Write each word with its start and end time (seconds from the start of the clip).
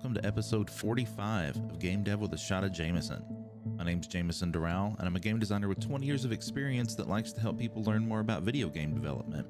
welcome 0.00 0.14
to 0.14 0.26
episode 0.26 0.70
45 0.70 1.56
of 1.56 1.78
Game 1.78 2.02
Dev 2.02 2.20
with 2.20 2.32
a 2.32 2.38
Shot 2.38 2.64
of 2.64 2.72
Jameson. 2.72 3.22
My 3.76 3.84
name's 3.84 4.06
Jameson 4.06 4.50
Durall, 4.50 4.96
and 4.98 5.06
I'm 5.06 5.14
a 5.14 5.20
game 5.20 5.38
designer 5.38 5.68
with 5.68 5.78
20 5.78 6.06
years 6.06 6.24
of 6.24 6.32
experience 6.32 6.94
that 6.94 7.06
likes 7.06 7.34
to 7.34 7.40
help 7.42 7.58
people 7.58 7.84
learn 7.84 8.08
more 8.08 8.20
about 8.20 8.42
video 8.42 8.70
game 8.70 8.94
development. 8.94 9.46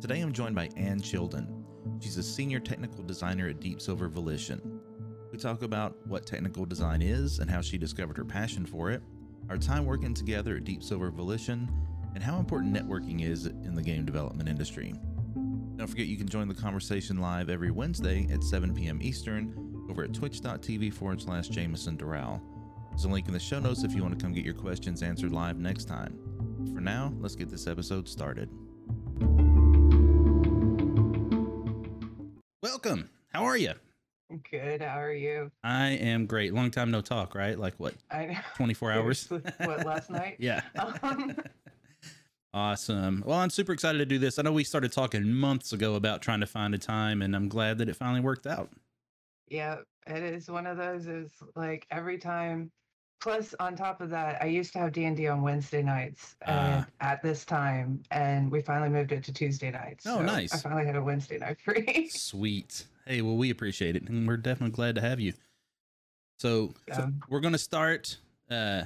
Today 0.00 0.22
I'm 0.22 0.32
joined 0.32 0.54
by 0.54 0.70
Ann 0.78 0.98
Childen. 0.98 1.62
She's 2.00 2.16
a 2.16 2.22
senior 2.22 2.58
technical 2.58 3.04
designer 3.04 3.48
at 3.48 3.60
Deep 3.60 3.82
Silver 3.82 4.08
Volition. 4.08 4.80
We 5.30 5.36
talk 5.36 5.60
about 5.60 5.94
what 6.06 6.24
technical 6.24 6.64
design 6.64 7.02
is 7.02 7.40
and 7.40 7.50
how 7.50 7.60
she 7.60 7.76
discovered 7.76 8.16
her 8.16 8.24
passion 8.24 8.64
for 8.64 8.90
it, 8.90 9.02
our 9.50 9.58
time 9.58 9.84
working 9.84 10.14
together 10.14 10.56
at 10.56 10.64
Deep 10.64 10.82
Silver 10.82 11.10
Volition, 11.10 11.70
and 12.14 12.24
how 12.24 12.38
important 12.38 12.72
networking 12.72 13.22
is 13.22 13.44
in 13.44 13.74
the 13.74 13.82
game 13.82 14.06
development 14.06 14.48
industry. 14.48 14.94
Don't 15.76 15.86
forget 15.86 16.06
you 16.06 16.16
can 16.16 16.26
join 16.28 16.48
the 16.48 16.54
conversation 16.54 17.18
live 17.18 17.50
every 17.50 17.70
Wednesday 17.70 18.26
at 18.32 18.42
7 18.42 18.74
p.m. 18.74 19.02
Eastern 19.02 19.65
over 19.90 20.04
at 20.04 20.12
twitch.tv 20.14 20.92
forward 20.92 21.20
slash 21.20 21.48
Jameson 21.48 21.96
Durall. 21.96 22.42
There's 22.90 23.04
a 23.04 23.08
link 23.08 23.26
in 23.26 23.32
the 23.32 23.40
show 23.40 23.60
notes 23.60 23.84
if 23.84 23.94
you 23.94 24.02
want 24.02 24.18
to 24.18 24.22
come 24.22 24.32
get 24.32 24.44
your 24.44 24.54
questions 24.54 25.02
answered 25.02 25.32
live 25.32 25.58
next 25.58 25.84
time. 25.84 26.18
For 26.72 26.80
now, 26.80 27.12
let's 27.20 27.36
get 27.36 27.50
this 27.50 27.66
episode 27.66 28.08
started. 28.08 28.48
Welcome. 32.62 33.10
How 33.32 33.44
are 33.44 33.56
you? 33.56 33.72
Good. 34.50 34.82
How 34.82 35.00
are 35.00 35.12
you? 35.12 35.50
I 35.62 35.88
am 35.90 36.26
great. 36.26 36.52
Long 36.52 36.70
time 36.70 36.90
no 36.90 37.00
talk, 37.00 37.34
right? 37.34 37.58
Like 37.58 37.74
what? 37.78 37.94
I 38.10 38.26
know. 38.26 38.38
24 38.56 38.92
hours? 38.92 39.28
what 39.28 39.86
last 39.86 40.10
night? 40.10 40.36
yeah. 40.40 40.62
Um, 41.02 41.36
Awesome. 42.54 43.22
Well, 43.26 43.38
I'm 43.38 43.50
super 43.50 43.72
excited 43.74 43.98
to 43.98 44.06
do 44.06 44.18
this. 44.18 44.38
I 44.38 44.42
know 44.42 44.50
we 44.50 44.64
started 44.64 44.90
talking 44.90 45.30
months 45.30 45.74
ago 45.74 45.94
about 45.94 46.22
trying 46.22 46.40
to 46.40 46.46
find 46.46 46.74
a 46.74 46.78
time, 46.78 47.20
and 47.20 47.36
I'm 47.36 47.48
glad 47.48 47.76
that 47.76 47.88
it 47.90 47.96
finally 47.96 48.20
worked 48.20 48.46
out. 48.46 48.70
Yeah, 49.48 49.76
it 50.06 50.22
is 50.22 50.48
one 50.50 50.66
of 50.66 50.76
those. 50.76 51.06
Is 51.06 51.30
like 51.54 51.86
every 51.90 52.18
time. 52.18 52.70
Plus, 53.18 53.54
on 53.60 53.74
top 53.74 54.02
of 54.02 54.10
that, 54.10 54.40
I 54.42 54.46
used 54.46 54.74
to 54.74 54.78
have 54.78 54.92
D 54.92 55.06
and 55.06 55.16
D 55.16 55.26
on 55.26 55.40
Wednesday 55.40 55.82
nights 55.82 56.36
uh, 56.46 56.84
at 57.00 57.22
this 57.22 57.46
time, 57.46 58.02
and 58.10 58.50
we 58.52 58.60
finally 58.60 58.90
moved 58.90 59.10
it 59.10 59.24
to 59.24 59.32
Tuesday 59.32 59.70
nights. 59.70 60.06
Oh, 60.06 60.18
so 60.18 60.22
nice. 60.22 60.52
I 60.52 60.58
finally 60.58 60.84
had 60.84 60.96
a 60.96 61.02
Wednesday 61.02 61.38
night 61.38 61.58
free. 61.64 62.10
Sweet. 62.10 62.86
Hey, 63.06 63.22
well, 63.22 63.36
we 63.36 63.48
appreciate 63.48 63.96
it, 63.96 64.06
and 64.08 64.28
we're 64.28 64.36
definitely 64.36 64.74
glad 64.74 64.96
to 64.96 65.00
have 65.00 65.18
you. 65.18 65.32
So, 66.38 66.74
so 66.92 67.04
Um, 67.04 67.20
we're 67.30 67.40
going 67.40 67.54
to 67.54 67.58
start 67.58 68.18
uh, 68.50 68.82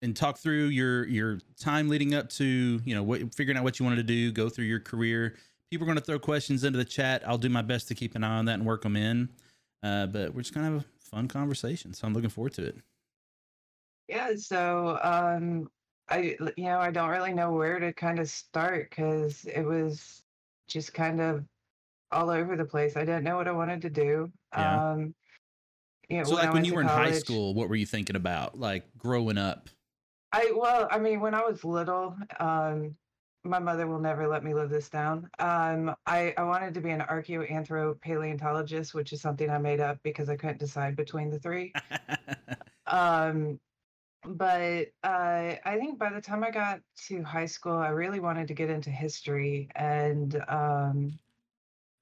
and 0.00 0.16
talk 0.16 0.38
through 0.38 0.66
your 0.68 1.06
your 1.06 1.38
time 1.60 1.88
leading 1.90 2.14
up 2.14 2.30
to 2.30 2.80
you 2.84 2.94
know 2.94 3.02
what, 3.02 3.34
figuring 3.34 3.58
out 3.58 3.64
what 3.64 3.78
you 3.78 3.84
wanted 3.84 3.96
to 3.96 4.02
do, 4.02 4.32
go 4.32 4.48
through 4.48 4.64
your 4.64 4.80
career. 4.80 5.36
People 5.70 5.84
are 5.84 5.88
going 5.88 5.98
to 5.98 6.04
throw 6.04 6.18
questions 6.18 6.64
into 6.64 6.78
the 6.78 6.84
chat. 6.84 7.22
I'll 7.26 7.38
do 7.38 7.48
my 7.50 7.62
best 7.62 7.88
to 7.88 7.94
keep 7.94 8.14
an 8.14 8.24
eye 8.24 8.38
on 8.38 8.46
that 8.46 8.54
and 8.54 8.66
work 8.66 8.82
them 8.82 8.96
in. 8.96 9.28
Uh, 9.82 10.06
but 10.06 10.32
we're 10.34 10.42
just 10.42 10.54
to 10.54 10.60
have 10.62 10.74
a 10.74 10.86
fun 11.00 11.28
conversation, 11.28 11.92
so 11.92 12.06
I'm 12.06 12.14
looking 12.14 12.30
forward 12.30 12.52
to 12.54 12.64
it. 12.64 12.76
Yeah, 14.08 14.34
so 14.36 14.98
um 15.02 15.70
I 16.08 16.36
you 16.56 16.64
know, 16.64 16.78
I 16.78 16.90
don't 16.90 17.10
really 17.10 17.32
know 17.32 17.52
where 17.52 17.78
to 17.78 17.92
kind 17.92 18.18
of 18.18 18.28
start 18.28 18.90
cuz 18.90 19.44
it 19.44 19.62
was 19.62 20.22
just 20.68 20.92
kind 20.94 21.20
of 21.20 21.44
all 22.10 22.30
over 22.30 22.56
the 22.56 22.64
place. 22.64 22.96
I 22.96 23.04
didn't 23.04 23.24
know 23.24 23.36
what 23.36 23.48
I 23.48 23.52
wanted 23.52 23.82
to 23.82 23.90
do. 23.90 24.32
Yeah. 24.56 24.74
Um 24.92 25.14
you 26.08 26.18
know, 26.18 26.24
So, 26.24 26.34
when 26.36 26.44
like 26.44 26.52
when 26.52 26.64
you 26.64 26.74
were 26.74 26.82
in 26.82 26.88
high 26.88 27.12
school, 27.12 27.54
what 27.54 27.68
were 27.68 27.76
you 27.76 27.86
thinking 27.86 28.16
about, 28.16 28.58
like 28.58 28.96
growing 28.98 29.38
up? 29.38 29.70
I 30.32 30.52
well, 30.54 30.88
I 30.90 30.98
mean, 30.98 31.20
when 31.20 31.34
I 31.34 31.42
was 31.42 31.64
little, 31.64 32.16
um 32.38 32.96
my 33.44 33.58
mother 33.58 33.86
will 33.86 33.98
never 33.98 34.28
let 34.28 34.44
me 34.44 34.54
live 34.54 34.70
this 34.70 34.88
down. 34.88 35.28
Um 35.38 35.94
I 36.06 36.34
I 36.36 36.42
wanted 36.44 36.74
to 36.74 36.80
be 36.80 36.90
an 36.90 37.00
archaeoanthropaleontologist, 37.00 38.94
which 38.94 39.12
is 39.12 39.20
something 39.20 39.50
I 39.50 39.58
made 39.58 39.80
up 39.80 39.98
because 40.02 40.28
I 40.28 40.36
couldn't 40.36 40.60
decide 40.60 40.96
between 40.96 41.30
the 41.30 41.38
three. 41.38 41.72
um 42.86 43.58
but 44.24 44.88
uh, 45.02 45.54
I 45.64 45.76
think 45.78 45.98
by 45.98 46.10
the 46.10 46.20
time 46.20 46.44
I 46.44 46.50
got 46.50 46.80
to 47.08 47.22
high 47.24 47.46
school, 47.46 47.76
I 47.76 47.88
really 47.88 48.20
wanted 48.20 48.48
to 48.48 48.54
get 48.54 48.70
into 48.70 48.90
history, 48.90 49.68
and 49.74 50.36
um, 50.48 51.18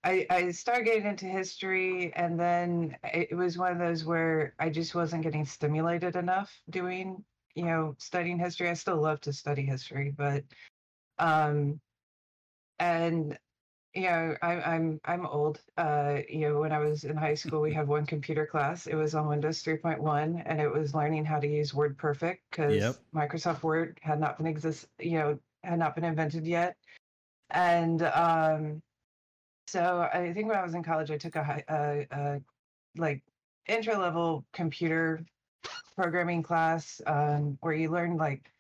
I, 0.05 0.27
I 0.29 0.51
started 0.51 0.85
getting 0.85 1.07
into 1.07 1.27
history, 1.27 2.13
and 2.15 2.39
then 2.39 2.97
it 3.05 3.29
it 3.31 3.35
was 3.35 3.57
one 3.57 3.73
of 3.73 3.79
those 3.79 4.05
where 4.05 4.55
I 4.59 4.69
just 4.69 4.95
wasn't 4.95 5.23
getting 5.23 5.47
stimulated 5.47 6.17
enough 6.17 6.53
doing, 6.69 7.25
you 7.55 7.65
know, 7.65 7.95
studying 7.99 8.39
history. 8.39 8.69
I 8.69 8.75
still 8.75 9.01
love 9.01 9.21
to 9.23 9.33
study 9.33 9.63
history, 9.65 10.13
but 10.17 10.45
um, 11.21 11.81
and 12.79 13.39
you 13.95 14.03
know, 14.03 14.37
I, 14.41 14.61
I'm 14.61 15.01
I'm 15.05 15.27
old. 15.27 15.61
Uh, 15.77 16.19
you 16.29 16.41
know, 16.41 16.61
when 16.61 16.73
I 16.73 16.79
was 16.79 17.05
in 17.05 17.17
high 17.17 17.35
school, 17.35 17.61
we 17.61 17.73
had 17.73 17.89
one 17.89 18.07
computer 18.07 18.47
class. 18.47 18.87
It 18.87 18.95
was 18.95 19.15
on 19.15 19.27
Windows 19.27 19.63
3.1, 19.63 20.43
and 20.47 20.61
it 20.61 20.73
was 20.73 20.95
learning 20.95 21.25
how 21.25 21.41
to 21.41 21.49
use 21.49 21.73
WordPerfect 21.73 22.39
because 22.51 22.77
Yep. 22.77 22.97
Microsoft 23.15 23.63
Word 23.63 23.99
had 24.03 24.21
not 24.21 24.39
been 24.39 24.47
exist, 24.47 24.87
you 25.01 25.19
know, 25.19 25.39
had 25.65 25.79
not 25.79 25.95
been 25.97 26.05
invented 26.05 26.47
yet. 26.47 26.77
And 27.51 28.03
um, 28.03 28.83
so 29.67 30.09
I 30.13 30.33
think 30.33 30.47
when 30.49 30.57
I 30.57 30.63
was 30.63 30.75
in 30.75 30.85
college, 30.85 31.11
I 31.11 31.19
took 31.19 31.35
a 31.35 31.43
high, 31.43 31.65
uh, 31.69 32.15
uh, 32.15 32.39
like 32.97 33.23
intro 33.67 33.99
level 33.99 34.45
computer 34.53 35.25
programming 35.97 36.45
class 36.45 37.01
um, 37.07 37.59
where 37.61 37.75
you 37.75 37.91
learn 37.91 38.17
like 38.17 38.53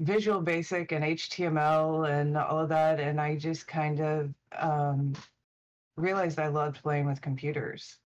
Visual 0.00 0.40
Basic 0.40 0.92
and 0.92 1.04
HTML 1.04 2.10
and 2.10 2.36
all 2.36 2.58
of 2.58 2.70
that. 2.70 2.98
And 2.98 3.20
I 3.20 3.36
just 3.36 3.66
kind 3.66 4.00
of 4.00 4.34
um, 4.58 5.14
realized 5.96 6.38
I 6.38 6.48
loved 6.48 6.82
playing 6.82 7.06
with 7.06 7.20
computers. 7.20 7.98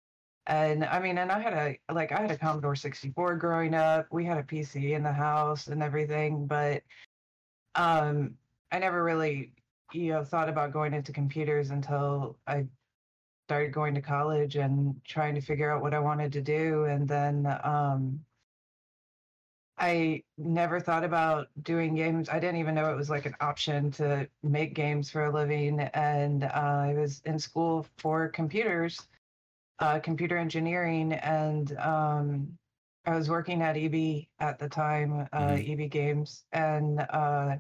And 0.48 0.84
I 0.84 1.00
mean, 1.00 1.18
and 1.18 1.32
I 1.32 1.40
had 1.40 1.54
a 1.54 1.94
like 1.94 2.12
I 2.12 2.20
had 2.20 2.32
a 2.32 2.38
Commodore 2.38 2.76
64 2.76 3.36
growing 3.38 3.74
up. 3.74 4.08
We 4.12 4.26
had 4.26 4.38
a 4.38 4.44
PC 4.44 4.94
in 4.96 5.04
the 5.04 5.14
house 5.14 5.68
and 5.68 5.82
everything, 5.82 6.48
but 6.48 6.84
um, 7.76 8.36
I 8.72 8.80
never 8.80 9.04
really, 9.04 9.54
you 9.94 10.12
know, 10.12 10.24
thought 10.24 10.50
about 10.50 10.74
going 10.74 10.94
into 10.94 11.14
computers 11.14 11.70
until 11.70 12.38
I 12.46 12.66
started 13.48 13.72
going 13.72 13.94
to 13.96 14.02
college 14.02 14.56
and 14.56 15.00
trying 15.06 15.36
to 15.36 15.42
figure 15.42 15.72
out 15.72 15.82
what 15.82 15.94
I 15.94 16.00
wanted 16.00 16.34
to 16.34 16.42
do. 16.42 16.86
And 16.86 17.08
then 17.08 17.46
um, 17.64 18.20
I 19.78 20.24
never 20.38 20.80
thought 20.80 21.04
about 21.04 21.50
doing 21.62 21.96
games. 21.96 22.30
I 22.30 22.40
didn't 22.40 22.58
even 22.58 22.76
know 22.76 22.92
it 22.92 22.96
was 22.96 23.10
like 23.10 23.26
an 23.26 23.36
option 23.42 23.92
to 23.94 24.30
make 24.44 24.74
games 24.76 25.10
for 25.12 25.26
a 25.26 25.32
living. 25.32 25.80
And 25.82 26.44
uh, 26.44 26.48
I 26.54 26.94
was 26.94 27.22
in 27.24 27.40
school 27.40 27.84
for 27.98 28.30
computers, 28.30 29.08
uh, 29.80 30.00
computer 30.00 30.38
engineering, 30.38 31.14
and 31.14 31.72
um, 31.78 32.58
I 33.06 33.16
was 33.16 33.30
working 33.30 33.62
at 33.62 33.78
EB 33.78 34.30
at 34.40 34.60
the 34.60 34.70
time, 34.70 35.28
uh, 35.34 35.58
Mhm. 35.58 35.60
EB 35.60 35.88
Games, 35.90 36.46
and 36.52 37.00
uh, 37.02 37.58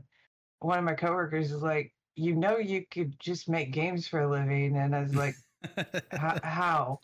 one 0.59 0.77
of 0.79 0.85
my 0.85 0.95
coworkers 0.95 1.51
was 1.51 1.63
like, 1.63 1.95
"You 2.15 2.35
know, 2.35 2.57
you 2.57 2.85
could 2.85 3.19
just 3.19 3.49
make 3.49 3.71
games 3.71 4.07
for 4.07 4.21
a 4.21 4.29
living," 4.29 4.77
and 4.77 4.95
I 4.95 5.01
was 5.01 5.15
like, 5.15 5.39
"Ho- 6.17 6.39
"How?" 6.43 7.01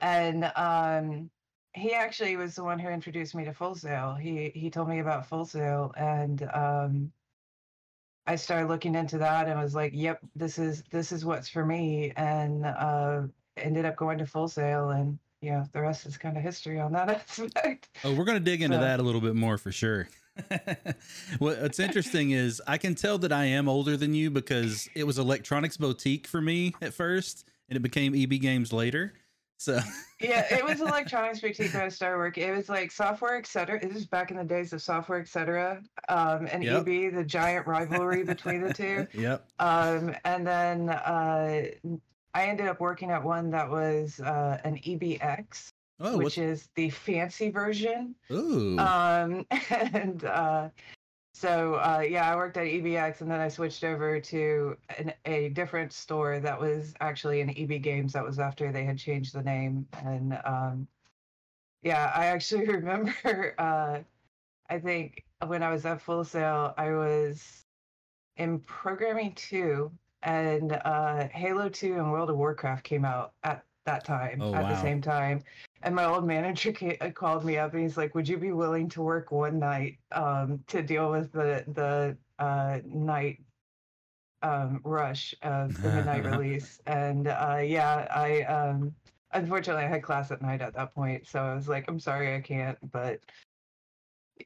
And 0.00 0.44
um, 0.56 1.30
he 1.74 1.92
actually 1.92 2.36
was 2.36 2.54
the 2.54 2.64
one 2.64 2.78
who 2.78 2.88
introduced 2.88 3.34
me 3.34 3.44
to 3.44 3.52
Full 3.52 3.74
Sail. 3.74 4.14
He 4.14 4.50
he 4.54 4.70
told 4.70 4.88
me 4.88 5.00
about 5.00 5.26
Full 5.28 5.44
Sail, 5.44 5.92
and 5.96 6.48
um, 6.54 7.12
I 8.26 8.36
started 8.36 8.68
looking 8.68 8.94
into 8.94 9.18
that 9.18 9.48
and 9.48 9.58
was 9.60 9.74
like, 9.74 9.92
"Yep, 9.94 10.20
this 10.34 10.58
is 10.58 10.82
this 10.90 11.12
is 11.12 11.24
what's 11.24 11.48
for 11.48 11.64
me." 11.66 12.12
And 12.16 12.64
uh, 12.64 13.22
ended 13.56 13.84
up 13.84 13.96
going 13.96 14.18
to 14.18 14.26
Full 14.26 14.48
Sail, 14.48 14.90
and 14.90 15.18
you 15.42 15.50
know, 15.50 15.64
the 15.72 15.80
rest 15.82 16.06
is 16.06 16.16
kind 16.16 16.36
of 16.36 16.42
history 16.42 16.80
on 16.80 16.92
that 16.92 17.08
aspect. 17.28 17.88
Oh, 18.04 18.14
we're 18.14 18.24
going 18.24 18.38
to 18.38 18.44
dig 18.44 18.62
into 18.62 18.76
So- 18.76 18.82
that 18.82 19.00
a 19.00 19.02
little 19.02 19.20
bit 19.20 19.34
more 19.34 19.58
for 19.58 19.72
sure. 19.72 20.08
What's 21.38 21.78
interesting 21.78 22.32
is 22.32 22.60
I 22.66 22.76
can 22.78 22.94
tell 22.94 23.18
that 23.18 23.30
I 23.32 23.44
am 23.44 23.68
older 23.68 23.96
than 23.96 24.14
you 24.14 24.30
because 24.30 24.88
it 24.94 25.04
was 25.04 25.16
Electronics 25.18 25.76
Boutique 25.76 26.26
for 26.26 26.40
me 26.40 26.74
at 26.82 26.92
first, 26.94 27.44
and 27.68 27.76
it 27.76 27.80
became 27.80 28.14
EB 28.14 28.40
Games 28.40 28.72
later. 28.72 29.12
So 29.64 29.80
yeah, 30.20 30.44
it 30.54 30.62
was 30.62 30.80
electronics 30.82 31.40
boutique 31.40 31.72
when 31.72 31.82
I 31.84 31.88
started 31.88 32.18
working. 32.18 32.46
It 32.46 32.54
was 32.54 32.68
like 32.68 32.90
software, 32.92 33.36
et 33.38 33.46
cetera. 33.46 33.82
It 33.82 33.94
was 33.94 34.04
back 34.04 34.30
in 34.30 34.36
the 34.36 34.44
days 34.44 34.74
of 34.74 34.82
software, 34.82 35.18
et 35.18 35.26
cetera. 35.28 35.82
Um, 36.10 36.46
and 36.52 36.62
Yep. 36.62 36.86
EB, 36.86 37.14
the 37.14 37.24
giant 37.24 37.66
rivalry 37.66 38.24
between 38.24 38.60
the 38.60 38.74
two. 38.74 39.06
Yep. 39.14 39.46
Um, 39.60 40.14
and 40.26 40.46
then 40.46 40.90
uh, 40.90 41.62
I 42.34 42.44
ended 42.46 42.66
up 42.66 42.78
working 42.78 43.10
at 43.10 43.24
one 43.24 43.50
that 43.52 43.70
was 43.70 44.20
uh, 44.20 44.60
an 44.64 44.76
EBX, 44.78 45.68
Oh, 46.00 46.18
which 46.18 46.24
what's, 46.24 46.38
is 46.38 46.68
the 46.74 46.90
fancy 46.90 47.50
version. 47.50 48.14
ooh. 48.30 48.78
Um, 48.78 49.46
and 49.70 50.24
uh, 50.24 50.68
so, 51.36 51.74
uh, 51.74 52.04
yeah, 52.08 52.32
I 52.32 52.36
worked 52.36 52.56
at 52.56 52.66
EBX 52.66 53.20
and 53.20 53.28
then 53.28 53.40
I 53.40 53.48
switched 53.48 53.82
over 53.82 54.20
to 54.20 54.76
an, 54.96 55.12
a 55.24 55.48
different 55.48 55.92
store 55.92 56.38
that 56.38 56.60
was 56.60 56.94
actually 57.00 57.40
an 57.40 57.50
EB 57.50 57.82
Games. 57.82 58.12
That 58.12 58.24
was 58.24 58.38
after 58.38 58.70
they 58.70 58.84
had 58.84 58.98
changed 58.98 59.34
the 59.34 59.42
name. 59.42 59.88
And 60.04 60.38
um, 60.44 60.86
yeah, 61.82 62.12
I 62.14 62.26
actually 62.26 62.66
remember, 62.68 63.54
uh, 63.58 64.02
I 64.70 64.78
think 64.78 65.24
when 65.44 65.64
I 65.64 65.70
was 65.70 65.84
at 65.84 66.00
Full 66.00 66.22
Sail, 66.22 66.72
I 66.78 66.92
was 66.92 67.66
in 68.36 68.60
programming 68.60 69.34
two 69.34 69.90
and 70.22 70.72
uh, 70.84 71.28
Halo 71.28 71.68
2 71.68 71.94
and 71.94 72.12
World 72.12 72.30
of 72.30 72.36
Warcraft 72.36 72.84
came 72.84 73.04
out 73.04 73.34
at 73.42 73.64
that 73.86 74.04
time 74.04 74.40
Oh, 74.40 74.54
at 74.54 74.62
wow. 74.62 74.68
the 74.68 74.80
same 74.80 75.02
time. 75.02 75.42
And 75.84 75.94
my 75.94 76.06
old 76.06 76.26
manager 76.26 76.72
uh, 77.02 77.10
called 77.10 77.44
me 77.44 77.58
up 77.58 77.74
and 77.74 77.82
he's 77.82 77.98
like, 77.98 78.14
"Would 78.14 78.26
you 78.26 78.38
be 78.38 78.52
willing 78.52 78.88
to 78.88 79.02
work 79.02 79.30
one 79.30 79.58
night 79.58 79.98
um, 80.12 80.64
to 80.68 80.82
deal 80.82 81.10
with 81.10 81.30
the 81.30 81.62
the 81.68 82.16
uh, 82.42 82.80
night 82.86 83.40
um, 84.42 84.80
rush 84.82 85.34
of 85.42 85.80
the 85.82 85.90
midnight 85.90 86.24
release?" 86.38 86.80
And 86.86 87.28
uh, 87.28 87.60
yeah, 87.62 88.08
I 88.10 88.42
um, 88.44 88.94
unfortunately 89.32 89.84
I 89.84 89.88
had 89.88 90.02
class 90.02 90.30
at 90.30 90.40
night 90.40 90.62
at 90.62 90.72
that 90.72 90.94
point, 90.94 91.26
so 91.26 91.40
I 91.40 91.54
was 91.54 91.68
like, 91.68 91.84
"I'm 91.86 92.00
sorry, 92.00 92.34
I 92.34 92.40
can't." 92.40 92.78
But 92.90 93.20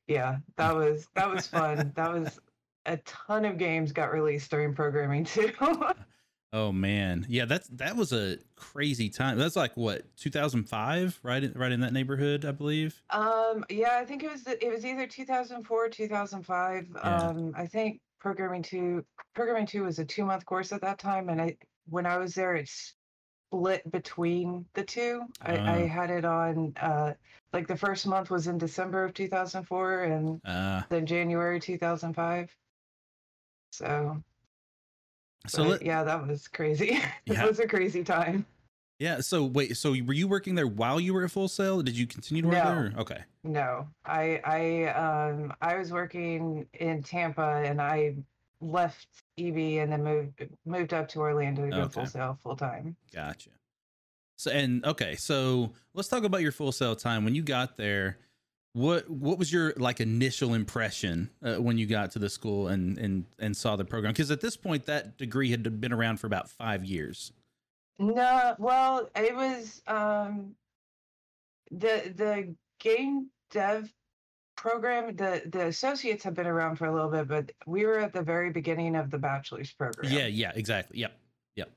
yeah, 0.09 0.39
that 0.57 0.75
was 0.75 1.07
that 1.15 1.31
was 1.31 1.47
fun. 1.47 1.93
that 1.97 2.13
was 2.13 2.41
a 2.85 2.97
ton 2.99 3.45
of 3.45 3.59
games 3.59 3.93
got 3.93 4.13
released 4.13 4.51
during 4.51 4.75
programming 4.75 5.25
too. 5.25 5.53
Oh 6.53 6.73
man, 6.73 7.27
yeah, 7.29 7.45
that's 7.45 7.69
that 7.69 7.95
was 7.95 8.13
a 8.13 8.39
crazy 8.57 9.11
time. 9.11 9.37
That's 9.37 9.55
like 9.57 9.77
what 9.77 10.05
2005, 10.17 11.21
right? 11.23 11.45
In, 11.45 11.53
right 11.53 11.71
in 11.73 11.81
that 11.81 11.93
neighborhood, 11.93 12.47
I 12.47 12.53
believe. 12.53 13.03
Um, 13.11 13.65
yeah, 13.69 13.99
I 14.01 14.07
think 14.07 14.23
it 14.23 14.31
was 14.31 14.47
it 14.47 14.71
was 14.73 14.85
either 14.87 15.07
2004 15.07 15.89
2005. 15.91 16.87
Yeah. 16.95 17.01
Um, 17.29 17.53
I 17.55 17.67
think 17.67 18.01
programming 18.19 18.63
two 18.63 19.05
programming 19.35 19.67
two 19.67 19.83
was 19.85 19.99
a 19.99 20.05
two 20.07 20.25
month 20.25 20.47
course 20.47 20.73
at 20.73 20.81
that 20.81 20.99
time, 20.99 21.29
and 21.29 21.41
I 21.41 21.57
when 21.91 22.07
I 22.07 22.17
was 22.17 22.35
there, 22.35 22.57
it 22.57 22.71
split 22.71 23.91
between 23.91 24.65
the 24.73 24.85
two. 24.85 25.23
I, 25.43 25.57
I 25.57 25.83
Oh. 25.83 25.87
had 25.87 26.11
it 26.11 26.25
on 26.25 26.73
uh, 26.81 27.13
like 27.53 27.67
the 27.69 27.77
first 27.77 28.07
month 28.07 28.31
was 28.31 28.47
in 28.47 28.57
December 28.57 29.05
of 29.05 29.13
2004, 29.13 30.05
and 30.05 30.41
Uh, 30.47 30.83
then 30.89 31.05
January 31.05 31.61
2005. 31.61 32.57
So, 33.71 34.23
so 35.47 35.63
but 35.65 35.71
let, 35.71 35.83
yeah, 35.83 36.03
that 36.05 36.27
was 36.27 36.49
crazy. 36.49 36.99
Yeah. 37.27 37.45
it 37.45 37.49
was 37.49 37.59
a 37.61 37.67
crazy 37.69 38.03
time. 38.05 38.45
yeah. 38.99 39.21
So 39.21 39.45
wait, 39.45 39.77
so 39.77 39.91
were 39.91 40.13
you 40.13 40.29
working 40.29 40.55
there 40.55 40.67
while 40.67 40.99
you 41.01 41.15
were 41.15 41.25
at 41.25 41.31
Full 41.31 41.49
Sail? 41.49 41.83
Did 41.83 41.97
you 41.97 42.07
continue 42.07 42.43
to 42.43 42.49
work 42.49 42.57
No. 42.65 42.65
there? 42.65 42.93
or- 42.97 43.01
Okay. 43.01 43.21
No, 43.45 43.89
I 44.05 44.41
I 44.45 44.85
um 45.29 45.53
I 45.61 45.77
was 45.77 45.93
working 45.93 46.67
in 46.75 47.03
Tampa 47.03 47.63
and 47.65 47.81
I 47.81 48.17
left 48.61 49.07
EB 49.39 49.57
and 49.81 49.93
then 49.93 50.03
moved 50.03 50.43
moved 50.67 50.93
up 50.93 51.09
to 51.11 51.21
Orlando 51.21 51.65
to 51.65 51.71
go 51.71 51.77
Okay. 51.83 51.93
full 51.93 52.07
sail 52.07 52.39
full 52.43 52.57
time. 52.57 52.97
Gotcha. 53.15 53.51
So 54.37 54.51
and 54.51 54.85
okay, 54.85 55.17
so 55.17 55.73
let's 55.95 56.09
talk 56.09 56.25
about 56.25 56.43
your 56.43 56.53
full 56.53 56.73
sail 56.73 56.95
time 56.97 57.25
when 57.25 57.35
you 57.35 57.43
got 57.43 57.77
there. 57.77 58.19
What 58.75 59.09
what 59.11 59.39
was 59.39 59.53
your 59.53 59.73
like 59.77 60.01
initial 60.01 60.55
impression 60.55 61.31
uh, 61.43 61.57
when 61.57 61.79
you 61.79 61.87
got 61.87 62.11
to 62.13 62.19
the 62.19 62.29
school 62.29 62.69
and 62.69 62.99
and 62.99 63.25
and 63.39 63.57
saw 63.57 63.77
the 63.77 63.85
program? 63.85 64.13
Because 64.13 64.31
at 64.31 64.41
this 64.41 64.57
point, 64.57 64.87
that 64.87 65.17
degree 65.19 65.51
had 65.51 65.81
been 65.81 65.93
around 65.93 66.19
for 66.19 66.27
about 66.27 66.49
five 66.49 66.85
years. 66.85 67.33
No, 67.99 68.55
well, 68.59 69.09
it 69.17 69.35
was 69.35 69.83
um 69.87 70.55
the 71.71 72.13
the 72.15 72.55
game 72.79 73.31
dev 73.51 73.93
program 74.57 75.15
the 75.15 75.43
the 75.47 75.67
associates 75.67 76.25
have 76.25 76.35
been 76.35 76.47
around 76.47 76.77
for 76.77 76.87
a 76.87 76.93
little 76.93 77.11
bit 77.11 77.29
but 77.29 77.53
we 77.67 77.87
were 77.87 77.99
at 77.99 78.13
the 78.13 78.23
very 78.23 78.51
beginning 78.51 78.97
of 78.97 79.09
the 79.09 79.19
bachelor's 79.19 79.73
program 79.73 80.13
Yeah, 80.13 80.27
yeah, 80.27 80.51
exactly. 80.55 80.99
Yep. 80.99 81.13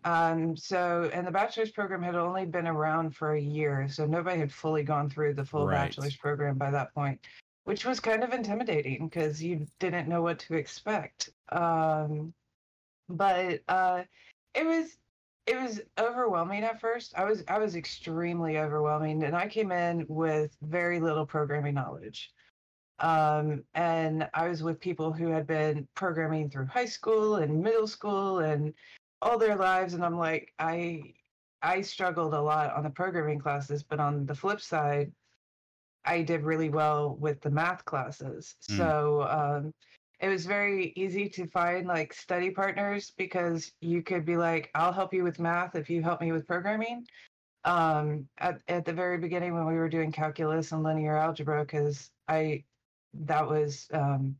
Um, 0.03 0.55
so, 0.55 1.09
and 1.13 1.25
the 1.25 1.31
bachelor's 1.31 1.71
program 1.71 2.01
had 2.01 2.15
only 2.15 2.45
been 2.45 2.67
around 2.67 3.15
for 3.15 3.33
a 3.33 3.41
year, 3.41 3.87
so 3.89 4.05
nobody 4.05 4.39
had 4.39 4.51
fully 4.51 4.83
gone 4.83 5.09
through 5.09 5.33
the 5.33 5.45
full 5.45 5.67
Right. 5.67 5.89
bachelor's 5.89 6.15
program 6.15 6.57
by 6.57 6.71
that 6.71 6.93
point, 6.93 7.19
which 7.63 7.85
was 7.85 7.99
kind 7.99 8.23
of 8.23 8.33
intimidating 8.33 9.07
because 9.07 9.41
you 9.41 9.65
didn't 9.79 10.07
know 10.07 10.21
what 10.21 10.39
to 10.39 10.55
expect. 10.55 11.31
Um, 11.49 12.33
but 13.09 13.61
uh, 13.67 14.03
it 14.53 14.65
was 14.65 14.97
it 15.47 15.59
was 15.59 15.81
overwhelming 15.99 16.63
at 16.63 16.79
first. 16.79 17.13
I 17.17 17.25
was 17.25 17.43
I 17.47 17.57
was 17.59 17.75
extremely 17.75 18.57
overwhelming, 18.57 19.23
and 19.23 19.35
I 19.35 19.47
came 19.47 19.71
in 19.71 20.05
with 20.07 20.55
very 20.61 20.99
little 20.99 21.25
programming 21.25 21.73
knowledge. 21.73 22.31
Um, 22.99 23.63
and 23.73 24.29
I 24.35 24.47
was 24.47 24.61
with 24.61 24.79
people 24.79 25.11
who 25.11 25.27
had 25.29 25.47
been 25.47 25.87
programming 25.95 26.49
through 26.51 26.67
high 26.67 26.85
school 26.85 27.37
and 27.37 27.61
middle 27.61 27.87
school 27.87 28.39
and 28.39 28.73
all 29.21 29.37
their 29.37 29.55
lives 29.55 29.93
and 29.93 30.03
i'm 30.03 30.17
like 30.17 30.53
i 30.59 31.13
i 31.61 31.81
struggled 31.81 32.33
a 32.33 32.41
lot 32.41 32.73
on 32.73 32.83
the 32.83 32.89
programming 32.89 33.39
classes 33.39 33.83
but 33.83 33.99
on 33.99 34.25
the 34.25 34.35
flip 34.35 34.61
side 34.61 35.11
i 36.05 36.21
did 36.21 36.43
really 36.43 36.69
well 36.69 37.15
with 37.15 37.41
the 37.41 37.49
math 37.51 37.85
classes 37.85 38.55
Mm. 38.69 38.77
so 38.77 39.21
um 39.23 39.73
it 40.19 40.29
was 40.29 40.45
very 40.45 40.93
easy 40.95 41.27
to 41.29 41.47
find 41.47 41.87
like 41.87 42.13
study 42.13 42.51
partners 42.51 43.11
because 43.17 43.71
you 43.81 44.01
could 44.03 44.25
be 44.25 44.37
like 44.37 44.69
i'll 44.75 44.93
help 44.93 45.13
you 45.13 45.23
with 45.23 45.39
math 45.39 45.75
if 45.75 45.89
you 45.89 46.01
help 46.03 46.21
me 46.21 46.31
with 46.31 46.47
programming 46.47 47.05
um 47.65 48.27
at, 48.39 48.61
at 48.67 48.85
the 48.85 48.93
very 48.93 49.17
beginning 49.17 49.53
when 49.53 49.65
we 49.67 49.75
were 49.75 49.89
doing 49.89 50.11
calculus 50.11 50.71
and 50.71 50.83
linear 50.83 51.15
algebra 51.15 51.63
because 51.63 52.11
i 52.27 52.63
that 53.13 53.47
was 53.47 53.87
um 53.93 54.35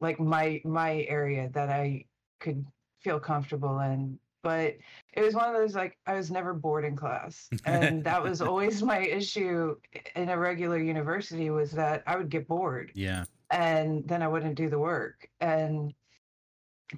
like 0.00 0.18
my 0.20 0.60
my 0.64 1.02
area 1.08 1.48
that 1.50 1.68
i 1.68 2.04
could 2.40 2.64
feel 3.02 3.20
comfortable 3.20 3.80
in 3.80 4.18
but 4.42 4.76
it 5.12 5.22
was 5.22 5.34
one 5.34 5.48
of 5.48 5.54
those 5.54 5.74
like 5.74 5.96
i 6.06 6.14
was 6.14 6.30
never 6.30 6.52
bored 6.52 6.84
in 6.84 6.96
class. 6.96 7.48
And 7.64 8.04
that 8.04 8.22
was 8.22 8.40
always 8.40 8.82
my 8.82 8.98
issue 9.00 9.76
in 10.16 10.28
a 10.28 10.38
regular 10.38 10.78
university 10.78 11.50
was 11.50 11.70
that 11.72 12.02
i 12.06 12.16
would 12.16 12.28
get 12.28 12.48
bored. 12.48 12.92
Yeah. 12.94 13.24
and 13.50 14.06
then 14.06 14.22
i 14.22 14.28
wouldn't 14.28 14.56
do 14.56 14.68
the 14.68 14.78
work. 14.78 15.28
And 15.40 15.94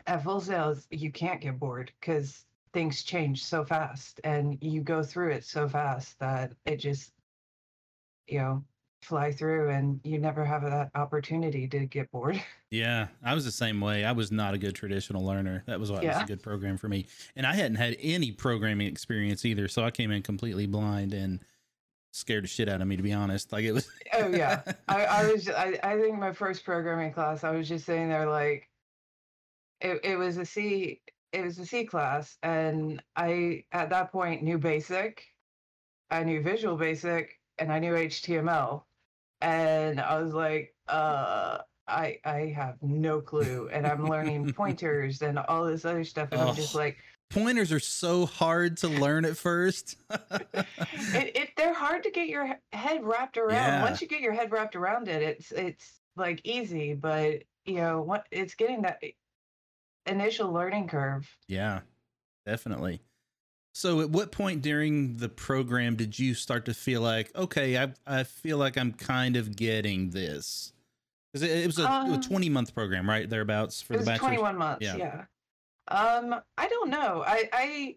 at 0.06 0.24
full 0.24 0.40
sales 0.40 0.86
you 0.90 1.12
can't 1.12 1.40
get 1.40 1.58
bored 1.58 1.92
because 2.00 2.44
things 2.72 3.04
change 3.04 3.44
so 3.44 3.64
fast 3.64 4.20
and 4.24 4.58
you 4.60 4.80
go 4.80 5.02
through 5.02 5.30
it 5.30 5.44
so 5.44 5.68
fast 5.68 6.18
that 6.18 6.52
it 6.66 6.76
just 6.76 7.12
you 8.26 8.38
know 8.38 8.64
fly 9.04 9.30
through 9.30 9.70
and 9.70 10.00
you 10.04 10.18
never 10.18 10.44
have 10.44 10.62
that 10.62 10.90
opportunity 10.94 11.68
to 11.68 11.86
get 11.86 12.10
bored 12.10 12.42
Yeah, 12.74 13.06
I 13.22 13.34
was 13.34 13.44
the 13.44 13.52
same 13.52 13.80
way. 13.80 14.04
I 14.04 14.10
was 14.10 14.32
not 14.32 14.52
a 14.52 14.58
good 14.58 14.74
traditional 14.74 15.24
learner. 15.24 15.62
That 15.66 15.78
was 15.78 15.92
why 15.92 16.00
it 16.00 16.08
was 16.08 16.22
a 16.22 16.26
good 16.26 16.42
program 16.42 16.76
for 16.76 16.88
me. 16.88 17.06
And 17.36 17.46
I 17.46 17.54
hadn't 17.54 17.76
had 17.76 17.96
any 18.00 18.32
programming 18.32 18.88
experience 18.88 19.44
either, 19.44 19.68
so 19.68 19.84
I 19.84 19.92
came 19.92 20.10
in 20.10 20.22
completely 20.22 20.66
blind 20.66 21.14
and 21.14 21.38
scared 22.12 22.42
the 22.42 22.48
shit 22.48 22.68
out 22.68 22.80
of 22.80 22.88
me 22.88 22.96
to 22.96 23.02
be 23.02 23.12
honest. 23.12 23.52
Like 23.52 23.64
it 23.64 23.70
was 23.70 23.88
Oh, 24.12 24.26
yeah. 24.26 24.62
I, 24.88 25.04
I 25.04 25.32
was 25.32 25.48
I, 25.48 25.78
I 25.84 25.98
think 25.98 26.18
my 26.18 26.32
first 26.32 26.64
programming 26.64 27.12
class 27.12 27.44
I 27.44 27.50
was 27.50 27.68
just 27.68 27.86
sitting 27.86 28.08
there 28.08 28.28
like 28.28 28.68
it, 29.80 30.00
it 30.02 30.16
was 30.16 30.36
a 30.38 30.44
C 30.44 31.00
it 31.32 31.44
was 31.44 31.58
a 31.60 31.66
C 31.66 31.84
class 31.84 32.38
and 32.42 33.00
I 33.14 33.64
at 33.70 33.90
that 33.90 34.10
point 34.10 34.42
knew 34.42 34.58
basic 34.58 35.22
I 36.10 36.24
knew 36.24 36.42
visual 36.42 36.76
basic 36.76 37.38
and 37.58 37.72
I 37.72 37.78
knew 37.78 37.92
HTML 37.92 38.82
and 39.44 40.00
I 40.00 40.20
was 40.22 40.32
like 40.34 40.74
uh 40.88 41.58
I 41.86 42.18
I 42.24 42.52
have 42.56 42.76
no 42.82 43.20
clue 43.20 43.68
and 43.72 43.86
I'm 43.86 44.06
learning 44.06 44.52
pointers 44.56 45.22
and 45.22 45.38
all 45.38 45.66
this 45.66 45.84
other 45.84 46.04
stuff 46.04 46.30
and 46.32 46.40
I'm 46.40 46.54
just 46.54 46.74
Oh. 46.74 46.78
like 46.78 46.96
pointers 47.30 47.72
are 47.72 47.80
so 47.80 48.26
hard 48.26 48.76
to 48.78 48.88
learn 48.88 49.24
at 49.24 49.36
first. 49.36 49.96
it, 50.10 51.36
it 51.36 51.50
they're 51.56 51.74
hard 51.74 52.02
to 52.04 52.10
get 52.10 52.28
your 52.28 52.58
head 52.72 53.04
wrapped 53.04 53.36
around. 53.36 53.52
Yeah. 53.54 53.82
Once 53.82 54.00
you 54.00 54.08
get 54.08 54.20
your 54.20 54.32
head 54.32 54.50
wrapped 54.52 54.76
around 54.76 55.08
it, 55.08 55.22
it's 55.22 55.52
it's 55.52 56.00
like 56.16 56.40
easy, 56.44 56.94
but 56.94 57.42
you 57.64 57.76
know 57.76 58.02
what? 58.02 58.26
It's 58.30 58.54
getting 58.54 58.82
that 58.82 59.02
initial 60.06 60.52
learning 60.52 60.88
curve. 60.88 61.28
yeah, 61.48 61.80
definitely. 62.46 63.00
So 63.76 64.00
at 64.00 64.10
what 64.10 64.30
point 64.30 64.62
during 64.62 65.16
the 65.16 65.28
program 65.28 65.96
did 65.96 66.16
you 66.18 66.34
start 66.34 66.64
to 66.66 66.74
feel 66.74 67.00
like, 67.00 67.34
okay, 67.34 67.76
I 67.76 67.92
I 68.06 68.22
feel 68.22 68.56
like 68.56 68.78
I'm 68.78 68.92
kind 68.92 69.36
of 69.36 69.56
getting 69.56 70.10
this? 70.10 70.72
Because 71.32 71.48
it, 71.50 71.58
it 71.64 71.66
was 71.66 71.80
a, 71.80 71.90
Um, 71.90 72.20
20 72.20 72.48
month 72.48 72.72
program, 72.72 73.08
right? 73.08 73.28
Thereabouts 73.28 73.82
for 73.82 73.94
it 73.94 73.96
the 73.96 74.00
was 74.02 74.06
bachelor's. 74.06 74.36
21 74.38 74.56
months. 74.56 74.84
Yeah. 74.84 74.96
Yeah. 74.96 75.24
Um, 75.88 76.40
I 76.56 76.68
don't 76.68 76.88
know. 76.88 77.24
I 77.26 77.48
I 77.52 77.96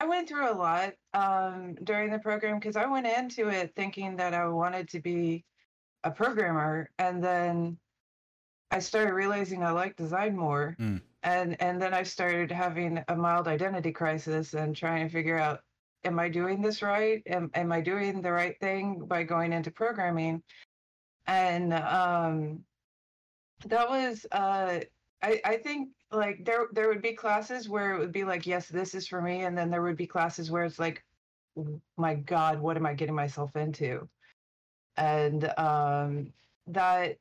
I 0.00 0.06
went 0.06 0.28
through 0.28 0.50
a 0.50 0.54
lot 0.56 0.94
um 1.12 1.74
during 1.84 2.10
the 2.10 2.18
program 2.18 2.58
because 2.58 2.76
I 2.76 2.86
went 2.86 3.06
into 3.06 3.48
it 3.48 3.74
thinking 3.76 4.16
that 4.16 4.32
I 4.32 4.48
wanted 4.48 4.88
to 4.90 5.00
be 5.00 5.44
a 6.04 6.10
programmer, 6.10 6.88
and 6.98 7.22
then 7.22 7.76
I 8.70 8.78
started 8.78 9.12
realizing 9.12 9.62
I 9.62 9.70
like 9.72 9.94
design 9.96 10.36
more, 10.36 10.74
Mm. 10.80 11.02
And 11.22 11.60
and 11.60 11.80
then 11.80 11.94
I 11.94 12.02
started 12.02 12.50
having 12.50 13.02
a 13.08 13.16
mild 13.16 13.48
identity 13.48 13.92
crisis 13.92 14.54
and 14.54 14.74
trying 14.76 15.06
to 15.06 15.12
figure 15.12 15.38
out. 15.38 15.60
Am 16.04 16.20
I 16.20 16.28
doing 16.28 16.62
this 16.62 16.80
right? 16.80 17.22
Am, 17.26 17.50
am 17.54 17.72
I 17.72 17.80
doing 17.80 18.22
the 18.22 18.30
right 18.30 18.56
thing 18.60 19.04
by 19.06 19.24
going 19.24 19.52
into 19.52 19.72
programming? 19.72 20.44
And 21.26 21.74
um, 21.74 22.64
that 23.66 23.88
was 23.88 24.24
uh, 24.30 24.80
I, 25.22 25.40
I 25.44 25.56
think 25.56 25.90
like 26.10 26.44
there 26.44 26.68
there 26.72 26.88
would 26.88 27.02
be 27.02 27.12
classes 27.12 27.68
where 27.68 27.94
it 27.94 27.98
would 27.98 28.12
be 28.12 28.24
like 28.24 28.46
yes 28.46 28.68
this 28.68 28.94
is 28.94 29.06
for 29.06 29.20
me 29.20 29.42
and 29.42 29.56
then 29.56 29.70
there 29.70 29.82
would 29.82 29.96
be 29.96 30.06
classes 30.06 30.50
where 30.50 30.64
it's 30.64 30.78
like 30.78 31.04
my 31.96 32.14
god 32.14 32.60
what 32.60 32.76
am 32.76 32.86
i 32.86 32.94
getting 32.94 33.14
myself 33.14 33.54
into 33.56 34.08
and 34.96 35.52
um 35.58 36.32
that 36.66 37.18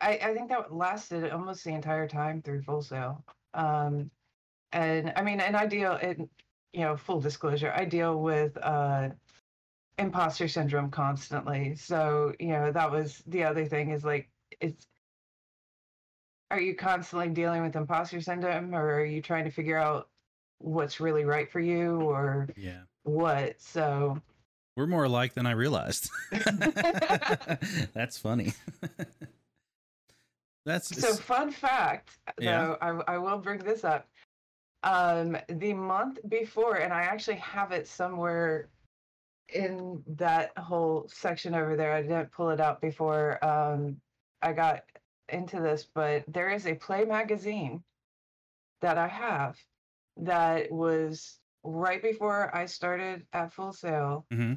i 0.00 0.18
i 0.22 0.34
think 0.34 0.48
that 0.48 0.72
lasted 0.72 1.30
almost 1.30 1.64
the 1.64 1.72
entire 1.72 2.08
time 2.08 2.42
through 2.42 2.62
full 2.62 2.82
sail 2.82 3.24
um 3.54 4.10
and 4.72 5.12
i 5.16 5.22
mean 5.22 5.40
an 5.40 5.54
ideal 5.54 5.96
in 5.96 6.28
you 6.72 6.80
know, 6.80 6.96
full 6.96 7.20
disclosure, 7.20 7.72
I 7.74 7.84
deal 7.84 8.20
with 8.20 8.56
uh, 8.58 9.08
imposter 9.98 10.48
syndrome 10.48 10.90
constantly. 10.90 11.74
So, 11.74 12.32
you 12.38 12.48
know, 12.48 12.70
that 12.72 12.90
was 12.90 13.22
the 13.26 13.44
other 13.44 13.66
thing 13.66 13.90
is 13.90 14.04
like, 14.04 14.28
it's, 14.60 14.86
are 16.50 16.60
you 16.60 16.74
constantly 16.76 17.28
dealing 17.28 17.62
with 17.62 17.76
imposter 17.76 18.20
syndrome 18.20 18.74
or 18.74 18.94
are 18.94 19.04
you 19.04 19.22
trying 19.22 19.44
to 19.44 19.50
figure 19.50 19.78
out 19.78 20.08
what's 20.58 21.00
really 21.00 21.24
right 21.24 21.50
for 21.50 21.60
you 21.60 22.00
or 22.00 22.48
Yeah. 22.56 22.82
what? 23.02 23.60
So, 23.60 24.20
We're 24.76 24.86
more 24.86 25.04
alike 25.04 25.34
than 25.34 25.46
I 25.46 25.52
realized. 25.52 26.10
That's 27.94 28.16
funny. 28.18 28.54
That's 30.70 31.00
so 31.00 31.14
fun 31.14 31.50
fact 31.50 32.10
Yeah. 32.38 32.60
though 32.60 32.76
I, 32.80 33.14
I 33.14 33.18
will 33.18 33.38
bring 33.38 33.58
this 33.58 33.82
up 33.84 34.06
um 34.84 35.36
the 35.48 35.74
month 35.74 36.18
before 36.28 36.76
and 36.76 36.92
i 36.92 37.02
actually 37.02 37.36
have 37.36 37.72
it 37.72 37.86
somewhere 37.86 38.68
in 39.52 40.02
that 40.06 40.56
whole 40.56 41.08
section 41.12 41.54
over 41.54 41.76
there 41.76 41.92
i 41.92 42.02
didn't 42.02 42.30
pull 42.32 42.50
it 42.50 42.60
out 42.60 42.80
before 42.80 43.44
um 43.44 44.00
i 44.42 44.52
got 44.52 44.84
into 45.28 45.60
this 45.60 45.86
but 45.94 46.24
there 46.28 46.50
is 46.50 46.66
a 46.66 46.74
play 46.74 47.04
magazine 47.04 47.82
that 48.80 48.96
i 48.96 49.08
have 49.08 49.58
that 50.16 50.70
was 50.70 51.40
right 51.64 52.02
before 52.02 52.54
i 52.56 52.64
started 52.64 53.26
at 53.32 53.52
full 53.52 53.72
sail 53.72 54.24
Mhm. 54.32 54.56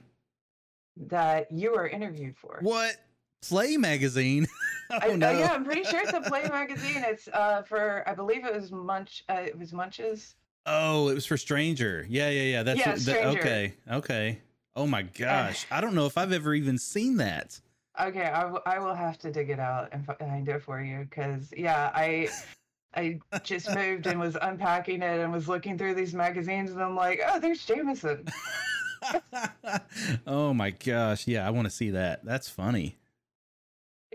that 0.96 1.51
you 1.51 1.72
were 1.72 1.88
interviewed 1.88 2.38
for 2.38 2.60
what 2.62 2.96
Play 3.41 3.75
magazine. 3.75 4.48
oh 5.03 5.12
I, 5.12 5.15
no. 5.15 5.29
uh, 5.29 5.31
yeah, 5.31 5.51
I'm 5.53 5.65
pretty 5.65 5.83
sure 5.83 6.01
it's 6.01 6.13
a 6.13 6.21
play 6.21 6.43
magazine. 6.50 7.03
It's 7.05 7.27
uh 7.27 7.63
for 7.63 8.03
I 8.07 8.13
believe 8.13 8.45
it 8.45 8.53
was 8.53 8.71
Munch. 8.71 9.23
Uh, 9.29 9.41
it 9.45 9.57
was 9.57 9.73
Munch's. 9.73 10.35
Oh, 10.65 11.09
it 11.09 11.15
was 11.15 11.25
for 11.25 11.38
Stranger. 11.38 12.05
Yeah, 12.09 12.29
yeah, 12.29 12.41
yeah. 12.43 12.63
That's 12.63 12.79
Yeah, 12.79 12.91
what, 12.91 13.00
that- 13.05 13.25
okay. 13.39 13.73
Okay. 13.91 14.39
Oh 14.75 14.88
my 14.88 15.01
gosh. 15.03 15.65
I 15.69 15.81
don't 15.81 15.93
know 15.93 16.05
if 16.05 16.17
I've 16.17 16.31
ever 16.31 16.53
even 16.53 16.77
seen 16.77 17.17
that. 17.17 17.59
Okay, 18.01 18.23
I, 18.25 18.41
w- 18.41 18.62
I 18.65 18.79
will 18.79 18.95
have 18.95 19.19
to 19.19 19.31
dig 19.31 19.51
it 19.51 19.59
out 19.59 19.89
and 19.91 20.03
find 20.03 20.47
it 20.50 20.63
for 20.63 20.81
you 20.81 21.05
because 21.07 21.53
yeah, 21.55 21.91
I 21.93 22.29
I 22.95 23.19
just 23.43 23.73
moved 23.75 24.07
and 24.07 24.19
was 24.19 24.35
unpacking 24.41 25.03
it 25.03 25.19
and 25.19 25.31
was 25.31 25.47
looking 25.47 25.77
through 25.77 25.93
these 25.93 26.13
magazines 26.15 26.71
and 26.71 26.81
I'm 26.81 26.95
like, 26.95 27.21
oh, 27.27 27.39
there's 27.39 27.63
Jameson. 27.65 28.25
oh 30.27 30.53
my 30.53 30.71
gosh. 30.71 31.27
Yeah, 31.27 31.45
I 31.45 31.51
want 31.51 31.65
to 31.65 31.71
see 31.71 31.91
that. 31.91 32.23
That's 32.25 32.50
funny. 32.50 32.97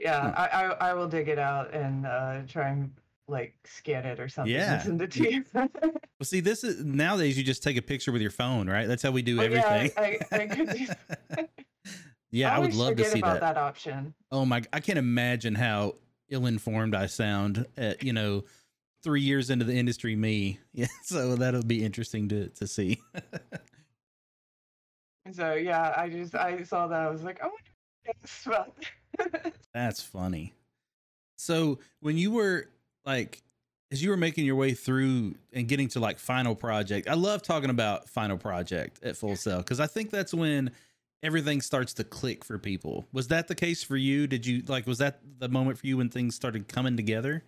Yeah, 0.00 0.30
Hmm. 0.30 0.36
I, 0.36 0.46
I 0.48 0.90
I 0.90 0.94
will 0.94 1.08
dig 1.08 1.28
it 1.28 1.38
out 1.38 1.72
and 1.74 2.06
uh 2.06 2.42
try 2.48 2.68
and 2.70 2.90
like 3.26 3.54
scan 3.64 4.04
it 4.06 4.18
or 4.20 4.28
something. 4.28 4.54
Yeah. 4.54 4.74
and 4.74 4.82
send 4.82 5.02
it 5.02 5.10
to 5.12 5.30
you. 5.32 5.44
Well, 6.18 6.24
see, 6.24 6.40
this 6.40 6.64
is 6.64 6.84
nowadays 6.84 7.38
you 7.38 7.44
just 7.44 7.62
take 7.62 7.76
a 7.76 7.82
picture 7.82 8.10
with 8.10 8.20
your 8.22 8.32
phone, 8.32 8.68
right? 8.68 8.88
That's 8.88 9.02
how 9.04 9.12
we 9.12 9.22
do 9.22 9.36
Well, 9.36 9.48
yeah, 9.50 9.64
everything. 9.66 10.20
I- 10.32 10.36
I 10.36 10.46
could 10.48 10.68
do 10.70 11.46
yeah, 12.32 12.54
I 12.54 12.58
would 12.58 12.74
love 12.74 12.96
to 12.96 13.04
see 13.04 13.20
about 13.20 13.34
that. 13.40 13.54
that 13.54 13.56
option. 13.56 14.14
Oh 14.32 14.44
my! 14.44 14.62
I 14.72 14.80
can't 14.80 14.98
imagine 14.98 15.54
how 15.54 15.94
ill-informed 16.28 16.94
I 16.96 17.06
sound. 17.06 17.66
At 17.76 18.02
you 18.02 18.12
know, 18.12 18.42
three 19.04 19.20
years 19.22 19.48
into 19.50 19.64
the 19.64 19.74
industry, 19.76 20.16
me. 20.16 20.58
Yeah, 20.72 20.86
so 21.04 21.36
that'll 21.36 21.62
be 21.62 21.84
interesting 21.84 22.28
to 22.30 22.48
to 22.48 22.66
see. 22.66 22.98
So 25.32 25.54
yeah, 25.54 25.92
I 25.96 26.08
just 26.08 26.34
I 26.34 26.62
saw 26.62 26.86
that 26.88 27.00
I 27.00 27.10
was 27.10 27.22
like, 27.22 27.38
oh, 27.42 27.50
That's 29.74 30.02
funny. 30.02 30.54
So 31.36 31.78
when 32.00 32.18
you 32.18 32.30
were 32.30 32.68
like, 33.04 33.42
as 33.90 34.02
you 34.02 34.10
were 34.10 34.16
making 34.16 34.44
your 34.44 34.56
way 34.56 34.74
through 34.74 35.34
and 35.52 35.66
getting 35.66 35.88
to 35.88 36.00
like 36.00 36.18
final 36.18 36.54
project, 36.54 37.08
I 37.08 37.14
love 37.14 37.42
talking 37.42 37.70
about 37.70 38.08
final 38.08 38.36
project 38.36 39.02
at 39.02 39.16
Full 39.16 39.36
Sail 39.36 39.58
because 39.58 39.80
I 39.80 39.86
think 39.86 40.10
that's 40.10 40.34
when 40.34 40.70
everything 41.22 41.60
starts 41.60 41.94
to 41.94 42.04
click 42.04 42.44
for 42.44 42.58
people. 42.58 43.06
Was 43.12 43.28
that 43.28 43.48
the 43.48 43.54
case 43.54 43.82
for 43.82 43.96
you? 43.96 44.26
Did 44.26 44.46
you 44.46 44.62
like? 44.68 44.86
Was 44.86 44.98
that 44.98 45.20
the 45.38 45.48
moment 45.48 45.78
for 45.78 45.86
you 45.86 45.96
when 45.96 46.10
things 46.10 46.34
started 46.34 46.68
coming 46.68 46.96
together? 46.96 47.44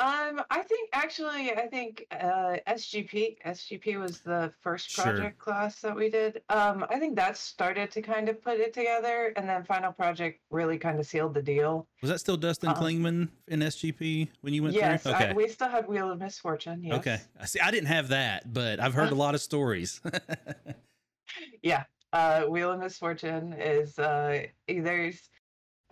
Um, 0.00 0.42
I 0.50 0.62
think 0.62 0.90
actually, 0.92 1.52
I 1.52 1.68
think 1.68 2.04
uh, 2.10 2.56
SGP 2.66 3.36
SGP 3.46 4.00
was 4.00 4.20
the 4.20 4.52
first 4.60 4.90
Sure. 4.90 5.04
project 5.04 5.38
class 5.38 5.80
that 5.82 5.94
we 5.94 6.10
did. 6.10 6.42
Um, 6.48 6.84
I 6.90 6.98
think 6.98 7.14
that 7.14 7.36
started 7.36 7.92
to 7.92 8.02
kind 8.02 8.28
of 8.28 8.42
put 8.42 8.58
it 8.58 8.74
together, 8.74 9.32
and 9.36 9.48
then 9.48 9.62
final 9.62 9.92
project 9.92 10.40
really 10.50 10.78
kind 10.78 10.98
of 10.98 11.06
sealed 11.06 11.34
the 11.34 11.42
deal. 11.42 11.86
Was 12.02 12.10
that 12.10 12.18
still 12.18 12.36
Dustin 12.36 12.70
Uh, 12.70 12.74
Clingman 12.74 13.28
in 13.46 13.60
SGP 13.60 14.28
when 14.40 14.52
you 14.52 14.64
went 14.64 14.74
yes, 14.74 15.04
through? 15.04 15.12
Okay. 15.12 15.32
We 15.32 15.48
still 15.48 15.68
had 15.68 15.86
Wheel 15.86 16.10
of 16.10 16.18
Misfortune. 16.18 16.82
Yes. 16.82 16.98
Okay. 16.98 17.20
I 17.40 17.46
see. 17.46 17.60
I 17.60 17.70
didn't 17.70 17.86
have 17.88 18.08
that, 18.08 18.52
but 18.52 18.80
I've 18.80 18.94
heard 18.94 19.12
a 19.12 19.14
lot 19.24 19.34
of 19.34 19.40
stories. 19.40 20.00
Yeah. 21.62 21.84
Uh, 22.12 22.42
Wheel 22.44 22.70
of 22.70 22.78
Misfortune 22.78 23.54
is 23.54 23.98
uh, 23.98 24.46
there's 24.68 25.30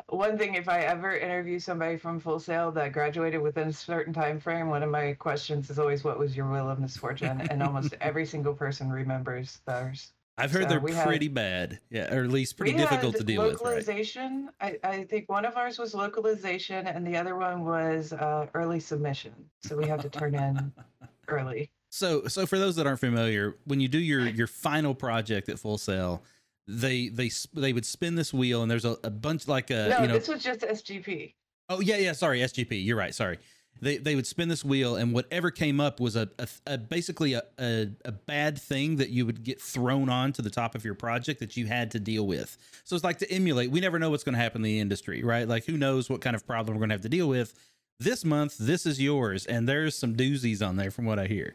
one 0.08 0.36
thing 0.36 0.54
if 0.54 0.68
I 0.68 0.80
ever 0.80 1.16
interview 1.16 1.58
somebody 1.58 1.96
from 1.96 2.20
Full 2.20 2.38
Sail 2.40 2.70
that 2.72 2.92
graduated 2.92 3.40
within 3.40 3.68
a 3.68 3.72
certain 3.72 4.12
time 4.12 4.38
frame, 4.40 4.68
one 4.68 4.82
of 4.82 4.90
my 4.90 5.12
questions 5.14 5.70
is 5.70 5.78
always, 5.78 6.04
"What 6.04 6.18
was 6.18 6.36
your 6.36 6.50
Wheel 6.50 6.68
of 6.68 6.78
Misfortune?" 6.78 7.40
and 7.50 7.62
almost 7.62 7.94
every 8.00 8.26
single 8.26 8.54
person 8.54 8.90
remembers 8.90 9.60
theirs. 9.66 10.12
I've 10.38 10.50
heard 10.50 10.64
So 10.64 10.68
they're 10.70 10.80
we 10.80 10.92
had- 10.92 11.06
pretty 11.06 11.28
bad. 11.28 11.78
Yeah, 11.90 12.12
or 12.14 12.24
at 12.24 12.30
least 12.30 12.56
pretty 12.56 12.72
difficult 12.72 13.16
to 13.16 13.24
deal 13.24 13.42
with. 13.42 13.54
Right? 13.54 13.62
Localization. 13.64 14.48
I, 14.60 14.78
I 14.82 15.04
think 15.04 15.28
one 15.28 15.44
of 15.44 15.56
ours 15.56 15.78
was 15.78 15.94
localization, 15.94 16.86
and 16.86 17.06
the 17.06 17.16
other 17.16 17.36
one 17.36 17.64
was 17.64 18.12
uh, 18.12 18.46
early 18.54 18.80
submission. 18.80 19.32
So 19.62 19.76
we 19.76 19.86
had 19.86 20.00
to 20.00 20.08
turn 20.08 20.34
in 20.34 20.72
early. 21.28 21.70
So, 21.90 22.26
so 22.26 22.46
for 22.46 22.58
those 22.58 22.76
that 22.76 22.86
aren't 22.86 23.00
familiar, 23.00 23.56
when 23.64 23.80
you 23.80 23.88
do 23.88 23.98
your 23.98 24.26
your 24.26 24.46
final 24.46 24.94
project 24.94 25.48
at 25.50 25.58
Full 25.58 25.76
Sail, 25.78 26.22
they 26.66 27.08
they 27.08 27.30
they 27.54 27.72
would 27.72 27.86
spin 27.86 28.14
this 28.14 28.32
wheel, 28.32 28.62
and 28.62 28.70
there's 28.70 28.84
a, 28.84 28.96
a 29.02 29.10
bunch 29.10 29.48
like 29.48 29.70
a 29.70 29.88
no, 29.88 30.00
you 30.00 30.08
know. 30.08 30.14
this 30.14 30.28
was 30.28 30.42
just 30.42 30.60
SGP. 30.60 31.34
Oh 31.68 31.80
yeah, 31.80 31.96
yeah. 31.96 32.12
Sorry, 32.12 32.40
SGP. 32.40 32.84
You're 32.84 32.96
right. 32.96 33.14
Sorry. 33.14 33.38
They 33.80 33.96
they 33.96 34.14
would 34.14 34.26
spin 34.26 34.48
this 34.48 34.64
wheel, 34.64 34.94
and 34.96 35.12
whatever 35.12 35.50
came 35.50 35.80
up 35.80 35.98
was 35.98 36.14
a, 36.14 36.28
a, 36.38 36.48
a 36.66 36.78
basically 36.78 37.32
a, 37.32 37.42
a 37.58 37.88
a 38.04 38.12
bad 38.12 38.60
thing 38.60 38.96
that 38.96 39.08
you 39.10 39.26
would 39.26 39.42
get 39.42 39.60
thrown 39.60 40.08
on 40.08 40.32
to 40.34 40.42
the 40.42 40.50
top 40.50 40.74
of 40.74 40.84
your 40.84 40.94
project 40.94 41.40
that 41.40 41.56
you 41.56 41.66
had 41.66 41.90
to 41.92 41.98
deal 41.98 42.26
with. 42.26 42.56
So 42.84 42.94
it's 42.94 43.04
like 43.04 43.18
to 43.18 43.30
emulate. 43.30 43.70
We 43.70 43.80
never 43.80 43.98
know 43.98 44.10
what's 44.10 44.24
going 44.24 44.34
to 44.34 44.40
happen 44.40 44.60
in 44.60 44.64
the 44.64 44.78
industry, 44.78 45.24
right? 45.24 45.48
Like 45.48 45.64
who 45.64 45.76
knows 45.76 46.08
what 46.08 46.20
kind 46.20 46.36
of 46.36 46.46
problem 46.46 46.76
we're 46.76 46.80
going 46.80 46.90
to 46.90 46.94
have 46.94 47.02
to 47.02 47.08
deal 47.08 47.28
with. 47.28 47.54
This 47.98 48.24
month, 48.24 48.56
this 48.58 48.86
is 48.86 49.00
yours, 49.00 49.46
and 49.46 49.68
there's 49.68 49.96
some 49.96 50.14
doozies 50.14 50.66
on 50.66 50.76
there 50.76 50.90
from 50.90 51.04
what 51.04 51.18
I 51.18 51.26
hear. 51.26 51.54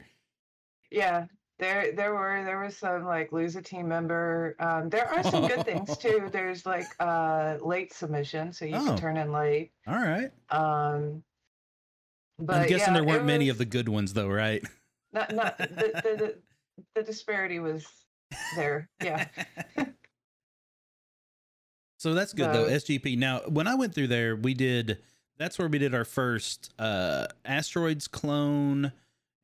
Yeah, 0.90 1.26
there 1.60 1.92
there 1.94 2.14
were 2.14 2.44
there 2.46 2.60
was 2.60 2.78
some 2.78 3.04
like 3.06 3.32
lose 3.32 3.56
a 3.56 3.62
team 3.62 3.88
member. 3.88 4.56
Um, 4.60 4.90
there 4.90 5.08
are 5.10 5.24
some 5.24 5.48
good 5.48 5.66
things 5.66 5.98
too. 6.00 6.30
There's 6.32 6.66
like 6.66 6.88
uh 7.00 7.58
late 7.62 7.94
submission, 7.94 8.54
so 8.54 8.66
you 8.66 8.76
Oh. 8.76 8.86
can 8.86 8.98
turn 8.98 9.18
in 9.18 9.32
late. 9.32 9.72
All 9.88 9.96
right. 9.96 10.30
Um, 10.50 11.24
but 12.40 12.56
I'm 12.58 12.68
guessing 12.68 12.94
yeah, 12.94 13.00
there 13.00 13.04
weren't 13.04 13.22
it 13.24 13.26
many 13.26 13.50
of 13.50 13.58
the 13.58 13.66
good 13.66 13.90
ones 13.90 14.14
though, 14.14 14.28
right? 14.30 14.64
Not 15.14 15.34
not 15.34 15.58
the 15.58 15.68
the, 15.68 16.02
the, 16.18 16.36
the 16.96 17.04
disparity 17.04 17.60
was 17.60 17.88
there. 18.56 18.90
Yeah. 19.04 19.28
So 22.00 22.14
that's 22.14 22.32
good 22.34 22.54
though. 22.54 22.66
SGP. 22.66 23.18
Now, 23.18 23.40
when 23.48 23.68
I 23.68 23.74
went 23.76 23.96
through 23.96 24.08
there, 24.08 24.36
we 24.36 24.54
did. 24.54 25.00
That's 25.40 25.58
where 25.58 25.68
we 25.68 25.80
did 25.80 25.96
our 25.96 26.06
first 26.06 26.72
uh 26.78 27.26
asteroids 27.44 28.08
clone 28.08 28.92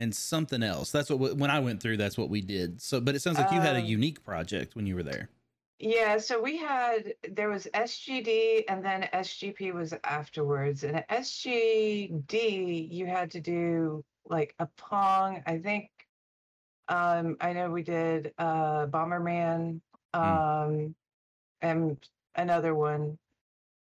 and 0.04 0.14
something 0.14 0.62
else. 0.62 0.92
That's 0.92 1.10
what 1.10 1.38
when 1.38 1.50
I 1.50 1.60
went 1.60 1.82
through. 1.82 1.98
That's 1.98 2.18
what 2.18 2.30
we 2.30 2.42
did. 2.42 2.82
So, 2.82 3.00
but 3.02 3.16
it 3.16 3.22
sounds 3.22 3.38
like 3.40 3.52
you 3.52 3.62
had 3.62 3.76
a 3.78 3.80
Um, 3.80 3.86
unique 3.86 4.24
project 4.24 4.76
when 4.76 4.86
you 4.86 4.96
were 4.96 5.04
there. 5.04 5.30
Yeah, 5.80 6.18
so 6.18 6.42
we 6.42 6.58
had 6.58 7.14
there 7.32 7.50
was 7.50 7.68
SGD 7.74 8.64
and 8.70 8.84
then 8.86 9.10
SGP 9.14 9.74
was 9.74 9.94
afterwards. 10.04 10.84
And 10.84 11.04
SGD 11.10 12.92
you 12.92 13.06
had 13.06 13.32
to 13.32 13.42
do 13.42 14.04
like 14.26 14.56
a 14.60 14.68
Pong. 14.78 15.42
I 15.48 15.58
think 15.58 15.90
um 16.90 17.38
I 17.42 17.54
know 17.54 17.72
we 17.72 17.84
did 17.84 18.34
uh 18.38 18.88
Bomberman 18.88 19.82
um 20.14 20.96
and 21.62 21.98
another 22.36 22.76
one 22.76 23.18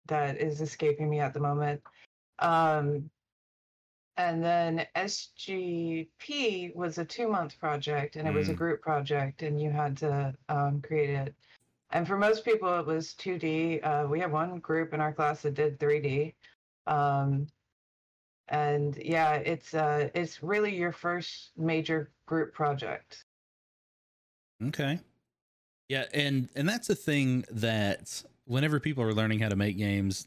that 0.06 0.40
is 0.40 0.60
escaping 0.60 1.10
me 1.10 1.20
at 1.20 1.34
the 1.34 1.40
moment. 1.40 1.82
Um 2.38 3.10
and 4.16 4.42
then 4.44 4.86
SGP 4.94 6.74
was 6.74 6.98
a 6.98 7.04
two 7.04 7.28
month 7.28 7.58
project 7.58 8.16
and 8.16 8.28
it 8.28 8.34
was 8.34 8.48
a 8.48 8.52
Mm. 8.52 8.58
group 8.58 8.82
project 8.82 9.42
and 9.42 9.60
you 9.60 9.70
had 9.70 9.96
to 9.98 10.34
um, 10.48 10.82
create 10.82 11.10
it. 11.10 11.34
And 11.90 12.06
for 12.06 12.16
most 12.16 12.44
people, 12.44 12.78
it 12.78 12.86
was 12.86 13.14
2D. 13.14 13.80
Uh, 13.84 14.06
we 14.08 14.18
had 14.20 14.32
one 14.32 14.58
group 14.60 14.94
in 14.94 15.00
our 15.00 15.12
class 15.12 15.42
that 15.42 15.54
did 15.54 15.78
3D. 15.78 16.34
Um, 16.86 17.46
and 18.48 18.96
yeah, 18.96 19.34
it's 19.34 19.72
uh, 19.74 20.10
it's 20.14 20.42
really 20.42 20.74
your 20.74 20.92
first 20.92 21.52
major 21.56 22.10
group 22.26 22.52
project. 22.52 23.24
Okay. 24.62 24.98
Yeah, 25.88 26.04
and 26.12 26.48
and 26.54 26.68
that's 26.68 26.90
a 26.90 26.94
thing 26.94 27.44
that 27.50 28.22
whenever 28.46 28.80
people 28.80 29.04
are 29.04 29.14
learning 29.14 29.38
how 29.38 29.48
to 29.48 29.56
make 29.56 29.76
games 29.78 30.26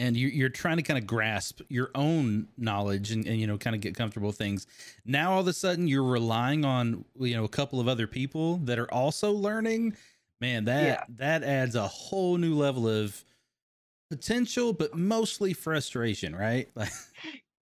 and 0.00 0.16
you're, 0.16 0.30
you're 0.30 0.48
trying 0.48 0.78
to 0.78 0.82
kind 0.82 0.98
of 0.98 1.06
grasp 1.06 1.60
your 1.68 1.90
own 1.94 2.48
knowledge 2.56 3.10
and, 3.12 3.26
and 3.26 3.38
you 3.38 3.46
know 3.46 3.56
kind 3.58 3.76
of 3.76 3.82
get 3.82 3.94
comfortable 3.94 4.28
with 4.28 4.38
things 4.38 4.66
now 5.04 5.32
all 5.34 5.40
of 5.40 5.46
a 5.46 5.52
sudden 5.52 5.86
you're 5.86 6.02
relying 6.02 6.64
on 6.64 7.04
you 7.18 7.36
know 7.36 7.44
a 7.44 7.48
couple 7.48 7.78
of 7.78 7.86
other 7.86 8.06
people 8.06 8.56
that 8.64 8.78
are 8.78 8.92
also 8.92 9.30
learning 9.30 9.94
man 10.40 10.64
that 10.64 10.82
Yeah. 10.84 11.04
that 11.16 11.42
adds 11.44 11.74
a 11.76 11.86
whole 11.86 12.36
new 12.38 12.54
level 12.56 12.88
of 12.88 13.22
potential 14.10 14.72
but 14.72 14.96
mostly 14.96 15.52
frustration 15.52 16.34
right 16.34 16.68
like 16.74 16.90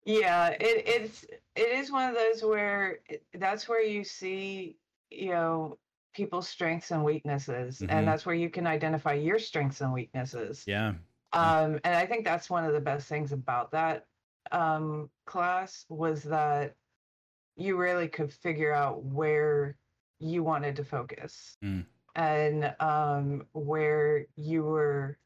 Yeah, 0.04 0.48
it 0.58 0.84
it's 0.86 1.24
it 1.54 1.68
is 1.68 1.92
one 1.92 2.08
of 2.08 2.14
those 2.14 2.42
where 2.42 3.00
it- 3.10 3.24
that's 3.34 3.68
where 3.68 3.82
you 3.84 4.04
see, 4.04 4.78
you 5.10 5.30
know, 5.32 5.76
people's 6.14 6.48
strengths 6.48 6.92
and 6.92 7.04
weaknesses, 7.04 7.80
Mhm. 7.80 7.90
and 7.90 8.08
that's 8.08 8.24
where 8.24 8.34
you 8.34 8.48
can 8.48 8.66
identify 8.66 9.12
your 9.12 9.38
strengths 9.38 9.82
and 9.82 9.92
weaknesses. 9.92 10.64
yeah 10.66 10.94
Um, 11.32 11.78
and 11.84 11.94
I 11.94 12.06
think 12.06 12.24
that's 12.24 12.48
one 12.48 12.64
of 12.64 12.72
the 12.72 12.80
best 12.80 13.08
things 13.08 13.32
about 13.32 13.70
that 13.72 14.06
um, 14.52 15.10
class 15.26 15.84
was 15.88 16.22
that 16.24 16.74
you 17.56 17.76
really 17.76 18.08
could 18.08 18.32
figure 18.32 18.72
out 18.72 19.02
where 19.04 19.76
you 20.20 20.42
wanted 20.42 20.76
to 20.76 20.84
focus 20.84 21.56
Mm. 21.62 21.84
and 22.14 22.74
um, 22.80 23.46
where 23.52 24.26
you 24.36 24.62
were 24.62 25.18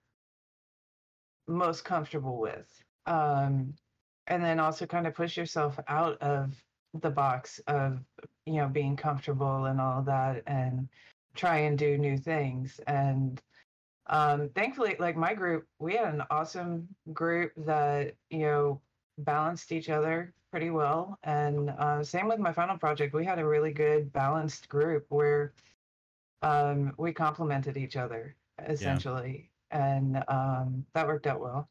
most 1.47 1.85
comfortable 1.85 2.39
with. 2.39 2.69
Um, 3.07 3.75
and 4.27 4.43
then 4.43 4.61
also 4.61 4.87
kind 4.87 5.07
of 5.07 5.15
push 5.15 5.37
yourself 5.37 5.79
out 5.89 6.21
of 6.23 6.55
the 6.95 7.11
box 7.11 7.61
of, 7.67 7.99
you 8.47 8.55
know, 8.55 8.69
being 8.69 8.97
comfortable 8.97 9.67
and 9.67 9.81
all 9.81 10.01
of 10.01 10.05
that 10.07 10.43
and 10.47 10.89
try 11.35 11.59
and 11.59 11.79
do 11.79 11.99
new 11.99 12.17
things. 12.17 12.81
And 12.87 13.41
um 14.09 14.49
thankfully 14.51 14.97
like 14.99 15.17
my 15.17 15.33
group 15.35 15.67
we 15.79 15.95
had 15.95 16.13
an 16.13 16.23
awesome 16.31 16.89
group 17.13 17.53
that 17.57 18.15
you 18.31 18.41
know 18.41 18.81
balanced 19.19 19.73
each 19.73 19.89
other 19.91 20.33
pretty 20.51 20.71
well. 20.71 21.19
And 21.23 21.71
uh, 21.71 22.05
same 22.05 22.29
with 22.29 22.39
my 22.39 22.53
final 22.53 22.77
project 22.77 23.15
we 23.15 23.25
had 23.25 23.39
a 23.39 23.45
really 23.45 23.73
good 23.73 24.13
balanced 24.13 24.69
group 24.69 25.07
where 25.09 25.53
um 26.43 26.93
we 26.99 27.13
complemented 27.13 27.77
each 27.77 27.97
other 27.97 28.35
essentially. 28.69 29.49
And 29.71 30.23
um 30.29 30.85
that 30.95 31.07
worked 31.07 31.27
out 31.27 31.41
well. 31.41 31.69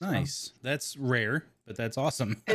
Nice. 0.00 0.52
That's 0.62 0.96
rare 0.96 1.46
but 1.66 1.76
that's 1.76 1.96
awesome. 1.98 2.42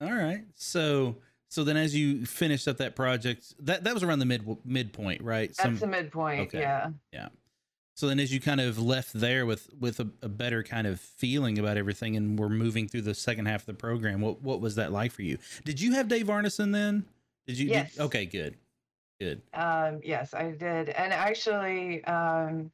All 0.00 0.12
right. 0.12 0.44
So 0.54 1.16
so 1.52 1.64
then 1.64 1.76
as 1.76 1.94
you 1.94 2.24
finished 2.24 2.66
up 2.66 2.78
that 2.78 2.96
project 2.96 3.54
that 3.58 3.84
that 3.84 3.92
was 3.94 4.02
around 4.02 4.18
the 4.20 4.24
mid 4.26 4.42
midpoint 4.64 5.22
right 5.22 5.54
that's 5.56 5.80
the 5.80 5.86
midpoint 5.86 6.40
okay. 6.48 6.60
yeah 7.12 7.28
So 7.94 8.08
then, 8.08 8.18
as 8.20 8.32
you 8.32 8.40
kind 8.40 8.60
of 8.60 8.78
left 8.78 9.12
there 9.12 9.44
with 9.44 9.68
with 9.78 10.00
a, 10.00 10.08
a 10.22 10.28
better 10.28 10.62
kind 10.62 10.86
of 10.86 10.98
feeling 10.98 11.58
about 11.58 11.76
everything, 11.76 12.16
and 12.16 12.38
we're 12.38 12.48
moving 12.48 12.88
through 12.88 13.02
the 13.02 13.14
second 13.14 13.46
half 13.46 13.60
of 13.62 13.66
the 13.66 13.74
program, 13.74 14.22
what 14.22 14.40
what 14.42 14.60
was 14.62 14.76
that 14.76 14.90
like 14.92 15.12
for 15.12 15.22
you? 15.22 15.36
Did 15.66 15.78
you 15.78 15.92
have 15.92 16.08
Dave 16.08 16.26
Arneson 16.28 16.72
then? 16.72 17.04
Did 17.46 17.58
you? 17.58 17.66
did- 17.66 17.74
Yes. 17.74 18.00
okay, 18.00 18.24
good, 18.24 18.56
good. 19.20 19.42
Um, 19.52 20.00
yes, 20.02 20.32
I 20.32 20.52
did. 20.52 20.88
And 20.88 21.12
actually, 21.12 22.02
um, 22.04 22.72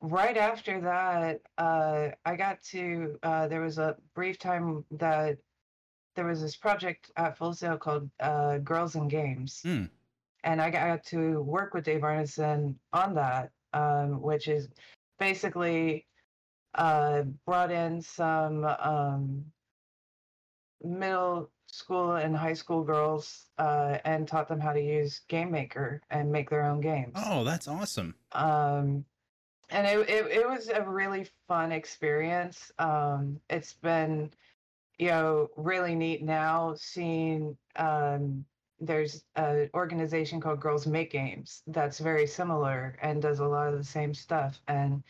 right 0.00 0.36
after 0.36 0.80
that, 0.80 1.40
uh, 1.56 2.08
I 2.24 2.36
got 2.36 2.60
to, 2.74 3.18
uh, 3.22 3.46
there 3.46 3.60
was 3.60 3.78
a 3.78 3.96
brief 4.14 4.36
time 4.36 4.84
that 4.98 5.38
there 6.14 6.26
was 6.26 6.40
this 6.40 6.56
project 6.56 7.10
at 7.16 7.36
Full 7.36 7.54
Sail 7.54 7.76
called 7.76 8.10
uh, 8.20 8.58
Girls 8.58 8.94
and 8.94 9.10
Games. 9.10 9.60
Hmm. 9.62 9.84
And 10.44 10.60
I 10.60 10.70
got 10.70 11.04
to 11.06 11.40
work 11.42 11.72
with 11.72 11.84
Dave 11.84 12.00
Arneson 12.00 12.74
on 12.92 13.14
that, 13.14 13.50
um, 13.72 14.20
which 14.20 14.48
is 14.48 14.68
basically 15.18 16.06
uh, 16.74 17.22
brought 17.46 17.70
in 17.70 18.02
some 18.02 18.64
um, 18.64 19.44
middle 20.82 21.50
school 21.66 22.16
and 22.16 22.36
high 22.36 22.52
school 22.52 22.82
girls 22.82 23.46
uh, 23.58 23.98
and 24.04 24.28
taught 24.28 24.48
them 24.48 24.60
how 24.60 24.72
to 24.72 24.80
use 24.80 25.20
Game 25.28 25.50
Maker 25.50 26.02
and 26.10 26.30
make 26.30 26.50
their 26.50 26.64
own 26.64 26.80
games. 26.80 27.12
Oh, 27.14 27.44
that's 27.44 27.68
awesome. 27.68 28.14
Um, 28.32 29.04
and 29.70 29.86
it, 29.86 30.08
it 30.08 30.26
it 30.26 30.48
was 30.48 30.68
a 30.68 30.82
really 30.82 31.26
fun 31.48 31.72
experience. 31.72 32.70
Um, 32.78 33.40
it's 33.48 33.72
been, 33.72 34.30
you 35.02 35.08
know, 35.08 35.48
really 35.56 35.96
neat 35.96 36.22
now 36.22 36.74
seeing. 36.78 37.56
Um, 37.74 38.44
there's 38.78 39.24
an 39.34 39.68
organization 39.74 40.40
called 40.40 40.60
Girls 40.60 40.86
Make 40.86 41.10
Games 41.10 41.62
that's 41.66 41.98
very 41.98 42.26
similar 42.26 42.96
and 43.02 43.20
does 43.20 43.40
a 43.40 43.44
lot 43.44 43.72
of 43.72 43.78
the 43.78 43.84
same 43.84 44.14
stuff. 44.14 44.60
And 44.68 45.02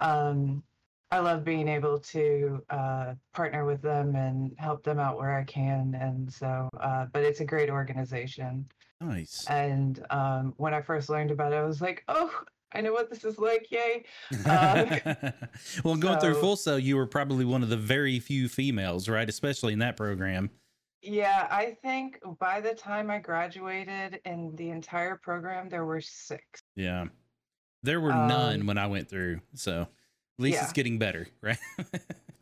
um, 0.00 0.64
I 1.12 1.20
love 1.20 1.44
being 1.44 1.68
able 1.68 2.00
to 2.00 2.64
uh, 2.70 3.14
partner 3.32 3.64
with 3.64 3.80
them 3.80 4.16
and 4.16 4.52
help 4.58 4.82
them 4.82 4.98
out 4.98 5.18
where 5.18 5.36
I 5.36 5.44
can. 5.44 5.96
And 6.00 6.32
so, 6.32 6.68
uh, 6.80 7.06
but 7.12 7.22
it's 7.22 7.40
a 7.40 7.44
great 7.44 7.70
organization. 7.70 8.66
Nice. 9.00 9.46
And 9.48 10.04
um, 10.10 10.52
when 10.56 10.74
I 10.74 10.80
first 10.80 11.08
learned 11.08 11.30
about 11.30 11.52
it, 11.52 11.56
I 11.56 11.64
was 11.64 11.80
like, 11.80 12.02
oh, 12.08 12.32
I 12.72 12.80
know 12.80 12.92
what 12.92 13.08
this 13.10 13.24
is 13.24 13.38
like. 13.38 13.70
Yay. 13.70 14.04
uh, 14.46 15.30
well, 15.84 15.96
going 15.96 16.20
through 16.20 16.34
Full 16.34 16.56
Sail, 16.56 16.78
you 16.78 16.96
were 16.96 17.06
probably 17.06 17.44
one 17.44 17.62
of 17.62 17.68
the 17.70 17.76
very 17.76 18.20
few 18.20 18.48
females, 18.48 19.08
right? 19.08 19.28
Especially 19.28 19.72
in 19.72 19.78
that 19.78 19.96
program. 19.96 20.50
Yeah, 21.00 21.46
I 21.50 21.76
think 21.80 22.18
by 22.38 22.60
the 22.60 22.74
time 22.74 23.08
I 23.10 23.18
graduated 23.20 24.20
in 24.24 24.54
the 24.56 24.70
entire 24.70 25.16
program, 25.16 25.68
there 25.68 25.84
were 25.84 26.00
six. 26.00 26.60
Yeah, 26.74 27.06
there 27.82 28.00
were 28.00 28.10
none 28.10 28.62
Um, 28.62 28.66
when 28.66 28.78
I 28.78 28.86
went 28.88 29.08
through, 29.08 29.40
so 29.54 29.82
at 29.82 29.88
least 30.38 30.56
yeah. 30.56 30.64
it's 30.64 30.72
getting 30.72 30.98
better, 30.98 31.28
right? 31.40 31.58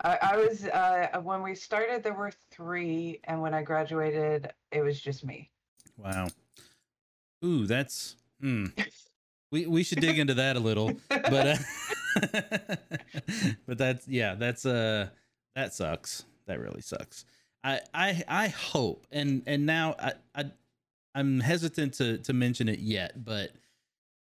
I, 0.03 0.19
I 0.23 0.37
was, 0.37 0.65
uh, 0.67 1.21
when 1.23 1.43
we 1.43 1.55
started, 1.55 2.03
there 2.03 2.15
were 2.15 2.33
three. 2.51 3.21
And 3.25 3.41
when 3.41 3.55
I 3.55 3.62
graduated, 3.62 4.51
it 4.73 4.83
was 4.83 5.01
just 5.01 5.25
me. 5.25 5.51
wow. 5.97 6.29
Ooh, 7.45 7.67
that's. 7.67 8.17
Hmm. 8.41 8.67
We 9.51 9.67
we 9.67 9.83
should 9.83 10.01
dig 10.01 10.19
into 10.19 10.35
that 10.35 10.57
a 10.57 10.61
little, 10.61 10.93
but 11.09 11.33
uh, 11.33 11.57
but 13.67 13.79
that's 13.79 14.09
yeah, 14.09 14.35
that's 14.35 14.67
uh 14.67 15.09
that 15.55 15.75
sucks. 15.75 16.25
That 16.47 16.61
really 16.61 16.81
sucks. 16.81 17.25
I 17.63 17.81
I 17.95 18.23
I 18.29 18.49
hope 18.49 19.07
and 19.13 19.43
and 19.47 19.67
now 19.67 19.95
I 19.99 20.13
I 20.35 20.45
I'm 21.15 21.41
hesitant 21.41 21.95
to 21.95 22.19
to 22.19 22.33
mention 22.33 22.69
it 22.69 22.81
yet, 22.81 23.25
but 23.25 23.53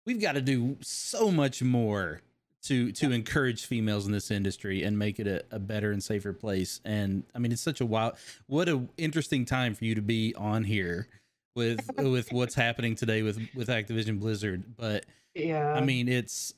we've 0.05 0.21
got 0.21 0.33
to 0.33 0.41
do 0.41 0.77
so 0.81 1.31
much 1.31 1.61
more 1.61 2.21
to 2.63 2.91
to 2.93 3.11
encourage 3.11 3.65
females 3.65 4.05
in 4.05 4.11
this 4.11 4.31
industry 4.31 4.83
and 4.83 4.97
make 4.97 5.19
it 5.19 5.27
a, 5.27 5.43
a 5.51 5.59
better 5.59 5.91
and 5.91 6.03
safer 6.03 6.33
place. 6.33 6.81
And 6.83 7.23
I 7.33 7.39
mean, 7.39 7.51
it's 7.51 7.61
such 7.61 7.79
a 7.81 7.85
wild, 7.85 8.15
what 8.47 8.67
a 8.67 8.85
interesting 8.97 9.45
time 9.45 9.75
for 9.75 9.85
you 9.85 9.95
to 9.95 10.01
be 10.01 10.33
on 10.35 10.63
here 10.63 11.07
with 11.55 11.89
with 11.97 12.31
what's 12.31 12.55
happening 12.55 12.95
today 12.95 13.21
with 13.21 13.39
with 13.55 13.67
Activision 13.67 14.19
Blizzard. 14.19 14.63
But 14.77 15.05
yeah. 15.33 15.73
I 15.73 15.81
mean, 15.81 16.07
it's 16.07 16.53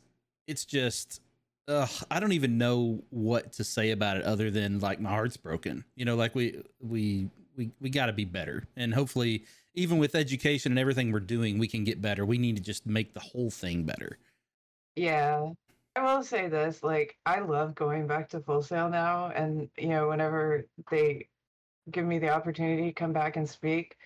it's 0.48 0.66
just. 0.66 1.22
Ugh, 1.68 1.90
I 2.10 2.20
don't 2.20 2.32
even 2.32 2.58
know 2.58 3.04
what 3.12 3.54
to 3.54 3.64
say 3.64 3.92
about 3.92 4.18
it 4.18 4.24
other 4.24 4.50
than 4.50 4.80
like 4.80 5.00
my 5.00 5.12
heart's 5.12 5.38
broken. 5.38 5.86
You 5.96 6.06
know, 6.06 6.16
like 6.16 6.34
we 6.34 6.62
we 6.82 7.30
we 7.56 7.72
we 7.80 7.90
got 7.90 8.08
to 8.08 8.14
be 8.14 8.26
better, 8.26 8.68
and 8.76 8.94
hopefully, 8.94 9.46
even 9.76 10.00
with 10.00 10.16
education 10.16 10.72
and 10.72 10.80
everything 10.80 11.12
we're 11.12 11.20
doing, 11.20 11.60
we 11.60 11.68
can 11.68 11.84
get 11.84 12.02
better. 12.02 12.26
We 12.26 12.40
need 12.40 12.58
to 12.58 12.64
just 12.64 12.86
make 12.88 13.14
the 13.14 13.20
whole 13.20 13.52
thing 13.52 13.84
better. 13.84 14.18
Yeah. 14.96 15.52
I 15.96 16.02
will 16.02 16.24
say 16.24 16.48
this, 16.48 16.84
like 16.84 17.18
I 17.26 17.40
love 17.40 17.76
going 17.76 18.08
back 18.08 18.30
to 18.30 18.40
Full 18.40 18.62
Sail 18.62 18.90
now 18.90 19.28
and 19.36 19.70
you 19.78 19.90
know, 19.90 20.08
whenever 20.10 20.66
they 20.90 21.28
give 21.90 22.06
me 22.06 22.20
the 22.20 22.30
opportunity 22.30 22.84
to 22.84 22.94
come 22.94 23.12
back 23.12 23.36
and 23.36 23.50
speak, 23.50 23.98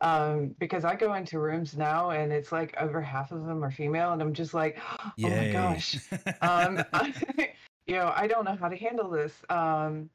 um, 0.00 0.54
because 0.58 0.84
I 0.84 0.94
go 0.94 1.14
into 1.14 1.38
rooms 1.38 1.76
now 1.76 2.10
and 2.10 2.32
it's 2.32 2.52
like 2.52 2.74
over 2.78 3.00
half 3.00 3.32
of 3.32 3.44
them 3.44 3.62
are 3.62 3.70
female 3.70 4.12
and 4.12 4.22
I'm 4.22 4.32
just 4.32 4.54
like, 4.54 4.78
oh 5.02 5.12
my 5.18 5.52
gosh. 5.52 5.98
Um 6.42 6.82
you 7.86 7.96
know, 7.96 8.12
I 8.14 8.26
don't 8.26 8.44
know 8.44 8.56
how 8.56 8.68
to 8.68 8.76
handle 8.76 9.10
this. 9.10 9.34
Um 9.50 10.08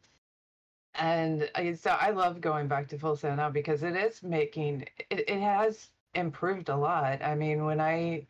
and 0.95 1.49
I, 1.55 1.73
so 1.73 1.91
I 1.91 2.11
love 2.11 2.39
going 2.39 2.67
back 2.67 2.87
to 2.89 2.97
Full 2.97 3.19
now 3.23 3.49
because 3.49 3.83
it 3.83 3.95
is 3.95 4.23
making 4.23 4.87
it, 5.09 5.29
it 5.29 5.41
has 5.41 5.89
improved 6.13 6.69
a 6.69 6.75
lot. 6.75 7.21
I 7.21 7.35
mean, 7.35 7.65
when 7.65 7.81
I 7.81 8.25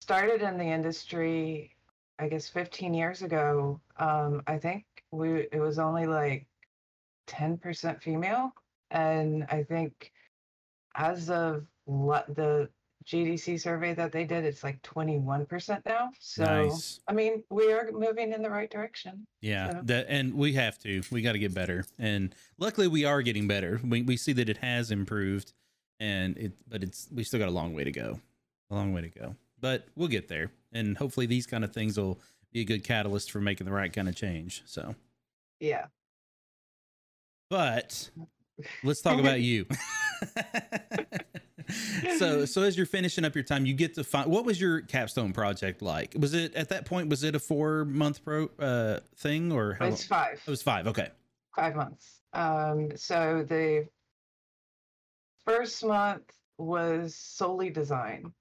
started 0.00 0.42
in 0.42 0.58
the 0.58 0.64
industry, 0.64 1.74
I 2.18 2.28
guess 2.28 2.48
15 2.48 2.92
years 2.92 3.22
ago, 3.22 3.80
um, 3.98 4.42
I 4.46 4.58
think 4.58 4.84
we 5.10 5.48
it 5.52 5.60
was 5.60 5.78
only 5.78 6.06
like 6.06 6.46
10% 7.28 8.02
female, 8.02 8.52
and 8.90 9.46
I 9.50 9.62
think 9.62 10.12
as 10.94 11.30
of 11.30 11.66
lo- 11.86 12.22
the 12.28 12.68
GDC 13.06 13.58
survey 13.60 13.94
that 13.94 14.12
they 14.12 14.24
did, 14.24 14.44
it's 14.44 14.62
like 14.62 14.80
21% 14.82 15.84
now. 15.86 16.10
So 16.18 16.44
nice. 16.44 17.00
I 17.08 17.12
mean, 17.12 17.42
we 17.50 17.72
are 17.72 17.90
moving 17.92 18.32
in 18.32 18.42
the 18.42 18.50
right 18.50 18.70
direction. 18.70 19.26
Yeah, 19.40 19.70
So- 19.70 19.80
that 19.84 20.06
and 20.08 20.34
we 20.34 20.52
have 20.54 20.78
to. 20.80 21.02
We 21.10 21.22
got 21.22 21.32
to 21.32 21.38
get 21.38 21.54
better. 21.54 21.84
And 21.98 22.34
luckily 22.58 22.88
we 22.88 23.04
are 23.04 23.22
getting 23.22 23.48
better. 23.48 23.80
We 23.82 24.02
we 24.02 24.16
see 24.16 24.32
that 24.34 24.48
it 24.48 24.58
has 24.58 24.90
improved 24.90 25.52
and 25.98 26.36
it 26.36 26.52
but 26.68 26.82
it's 26.82 27.08
we 27.12 27.24
still 27.24 27.38
got 27.40 27.48
a 27.48 27.52
long 27.52 27.72
way 27.74 27.84
to 27.84 27.92
go. 27.92 28.20
A 28.70 28.74
long 28.74 28.92
way 28.92 29.00
to 29.00 29.08
go. 29.08 29.34
But 29.60 29.88
we'll 29.96 30.08
get 30.08 30.28
there. 30.28 30.52
And 30.72 30.96
hopefully 30.96 31.26
these 31.26 31.46
kind 31.46 31.64
of 31.64 31.72
things 31.72 31.98
will 31.98 32.20
be 32.52 32.60
a 32.60 32.64
good 32.64 32.84
catalyst 32.84 33.30
for 33.30 33.40
making 33.40 33.64
the 33.66 33.72
right 33.72 33.92
kind 33.92 34.08
of 34.08 34.14
change. 34.14 34.62
So, 34.66 34.94
Yeah. 35.58 35.86
but 37.48 38.10
let's 38.84 39.00
talk 39.00 39.18
about 39.18 39.40
you. 39.40 39.66
so, 42.18 42.44
so 42.44 42.62
as 42.62 42.76
you're 42.76 42.86
finishing 42.86 43.24
up 43.24 43.34
your 43.34 43.44
time, 43.44 43.66
you 43.66 43.74
get 43.74 43.94
to 43.94 44.04
find 44.04 44.30
what 44.30 44.44
was 44.44 44.60
your 44.60 44.80
capstone 44.82 45.32
project 45.32 45.82
like? 45.82 46.14
Was 46.18 46.34
it 46.34 46.54
at 46.54 46.68
that 46.70 46.84
point? 46.86 47.08
Was 47.08 47.24
it 47.24 47.34
a 47.34 47.38
four 47.38 47.84
month 47.84 48.24
pro 48.24 48.48
uh 48.58 49.00
thing 49.16 49.52
or 49.52 49.74
how? 49.74 49.86
It's 49.86 50.04
five. 50.04 50.40
It 50.46 50.50
was 50.50 50.62
five. 50.62 50.86
Okay. 50.86 51.08
Five 51.54 51.74
months. 51.74 52.20
Um, 52.32 52.96
so 52.96 53.44
the 53.48 53.88
first 55.44 55.84
month 55.84 56.22
was 56.58 57.16
solely 57.16 57.70
design, 57.70 58.32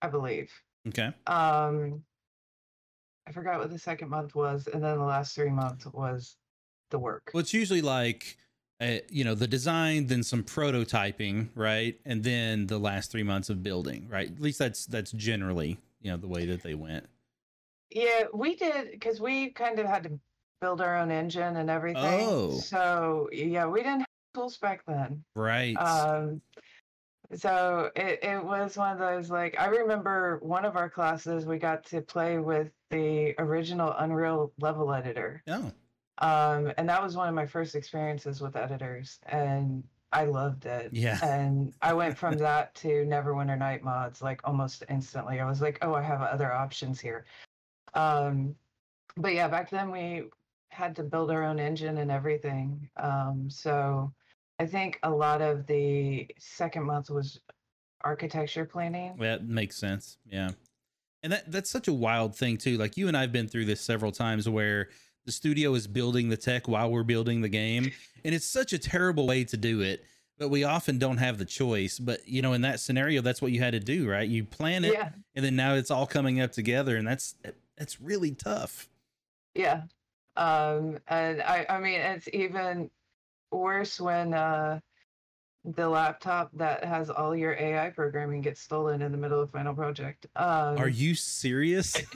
I 0.00 0.08
believe. 0.08 0.50
Okay. 0.86 1.10
Um, 1.26 2.02
I 3.26 3.32
forgot 3.32 3.58
what 3.58 3.70
the 3.70 3.78
second 3.78 4.08
month 4.08 4.34
was, 4.34 4.66
and 4.68 4.82
then 4.82 4.96
the 4.96 5.04
last 5.04 5.34
three 5.34 5.50
months 5.50 5.86
was 5.86 6.36
the 6.90 6.98
work. 6.98 7.30
Well, 7.34 7.42
it's 7.42 7.52
usually 7.52 7.82
like, 7.82 8.38
uh, 8.80 8.98
you 9.10 9.24
know, 9.24 9.34
the 9.34 9.48
design, 9.48 10.06
then 10.06 10.22
some 10.22 10.42
prototyping, 10.42 11.48
right, 11.54 11.98
and 12.04 12.22
then 12.22 12.66
the 12.66 12.78
last 12.78 13.10
three 13.10 13.22
months 13.22 13.50
of 13.50 13.62
building, 13.62 14.06
right? 14.08 14.30
At 14.30 14.40
least 14.40 14.58
that's 14.58 14.86
that's 14.86 15.12
generally, 15.12 15.78
you 16.00 16.10
know, 16.10 16.16
the 16.16 16.28
way 16.28 16.46
that 16.46 16.62
they 16.62 16.74
went. 16.74 17.06
Yeah, 17.90 18.24
we 18.32 18.54
did 18.54 18.92
because 18.92 19.20
we 19.20 19.50
kind 19.50 19.78
of 19.78 19.86
had 19.86 20.04
to 20.04 20.20
build 20.60 20.80
our 20.80 20.96
own 20.96 21.10
engine 21.10 21.56
and 21.56 21.70
everything. 21.70 22.20
Oh. 22.28 22.52
So 22.52 23.28
yeah, 23.32 23.66
we 23.66 23.80
didn't 23.80 24.00
have 24.00 24.06
tools 24.34 24.58
back 24.58 24.82
then. 24.86 25.24
Right. 25.34 25.74
Um, 25.74 26.40
so 27.34 27.90
it, 27.94 28.20
it 28.22 28.44
was 28.44 28.76
one 28.76 28.92
of 28.92 28.98
those 28.98 29.30
like 29.30 29.56
I 29.58 29.66
remember 29.66 30.38
one 30.42 30.64
of 30.64 30.76
our 30.76 30.88
classes 30.88 31.46
we 31.46 31.58
got 31.58 31.84
to 31.86 32.00
play 32.00 32.38
with 32.38 32.70
the 32.90 33.34
original 33.38 33.94
Unreal 33.98 34.52
level 34.60 34.92
editor. 34.92 35.42
oh, 35.48 35.72
Um, 36.18 36.72
and 36.76 36.88
that 36.88 37.02
was 37.02 37.16
one 37.16 37.28
of 37.28 37.34
my 37.34 37.46
first 37.46 37.74
experiences 37.74 38.40
with 38.40 38.56
editors 38.56 39.20
and 39.26 39.84
I 40.12 40.24
loved 40.24 40.66
it. 40.66 40.90
Yeah. 40.92 41.18
And 41.22 41.72
I 41.82 41.92
went 41.92 42.16
from 42.16 42.36
that 42.38 42.74
to 42.76 42.88
Neverwinter 42.88 43.58
Night 43.58 43.84
mods 43.84 44.22
like 44.22 44.40
almost 44.44 44.84
instantly. 44.88 45.40
I 45.40 45.44
was 45.44 45.60
like, 45.60 45.78
oh, 45.82 45.94
I 45.94 46.02
have 46.02 46.22
other 46.22 46.52
options 46.52 46.98
here. 46.98 47.24
Um, 47.94 48.54
but 49.16 49.34
yeah, 49.34 49.48
back 49.48 49.70
then 49.70 49.90
we 49.90 50.24
had 50.70 50.96
to 50.96 51.02
build 51.02 51.30
our 51.30 51.44
own 51.44 51.58
engine 51.58 51.98
and 51.98 52.10
everything. 52.10 52.88
Um, 52.96 53.48
so 53.50 54.12
I 54.58 54.66
think 54.66 54.98
a 55.02 55.10
lot 55.10 55.40
of 55.40 55.66
the 55.66 56.28
second 56.38 56.84
month 56.84 57.10
was 57.10 57.40
architecture 58.04 58.64
planning. 58.64 59.16
that 59.18 59.46
makes 59.46 59.76
sense. 59.76 60.18
Yeah. 60.26 60.50
And 61.22 61.32
that 61.32 61.50
that's 61.50 61.70
such 61.70 61.88
a 61.88 61.92
wild 61.92 62.36
thing 62.36 62.56
too. 62.56 62.76
Like 62.76 62.96
you 62.96 63.08
and 63.08 63.16
I've 63.16 63.32
been 63.32 63.48
through 63.48 63.64
this 63.64 63.80
several 63.80 64.12
times 64.12 64.48
where 64.48 64.88
the 65.28 65.32
studio 65.32 65.74
is 65.74 65.86
building 65.86 66.30
the 66.30 66.38
tech 66.38 66.66
while 66.66 66.90
we're 66.90 67.02
building 67.02 67.42
the 67.42 67.50
game, 67.50 67.92
and 68.24 68.34
it's 68.34 68.46
such 68.46 68.72
a 68.72 68.78
terrible 68.78 69.26
way 69.26 69.44
to 69.44 69.58
do 69.58 69.82
it. 69.82 70.02
But 70.38 70.48
we 70.48 70.64
often 70.64 70.98
don't 70.98 71.18
have 71.18 71.36
the 71.36 71.44
choice. 71.44 71.98
But 71.98 72.26
you 72.26 72.40
know, 72.40 72.54
in 72.54 72.62
that 72.62 72.80
scenario, 72.80 73.20
that's 73.20 73.42
what 73.42 73.52
you 73.52 73.60
had 73.60 73.74
to 73.74 73.80
do, 73.80 74.08
right? 74.08 74.26
You 74.26 74.44
plan 74.44 74.84
it, 74.86 74.94
Yeah, 74.94 75.10
and 75.34 75.44
then 75.44 75.54
now 75.54 75.74
it's 75.74 75.90
all 75.90 76.06
coming 76.06 76.40
up 76.40 76.52
together, 76.52 76.96
and 76.96 77.06
that's 77.06 77.34
that's 77.76 78.00
really 78.00 78.30
tough. 78.32 78.88
yeah. 79.54 79.82
Um, 80.36 80.98
and 81.08 81.42
I, 81.42 81.66
I 81.68 81.78
mean, 81.78 82.00
it's 82.00 82.28
even 82.32 82.88
worse 83.50 84.00
when 84.00 84.32
uh, 84.32 84.78
the 85.64 85.88
laptop 85.88 86.50
that 86.54 86.84
has 86.84 87.10
all 87.10 87.34
your 87.36 87.52
AI 87.54 87.90
programming 87.90 88.40
gets 88.40 88.60
stolen 88.62 89.02
in 89.02 89.10
the 89.12 89.18
middle 89.18 89.40
of 89.42 89.50
Final 89.50 89.74
Project. 89.74 90.26
Um, 90.36 90.78
Are 90.78 90.88
you 90.88 91.14
serious? 91.16 92.00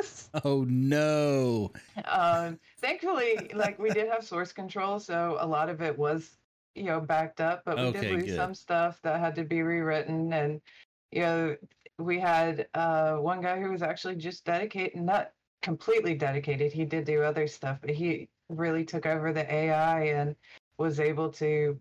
yes. 0.00 0.30
Oh 0.44 0.64
no. 0.64 1.72
um 2.04 2.58
thankfully 2.80 3.50
like 3.54 3.78
we 3.78 3.90
did 3.90 4.08
have 4.08 4.24
source 4.24 4.52
control 4.52 4.98
so 5.00 5.36
a 5.40 5.46
lot 5.46 5.68
of 5.68 5.82
it 5.82 5.98
was 5.98 6.38
you 6.74 6.84
know 6.84 7.00
backed 7.00 7.40
up 7.40 7.64
but 7.64 7.80
we 7.80 7.88
Okay, 7.88 8.00
did 8.00 8.08
lose 8.08 8.24
good. 8.26 8.34
some 8.34 8.54
stuff 8.54 9.00
that 9.02 9.20
had 9.20 9.34
to 9.36 9.44
be 9.44 9.62
rewritten 9.62 10.32
and 10.32 10.62
you 11.10 11.20
know 11.22 11.56
we 11.98 12.18
had 12.18 12.68
uh 12.74 13.16
one 13.16 13.40
guy 13.40 13.60
who 13.60 13.70
was 13.70 13.82
actually 13.82 14.16
just 14.16 14.44
dedicated 14.44 15.00
not 15.00 15.32
completely 15.62 16.14
dedicated 16.14 16.72
he 16.72 16.84
did 16.84 17.04
do 17.04 17.22
other 17.22 17.46
stuff 17.46 17.80
but 17.80 17.90
he 17.90 18.30
really 18.48 18.84
took 18.84 19.06
over 19.06 19.32
the 19.32 19.52
ai 19.52 20.04
and 20.06 20.36
was 20.78 21.00
able 21.00 21.30
to 21.30 21.80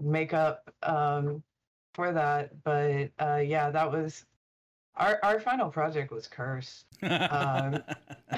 make 0.00 0.32
up 0.34 0.70
um 0.82 1.42
for 1.94 2.12
that 2.12 2.62
but 2.62 3.12
uh 3.18 3.36
yeah 3.44 3.70
that 3.70 3.90
was 3.90 4.27
our 4.98 5.18
our 5.22 5.40
final 5.40 5.70
project 5.70 6.10
was 6.12 6.26
cursed. 6.26 6.84
Um, 7.02 7.82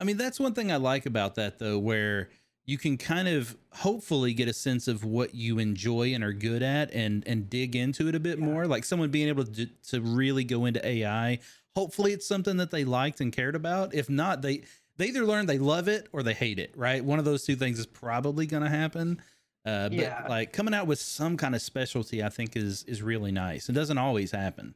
I 0.00 0.04
mean, 0.04 0.16
that's 0.16 0.38
one 0.38 0.54
thing 0.54 0.70
I 0.70 0.76
like 0.76 1.06
about 1.06 1.34
that, 1.36 1.58
though, 1.58 1.78
where 1.78 2.30
you 2.66 2.78
can 2.78 2.96
kind 2.98 3.26
of 3.28 3.56
hopefully 3.72 4.32
get 4.34 4.46
a 4.48 4.52
sense 4.52 4.86
of 4.88 5.02
what 5.04 5.34
you 5.34 5.58
enjoy 5.58 6.14
and 6.14 6.22
are 6.22 6.32
good 6.32 6.62
at 6.62 6.92
and 6.92 7.26
and 7.26 7.48
dig 7.50 7.74
into 7.74 8.08
it 8.08 8.14
a 8.14 8.20
bit 8.20 8.38
Yeah. 8.38 8.44
more. 8.44 8.66
Like 8.66 8.84
someone 8.84 9.10
being 9.10 9.28
able 9.28 9.44
to 9.44 9.66
to 9.88 10.00
really 10.00 10.44
go 10.44 10.66
into 10.66 10.86
ai 10.86 11.38
hopefully 11.76 12.12
it's 12.12 12.26
something 12.26 12.56
that 12.56 12.70
they 12.72 12.84
liked 12.84 13.20
and 13.20 13.32
cared 13.32 13.54
about. 13.54 13.94
If 13.94 14.10
not 14.10 14.42
they 14.42 14.62
they 14.96 15.06
either 15.08 15.24
learn 15.24 15.46
they 15.46 15.58
love 15.58 15.86
it 15.88 16.08
or 16.12 16.22
they 16.22 16.34
hate 16.34 16.58
it 16.58 16.72
right? 16.76 17.04
One 17.04 17.18
of 17.18 17.24
those 17.24 17.44
two 17.44 17.56
things 17.56 17.78
is 17.78 17.86
probably 17.86 18.46
going 18.46 18.64
to 18.64 18.68
happen. 18.68 19.20
Uh, 19.64 19.88
but 19.88 19.92
Yeah. 19.98 20.26
like 20.28 20.52
coming 20.52 20.74
out 20.74 20.86
with 20.86 20.98
some 20.98 21.36
kind 21.36 21.54
of 21.54 21.62
specialty 21.62 22.22
i 22.22 22.28
think 22.28 22.56
is 22.56 22.84
is 22.84 23.00
really 23.02 23.32
nice. 23.32 23.68
It 23.68 23.72
doesn't 23.72 23.98
always 23.98 24.30
happen 24.32 24.74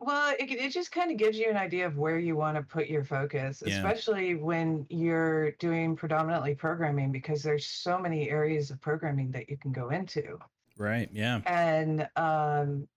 Well, 0.00 0.34
it, 0.38 0.50
it 0.50 0.72
just 0.72 0.90
kind 0.92 1.10
of 1.12 1.16
gives 1.18 1.38
you 1.38 1.48
an 1.50 1.56
idea 1.56 1.86
of 1.86 1.96
where 1.98 2.18
you 2.18 2.34
want 2.36 2.56
to 2.56 2.62
put 2.62 2.88
your 2.88 3.04
focus, 3.04 3.62
Yeah. 3.62 3.68
especially 3.68 4.34
when 4.34 4.86
you're 4.88 5.52
doing 5.52 5.94
predominantly 5.94 6.54
programming, 6.54 7.12
because 7.12 7.42
there's 7.42 7.66
so 7.66 7.98
many 7.98 8.28
areas 8.30 8.70
of 8.70 8.80
programming 8.80 9.30
that 9.32 9.48
you 9.50 9.56
can 9.58 9.72
go 9.72 9.90
into. 9.90 10.38
right 10.76 11.10
yeah 11.12 11.42
And 11.44 12.08
um, 12.16 12.88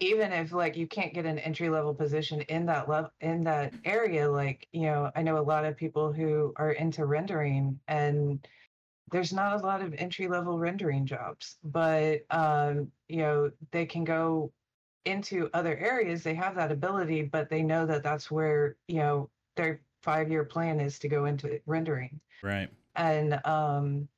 even 0.00 0.32
if 0.32 0.52
like 0.52 0.76
you 0.76 0.88
can't 0.88 1.14
get 1.14 1.26
an 1.26 1.38
entry 1.40 1.70
level 1.70 1.94
position 1.94 2.42
in 2.42 2.66
that 2.66 2.88
level 2.88 3.12
in 3.20 3.44
that 3.44 3.74
area, 3.84 4.30
like 4.30 4.68
you 4.72 4.82
know, 4.82 5.12
I 5.16 5.22
know 5.22 5.38
a 5.38 5.42
lot 5.44 5.64
of 5.64 5.76
people 5.76 6.12
who 6.12 6.54
are 6.56 6.72
into 6.72 7.06
rendering, 7.06 7.80
and 7.88 8.46
there's 9.10 9.32
not 9.32 9.60
a 9.60 9.66
lot 9.66 9.82
of 9.82 9.94
entry 9.94 10.28
level 10.28 10.58
rendering 10.58 11.06
jobs, 11.06 11.58
but 11.64 12.22
um, 12.30 12.92
you 13.08 13.18
know, 13.18 13.52
they 13.72 13.86
can 13.86 14.04
go 14.04 14.52
into 15.08 15.50
other 15.54 15.76
areas. 15.78 16.22
They 16.22 16.34
have 16.34 16.54
that 16.56 16.70
ability, 16.70 17.22
but 17.22 17.48
they 17.48 17.62
know 17.62 17.86
that 17.86 18.02
that's 18.02 18.30
where 18.30 18.76
you 18.86 18.96
know 18.96 19.30
their 19.56 19.80
five 20.02 20.30
year 20.30 20.44
plan 20.44 20.80
is 20.80 20.98
to 21.00 21.08
go 21.08 21.24
into 21.24 21.60
rendering 21.66 22.20
right 22.42 22.70
and 22.94 23.44
um 23.44 24.08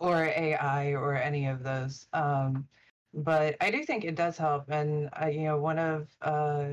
or 0.00 0.24
AI 0.24 0.94
or 0.94 1.14
any 1.14 1.46
of 1.46 1.62
those. 1.62 2.08
Um 2.12 2.66
but 3.12 3.56
I 3.60 3.70
do 3.70 3.84
think 3.84 4.04
it 4.04 4.14
does 4.14 4.36
help 4.38 4.64
and 4.70 5.10
I 5.12 5.30
you 5.30 5.44
know 5.44 5.58
one 5.58 5.78
of 5.78 6.08
uh 6.22 6.70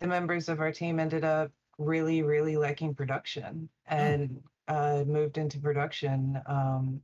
the 0.00 0.06
members 0.06 0.48
of 0.48 0.60
our 0.60 0.72
team 0.72 0.98
ended 0.98 1.24
up 1.24 1.50
really 1.78 2.22
really 2.22 2.56
liking 2.56 2.94
production 2.94 3.68
and 3.86 4.42
uh 4.68 5.04
moved 5.06 5.38
into 5.38 5.58
production. 5.60 6.40
Um 6.46 7.00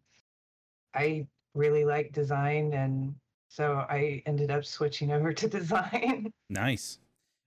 I 0.94 1.26
really 1.54 1.84
like 1.84 2.12
design 2.12 2.72
and 2.72 3.14
so 3.54 3.86
I 3.88 4.20
ended 4.26 4.50
up 4.50 4.64
switching 4.64 5.12
over 5.12 5.32
to 5.32 5.48
design. 5.58 6.32
Nice. 6.50 6.98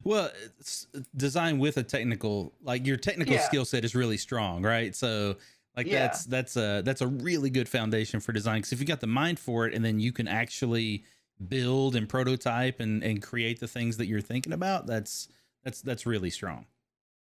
Well, 0.04 0.32
it's 0.60 0.88
design 1.18 1.60
with 1.60 1.76
a 1.78 1.84
technical, 1.84 2.54
like 2.62 2.86
your 2.86 2.96
technical 2.96 3.34
Yeah. 3.34 3.42
skill 3.42 3.66
set 3.66 3.84
is 3.84 3.94
really 3.94 4.16
strong, 4.18 4.64
right? 4.64 4.96
So, 4.96 5.36
like 5.76 5.88
Yeah. 5.88 6.00
that's 6.00 6.24
that's 6.26 6.56
a 6.56 6.82
that's 6.86 7.02
a 7.02 7.08
really 7.08 7.50
good 7.50 7.68
foundation 7.68 8.22
for 8.22 8.32
design. 8.32 8.60
Because 8.60 8.72
if 8.72 8.80
you 8.80 8.86
got 8.86 9.02
the 9.02 9.08
mind 9.08 9.38
for 9.38 9.68
it, 9.68 9.74
and 9.74 9.84
then 9.84 10.00
you 10.00 10.14
can 10.14 10.28
actually 10.30 11.04
build 11.50 11.96
and 11.96 12.08
prototype 12.08 12.80
and 12.80 13.04
and 13.04 13.22
create 13.22 13.60
the 13.60 13.68
things 13.68 13.98
that 13.98 14.06
you're 14.08 14.22
thinking 14.22 14.54
about, 14.54 14.88
that's 14.88 15.28
that's 15.64 15.82
that's 15.82 16.06
really 16.06 16.30
strong. 16.30 16.68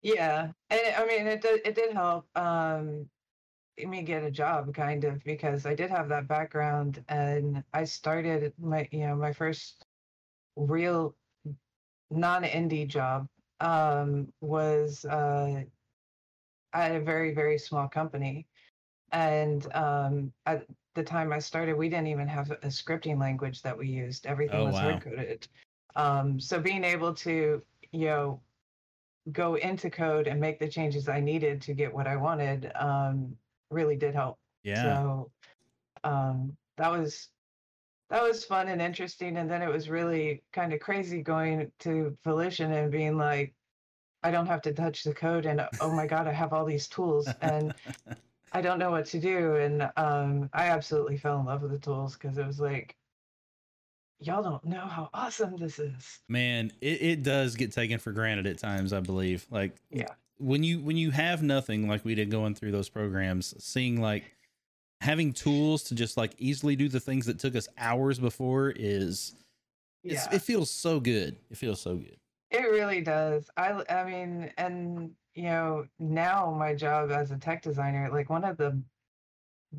Yeah, 0.01 0.51
and 0.71 0.81
I 0.97 1.05
mean, 1.05 1.27
it 1.27 1.41
did 1.41 1.61
it 1.65 1.75
did 1.75 1.93
help 1.93 2.25
um 2.35 3.09
me 3.89 4.01
get 4.03 4.23
a 4.23 4.31
job 4.31 4.73
kind 4.73 5.03
of 5.03 5.23
because 5.23 5.65
I 5.65 5.75
did 5.75 5.89
have 5.89 6.09
that 6.09 6.27
background 6.27 7.03
and 7.09 7.63
I 7.73 7.83
started 7.83 8.53
my 8.59 8.87
you 8.91 9.07
know 9.07 9.15
my 9.15 9.33
first 9.33 9.85
real 10.55 11.15
non-indie 12.09 12.87
job 12.87 13.27
um 13.61 14.31
was 14.41 15.05
uh 15.05 15.63
at 16.73 16.95
a 16.95 16.99
very 16.99 17.33
very 17.33 17.57
small 17.57 17.87
company. 17.87 18.47
And 19.11 19.71
um 19.73 20.33
at 20.45 20.65
the 20.95 21.03
time 21.03 21.31
I 21.33 21.39
started 21.39 21.77
we 21.77 21.89
didn't 21.89 22.07
even 22.07 22.27
have 22.27 22.51
a 22.51 22.67
scripting 22.67 23.19
language 23.19 23.61
that 23.61 23.77
we 23.77 23.87
used. 23.87 24.25
Everything 24.25 24.59
Oh, 24.59 24.65
was 24.65 24.75
wow. 24.75 24.99
coded 24.99 25.47
um 25.95 26.39
so 26.39 26.59
being 26.59 26.83
able 26.85 27.13
to 27.13 27.61
you 27.91 28.05
know 28.05 28.41
go 29.31 29.55
into 29.55 29.89
code 29.89 30.27
and 30.27 30.39
make 30.39 30.59
the 30.59 30.67
changes 30.67 31.07
I 31.07 31.19
needed 31.19 31.61
to 31.63 31.73
get 31.73 31.93
what 31.93 32.07
I 32.07 32.15
wanted 32.15 32.71
um, 32.75 33.35
really 33.71 33.95
did 33.95 34.13
help. 34.13 34.37
Yeah. 34.63 34.83
So 34.83 35.31
um, 36.03 36.55
that 36.77 36.91
was 36.91 37.29
that 38.09 38.21
was 38.21 38.43
fun 38.43 38.67
and 38.67 38.81
interesting. 38.81 39.37
And 39.37 39.49
then 39.49 39.61
it 39.61 39.69
was 39.69 39.89
really 39.89 40.43
kind 40.51 40.73
of 40.73 40.81
crazy 40.81 41.21
going 41.21 41.71
to 41.79 42.15
Volition 42.23 42.71
and 42.71 42.91
being 42.91 43.17
like, 43.17 43.53
I 44.21 44.31
don't 44.31 44.45
have 44.47 44.61
to 44.63 44.73
touch 44.73 45.03
the 45.03 45.13
code 45.13 45.45
and 45.45 45.65
oh 45.79 45.91
my 45.91 46.05
god, 46.05 46.27
I 46.27 46.33
have 46.33 46.53
all 46.53 46.65
these 46.65 46.87
tools 46.87 47.27
and 47.41 47.73
I 48.51 48.61
don't 48.61 48.79
know 48.79 48.91
what 48.91 49.05
to 49.07 49.19
do. 49.19 49.55
And 49.55 49.89
um, 49.95 50.49
I 50.53 50.67
absolutely 50.67 51.17
fell 51.17 51.39
in 51.39 51.45
love 51.45 51.61
with 51.61 51.71
the 51.71 51.79
tools 51.79 52.13
because 52.13 52.37
it 52.37 52.45
was 52.45 52.59
like, 52.59 52.97
y'all 54.19 54.43
don't 54.43 54.65
know 54.65 54.85
how 54.85 55.09
awesome 55.13 55.55
this 55.57 55.79
is. 55.79 56.19
Man, 56.27 56.71
it, 56.81 57.01
it 57.01 57.23
does 57.23 57.55
get 57.55 57.71
taken 57.71 57.97
for 57.97 58.11
granted 58.11 58.45
at 58.45 58.57
times, 58.59 58.91
I 58.91 58.99
believe. 58.99 59.47
Like 59.49 59.77
Yeah. 59.89 60.07
When 60.41 60.63
you 60.63 60.79
when 60.79 60.97
you 60.97 61.11
have 61.11 61.43
nothing 61.43 61.87
like 61.87 62.03
we 62.03 62.15
did 62.15 62.31
going 62.31 62.55
through 62.55 62.71
those 62.71 62.89
programs, 62.89 63.53
seeing 63.63 64.01
like 64.01 64.23
having 64.99 65.33
tools 65.33 65.83
to 65.83 65.95
just 65.95 66.17
like 66.17 66.33
easily 66.37 66.75
do 66.75 66.89
the 66.89 66.99
things 66.99 67.25
that 67.25 67.39
took 67.39 67.55
us 67.55 67.67
hours 67.77 68.19
before 68.19 68.73
is 68.75 69.35
it's, 70.03 70.25
Yeah, 70.25 70.35
it 70.35 70.41
feels 70.41 70.69
so 70.69 70.99
good. 70.99 71.37
It 71.49 71.57
feels 71.57 71.81
so 71.81 71.95
good. 71.95 72.17
it 72.49 72.63
really 72.63 73.01
does. 73.01 73.49
I, 73.57 73.83
I 73.89 74.03
mean, 74.03 74.51
and 74.57 75.11
you 75.33 75.43
know, 75.43 75.85
now 75.99 76.53
my 76.57 76.75
job 76.75 77.11
as 77.11 77.31
a 77.31 77.37
tech 77.37 77.61
designer, 77.61 78.09
like 78.11 78.29
one 78.29 78.43
of 78.43 78.57
the 78.57 78.81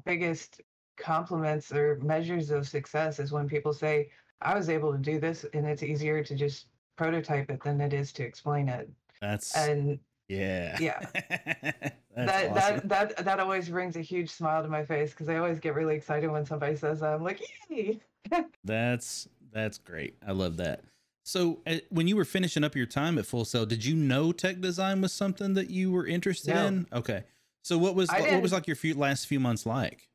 biggest 0.04 0.60
compliments 0.96 1.72
or 1.72 1.98
measures 2.02 2.50
of 2.50 2.66
success 2.68 3.18
is 3.18 3.32
when 3.32 3.48
people 3.48 3.72
say, 3.72 4.08
I 4.40 4.56
was 4.56 4.68
able 4.68 4.92
to 4.92 4.98
do 4.98 5.20
this 5.20 5.44
and 5.54 5.66
it's 5.66 5.82
easier 5.82 6.24
to 6.24 6.34
just 6.34 6.66
prototype 6.96 7.50
it 7.50 7.62
than 7.62 7.80
it 7.80 7.92
is 7.92 8.12
to 8.14 8.22
explain 8.24 8.68
it. 8.68 8.90
That's 9.20 9.56
And 9.56 9.98
yeah. 10.36 10.78
yeah. 10.80 11.72
That 12.14 12.50
awesome. 12.50 12.88
that 12.88 13.16
that 13.16 13.24
that 13.24 13.40
always 13.40 13.70
brings 13.70 13.96
a 13.96 14.02
huge 14.02 14.28
smile 14.28 14.62
to 14.62 14.68
my 14.68 14.84
face 14.84 15.12
because 15.12 15.30
I 15.30 15.36
always 15.36 15.58
get 15.58 15.74
really 15.74 15.96
excited 15.96 16.30
when 16.30 16.44
somebody 16.44 16.76
says 16.76 17.00
that. 17.00 17.14
I'm 17.14 17.24
like, 17.24 17.40
yay! 17.70 18.00
That's 18.64 19.28
that's 19.50 19.78
great. 19.78 20.16
I 20.26 20.32
love 20.32 20.58
that. 20.58 20.82
So, 21.24 21.60
uh, 21.66 21.76
when 21.88 22.08
you 22.08 22.16
were 22.16 22.24
finishing 22.26 22.64
up 22.64 22.76
your 22.76 22.84
time 22.84 23.16
at 23.16 23.24
Full 23.24 23.44
Sail, 23.46 23.64
did 23.64 23.84
you 23.84 23.94
know 23.94 24.32
tech 24.32 24.60
design 24.60 25.00
was 25.00 25.12
something 25.12 25.54
that 25.54 25.70
you 25.70 25.90
were 25.90 26.06
interested 26.06 26.54
No. 26.54 26.66
in? 26.66 26.86
Okay. 26.92 27.24
So, 27.62 27.78
what 27.78 27.94
was 27.94 28.10
what, 28.10 28.30
what 28.30 28.42
was 28.42 28.52
like 28.52 28.66
your 28.66 28.76
few 28.76 28.94
last 28.94 29.26
few 29.26 29.40
months 29.40 29.64
like? 29.64 30.08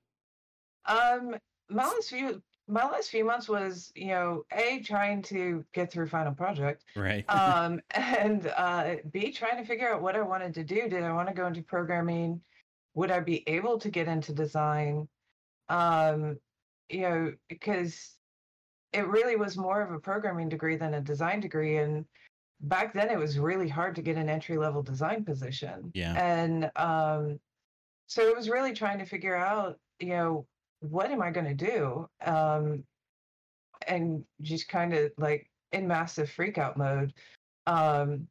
Um, 0.85 1.35
my 1.69 1.85
last 1.85 2.09
few 2.09 2.43
my 2.67 2.83
last 2.85 3.09
few 3.09 3.23
months 3.23 3.47
was 3.47 3.91
you 3.95 4.07
know 4.07 4.43
a 4.51 4.79
trying 4.81 5.21
to 5.23 5.63
get 5.73 5.91
through 5.91 6.07
final 6.07 6.33
project, 6.33 6.83
Right. 6.95 7.23
um, 7.29 7.79
and 7.91 8.51
uh, 8.55 8.95
b 9.11 9.31
trying 9.31 9.57
to 9.57 9.65
figure 9.65 9.91
out 9.91 10.01
what 10.01 10.15
I 10.15 10.21
wanted 10.21 10.53
to 10.55 10.63
do. 10.63 10.87
Did 10.89 11.03
I 11.03 11.13
want 11.13 11.27
to 11.29 11.33
go 11.33 11.47
into 11.47 11.61
programming? 11.61 12.41
Would 12.95 13.11
I 13.11 13.19
be 13.19 13.47
able 13.47 13.77
to 13.79 13.89
get 13.89 14.07
into 14.07 14.33
design? 14.33 15.07
Um, 15.69 16.37
you 16.89 17.01
know, 17.01 17.33
because 17.49 18.15
it 18.93 19.07
really 19.07 19.35
was 19.35 19.57
more 19.57 19.81
of 19.81 19.91
a 19.91 19.99
programming 19.99 20.49
degree 20.49 20.77
than 20.77 20.93
a 20.95 21.01
design 21.01 21.39
degree, 21.39 21.77
and 21.77 22.05
back 22.61 22.93
then 22.93 23.09
it 23.09 23.17
was 23.17 23.37
really 23.37 23.69
hard 23.69 23.95
to 23.95 24.01
get 24.01 24.15
an 24.17 24.29
entry 24.29 24.57
level 24.57 24.81
design 24.81 25.23
position. 25.23 25.91
Yeah. 25.93 26.13
And 26.13 26.71
um, 26.75 27.39
so 28.07 28.23
it 28.27 28.35
was 28.35 28.49
really 28.49 28.73
trying 28.73 28.99
to 28.99 29.05
figure 29.05 29.35
out, 29.35 29.77
you 29.99 30.09
know, 30.09 30.47
what 30.89 31.11
am 31.11 31.21
I 31.21 31.31
going 31.31 31.57
to 31.57 31.65
do? 31.65 32.07
Um, 32.25 32.83
and 33.87 34.23
just 34.41 34.67
kind 34.67 34.93
of 34.93 35.11
like 35.17 35.49
in 35.71 35.87
massive 35.87 36.29
freak 36.29 36.57
out 36.57 36.77
mode, 36.77 37.13
um, 37.65 38.27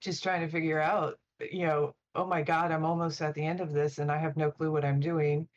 just 0.00 0.22
trying 0.22 0.40
to 0.42 0.48
figure 0.48 0.80
out, 0.80 1.18
you 1.50 1.66
know, 1.66 1.94
oh 2.14 2.26
my 2.26 2.42
God, 2.42 2.72
I'm 2.72 2.84
almost 2.84 3.20
at 3.22 3.34
the 3.34 3.44
end 3.44 3.60
of 3.60 3.72
this 3.72 3.98
and 3.98 4.10
I 4.10 4.18
have 4.18 4.36
no 4.36 4.50
clue 4.50 4.72
what 4.72 4.84
I'm 4.84 5.00
doing. 5.00 5.48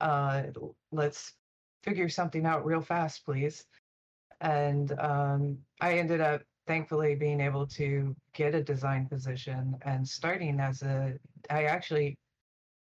Uh, 0.00 0.44
let's 0.92 1.34
figure 1.82 2.08
something 2.08 2.46
out 2.46 2.64
real 2.64 2.80
fast, 2.80 3.24
please. 3.24 3.64
And 4.40 4.98
um, 4.98 5.58
I 5.80 5.98
ended 5.98 6.20
up 6.20 6.42
thankfully 6.66 7.14
being 7.14 7.40
able 7.40 7.66
to 7.66 8.14
get 8.34 8.54
a 8.54 8.62
design 8.62 9.06
position 9.06 9.76
and 9.82 10.06
starting 10.06 10.60
as 10.60 10.82
a, 10.82 11.14
I 11.48 11.64
actually, 11.64 12.18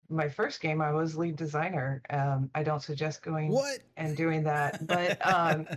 my 0.09 0.27
first 0.27 0.61
game, 0.61 0.81
I 0.81 0.91
was 0.91 1.15
lead 1.15 1.35
designer. 1.35 2.01
Um, 2.09 2.49
I 2.55 2.63
don't 2.63 2.81
suggest 2.81 3.21
going 3.21 3.51
what? 3.51 3.79
and 3.97 4.17
doing 4.17 4.43
that, 4.43 4.85
but 4.87 5.25
um, 5.25 5.67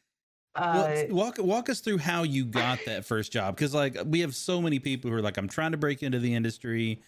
uh, 0.54 0.86
s- 0.88 1.10
walk 1.10 1.36
walk 1.38 1.68
us 1.68 1.80
through 1.80 1.98
how 1.98 2.22
you 2.22 2.44
got 2.44 2.84
that 2.86 3.04
first 3.04 3.32
job 3.32 3.56
because 3.56 3.74
like 3.74 3.96
we 4.06 4.20
have 4.20 4.34
so 4.34 4.60
many 4.60 4.78
people 4.78 5.10
who 5.10 5.16
are 5.16 5.22
like 5.22 5.36
I'm 5.36 5.48
trying 5.48 5.72
to 5.72 5.78
break 5.78 6.02
into 6.02 6.18
the 6.18 6.34
industry. 6.34 7.00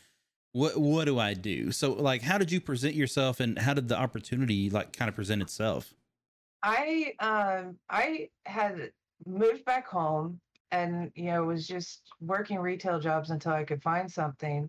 What 0.52 0.76
what 0.76 1.04
do 1.04 1.18
I 1.18 1.34
do? 1.34 1.72
So 1.72 1.92
like 1.92 2.22
how 2.22 2.38
did 2.38 2.52
you 2.52 2.60
present 2.60 2.94
yourself 2.94 3.40
and 3.40 3.58
how 3.58 3.74
did 3.74 3.88
the 3.88 3.98
opportunity 3.98 4.70
like 4.70 4.96
kind 4.96 5.08
of 5.08 5.14
present 5.14 5.42
itself? 5.42 5.92
I 6.62 7.12
um 7.20 7.76
I 7.90 8.28
had 8.46 8.92
moved 9.26 9.64
back 9.64 9.86
home 9.86 10.40
and 10.70 11.10
you 11.14 11.26
know 11.26 11.44
was 11.44 11.66
just 11.66 12.02
working 12.20 12.58
retail 12.58 13.00
jobs 13.00 13.30
until 13.30 13.52
I 13.52 13.64
could 13.64 13.82
find 13.82 14.10
something, 14.10 14.68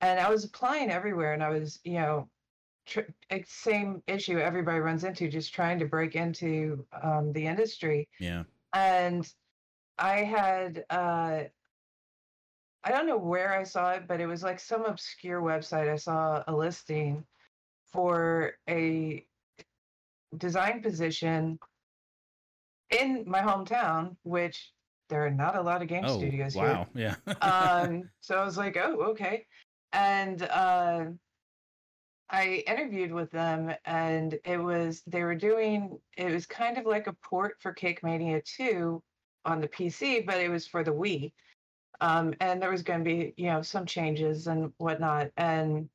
and 0.00 0.20
I 0.20 0.30
was 0.30 0.44
applying 0.44 0.90
everywhere, 0.90 1.32
and 1.32 1.42
I 1.42 1.48
was 1.50 1.80
you 1.84 1.94
know 1.94 2.28
tr- 2.86 3.00
same 3.44 4.02
issue 4.06 4.38
everybody 4.38 4.78
runs 4.78 5.04
into, 5.04 5.28
just 5.28 5.52
trying 5.54 5.78
to 5.78 5.86
break 5.86 6.14
into 6.14 6.86
um, 7.02 7.32
the 7.32 7.46
industry, 7.46 8.08
Yeah. 8.18 8.44
and 8.72 9.30
I 9.98 10.24
had 10.24 10.84
uh 10.90 11.44
I 12.84 12.90
don't 12.90 13.06
know 13.06 13.16
where 13.18 13.52
I 13.52 13.64
saw 13.64 13.90
it, 13.92 14.06
but 14.06 14.20
it 14.20 14.26
was 14.26 14.44
like 14.44 14.60
some 14.60 14.84
obscure 14.84 15.42
website. 15.42 15.88
I 15.88 15.96
saw 15.96 16.44
a 16.46 16.54
listing 16.54 17.26
for 17.92 18.58
a 18.68 19.26
design 20.36 20.82
position 20.82 21.58
in 22.90 23.24
my 23.26 23.40
hometown, 23.40 24.16
which 24.22 24.72
there 25.08 25.24
are 25.26 25.30
not 25.30 25.56
a 25.56 25.62
lot 25.62 25.82
of 25.82 25.88
game 25.88 26.04
Oh 26.04 26.18
studios 26.18 26.54
wow. 26.54 26.86
Yeah. 26.94 27.16
Um, 27.40 28.10
so 28.20 28.36
I 28.38 28.44
was 28.44 28.56
like, 28.56 28.76
oh, 28.76 29.00
okay. 29.10 29.46
And 29.92 30.42
uh, 30.42 31.06
I 32.28 32.64
interviewed 32.66 33.12
with 33.12 33.30
them, 33.30 33.72
and 33.84 34.38
it 34.44 34.58
was 34.58 35.02
they 35.06 35.22
were 35.22 35.34
doing 35.34 35.98
it 36.16 36.32
was 36.32 36.46
kind 36.46 36.78
of 36.78 36.86
like 36.86 37.06
a 37.06 37.12
port 37.12 37.56
for 37.60 37.72
Cake 37.72 38.02
Mania 38.02 38.42
2 38.42 39.02
on 39.44 39.60
the 39.60 39.68
PC, 39.68 40.26
but 40.26 40.40
it 40.40 40.50
was 40.50 40.66
for 40.66 40.82
the 40.82 40.92
Wii. 40.92 41.32
Um, 42.00 42.34
and 42.40 42.60
there 42.60 42.70
was 42.70 42.82
going 42.82 42.98
to 43.00 43.04
be, 43.04 43.32
you 43.36 43.46
know, 43.46 43.62
some 43.62 43.86
changes 43.86 44.48
and 44.48 44.72
whatnot. 44.78 45.30
And 45.36 45.88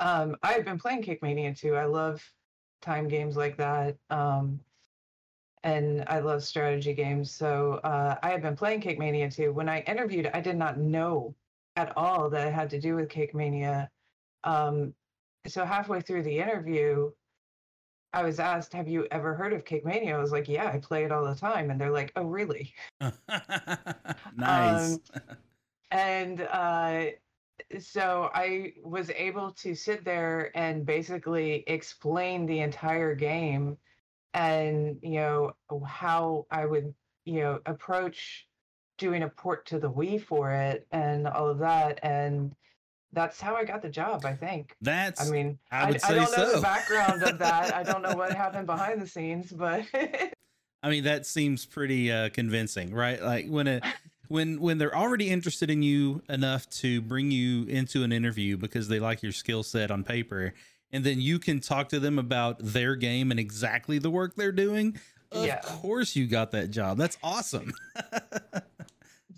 um, 0.00 0.36
I've 0.42 0.64
been 0.64 0.78
playing 0.78 1.02
Cake 1.02 1.22
Mania 1.22 1.54
2. 1.54 1.74
I 1.74 1.84
love 1.84 2.24
time 2.80 3.08
games 3.08 3.36
like 3.36 3.56
that. 3.58 3.96
Um, 4.10 4.60
and 5.64 6.04
I 6.06 6.20
love 6.20 6.44
strategy 6.44 6.94
games. 6.94 7.30
So 7.30 7.74
uh, 7.84 8.16
I 8.22 8.30
had 8.30 8.42
been 8.42 8.56
playing 8.56 8.80
Cake 8.80 8.98
Mania 8.98 9.30
2. 9.30 9.52
When 9.52 9.68
I 9.68 9.80
interviewed, 9.80 10.30
I 10.32 10.40
did 10.40 10.56
not 10.56 10.78
know 10.78 11.34
at 11.76 11.96
all 11.96 12.30
that 12.30 12.52
had 12.52 12.70
to 12.70 12.80
do 12.80 12.96
with 12.96 13.08
Cake 13.08 13.34
Mania. 13.34 13.90
Um, 14.44 14.94
so 15.46 15.64
halfway 15.64 16.00
through 16.00 16.22
the 16.24 16.38
interview, 16.38 17.10
I 18.12 18.22
was 18.22 18.40
asked, 18.40 18.72
"Have 18.72 18.88
you 18.88 19.06
ever 19.10 19.34
heard 19.34 19.52
of 19.52 19.64
Cake 19.64 19.84
Mania?" 19.84 20.16
I 20.16 20.20
was 20.20 20.32
like, 20.32 20.48
"Yeah, 20.48 20.68
I 20.68 20.78
play 20.78 21.04
it 21.04 21.12
all 21.12 21.24
the 21.24 21.34
time." 21.34 21.70
And 21.70 21.80
they're 21.80 21.90
like, 21.90 22.12
"Oh, 22.16 22.24
really?" 22.24 22.74
nice. 24.36 24.94
Um, 24.94 24.98
and 25.90 26.40
uh, 26.40 27.06
so 27.78 28.30
I 28.34 28.72
was 28.82 29.10
able 29.10 29.52
to 29.52 29.74
sit 29.74 30.04
there 30.04 30.56
and 30.56 30.86
basically 30.86 31.64
explain 31.66 32.46
the 32.46 32.60
entire 32.60 33.14
game 33.14 33.76
and 34.34 34.98
you 35.02 35.14
know 35.14 35.52
how 35.86 36.46
I 36.50 36.66
would 36.66 36.94
you 37.24 37.40
know 37.40 37.60
approach 37.66 38.46
doing 38.98 39.22
a 39.22 39.28
port 39.28 39.66
to 39.66 39.78
the 39.78 39.90
Wii 39.90 40.22
for 40.22 40.52
it 40.52 40.86
and 40.92 41.26
all 41.26 41.48
of 41.48 41.58
that 41.58 42.00
and 42.02 42.54
that's 43.12 43.40
how 43.40 43.54
I 43.54 43.64
got 43.64 43.82
the 43.82 43.88
job 43.88 44.24
I 44.24 44.34
think 44.34 44.76
That's 44.80 45.20
I 45.20 45.30
mean 45.30 45.58
I 45.70 45.86
would 45.86 45.96
I, 45.96 45.98
say 45.98 46.14
don't 46.16 46.36
know 46.36 46.54
the 46.56 46.60
background 46.60 47.22
of 47.22 47.38
that 47.38 47.74
I 47.74 47.82
don't 47.82 48.02
know 48.02 48.16
what 48.16 48.32
happened 48.36 48.66
behind 48.66 49.00
the 49.00 49.06
scenes 49.06 49.52
but 49.52 49.84
I 50.82 50.90
mean, 50.90 51.02
that 51.02 51.26
seems 51.26 51.66
pretty 51.66 52.12
uh, 52.12 52.28
convincing, 52.28 52.94
right? 52.94 53.20
Like 53.20 53.48
when 53.48 53.66
a 53.66 53.80
when 54.28 54.60
when 54.60 54.78
they're 54.78 54.94
already 54.94 55.30
interested 55.30 55.68
in 55.68 55.82
you 55.82 56.22
enough 56.28 56.68
to 56.70 57.00
bring 57.00 57.32
you 57.32 57.64
into 57.64 58.04
an 58.04 58.12
interview 58.12 58.56
because 58.56 58.86
they 58.86 59.00
like 59.00 59.20
your 59.20 59.32
skill 59.32 59.64
set 59.64 59.90
on 59.90 60.04
paper, 60.04 60.54
and 60.92 61.02
then 61.02 61.20
you 61.20 61.40
can 61.40 61.58
talk 61.58 61.88
to 61.88 61.98
them 61.98 62.20
about 62.20 62.58
their 62.60 62.94
game 62.94 63.32
and 63.32 63.40
exactly 63.40 63.98
the 63.98 64.10
work 64.10 64.36
they're 64.36 64.52
doing. 64.52 64.96
Of 65.32 65.46
Yeah. 65.46 65.60
course, 65.60 66.14
you 66.14 66.28
got 66.28 66.52
that 66.52 66.70
job. 66.70 66.98
That's 66.98 67.18
awesome. 67.20 67.72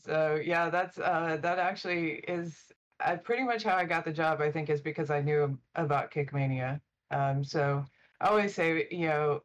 So 0.09 0.41
yeah, 0.43 0.71
that's 0.71 0.99
uh, 0.99 1.37
that 1.43 1.59
actually 1.59 2.25
is 2.27 2.57
uh, 3.05 3.17
pretty 3.17 3.45
much 3.45 3.63
how 3.63 3.77
I 3.77 3.85
got 3.85 4.07
the 4.07 4.13
job. 4.13 4.41
I 4.41 4.51
think 4.51 4.71
is 4.71 4.81
because 4.81 5.11
I 5.11 5.21
knew 5.21 5.59
about 5.75 6.11
Cake 6.11 6.33
Mania. 6.33 6.81
Um, 7.11 7.45
so 7.45 7.85
I 8.23 8.29
always 8.29 8.55
say, 8.55 8.89
you 8.91 9.07
know, 9.07 9.43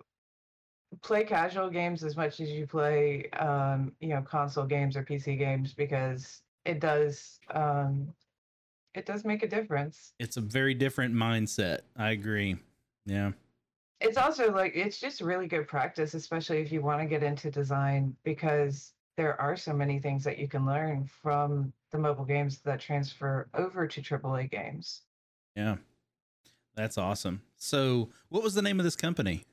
play 1.02 1.26
casual 1.26 1.70
games 1.70 2.02
as 2.02 2.16
much 2.16 2.40
as 2.40 2.50
you 2.50 2.66
play, 2.66 3.30
um, 3.32 3.92
you 4.00 4.10
know, 4.10 4.22
console 4.22 4.66
games 4.66 4.96
or 4.96 5.04
PC 5.04 5.38
games 5.38 5.74
because 5.74 6.42
it 6.64 6.80
does, 6.80 7.40
um, 7.54 8.08
it 8.96 9.06
does 9.06 9.26
make 9.26 9.44
a 9.44 9.48
difference. 9.48 10.14
it's 10.18 10.38
a 10.38 10.42
very 10.42 10.74
different 10.74 11.14
mindset. 11.14 11.82
I 11.98 12.12
agree. 12.12 12.56
Yeah. 13.06 13.32
It's 14.00 14.18
also 14.18 14.50
like 14.54 14.74
it's 14.76 15.00
just 15.00 15.20
really 15.20 15.48
good 15.48 15.68
practice, 15.68 16.14
especially 16.14 16.60
if 16.60 16.72
you 16.72 16.82
want 16.82 17.02
to 17.02 17.06
get 17.08 17.22
into 17.22 17.52
design 17.52 18.16
because 18.24 18.94
there 19.18 19.40
are 19.40 19.56
so 19.56 19.74
many 19.74 20.00
things 20.00 20.24
that 20.24 20.38
you 20.38 20.48
can 20.48 20.66
learn 20.66 21.10
from 21.22 21.72
the 21.92 21.98
mobile 21.98 22.26
games 22.26 22.60
that 22.60 22.80
transfer 22.80 23.48
over 23.54 23.88
to 23.88 24.02
AAA 24.02 24.50
games. 24.50 25.02
Yeah. 25.56 25.78
That's 26.76 26.98
awesome. 26.98 27.42
So, 27.58 28.10
what 28.30 28.44
was 28.44 28.56
the 28.56 28.62
name 28.62 28.80
of 28.80 28.84
this 28.84 28.96
company? 28.96 29.46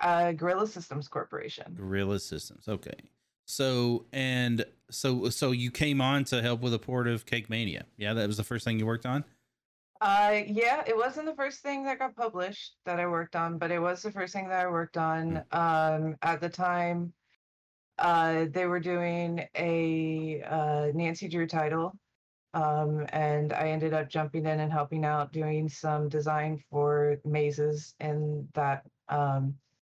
Uh, 0.00 0.32
Gorilla 0.32 0.66
Systems 0.66 1.06
Corporation. 1.08 1.74
Gorilla 1.76 2.18
Systems. 2.18 2.66
Okay. 2.68 2.98
So, 3.44 4.06
and 4.12 4.64
so, 4.90 5.28
so 5.28 5.52
you 5.52 5.70
came 5.70 6.00
on 6.00 6.24
to 6.24 6.42
help 6.42 6.60
with 6.60 6.74
a 6.74 6.78
port 6.78 7.06
of 7.06 7.26
Cake 7.26 7.50
Mania. 7.50 7.84
Yeah, 7.96 8.14
that 8.14 8.26
was 8.26 8.36
the 8.36 8.44
first 8.44 8.64
thing 8.64 8.78
you 8.78 8.86
worked 8.86 9.06
on. 9.06 9.24
Uh, 10.00 10.40
yeah, 10.46 10.82
it 10.86 10.96
wasn't 10.96 11.26
the 11.26 11.34
first 11.34 11.60
thing 11.60 11.84
that 11.84 11.98
got 11.98 12.16
published 12.16 12.76
that 12.86 12.98
I 12.98 13.06
worked 13.06 13.36
on, 13.36 13.58
but 13.58 13.70
it 13.70 13.78
was 13.78 14.02
the 14.02 14.10
first 14.10 14.32
thing 14.32 14.48
that 14.48 14.64
I 14.64 14.70
worked 14.70 14.96
on. 14.96 15.44
Um, 15.52 16.16
at 16.22 16.40
the 16.40 16.48
time, 16.48 17.12
uh, 18.00 18.46
they 18.50 18.66
were 18.66 18.80
doing 18.80 19.46
a 19.56 20.42
uh, 20.42 20.88
Nancy 20.94 21.28
Drew 21.28 21.46
title, 21.46 21.92
um, 22.54 23.06
and 23.10 23.52
I 23.52 23.68
ended 23.68 23.92
up 23.92 24.08
jumping 24.08 24.46
in 24.46 24.60
and 24.60 24.72
helping 24.72 25.04
out 25.04 25.32
doing 25.32 25.68
some 25.68 26.08
design 26.08 26.62
for 26.70 27.18
mazes 27.24 27.94
in 28.00 28.48
that. 28.54 28.82
Um, 29.08 29.54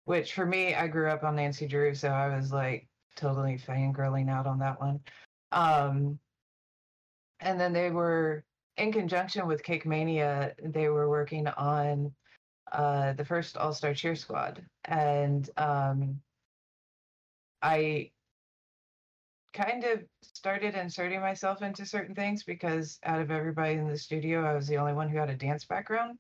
which 0.06 0.34
for 0.34 0.46
me, 0.46 0.74
I 0.74 0.88
grew 0.88 1.10
up 1.10 1.24
on 1.24 1.36
Nancy 1.36 1.68
Drew, 1.68 1.94
so 1.94 2.10
I 2.10 2.36
was 2.36 2.52
like 2.52 2.88
totally 3.16 3.58
fangirling 3.58 4.30
out 4.30 4.48
on 4.48 4.60
that 4.60 4.80
one. 4.80 5.00
Um, 5.52 6.18
and 7.40 7.60
then 7.60 7.72
they 7.72 7.92
were 7.92 8.44
in 8.78 8.92
conjunction 8.92 9.48
with 9.48 9.64
Cake 9.64 9.86
Mania, 9.86 10.56
they 10.64 10.90
were 10.90 11.10
working 11.10 11.48
on 11.48 12.12
uh, 12.72 13.14
the 13.14 13.26
first 13.26 13.58
All 13.58 13.74
Star 13.74 13.94
Cheer 13.94 14.16
Squad, 14.16 14.66
and 14.86 15.50
um, 15.58 16.20
I 17.62 18.12
kind 19.54 19.84
of 19.84 20.00
started 20.22 20.76
inserting 20.76 21.22
myself 21.22 21.62
into 21.62 21.86
certain 21.86 22.16
things 22.16 22.44
because 22.44 23.00
out 23.04 23.22
of 23.22 23.32
everybody 23.32 23.74
in 23.74 23.88
the 23.88 23.98
studio, 23.98 24.44
I 24.44 24.56
was 24.56 24.68
the 24.68 24.78
only 24.78 24.94
one 24.94 25.10
who 25.10 25.18
had 25.18 25.30
a 25.30 25.36
dance 25.36 25.66
background. 25.66 26.18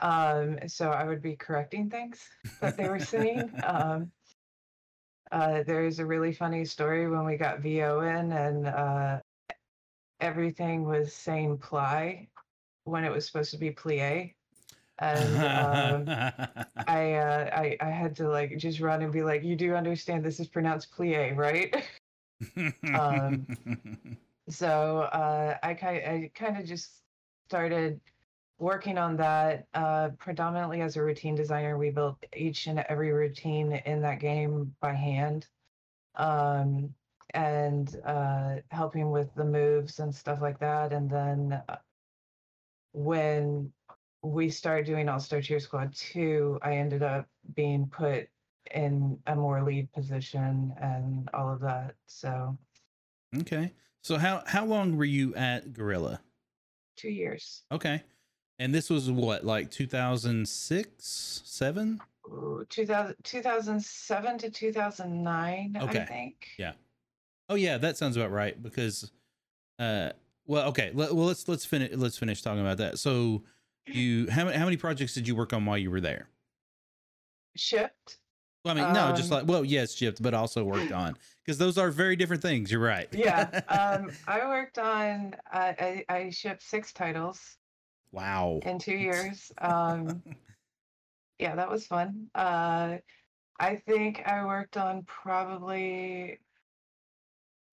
Um, 0.00 0.58
so 0.66 0.90
I 0.90 1.04
would 1.04 1.22
be 1.22 1.36
correcting 1.36 1.88
things 1.88 2.20
that 2.60 2.76
they 2.76 2.88
were 2.88 2.98
saying. 2.98 3.50
um, 3.64 4.10
uh, 5.32 5.62
there's 5.66 5.98
a 5.98 6.06
really 6.06 6.32
funny 6.32 6.64
story 6.64 7.08
when 7.08 7.24
we 7.24 7.36
got 7.36 7.60
VO 7.60 8.00
in, 8.00 8.32
and 8.32 8.66
uh, 8.66 9.20
everything 10.20 10.84
was 10.84 11.12
saying 11.12 11.58
ply 11.58 12.28
when 12.84 13.04
it 13.04 13.10
was 13.10 13.26
supposed 13.26 13.50
to 13.52 13.58
be 13.58 13.70
plie. 13.70 14.34
And 14.98 16.08
um, 16.08 16.08
I, 16.86 17.14
uh, 17.14 17.50
I 17.52 17.76
I 17.80 17.90
had 17.90 18.14
to 18.16 18.28
like 18.28 18.56
just 18.58 18.80
run 18.80 19.02
and 19.02 19.12
be 19.12 19.22
like, 19.22 19.42
"You 19.42 19.56
do 19.56 19.74
understand 19.74 20.24
this 20.24 20.40
is 20.40 20.48
pronounced 20.48 20.92
plie, 20.92 21.36
right?" 21.36 21.88
um, 22.94 23.46
so 24.48 25.00
uh, 25.00 25.56
I 25.62 25.74
kind 25.74 25.98
I 25.98 26.30
kind 26.34 26.56
of 26.56 26.64
just 26.64 27.02
started 27.48 28.00
working 28.58 28.98
on 28.98 29.16
that 29.16 29.66
uh, 29.74 30.10
predominantly 30.18 30.80
as 30.80 30.96
a 30.96 31.02
routine 31.02 31.34
designer. 31.34 31.76
We 31.76 31.90
built 31.90 32.24
each 32.36 32.66
and 32.66 32.78
every 32.88 33.12
routine 33.12 33.72
in 33.72 34.00
that 34.02 34.20
game 34.20 34.74
by 34.80 34.92
hand. 34.94 35.46
Um, 36.16 36.94
and 37.34 38.00
uh, 38.06 38.56
helping 38.70 39.10
with 39.10 39.34
the 39.34 39.44
moves 39.44 39.98
and 39.98 40.14
stuff 40.14 40.40
like 40.40 40.58
that. 40.60 40.92
And 40.92 41.10
then 41.10 41.60
uh, 41.68 41.76
when 42.92 43.72
we 44.24 44.48
started 44.48 44.86
doing 44.86 45.08
All 45.08 45.20
Star 45.20 45.40
Cheer 45.40 45.60
Squad 45.60 45.94
2, 45.94 46.58
I 46.62 46.76
ended 46.76 47.02
up 47.02 47.26
being 47.54 47.86
put 47.86 48.28
in 48.74 49.18
a 49.26 49.36
more 49.36 49.62
lead 49.62 49.92
position 49.92 50.72
and 50.80 51.28
all 51.34 51.52
of 51.52 51.60
that. 51.60 51.94
So, 52.06 52.56
okay. 53.42 53.72
So 54.02 54.16
how 54.16 54.42
how 54.46 54.64
long 54.64 54.96
were 54.96 55.04
you 55.04 55.34
at 55.34 55.72
Gorilla? 55.72 56.20
two 56.96 57.10
years. 57.10 57.62
Okay. 57.72 58.02
And 58.58 58.74
this 58.74 58.88
was 58.88 59.10
what, 59.10 59.44
like 59.44 59.70
2006, 59.70 61.42
7? 61.44 62.00
Ooh, 62.28 62.64
2000, 62.68 63.16
2007 63.22 64.38
to 64.38 64.50
2009, 64.50 65.78
Okay. 65.82 66.00
I 66.00 66.04
think. 66.04 66.48
Yeah. 66.56 66.72
Oh 67.48 67.56
yeah, 67.56 67.76
that 67.78 67.98
sounds 67.98 68.16
about 68.16 68.30
right 68.30 68.60
because 68.62 69.10
uh 69.78 70.10
well, 70.46 70.68
okay. 70.68 70.90
Let, 70.94 71.14
well, 71.14 71.26
let's 71.26 71.48
let's 71.48 71.64
finish 71.64 71.90
let's 71.94 72.16
finish 72.16 72.42
talking 72.42 72.60
about 72.60 72.78
that. 72.78 72.98
So, 72.98 73.42
you 73.86 74.30
how 74.30 74.44
many 74.44 74.56
how 74.56 74.64
many 74.64 74.76
projects 74.76 75.14
did 75.14 75.28
you 75.28 75.34
work 75.34 75.52
on 75.52 75.64
while 75.64 75.78
you 75.78 75.90
were 75.90 76.00
there? 76.00 76.28
Shipped. 77.56 78.18
Well, 78.64 78.78
I 78.78 78.82
mean, 78.82 78.94
no, 78.94 79.14
just 79.14 79.30
Um, 79.30 79.38
like 79.40 79.48
well, 79.48 79.64
yes, 79.64 79.94
shipped, 79.94 80.22
but 80.22 80.32
also 80.32 80.64
worked 80.64 80.90
on 80.90 81.16
because 81.44 81.58
those 81.58 81.76
are 81.76 81.90
very 81.90 82.16
different 82.16 82.40
things. 82.42 82.70
You're 82.70 82.80
right. 82.80 83.08
Yeah. 83.12 83.60
um, 83.68 84.10
I 84.26 84.46
worked 84.46 84.78
on, 84.78 85.34
uh, 85.52 85.72
I, 85.78 86.04
I 86.08 86.30
shipped 86.30 86.62
six 86.62 86.92
titles 86.92 87.58
wow. 88.10 88.60
in 88.64 88.78
two 88.78 88.96
years. 88.96 89.52
Um, 89.58 90.22
yeah, 91.38 91.54
that 91.56 91.70
was 91.70 91.86
fun. 91.86 92.28
Uh, 92.34 92.96
I 93.60 93.76
think 93.76 94.22
I 94.26 94.44
worked 94.46 94.78
on 94.78 95.02
probably, 95.02 96.38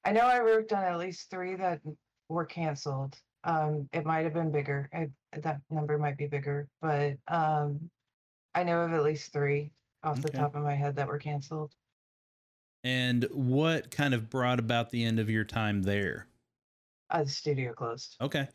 I 0.04 0.12
know 0.12 0.26
I 0.26 0.41
worked 0.41 0.74
on 0.74 0.84
at 0.84 0.97
least 1.00 1.30
three 1.30 1.56
that 1.56 1.80
were 2.28 2.45
canceled. 2.45 3.17
Um, 3.44 3.90
it 3.92 4.06
might 4.06 4.24
have 4.24 4.34
been 4.34 4.52
bigger. 4.52 4.90
I, 4.94 5.10
that 5.40 5.62
number 5.70 5.98
might 5.98 6.18
be 6.18 6.28
bigger, 6.28 6.68
but 6.82 7.18
um, 7.28 7.90
I 8.54 8.64
know 8.64 8.82
of 8.82 8.94
at 8.94 9.04
least 9.04 9.34
three 9.34 9.72
off 10.04 10.22
the 10.22 10.30
top 10.30 10.56
of 10.56 10.64
my 10.64 10.76
head 10.76 10.96
that 10.96 11.08
were 11.08 11.18
canceled. 11.18 11.74
And 12.84 13.28
what 13.32 13.92
kind 13.92 14.14
of 14.14 14.30
brought 14.30 14.60
about 14.60 14.90
the 14.90 15.04
end 15.04 15.20
of 15.20 15.30
your 15.30 15.44
time 15.44 15.84
there? 15.84 16.28
Uh, 17.10 17.24
the 17.24 17.30
studio 17.30 17.74
closed. 17.74 18.18
Okay. 18.22 18.48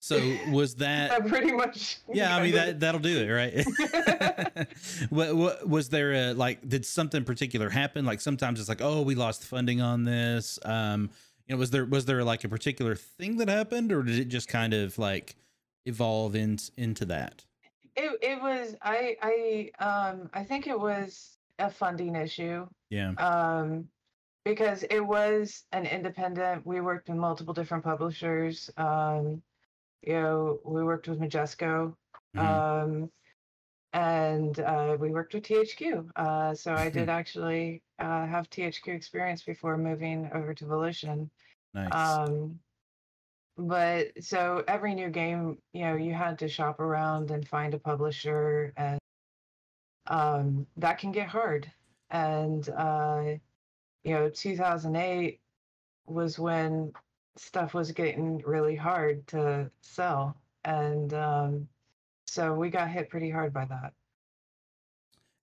So 0.00 0.18
was 0.50 0.74
that 0.76 1.10
That 1.10 1.28
pretty 1.28 1.52
much. 1.52 1.98
Yeah, 2.12 2.34
I 2.34 2.42
mean 2.42 2.54
that 2.54 2.80
that'll 2.80 3.00
do 3.00 3.18
it, 3.18 3.28
right? 3.28 4.66
what, 5.10 5.36
what 5.36 5.68
was 5.68 5.88
there 5.90 6.12
a 6.12 6.32
like 6.32 6.66
did 6.68 6.84
something 6.84 7.24
particular 7.24 7.68
happen? 7.68 8.04
Like 8.04 8.20
sometimes 8.20 8.58
it's 8.60 8.68
like, 8.68 8.82
"Oh, 8.82 9.02
we 9.02 9.14
lost 9.14 9.44
funding 9.44 9.80
on 9.80 10.04
this." 10.04 10.58
Um, 10.64 11.10
you 11.50 11.56
know, 11.56 11.58
was 11.58 11.70
there 11.70 11.84
was 11.84 12.04
there 12.04 12.22
like 12.22 12.44
a 12.44 12.48
particular 12.48 12.94
thing 12.94 13.38
that 13.38 13.48
happened 13.48 13.90
or 13.90 14.04
did 14.04 14.20
it 14.20 14.28
just 14.28 14.46
kind 14.46 14.72
of 14.72 14.96
like 15.00 15.34
evolve 15.84 16.36
in, 16.36 16.60
into 16.76 17.04
that? 17.06 17.44
It 17.96 18.12
it 18.22 18.40
was 18.40 18.76
I 18.80 19.16
I 19.20 19.84
um 19.84 20.30
I 20.32 20.44
think 20.44 20.68
it 20.68 20.78
was 20.78 21.38
a 21.58 21.68
funding 21.68 22.14
issue. 22.14 22.68
Yeah. 22.88 23.14
Um 23.18 23.88
because 24.44 24.84
it 24.84 25.00
was 25.00 25.64
an 25.72 25.86
independent. 25.86 26.64
We 26.64 26.80
worked 26.80 27.08
with 27.08 27.18
multiple 27.18 27.52
different 27.52 27.82
publishers. 27.82 28.70
Um 28.76 29.42
you 30.06 30.12
know, 30.12 30.60
we 30.64 30.84
worked 30.84 31.08
with 31.08 31.18
Majesco. 31.18 31.96
Mhm. 32.36 32.46
Um 32.46 33.10
and 33.92 34.60
uh, 34.60 34.96
we 35.00 35.10
worked 35.10 35.34
with 35.34 35.42
THQ. 35.42 36.08
Uh, 36.14 36.54
so 36.54 36.74
I 36.74 36.90
did 36.90 37.08
actually 37.20 37.82
uh, 38.00 38.26
have 38.26 38.50
THQ 38.50 38.88
experience 38.88 39.42
before 39.42 39.76
moving 39.76 40.30
over 40.34 40.54
to 40.54 40.66
Volition. 40.66 41.30
nice. 41.74 41.94
Um, 41.94 42.58
but 43.56 44.08
so 44.24 44.64
every 44.66 44.94
new 44.94 45.10
game, 45.10 45.58
you 45.72 45.82
know, 45.84 45.96
you 45.96 46.14
had 46.14 46.38
to 46.38 46.48
shop 46.48 46.80
around 46.80 47.30
and 47.30 47.46
find 47.46 47.74
a 47.74 47.78
publisher, 47.78 48.72
and 48.76 48.98
um, 50.06 50.66
that 50.78 50.98
can 50.98 51.12
get 51.12 51.28
hard. 51.28 51.70
And 52.10 52.68
uh, 52.70 53.22
you 54.02 54.14
know, 54.14 54.30
2008 54.30 55.40
was 56.06 56.38
when 56.38 56.92
stuff 57.36 57.74
was 57.74 57.92
getting 57.92 58.38
really 58.38 58.76
hard 58.76 59.26
to 59.28 59.70
sell, 59.82 60.36
and 60.64 61.12
um, 61.12 61.68
so 62.26 62.54
we 62.54 62.70
got 62.70 62.88
hit 62.88 63.10
pretty 63.10 63.30
hard 63.30 63.52
by 63.52 63.66
that. 63.66 63.92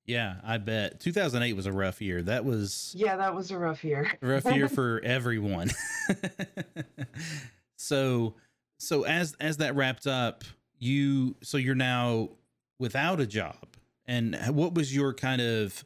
Yeah, 0.08 0.36
I 0.44 0.58
bet. 0.58 1.02
2008 1.02 1.54
was 1.54 1.66
a 1.66 1.72
rough 1.72 2.02
year. 2.02 2.24
That 2.24 2.46
was 2.46 2.94
Yeah, 2.96 3.18
that 3.18 3.36
was 3.36 3.52
a 3.52 3.58
rough 3.58 3.84
year. 3.84 4.12
rough 4.22 4.46
year 4.46 4.70
for 4.70 5.02
everyone. 5.04 5.70
so 7.78 8.36
so 8.80 9.04
as 9.04 9.36
as 9.40 9.58
that 9.58 9.76
wrapped 9.76 10.08
up, 10.08 10.46
you 10.80 11.36
so 11.44 11.58
you're 11.58 11.76
now 11.76 12.30
without 12.80 13.20
a 13.20 13.28
job. 13.28 13.76
And 14.06 14.36
what 14.50 14.74
was 14.74 14.96
your 14.96 15.14
kind 15.14 15.42
of 15.42 15.84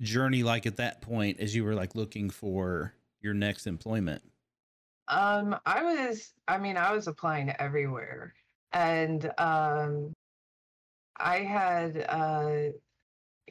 journey 0.00 0.44
like 0.44 0.64
at 0.64 0.76
that 0.76 1.00
point 1.00 1.40
as 1.40 1.56
you 1.56 1.64
were 1.64 1.74
like 1.74 1.96
looking 1.96 2.30
for 2.30 2.94
your 3.20 3.34
next 3.34 3.66
employment? 3.66 4.22
Um, 5.08 5.56
I 5.66 5.82
was, 5.82 6.34
I 6.46 6.58
mean, 6.58 6.76
I 6.76 6.92
was 6.92 7.08
applying 7.08 7.52
everywhere. 7.58 8.34
And 8.72 9.32
um, 9.38 10.12
I 11.16 11.38
had, 11.38 12.04
uh, 12.08 12.72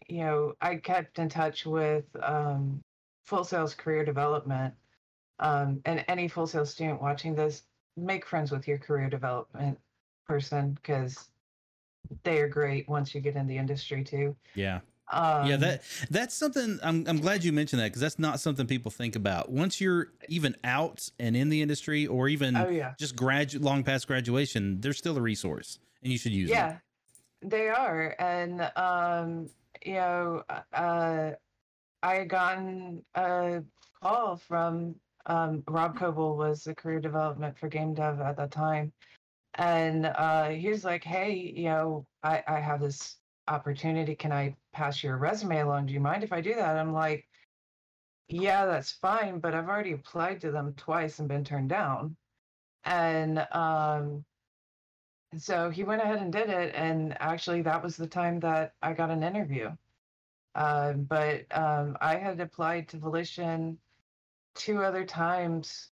you 0.08 0.20
know, 0.20 0.54
I 0.62 0.76
kept 0.78 1.20
in 1.20 1.30
touch 1.30 1.66
with 1.66 2.06
um, 2.22 2.82
Full 3.26 3.44
Sail's 3.44 3.74
Career 3.74 4.06
Development. 4.06 4.74
Um, 5.40 5.82
and 5.86 6.04
any 6.08 6.28
Full 6.28 6.48
Sail's 6.48 6.72
student 6.72 7.02
watching 7.02 7.36
this, 7.36 7.64
make 7.96 8.26
friends 8.26 8.52
with 8.52 8.68
your 8.68 8.78
career 8.78 9.10
development 9.10 9.78
person 10.28 10.72
because 10.72 11.30
they 12.24 12.40
are 12.40 12.48
great 12.48 12.88
once 12.88 13.14
you 13.14 13.22
get 13.22 13.36
in 13.36 13.48
the 13.48 13.58
industry 13.58 14.04
too. 14.04 14.36
Yeah. 14.56 14.80
Um, 15.10 15.48
yeah, 15.48 15.56
that 15.58 15.84
that's 16.10 16.36
something 16.36 16.80
I'm 16.84 17.06
I'm 17.08 17.20
glad 17.22 17.44
you 17.44 17.54
mentioned 17.54 17.82
that 17.82 17.86
because 17.88 18.02
that's 18.02 18.20
not 18.20 18.42
something 18.42 18.68
people 18.68 18.92
think 18.92 19.16
about. 19.16 19.50
Once 19.50 19.80
you're 19.80 20.08
even 20.28 20.56
out 20.66 21.10
and 21.18 21.36
in 21.36 21.48
the 21.48 21.62
industry 21.62 22.06
or 22.06 22.28
even 22.28 22.58
Oh 22.58 22.68
yeah. 22.68 22.94
just 23.00 23.16
grad 23.16 23.54
long 23.54 23.84
past 23.84 24.06
graduation, 24.08 24.82
they're 24.82 24.92
still 24.92 25.18
a 25.18 25.22
resource 25.22 25.80
and 26.04 26.12
you 26.12 26.18
should 26.18 26.34
use 26.34 26.50
Yeah, 26.50 26.72
it. 27.42 27.50
they 27.50 27.70
are, 27.70 28.16
and 28.20 28.70
um, 28.76 29.50
you 29.86 29.94
know, 29.94 30.44
uh, 30.74 31.32
I 32.04 32.16
had 32.16 32.30
gotten 32.30 33.04
a 33.16 33.64
call 34.02 34.38
from 34.38 34.96
um, 35.26 35.64
Rob 35.68 35.98
Coble 35.98 36.38
was 36.38 36.64
the 36.64 36.76
career 36.76 37.00
development 37.00 37.58
for 37.58 37.68
game 37.68 37.94
dev 37.94 38.22
at 38.22 38.38
that 38.38 38.52
time, 38.52 38.94
and 39.56 40.06
uh, 40.06 40.50
he 40.50 40.70
was 40.70 40.86
like, 40.86 41.04
"Hey, 41.04 41.34
you 41.34 41.66
know, 41.66 42.06
I 42.24 42.44
I 42.48 42.60
have 42.60 42.82
this 42.82 43.18
opportunity. 43.48 44.16
Can 44.16 44.32
I 44.32 44.56
pass 44.74 45.04
your 45.04 45.18
resume 45.18 45.60
along? 45.60 45.88
Do 45.88 45.94
you 45.94 46.00
mind 46.00 46.24
if 46.24 46.34
I 46.34 46.42
do 46.42 46.56
that?" 46.56 46.78
I'm 46.78 46.94
like, 46.94 47.28
"Yeah, 48.30 48.66
that's 48.66 48.92
fine, 48.92 49.40
but 49.40 49.54
I've 49.54 49.68
already 49.70 49.94
applied 49.94 50.42
to 50.42 50.52
them 50.52 50.74
twice 50.76 51.20
and 51.20 51.28
been 51.28 51.44
turned 51.44 51.70
down." 51.70 52.16
And 52.86 53.40
um, 53.52 54.26
so 55.36 55.70
he 55.70 55.84
went 55.84 56.02
ahead 56.02 56.20
and 56.22 56.32
did 56.32 56.50
it 56.50 56.74
and 56.76 57.16
actually 57.20 57.62
that 57.62 57.84
was 57.84 57.98
the 57.98 58.08
time 58.08 58.40
that 58.40 58.74
i 58.82 58.94
got 58.94 59.10
an 59.10 59.24
interview. 59.24 59.70
Uh, 60.56 60.94
but 60.94 61.46
um, 61.52 61.98
i 62.02 62.16
had 62.16 62.40
applied 62.40 62.88
to 62.88 62.98
volition 62.98 63.78
two 64.56 64.84
other 64.84 65.06
times 65.06 65.92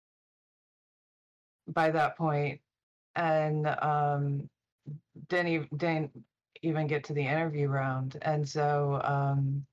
by 1.69 1.91
that 1.91 2.17
point 2.17 2.61
and 3.17 3.67
um, 3.67 4.49
didn't, 5.29 5.49
even, 5.49 5.69
didn't 5.77 6.25
even 6.63 6.87
get 6.87 7.05
to 7.05 7.13
the 7.13 7.23
interview 7.23 7.69
round. 7.69 8.19
And 8.23 8.49
so 8.49 9.01
um, 9.05 9.65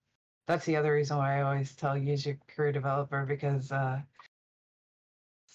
that's 0.47 0.65
the 0.65 0.75
other 0.75 0.93
reason 0.93 1.17
why 1.17 1.39
i 1.39 1.41
always 1.41 1.75
tell 1.75 1.97
use 1.97 2.25
your 2.25 2.37
career 2.47 2.71
developer 2.71 3.25
because 3.25 3.71
uh, 3.71 3.99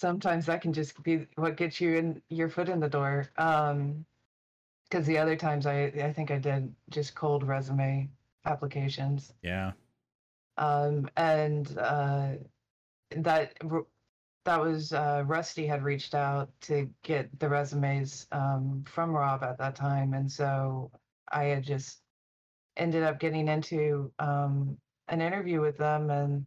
sometimes 0.02 0.46
that 0.46 0.60
can 0.60 0.72
just 0.72 1.00
be 1.04 1.26
what 1.36 1.56
gets 1.56 1.80
you 1.80 1.94
in 1.94 2.20
your 2.28 2.48
foot 2.48 2.68
in 2.68 2.80
the 2.80 2.88
door. 2.88 3.30
Um, 3.38 4.04
because 4.90 5.06
the 5.06 5.16
other 5.16 5.36
times 5.36 5.64
I 5.64 5.84
I 6.08 6.12
think 6.12 6.30
I 6.30 6.38
did 6.38 6.74
just 6.90 7.14
cold 7.14 7.44
resume 7.44 8.10
applications. 8.44 9.32
Yeah. 9.42 9.72
Um, 10.58 11.08
and 11.16 11.78
uh, 11.78 12.32
that 13.16 13.54
that 14.44 14.60
was 14.60 14.92
uh, 14.92 15.22
Rusty 15.24 15.66
had 15.66 15.82
reached 15.82 16.14
out 16.14 16.50
to 16.62 16.90
get 17.04 17.38
the 17.38 17.48
resumes 17.48 18.26
um, 18.32 18.84
from 18.86 19.12
Rob 19.12 19.42
at 19.44 19.56
that 19.58 19.76
time, 19.76 20.12
and 20.14 20.30
so 20.30 20.90
I 21.30 21.44
had 21.44 21.62
just 21.62 22.02
ended 22.76 23.04
up 23.04 23.20
getting 23.20 23.48
into 23.48 24.12
um, 24.18 24.76
an 25.08 25.20
interview 25.22 25.60
with 25.60 25.78
them 25.78 26.10
and. 26.10 26.44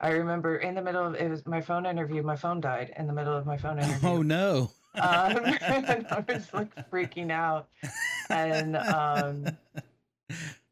I 0.00 0.10
remember 0.10 0.56
in 0.56 0.74
the 0.74 0.82
middle 0.82 1.06
of 1.06 1.14
it 1.14 1.30
was 1.30 1.46
my 1.46 1.60
phone 1.60 1.86
interview. 1.86 2.22
My 2.22 2.36
phone 2.36 2.60
died 2.60 2.92
in 2.98 3.06
the 3.06 3.12
middle 3.12 3.36
of 3.36 3.46
my 3.46 3.56
phone 3.56 3.78
interview. 3.82 4.08
Oh 4.08 4.22
no. 4.22 4.70
um, 4.94 5.36
and 5.62 6.06
I 6.08 6.24
was 6.28 6.52
like 6.52 6.74
freaking 6.90 7.30
out. 7.30 7.68
And 8.30 8.76
um, 8.76 9.46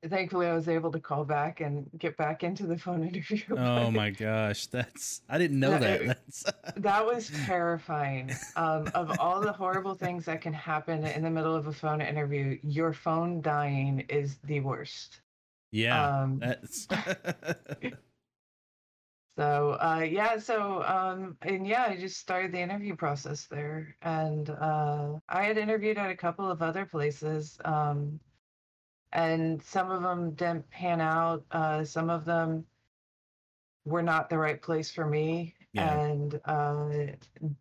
thankfully, 0.07 0.47
I 0.47 0.55
was 0.55 0.69
able 0.69 0.91
to 0.93 1.01
call 1.01 1.25
back 1.25 1.61
and 1.61 1.89
get 1.99 2.17
back 2.17 2.43
into 2.45 2.67
the 2.67 2.77
phone 2.77 3.07
interview. 3.09 3.57
oh 3.57 3.91
my 3.91 4.11
gosh, 4.11 4.67
that's 4.67 5.23
I 5.29 5.39
didn't 5.39 5.61
know 5.61 5.73
No, 5.73 5.79
that. 5.79 6.07
That's 6.07 6.45
That 6.77 7.07
was 7.07 7.31
terrifying. 7.47 8.33
Um, 8.57 8.89
of 8.95 9.19
all 9.19 9.41
the 9.41 9.53
horrible 9.53 9.95
things 9.95 10.25
that 10.27 10.41
can 10.41 10.53
happen 10.53 11.05
in 11.05 11.23
the 11.23 11.31
middle 11.31 11.55
of 11.55 11.67
a 11.69 11.73
phone 11.73 12.01
interview, 12.01 12.59
your 12.63 12.93
phone 12.93 13.41
dying 13.41 14.05
is 14.09 14.37
the 14.45 14.61
worst. 14.61 15.21
yeah. 15.71 16.21
Um, 16.23 16.39
That's 16.39 16.87
So 19.39 19.73
uh, 19.81 20.07
yeah, 20.09 20.39
so 20.39 20.83
um, 20.85 21.39
and 21.43 21.67
yeah, 21.67 21.87
I 21.89 21.97
just 21.97 22.19
started 22.19 22.53
the 22.53 22.61
interview 22.61 22.95
process 22.97 23.47
there, 23.47 23.97
and 24.03 24.51
uh, 24.51 25.21
I 25.29 25.45
had 25.45 25.57
interviewed 25.57 25.97
at 25.97 26.11
a 26.11 26.17
couple 26.17 26.51
of 26.51 26.61
other 26.61 26.85
places, 26.85 27.59
um, 27.65 28.21
and 29.13 29.63
some 29.63 29.91
of 29.91 30.03
them 30.03 30.35
didn't 30.35 30.69
pan 30.71 31.01
out. 31.01 31.47
Uh, 31.51 31.83
some 31.85 32.11
of 32.11 32.27
them 32.27 32.67
were 33.87 34.03
not 34.03 34.29
the 34.29 34.39
right 34.39 34.61
place 34.61 34.91
for 34.91 35.07
me, 35.07 35.55
Yeah. 35.73 35.99
and 35.99 36.41
uh, 36.45 37.07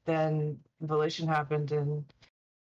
then 0.05 0.59
Volition 0.81 1.27
happened, 1.27 1.71
and 1.71 2.03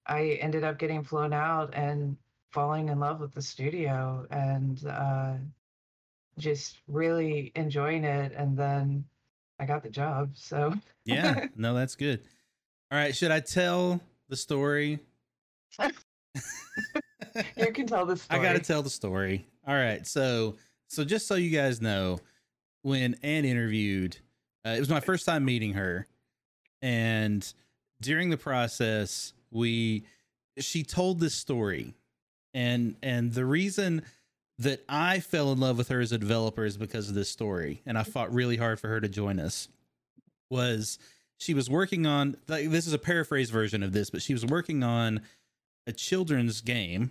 I 0.06 0.32
ended 0.42 0.64
up 0.64 0.78
getting 0.78 1.02
flown 1.02 1.32
out 1.32 1.74
and 1.74 2.18
falling 2.50 2.90
in 2.90 3.00
love 3.00 3.20
with 3.20 3.32
the 3.32 3.42
studio, 3.42 4.26
and. 4.30 4.84
Just 6.38 6.78
really 6.88 7.52
enjoying 7.54 8.04
it 8.04 8.32
and 8.36 8.56
then 8.56 9.04
I 9.58 9.66
got 9.66 9.82
the 9.82 9.90
job. 9.90 10.30
So 10.34 10.74
yeah. 11.04 11.46
No, 11.56 11.74
that's 11.74 11.94
good. 11.94 12.20
All 12.90 12.98
right, 12.98 13.14
should 13.14 13.30
I 13.30 13.40
tell 13.40 14.00
the 14.28 14.36
story? 14.36 14.98
you 17.56 17.72
can 17.72 17.86
tell 17.86 18.04
the 18.04 18.16
story. 18.18 18.40
I 18.40 18.42
got 18.42 18.52
to 18.52 18.60
tell 18.60 18.82
the 18.82 18.90
story. 18.90 19.46
All 19.66 19.74
right. 19.74 20.06
So, 20.06 20.56
so 20.88 21.04
just 21.04 21.26
so 21.26 21.36
you 21.36 21.50
guys 21.50 21.80
know, 21.80 22.18
when 22.82 23.16
Anne 23.22 23.44
interviewed, 23.44 24.16
uh, 24.66 24.70
it 24.70 24.80
was 24.80 24.90
my 24.90 25.00
first 25.00 25.24
time 25.24 25.44
meeting 25.44 25.72
her, 25.74 26.06
and 26.82 27.50
during 28.00 28.30
the 28.30 28.36
process, 28.36 29.32
we 29.50 30.04
she 30.58 30.82
told 30.82 31.20
this 31.20 31.34
story, 31.34 31.94
and 32.52 32.96
and 33.02 33.32
the 33.32 33.44
reason 33.46 34.02
that 34.58 34.84
I 34.88 35.20
fell 35.20 35.52
in 35.52 35.60
love 35.60 35.78
with 35.78 35.88
her 35.88 36.00
as 36.00 36.12
a 36.12 36.18
developer 36.18 36.64
is 36.64 36.76
because 36.76 37.08
of 37.08 37.14
this 37.14 37.30
story, 37.30 37.82
and 37.86 37.98
I 37.98 38.02
fought 38.02 38.32
really 38.32 38.56
hard 38.56 38.80
for 38.80 38.88
her 38.88 39.00
to 39.00 39.08
join 39.08 39.38
us. 39.38 39.68
Was 40.50 40.98
she 41.38 41.54
was 41.54 41.68
working 41.68 42.06
on 42.06 42.36
like 42.48 42.70
this 42.70 42.86
is 42.86 42.92
a 42.92 42.98
paraphrase 42.98 43.50
version 43.50 43.82
of 43.82 43.92
this, 43.92 44.10
but 44.10 44.22
she 44.22 44.32
was 44.32 44.44
working 44.46 44.82
on 44.82 45.22
a 45.86 45.92
children's 45.92 46.60
game 46.60 47.10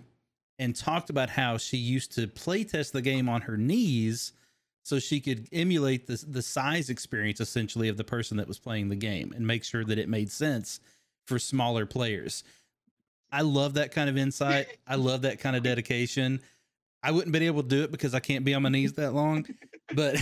and 0.58 0.76
talked 0.76 1.10
about 1.10 1.30
how 1.30 1.58
she 1.58 1.76
used 1.76 2.12
to 2.12 2.26
play 2.28 2.64
test 2.64 2.92
the 2.92 3.02
game 3.02 3.28
on 3.28 3.42
her 3.42 3.56
knees 3.56 4.32
so 4.84 4.98
she 4.98 5.20
could 5.20 5.48
emulate 5.52 6.06
the 6.06 6.24
the 6.26 6.42
size 6.42 6.88
experience 6.88 7.40
essentially 7.40 7.88
of 7.88 7.96
the 7.96 8.04
person 8.04 8.36
that 8.36 8.48
was 8.48 8.58
playing 8.58 8.88
the 8.88 8.96
game 8.96 9.32
and 9.34 9.46
make 9.46 9.64
sure 9.64 9.84
that 9.84 9.98
it 9.98 10.08
made 10.08 10.30
sense 10.30 10.80
for 11.26 11.38
smaller 11.38 11.86
players. 11.86 12.44
I 13.30 13.42
love 13.42 13.74
that 13.74 13.92
kind 13.92 14.10
of 14.10 14.16
insight. 14.16 14.66
I 14.86 14.96
love 14.96 15.22
that 15.22 15.40
kind 15.40 15.56
of 15.56 15.62
dedication. 15.62 16.40
I 17.02 17.10
wouldn't 17.10 17.32
been 17.32 17.42
able 17.42 17.62
to 17.62 17.68
do 17.68 17.82
it 17.82 17.90
because 17.90 18.14
I 18.14 18.20
can't 18.20 18.44
be 18.44 18.54
on 18.54 18.62
my 18.62 18.68
knees 18.68 18.92
that 18.94 19.12
long, 19.12 19.46
but 19.94 20.16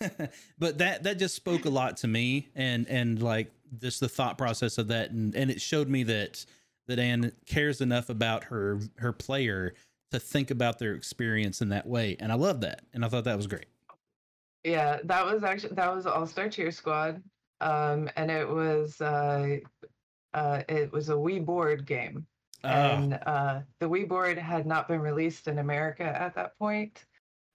but 0.58 0.78
that 0.78 1.04
that 1.04 1.18
just 1.18 1.34
spoke 1.34 1.64
a 1.64 1.70
lot 1.70 1.98
to 1.98 2.08
me 2.08 2.48
and 2.54 2.88
and 2.88 3.22
like 3.22 3.52
just 3.80 4.00
the 4.00 4.08
thought 4.08 4.36
process 4.38 4.78
of 4.78 4.88
that. 4.88 5.10
And 5.10 5.34
and 5.34 5.50
it 5.50 5.60
showed 5.60 5.88
me 5.88 6.02
that 6.04 6.44
that 6.88 6.98
Anne 6.98 7.32
cares 7.46 7.80
enough 7.80 8.08
about 8.08 8.44
her 8.44 8.80
her 8.98 9.12
player 9.12 9.74
to 10.12 10.18
think 10.18 10.50
about 10.50 10.78
their 10.78 10.94
experience 10.94 11.60
in 11.60 11.68
that 11.70 11.86
way. 11.86 12.16
And 12.20 12.30
I 12.30 12.36
love 12.36 12.60
that. 12.60 12.82
And 12.92 13.04
I 13.04 13.08
thought 13.08 13.24
that 13.24 13.36
was 13.36 13.46
great. 13.46 13.66
Yeah, 14.64 14.98
that 15.04 15.24
was 15.24 15.44
actually 15.44 15.74
that 15.74 15.94
was 15.94 16.06
All 16.06 16.26
Star 16.26 16.48
Cheer 16.48 16.72
Squad, 16.72 17.22
um, 17.60 18.10
and 18.16 18.32
it 18.32 18.48
was 18.48 19.00
uh, 19.00 19.58
uh, 20.34 20.62
it 20.68 20.90
was 20.90 21.08
a 21.08 21.12
Wii 21.12 21.44
board 21.44 21.86
game, 21.86 22.26
Ah, 22.64 22.68
and 22.68 23.14
uh, 23.26 23.60
the 23.80 23.88
Wii 23.88 24.08
board 24.08 24.38
had 24.38 24.66
not 24.66 24.88
been 24.88 25.00
released 25.00 25.48
in 25.48 25.58
America 25.58 26.04
at 26.04 26.34
that 26.34 26.58
point. 26.58 27.04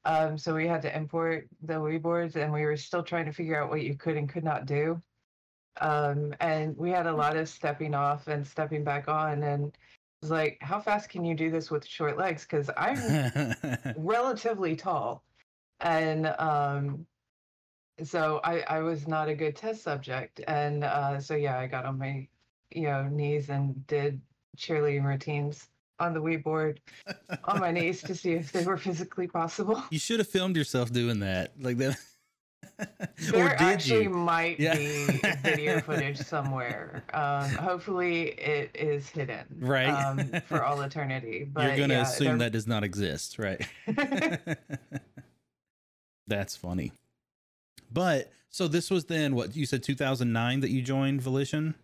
Um, 0.03 0.37
so 0.37 0.55
we 0.55 0.67
had 0.67 0.81
to 0.83 0.95
import 0.95 1.47
the 1.61 1.75
Wii 1.75 2.01
boards, 2.01 2.35
and 2.35 2.51
we 2.51 2.63
were 2.63 2.77
still 2.77 3.03
trying 3.03 3.25
to 3.25 3.33
figure 3.33 3.61
out 3.61 3.69
what 3.69 3.83
you 3.83 3.95
could 3.95 4.17
and 4.17 4.29
could 4.29 4.43
not 4.43 4.65
do. 4.65 5.01
Um, 5.79 6.33
and 6.39 6.75
we 6.77 6.91
had 6.91 7.07
a 7.07 7.13
lot 7.13 7.37
of 7.37 7.47
stepping 7.47 7.93
off 7.93 8.27
and 8.27 8.45
stepping 8.45 8.83
back 8.83 9.07
on, 9.07 9.43
and 9.43 9.67
it 9.67 9.77
was 10.21 10.31
like, 10.31 10.57
how 10.61 10.79
fast 10.79 11.09
can 11.09 11.23
you 11.23 11.35
do 11.35 11.49
this 11.51 11.71
with 11.71 11.85
short 11.85 12.17
legs? 12.17 12.43
Because 12.43 12.69
I'm 12.77 13.23
relatively 13.95 14.75
tall 14.75 15.23
and 15.81 16.27
um 16.39 17.05
so 18.03 18.39
i 18.43 18.61
i 18.61 18.79
was 18.79 19.07
not 19.07 19.29
a 19.29 19.35
good 19.35 19.55
test 19.55 19.83
subject 19.83 20.41
and 20.47 20.83
uh 20.83 21.19
so 21.19 21.35
yeah 21.35 21.59
i 21.59 21.67
got 21.67 21.85
on 21.85 21.97
my 21.97 22.27
you 22.71 22.83
know 22.83 23.07
knees 23.07 23.49
and 23.49 23.85
did 23.87 24.21
cheerleading 24.57 25.03
routines 25.05 25.67
on 25.99 26.13
the 26.13 26.21
Wii 26.21 26.43
board 26.43 26.81
on 27.45 27.59
my 27.59 27.71
knees 27.71 28.01
to 28.03 28.15
see 28.15 28.33
if 28.33 28.51
they 28.51 28.63
were 28.65 28.77
physically 28.77 29.27
possible 29.27 29.83
you 29.91 29.99
should 29.99 30.19
have 30.19 30.27
filmed 30.27 30.55
yourself 30.57 30.91
doing 30.91 31.19
that 31.19 31.53
like 31.59 31.77
that. 31.77 31.97
there 33.19 33.45
or 33.45 33.49
did 33.49 33.61
actually 33.61 34.03
you? 34.03 34.09
might 34.09 34.59
Yeah. 34.59 34.75
be 34.75 35.21
video 35.43 35.79
footage 35.81 36.17
somewhere 36.17 37.03
um 37.13 37.49
hopefully 37.51 38.29
it 38.29 38.71
is 38.75 39.07
hidden 39.09 39.45
Right. 39.59 39.87
um 39.89 40.31
for 40.47 40.63
all 40.63 40.81
eternity 40.89 41.47
but 41.51 41.63
You're 41.63 41.77
going 41.77 41.89
to 41.89 41.95
yeah, 41.95 42.01
assume 42.03 42.27
there- 42.39 42.49
that 42.49 42.51
does 42.51 42.67
not 42.67 42.83
exist, 42.83 43.37
right? 43.37 43.61
That's 46.27 46.55
funny. 46.55 46.93
But 47.91 48.31
so 48.49 48.67
this 48.67 48.89
was 48.89 49.05
then 49.05 49.35
what 49.35 49.55
you 49.55 49.65
said 49.65 49.83
2009 49.83 50.61
that 50.61 50.69
you 50.71 50.81
joined 50.81 51.21
Volition? 51.21 51.75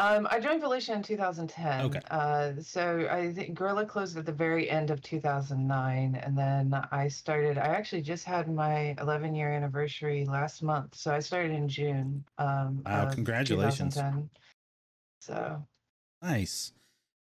Um, 0.00 0.26
I 0.30 0.40
joined 0.40 0.62
Volition 0.62 0.94
in 0.94 1.02
2010. 1.02 1.80
Okay. 1.82 2.00
Uh, 2.10 2.52
so 2.62 3.06
I 3.10 3.34
think 3.34 3.52
Gorilla 3.54 3.84
closed 3.84 4.16
at 4.16 4.24
the 4.24 4.32
very 4.32 4.70
end 4.70 4.90
of 4.90 5.02
2009, 5.02 6.14
and 6.14 6.38
then 6.38 6.74
I 6.90 7.06
started. 7.06 7.58
I 7.58 7.66
actually 7.66 8.00
just 8.00 8.24
had 8.24 8.50
my 8.50 8.94
11 8.98 9.34
year 9.34 9.52
anniversary 9.52 10.24
last 10.24 10.62
month, 10.62 10.94
so 10.94 11.12
I 11.12 11.18
started 11.20 11.52
in 11.52 11.68
June. 11.68 12.24
Um, 12.38 12.82
Wow, 12.86 13.10
congratulations. 13.10 13.94
2010. 13.94 14.30
So 15.20 15.66
Nice. 16.22 16.72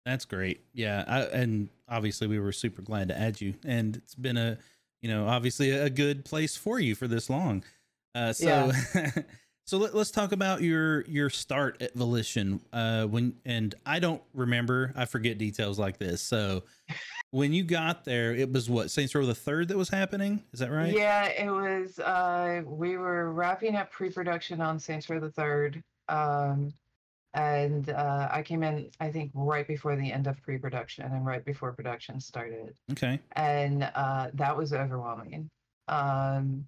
That's 0.07 0.25
great. 0.25 0.63
Yeah, 0.73 1.05
I, 1.09 1.23
and 1.23 1.71
obviously 1.89 2.29
we 2.29 2.39
were 2.39 2.53
super 2.53 2.81
glad 2.81 3.09
to 3.09 3.19
add 3.19 3.41
you, 3.41 3.55
and 3.65 3.97
it's 3.97 4.15
been 4.15 4.37
a, 4.37 4.57
you 5.03 5.09
know, 5.09 5.27
obviously 5.27 5.73
a 5.73 5.91
good 5.91 6.25
place 6.25 6.57
for 6.57 6.79
you 6.79 6.95
for 6.95 7.09
this 7.09 7.29
long. 7.29 7.65
Uh, 8.15 8.33
so, 8.33 8.71
so 9.69 9.77
let, 9.77 9.95
us 9.95 10.11
talk 10.11 10.33
about 10.33 10.63
your 10.63 11.03
your 11.03 11.29
start 11.29 11.83
at 11.83 11.95
Volition. 11.95 12.59
Uh, 12.73 13.05
when 13.05 13.35
and 13.45 13.75
I 13.85 13.99
don't 13.99 14.23
remember, 14.33 14.95
I 14.97 15.05
forget 15.05 15.37
details 15.37 15.79
like 15.79 15.99
this. 15.99 16.23
So, 16.23 16.63
when 17.33 17.53
you 17.53 17.65
got 17.65 18.07
there, 18.07 18.35
it 18.35 18.51
was 18.51 18.71
what 18.71 18.91
Saints 18.91 19.15
Row 19.15 19.27
the 19.27 19.35
Third 19.35 19.69
that 19.69 19.77
was 19.77 19.91
happening. 19.91 20.43
Is 20.55 20.61
that 20.61 20.71
right? 20.71 20.95
Yeah, 20.95 21.27
it 21.27 21.51
was. 21.51 21.99
Uh, 21.99 22.63
we 22.65 22.97
were 22.97 23.31
wrapping 23.31 23.77
up 23.77 23.91
pre-production 23.91 24.63
on 24.63 24.81
Saints 24.81 25.11
Row 25.11 25.21
the 25.21 25.33
Third, 25.33 25.83
um, 26.09 26.73
and 27.35 27.91
uh, 27.91 28.27
I 28.33 28.41
came 28.41 28.63
in. 28.63 28.89
I 29.01 29.13
think 29.13 29.33
right 29.35 29.69
before 29.69 29.97
the 29.97 30.11
end 30.11 30.29
of 30.29 30.41
pre-production 30.41 31.13
and 31.13 31.27
right 31.27 31.45
before 31.45 31.75
production 31.75 32.21
started, 32.21 32.75
Okay. 32.93 33.21
and 33.33 33.83
uh, 33.95 34.29
that 34.33 34.57
was 34.57 34.73
overwhelming. 34.73 35.51
Um, 35.89 36.65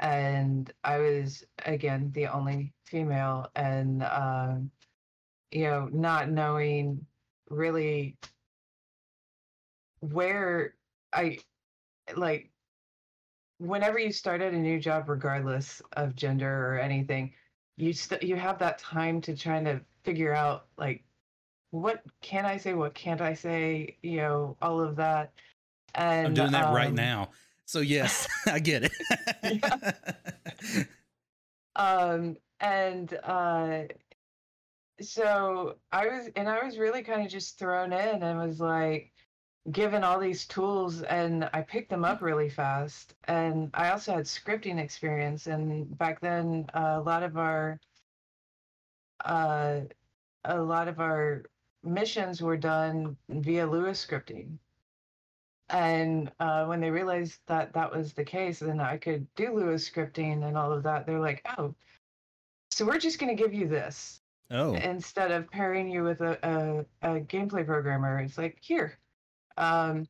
and 0.00 0.72
I 0.84 0.98
was 0.98 1.44
again 1.64 2.10
the 2.14 2.26
only 2.26 2.72
female, 2.84 3.50
and 3.56 4.02
um, 4.04 4.70
you 5.50 5.64
know, 5.64 5.88
not 5.92 6.30
knowing 6.30 7.04
really 7.50 8.16
where 10.00 10.74
I 11.12 11.38
like 12.16 12.50
whenever 13.58 13.98
you 13.98 14.12
start 14.12 14.40
at 14.40 14.54
a 14.54 14.58
new 14.58 14.78
job 14.78 15.08
regardless 15.08 15.82
of 15.96 16.14
gender 16.14 16.72
or 16.72 16.78
anything 16.78 17.32
you 17.76 17.92
st- 17.92 18.22
you 18.22 18.36
have 18.36 18.58
that 18.58 18.78
time 18.78 19.20
to 19.20 19.36
try 19.36 19.62
to 19.62 19.80
figure 20.04 20.32
out 20.32 20.66
like 20.76 21.02
what 21.70 22.02
can 22.20 22.46
i 22.46 22.56
say 22.56 22.72
what 22.72 22.94
can't 22.94 23.20
i 23.20 23.34
say 23.34 23.96
you 24.02 24.16
know 24.16 24.56
all 24.62 24.80
of 24.80 24.94
that 24.96 25.32
and 25.94 26.28
I'm 26.28 26.34
doing 26.34 26.52
that 26.52 26.72
right 26.72 26.88
um, 26.88 26.94
now. 26.94 27.30
So 27.68 27.80
yes, 27.80 28.26
I 28.46 28.60
get 28.60 28.90
it. 29.44 30.88
um 31.76 32.38
and 32.60 33.12
uh 33.22 33.82
so 35.00 35.76
i 35.92 36.06
was 36.08 36.30
and 36.34 36.48
i 36.48 36.64
was 36.64 36.78
really 36.78 37.02
kind 37.02 37.24
of 37.24 37.30
just 37.30 37.56
thrown 37.58 37.92
in 37.92 38.22
and 38.22 38.38
was 38.38 38.58
like 38.58 39.12
given 39.70 40.02
all 40.02 40.18
these 40.18 40.46
tools 40.46 41.02
and 41.02 41.48
i 41.52 41.60
picked 41.60 41.90
them 41.90 42.06
up 42.06 42.22
really 42.22 42.48
fast. 42.48 43.14
And 43.24 43.70
i 43.74 43.90
also 43.90 44.14
had 44.14 44.24
scripting 44.24 44.78
experience 44.78 45.46
and 45.46 45.96
back 45.98 46.20
then 46.22 46.64
uh, 46.72 46.94
a 46.96 47.02
lot 47.02 47.22
of 47.22 47.36
our 47.36 47.78
uh 49.26 49.80
a 50.44 50.58
lot 50.58 50.88
of 50.88 51.00
our 51.00 51.44
missions 51.84 52.40
were 52.40 52.56
done 52.56 53.14
via 53.28 53.66
Lua 53.66 53.90
scripting 53.90 54.56
and 55.70 56.30
uh, 56.40 56.64
when 56.64 56.80
they 56.80 56.90
realized 56.90 57.40
that 57.46 57.72
that 57.72 57.94
was 57.94 58.12
the 58.12 58.24
case 58.24 58.60
then 58.60 58.80
i 58.80 58.96
could 58.96 59.26
do 59.34 59.54
Lua 59.54 59.74
scripting 59.74 60.46
and 60.46 60.56
all 60.56 60.72
of 60.72 60.82
that 60.82 61.06
they're 61.06 61.20
like 61.20 61.46
oh 61.58 61.74
so 62.70 62.84
we're 62.84 62.98
just 62.98 63.18
going 63.18 63.34
to 63.34 63.42
give 63.42 63.54
you 63.54 63.66
this 63.66 64.20
oh, 64.50 64.74
instead 64.74 65.30
of 65.30 65.50
pairing 65.50 65.88
you 65.90 66.04
with 66.04 66.20
a, 66.20 66.38
a, 67.02 67.16
a 67.16 67.20
gameplay 67.20 67.64
programmer. 67.66 68.20
It's 68.20 68.38
like 68.38 68.58
here. 68.60 68.98
Um, 69.56 70.06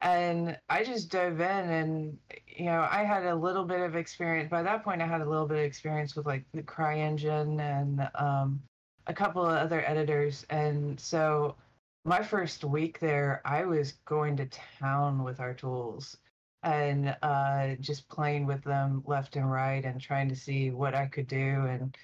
and 0.00 0.58
i 0.68 0.82
just 0.82 1.10
dove 1.10 1.40
in 1.40 1.70
and 1.70 2.18
you 2.46 2.66
know 2.66 2.86
i 2.90 3.04
had 3.04 3.24
a 3.24 3.34
little 3.34 3.64
bit 3.64 3.80
of 3.80 3.94
experience 3.94 4.50
by 4.50 4.62
that 4.62 4.84
point 4.84 5.00
i 5.00 5.06
had 5.06 5.22
a 5.22 5.28
little 5.28 5.46
bit 5.46 5.58
of 5.58 5.64
experience 5.64 6.14
with 6.14 6.26
like 6.26 6.44
the 6.52 6.62
CryEngine 6.62 7.60
and 7.60 8.08
um, 8.16 8.60
a 9.06 9.14
couple 9.14 9.44
of 9.44 9.52
other 9.52 9.84
editors. 9.86 10.46
And 10.50 10.98
so 10.98 11.56
my 12.04 12.22
first 12.22 12.64
week 12.64 12.98
there 13.00 13.40
i 13.44 13.64
was 13.64 13.92
going 14.04 14.36
to 14.36 14.46
town 14.80 15.22
with 15.22 15.40
our 15.40 15.54
tools 15.54 16.16
and 16.62 17.14
uh, 17.22 17.74
just 17.80 18.08
playing 18.08 18.46
with 18.46 18.64
them 18.64 19.02
left 19.04 19.36
and 19.36 19.50
right 19.50 19.84
and 19.84 20.00
trying 20.00 20.28
to 20.28 20.36
see 20.36 20.70
what 20.70 20.94
i 20.94 21.06
could 21.06 21.26
do 21.26 21.66
and 21.66 21.96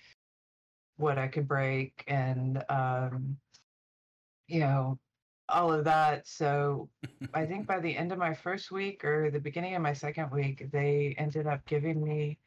what 1.00 1.18
I 1.18 1.28
could 1.28 1.48
break 1.48 2.04
and 2.06 2.62
um, 2.68 3.36
you 4.46 4.60
know 4.60 4.98
all 5.48 5.72
of 5.72 5.84
that. 5.84 6.28
So 6.28 6.88
I 7.34 7.46
think 7.46 7.66
by 7.66 7.80
the 7.80 7.96
end 7.96 8.12
of 8.12 8.18
my 8.18 8.34
first 8.34 8.70
week 8.70 9.04
or 9.04 9.30
the 9.30 9.40
beginning 9.40 9.74
of 9.74 9.82
my 9.82 9.94
second 9.94 10.30
week, 10.30 10.70
they 10.70 11.14
ended 11.18 11.46
up 11.46 11.64
giving 11.66 12.04
me 12.04 12.38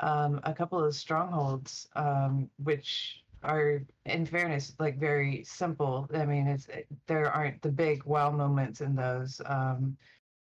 um, 0.00 0.40
a 0.42 0.52
couple 0.52 0.82
of 0.82 0.94
strongholds, 0.94 1.88
um, 1.94 2.50
which 2.62 3.22
are, 3.42 3.82
in 4.04 4.26
fairness, 4.26 4.74
like 4.78 4.98
very 4.98 5.44
simple. 5.44 6.08
I 6.14 6.24
mean, 6.26 6.46
it's 6.46 6.68
there 7.06 7.30
aren't 7.30 7.62
the 7.62 7.70
big 7.70 8.04
wow 8.04 8.30
moments 8.30 8.80
in 8.80 8.94
those. 8.94 9.40
Um, 9.46 9.96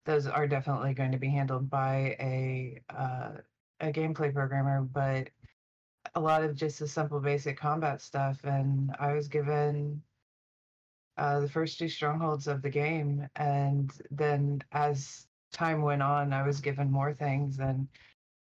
those 0.06 0.28
are 0.28 0.48
definitely 0.48 0.94
going 0.94 1.12
to 1.12 1.18
be 1.18 1.30
handled 1.30 1.70
by 1.70 2.16
a 2.20 2.82
uh, 2.90 3.32
a 3.80 3.92
gameplay 3.92 4.34
programmer, 4.34 4.82
but 4.82 5.30
a 6.16 6.20
lot 6.20 6.44
of 6.44 6.56
just 6.56 6.80
the 6.80 6.88
simple 6.88 7.20
basic 7.20 7.58
combat 7.58 8.02
stuff 8.02 8.44
and 8.44 8.94
i 9.00 9.14
was 9.14 9.28
given 9.28 10.02
uh, 11.18 11.40
the 11.40 11.50
first 11.50 11.78
two 11.78 11.90
strongholds 11.90 12.48
of 12.48 12.62
the 12.62 12.70
game 12.70 13.28
and 13.36 13.92
then 14.10 14.62
as 14.72 15.28
time 15.52 15.82
went 15.82 16.02
on 16.02 16.34
i 16.34 16.46
was 16.46 16.60
given 16.60 16.92
more 16.92 17.14
things 17.14 17.60
and 17.60 17.88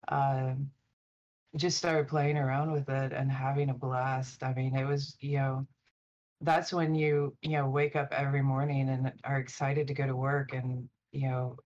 um, 0.08 0.70
just 1.54 1.78
started 1.78 2.08
playing 2.08 2.36
around 2.36 2.72
with 2.72 2.88
it 2.88 3.12
and 3.12 3.30
having 3.30 3.70
a 3.70 3.74
blast 3.74 4.42
i 4.42 4.52
mean 4.54 4.74
it 4.76 4.84
was 4.84 5.16
you 5.20 5.38
know 5.38 5.66
that's 6.42 6.72
when 6.72 6.94
you 6.94 7.34
you 7.42 7.52
know 7.52 7.68
wake 7.68 7.96
up 7.96 8.08
every 8.12 8.42
morning 8.42 8.88
and 8.88 9.12
are 9.24 9.38
excited 9.38 9.86
to 9.86 9.94
go 9.94 10.06
to 10.06 10.16
work 10.16 10.52
and 10.52 10.88
you 11.12 11.28
know 11.28 11.56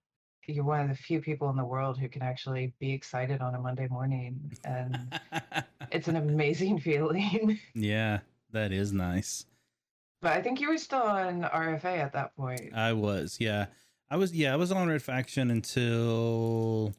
you're 0.47 0.65
one 0.65 0.81
of 0.81 0.89
the 0.89 0.95
few 0.95 1.21
people 1.21 1.49
in 1.51 1.57
the 1.57 1.65
world 1.65 1.99
who 1.99 2.09
can 2.09 2.23
actually 2.23 2.73
be 2.81 2.93
excited 2.93 3.41
on 3.41 3.55
a 3.55 3.61
monday 3.61 3.87
morning 3.89 4.39
and 4.65 5.21
it's 5.91 6.09
an 6.09 6.17
amazing 6.17 6.79
feeling. 6.81 7.59
yeah, 7.75 8.21
that 8.53 8.73
is 8.73 8.93
nice. 8.93 9.47
but 10.21 10.33
I 10.33 10.43
think 10.43 10.61
you 10.61 10.69
were 10.69 10.79
still 10.79 11.03
on 11.03 11.43
RFA 11.43 11.99
at 11.99 12.13
that 12.13 12.37
point. 12.37 12.73
I 12.75 12.93
was, 12.93 13.39
yeah. 13.41 13.67
I 14.11 14.17
was, 14.17 14.35
yeah, 14.35 14.53
I 14.53 14.57
was 14.57 14.73
on 14.73 14.89
Red 14.89 15.03
Faction 15.03 15.51
until, 15.51 16.95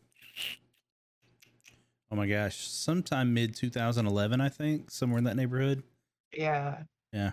oh 2.12 2.16
my 2.16 2.28
gosh, 2.28 2.58
sometime 2.68 3.34
mid 3.34 3.56
2011, 3.56 4.42
I 4.42 4.50
think, 4.50 4.92
somewhere 4.92 5.18
in 5.18 5.24
that 5.26 5.36
neighborhood. 5.36 5.84
yeah. 6.34 6.84
Yeah. 7.14 7.32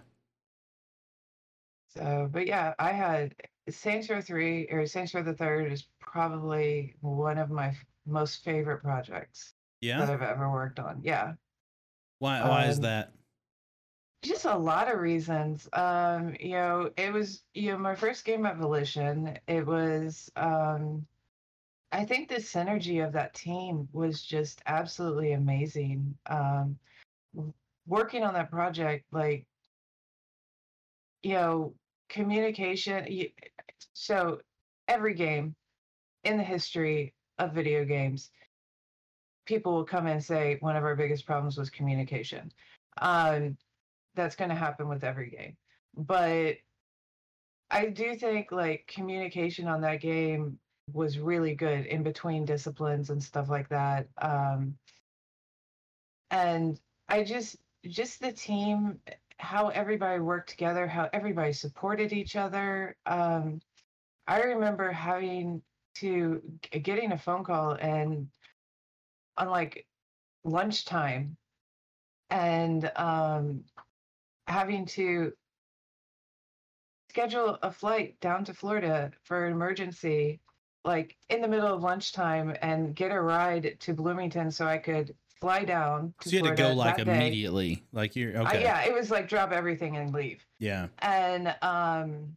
So, 1.89 2.29
but 2.31 2.47
yeah, 2.47 2.75
I 2.79 2.93
had 2.93 3.35
Saints 3.69 4.09
Row 4.11 4.21
3 4.21 4.69
or 4.71 4.87
Saints 4.87 5.15
Row 5.15 5.23
the 5.23 5.35
Third 5.35 5.73
is 5.73 5.85
probably 6.01 6.95
one 7.01 7.39
of 7.39 7.51
my 7.51 7.69
f- 7.69 7.85
most 8.07 8.45
favorite 8.45 8.83
projects 8.83 9.55
that 9.99 10.11
I've 10.11 10.23
ever 10.23 10.51
worked 10.51 10.79
on. 10.79 11.01
Yeah. 11.03 11.35
Why, 12.19 12.47
why 12.49 12.67
is 12.67 12.77
Um, 12.79 12.83
that? 12.83 13.13
just 14.23 14.45
a 14.47 14.57
lot 14.57 14.93
of 14.93 14.99
reasons 14.99 15.69
um 15.75 16.35
you 16.41 16.51
know 16.51 16.91
it 16.97 17.13
was 17.13 17.45
you 17.55 17.71
know 17.71 17.79
my 17.79 17.95
first 17.95 18.25
game 18.25 18.45
at 18.47 18.57
volition 18.57 19.39
it 19.47 19.65
was 19.65 20.29
um 20.35 21.07
i 21.93 22.05
think 22.05 22.29
the 22.29 22.37
synergy 22.37 23.05
of 23.05 23.13
that 23.13 23.35
team 23.35 23.89
was 23.93 24.23
just 24.23 24.63
absolutely 24.67 25.33
amazing 25.33 26.15
um 26.27 26.79
working 27.87 28.23
on 28.23 28.35
that 28.35 28.51
project 28.51 29.05
like 29.13 29.47
you 31.23 31.33
know 31.33 31.75
communication 32.09 33.07
so 33.93 34.41
every 34.87 35.15
game 35.15 35.55
in 36.25 36.37
the 36.37 36.43
history 36.43 37.13
of 37.39 37.53
video 37.53 37.85
games 37.85 38.31
people 39.47 39.73
will 39.75 39.85
come 39.85 40.07
and 40.07 40.23
say 40.23 40.57
one 40.61 40.77
of 40.77 40.85
our 40.85 40.97
biggest 40.97 41.27
problems 41.27 41.57
was 41.57 41.71
communication 41.71 42.53
um 43.01 43.57
that's 44.19 44.37
going 44.37 44.51
to 44.51 44.57
happen 44.57 44.89
with 44.89 45.05
every 45.05 45.31
game. 45.31 45.57
But 45.97 46.57
I 47.71 47.87
do 47.87 48.17
think 48.17 48.53
like 48.53 48.91
communication 48.93 49.69
on 49.69 49.81
that 49.83 50.01
game 50.01 50.59
was 50.93 51.19
really 51.19 51.55
good 51.55 51.87
in 51.87 52.03
between 52.03 52.45
disciplines 52.45 53.11
and 53.11 53.23
stuff 53.23 53.49
like 53.49 53.69
that. 53.69 54.09
Um, 54.21 54.77
and 56.31 56.79
I 57.09 57.25
just, 57.25 57.57
just 57.87 58.21
the 58.21 58.33
team, 58.33 58.99
how 59.39 59.69
everybody 59.69 60.21
worked 60.21 60.51
together, 60.51 60.87
how 60.87 61.09
everybody 61.13 61.53
supported 61.53 62.13
each 62.13 62.37
other. 62.37 62.97
Um, 63.07 63.61
I 64.27 64.43
remember 64.43 64.93
having 64.93 65.63
to 65.97 66.43
getting 66.83 67.13
a 67.13 67.19
phone 67.19 67.45
call 67.45 67.73
and 67.73 68.29
on 69.37 69.49
like 69.49 69.87
lunchtime 70.45 71.37
and 72.31 72.91
um 72.97 73.65
having 74.47 74.87
to 74.87 75.33
schedule 77.11 77.59
a 77.63 77.73
flight 77.73 78.19
down 78.21 78.45
to 78.45 78.55
Florida 78.55 79.11
for 79.25 79.47
an 79.47 79.53
emergency, 79.53 80.41
like 80.85 81.17
in 81.29 81.41
the 81.41 81.49
middle 81.49 81.73
of 81.73 81.83
lunchtime, 81.83 82.57
and 82.63 82.95
get 82.95 83.13
a 83.13 83.21
ride 83.21 83.77
to 83.81 83.95
Bloomington 83.95 84.51
so 84.51 84.67
I 84.67 84.79
could 84.79 85.15
fly 85.41 85.65
down. 85.65 86.15
To 86.21 86.29
So 86.29 86.37
you 86.37 86.45
had 86.45 86.57
to 86.57 86.63
go 86.63 86.73
like 86.73 86.97
that 86.97 87.07
day. 87.07 87.17
immediately. 87.17 87.85
Like 87.93 88.17
you're 88.17 88.37
okay. 88.39 88.63
yeah, 88.63 88.85
it 88.85 88.95
was 88.95 89.11
like 89.11 89.29
drop 89.29 89.53
everything 89.53 89.97
and 89.97 90.13
leave. 90.13 90.45
yeah. 90.59 90.89
And 91.01 91.55
um, 91.63 92.37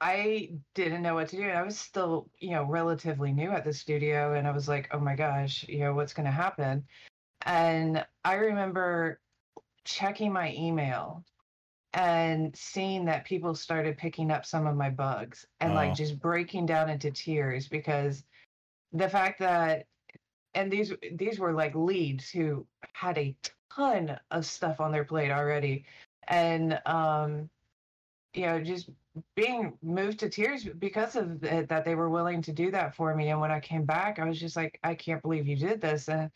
I 0.00 0.52
didn't 0.74 1.02
know 1.02 1.14
what 1.14 1.28
to 1.28 1.36
do. 1.36 1.42
And 1.42 1.58
I 1.58 1.62
was 1.62 1.78
still, 1.78 2.30
you 2.38 2.50
know, 2.50 2.64
relatively 2.64 3.32
new 3.32 3.50
at 3.50 3.64
the 3.64 3.72
studio. 3.72 4.34
And 4.34 4.46
I 4.46 4.50
was 4.50 4.68
like, 4.68 4.88
oh 4.92 4.98
my 5.00 5.14
gosh, 5.14 5.64
you 5.68 5.80
know, 5.80 5.92
what's 5.94 6.14
going 6.14 6.26
to 6.26 6.32
happen? 6.32 6.84
And 7.46 8.04
I 8.24 8.34
remember 8.34 9.20
checking 9.84 10.32
my 10.32 10.54
email 10.54 11.24
and 11.94 12.54
seeing 12.56 13.04
that 13.06 13.24
people 13.24 13.54
started 13.54 13.98
picking 13.98 14.30
up 14.30 14.46
some 14.46 14.66
of 14.66 14.76
my 14.76 14.90
bugs 14.90 15.46
and 15.60 15.72
Oh. 15.72 15.76
like 15.76 15.94
just 15.94 16.20
breaking 16.20 16.66
down 16.66 16.88
into 16.88 17.10
tears 17.10 17.66
because 17.68 18.24
the 18.92 19.08
fact 19.08 19.38
that 19.40 19.86
and 20.54 20.70
these 20.70 20.92
these 21.12 21.38
were 21.38 21.52
like 21.52 21.74
leads 21.74 22.30
who 22.30 22.66
had 22.92 23.16
a 23.18 23.34
ton 23.74 24.18
of 24.30 24.44
stuff 24.46 24.80
on 24.80 24.92
their 24.92 25.04
plate 25.04 25.30
already. 25.30 25.84
And 26.28 26.80
um 26.86 27.48
you 28.34 28.46
know 28.46 28.60
just 28.62 28.90
being 29.34 29.76
moved 29.82 30.20
to 30.20 30.28
tears 30.30 30.64
because 30.64 31.16
of 31.16 31.42
it, 31.42 31.68
that 31.68 31.84
they 31.84 31.96
were 31.96 32.10
willing 32.10 32.42
to 32.42 32.52
do 32.52 32.70
that 32.70 32.94
for 32.94 33.14
me. 33.14 33.30
And 33.30 33.40
when 33.40 33.50
i 33.50 33.58
came 33.60 33.84
back 33.84 34.18
i 34.20 34.24
was 34.24 34.38
just 34.38 34.54
like 34.56 34.78
i 34.84 34.94
can't 34.94 35.22
believe 35.22 35.48
you 35.48 35.56
did 35.56 35.80
this. 35.80 36.08
And 36.08 36.30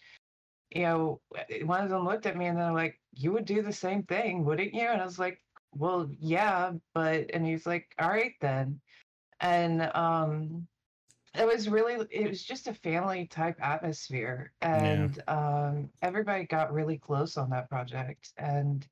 you 0.71 0.83
know 0.83 1.21
one 1.65 1.85
of 1.85 1.91
them 1.91 2.05
looked 2.05 2.27
at 2.27 2.37
me 2.37 2.47
and 2.47 2.59
they're 2.59 2.73
like 2.73 3.01
you 3.13 3.31
would 3.33 3.45
do 3.45 3.63
the 3.63 3.73
same 3.73 4.03
thing 4.05 4.45
wouldn't 4.45 4.75
you? 4.75 4.89
And 4.89 5.01
i 5.01 5.05
was 5.05 5.19
like 5.21 5.41
well 5.77 6.09
yeah 6.19 6.73
but 6.95 7.31
and 7.33 7.47
he's 7.47 7.67
like 7.67 7.87
all 7.99 8.09
right 8.09 8.35
then 8.41 8.81
and 9.41 9.83
um 9.95 10.67
it 11.37 11.47
was 11.47 11.69
really 11.69 12.07
it 12.11 12.29
was 12.29 12.43
just 12.45 12.69
a 12.69 12.75
family 12.75 13.27
type 13.27 13.57
atmosphere 13.61 14.53
and 14.63 15.23
um 15.29 15.89
everybody 16.03 16.45
got 16.45 16.73
really 16.73 16.99
close 16.99 17.37
on 17.37 17.51
that 17.51 17.69
project 17.69 18.33
and 18.39 18.87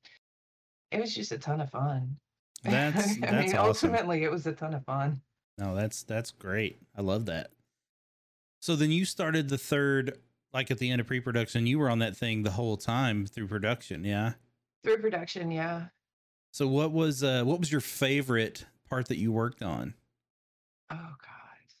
it 0.91 0.99
was 0.99 1.13
just 1.15 1.31
a 1.31 1.37
ton 1.37 1.61
of 1.61 1.69
fun 1.69 2.15
That's 2.63 2.97
i 3.17 3.19
that's 3.19 3.31
mean 3.31 3.55
awesome. 3.55 3.91
ultimately 3.91 4.23
it 4.23 4.31
was 4.31 4.45
a 4.47 4.53
ton 4.53 4.73
of 4.73 4.85
fun 4.85 5.21
No, 5.57 5.75
that's 5.75 6.03
that's 6.03 6.31
great. 6.31 6.79
I 6.97 7.01
love 7.01 7.25
that. 7.27 7.51
So 8.61 8.75
then 8.75 8.91
you 8.91 9.05
started 9.05 9.49
the 9.49 9.57
third, 9.57 10.17
like 10.53 10.71
at 10.71 10.79
the 10.79 10.89
end 10.89 10.99
of 11.01 11.05
pre-production. 11.07 11.67
You 11.67 11.77
were 11.79 11.89
on 11.91 11.99
that 11.99 12.15
thing 12.17 12.41
the 12.43 12.51
whole 12.51 12.77
time 12.77 13.25
through 13.27 13.47
production, 13.49 14.03
yeah. 14.05 14.33
through 14.83 14.97
production 14.99 15.51
yeah 15.51 15.87
So 16.53 16.69
what 16.69 16.93
was 16.93 17.21
uh 17.21 17.43
what 17.43 17.59
was 17.59 17.69
your 17.69 17.81
favorite 17.81 18.65
part 18.87 19.07
that 19.09 19.17
you 19.17 19.31
worked 19.33 19.61
on, 19.61 19.95
oh 20.89 21.15
god 21.19 21.73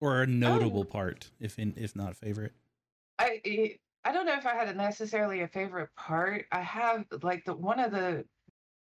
or 0.00 0.20
a 0.22 0.26
notable 0.26 0.84
Oh. 0.84 0.84
part, 0.84 1.30
if 1.38 1.58
in 1.58 1.72
if 1.76 1.94
not 1.94 2.16
favorite? 2.16 2.54
I 3.18 3.78
I 4.04 4.12
don't 4.12 4.26
know 4.26 4.36
if 4.36 4.46
I 4.46 4.54
had 4.54 4.74
necessarily 4.76 5.40
a 5.42 5.48
favorite 5.48 5.94
part. 5.94 6.46
I 6.52 6.60
have 6.62 7.06
like 7.22 7.44
the 7.44 7.54
one 7.54 7.78
of 7.80 7.92
the 7.92 8.26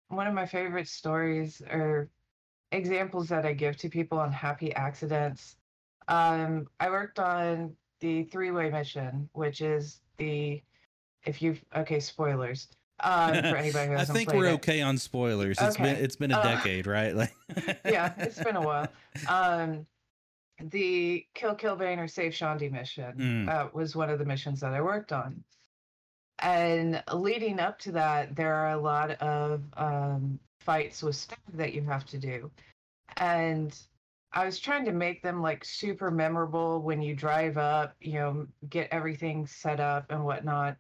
one 0.09 0.27
of 0.29 0.35
my 0.35 0.47
favorite 0.47 0.89
stories 0.89 1.63
or 1.63 2.11
examples 2.73 3.29
that 3.31 3.47
I 3.47 3.55
give 3.55 3.77
to 3.79 3.91
people 3.91 4.19
on 4.21 4.33
happy 4.33 4.75
accidents. 4.75 5.59
Um, 6.09 6.69
I 6.81 6.91
worked 6.91 7.19
on 7.21 7.77
the 8.01 8.25
three-way 8.25 8.71
mission, 8.71 9.31
which 9.35 9.61
is 9.63 10.03
the 10.19 10.65
if 11.25 11.43
you've 11.43 11.65
okay 11.77 12.01
spoilers 12.01 12.71
um, 13.03 13.35
for 13.51 13.57
anybody 13.57 13.89
who 13.93 13.97
I 13.97 14.05
think 14.05 14.33
we're 14.33 14.47
it. 14.47 14.53
okay 14.55 14.81
on 14.83 14.97
spoilers. 14.99 15.59
It's 15.61 15.77
been 15.77 15.97
it's 15.97 16.17
been 16.17 16.33
a 16.33 16.39
Uh, 16.39 16.43
decade, 16.43 16.87
right? 16.87 17.15
Like 17.15 17.35
yeah, 17.85 18.13
it's 18.19 18.43
been 18.43 18.57
a 18.57 18.63
while. 18.63 18.89
Um, 19.29 19.87
the 20.71 21.27
Kill 21.35 21.55
Killbane 21.57 21.99
or 21.99 22.07
Save 22.09 22.33
Shaundi 22.33 22.71
mission 22.71 23.15
Mm. 23.17 23.49
uh, 23.49 23.69
was 23.73 23.97
one 23.97 24.11
of 24.11 24.19
the 24.19 24.25
missions 24.25 24.61
that 24.61 24.73
I 24.73 24.81
worked 24.81 25.13
on. 25.13 25.43
And 26.39 27.03
leading 27.13 27.61
up 27.61 27.79
to 27.81 27.93
that, 27.93 28.35
there 28.35 28.55
are 28.55 28.73
a 28.73 28.81
lot 28.81 29.13
of 29.23 29.63
um, 29.77 30.39
fights 30.61 31.03
with 31.03 31.17
staff 31.17 31.39
that 31.55 31.73
you 31.73 31.83
have 31.83 32.05
to 32.07 32.19
do. 32.19 32.51
And 33.19 33.77
I 34.33 34.45
was 34.47 34.59
trying 34.59 34.85
to 34.87 34.93
make 34.93 35.23
them 35.23 35.41
like 35.43 35.65
super 35.65 36.11
memorable 36.11 36.81
when 36.83 37.01
you 37.03 37.15
drive 37.15 37.59
up, 37.59 37.95
you 38.01 38.15
know, 38.15 38.47
get 38.71 38.89
everything 38.91 39.47
set 39.47 39.79
up 39.79 40.07
and 40.11 40.25
whatnot. 40.25 40.77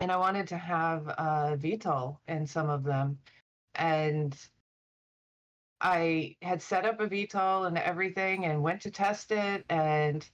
And 0.00 0.10
I 0.10 0.16
wanted 0.16 0.48
to 0.48 0.56
have 0.56 1.08
uh, 1.08 1.56
VTOL 1.56 2.16
in 2.26 2.46
some 2.46 2.70
of 2.70 2.84
them. 2.84 3.18
And 3.74 4.36
I 5.80 6.36
had 6.42 6.62
set 6.62 6.84
up 6.84 7.00
a 7.00 7.08
VTOL 7.08 7.66
and 7.66 7.78
everything 7.78 8.46
and 8.46 8.62
went 8.62 8.82
to 8.82 8.90
test 8.90 9.30
it 9.30 9.64
and 9.68 10.26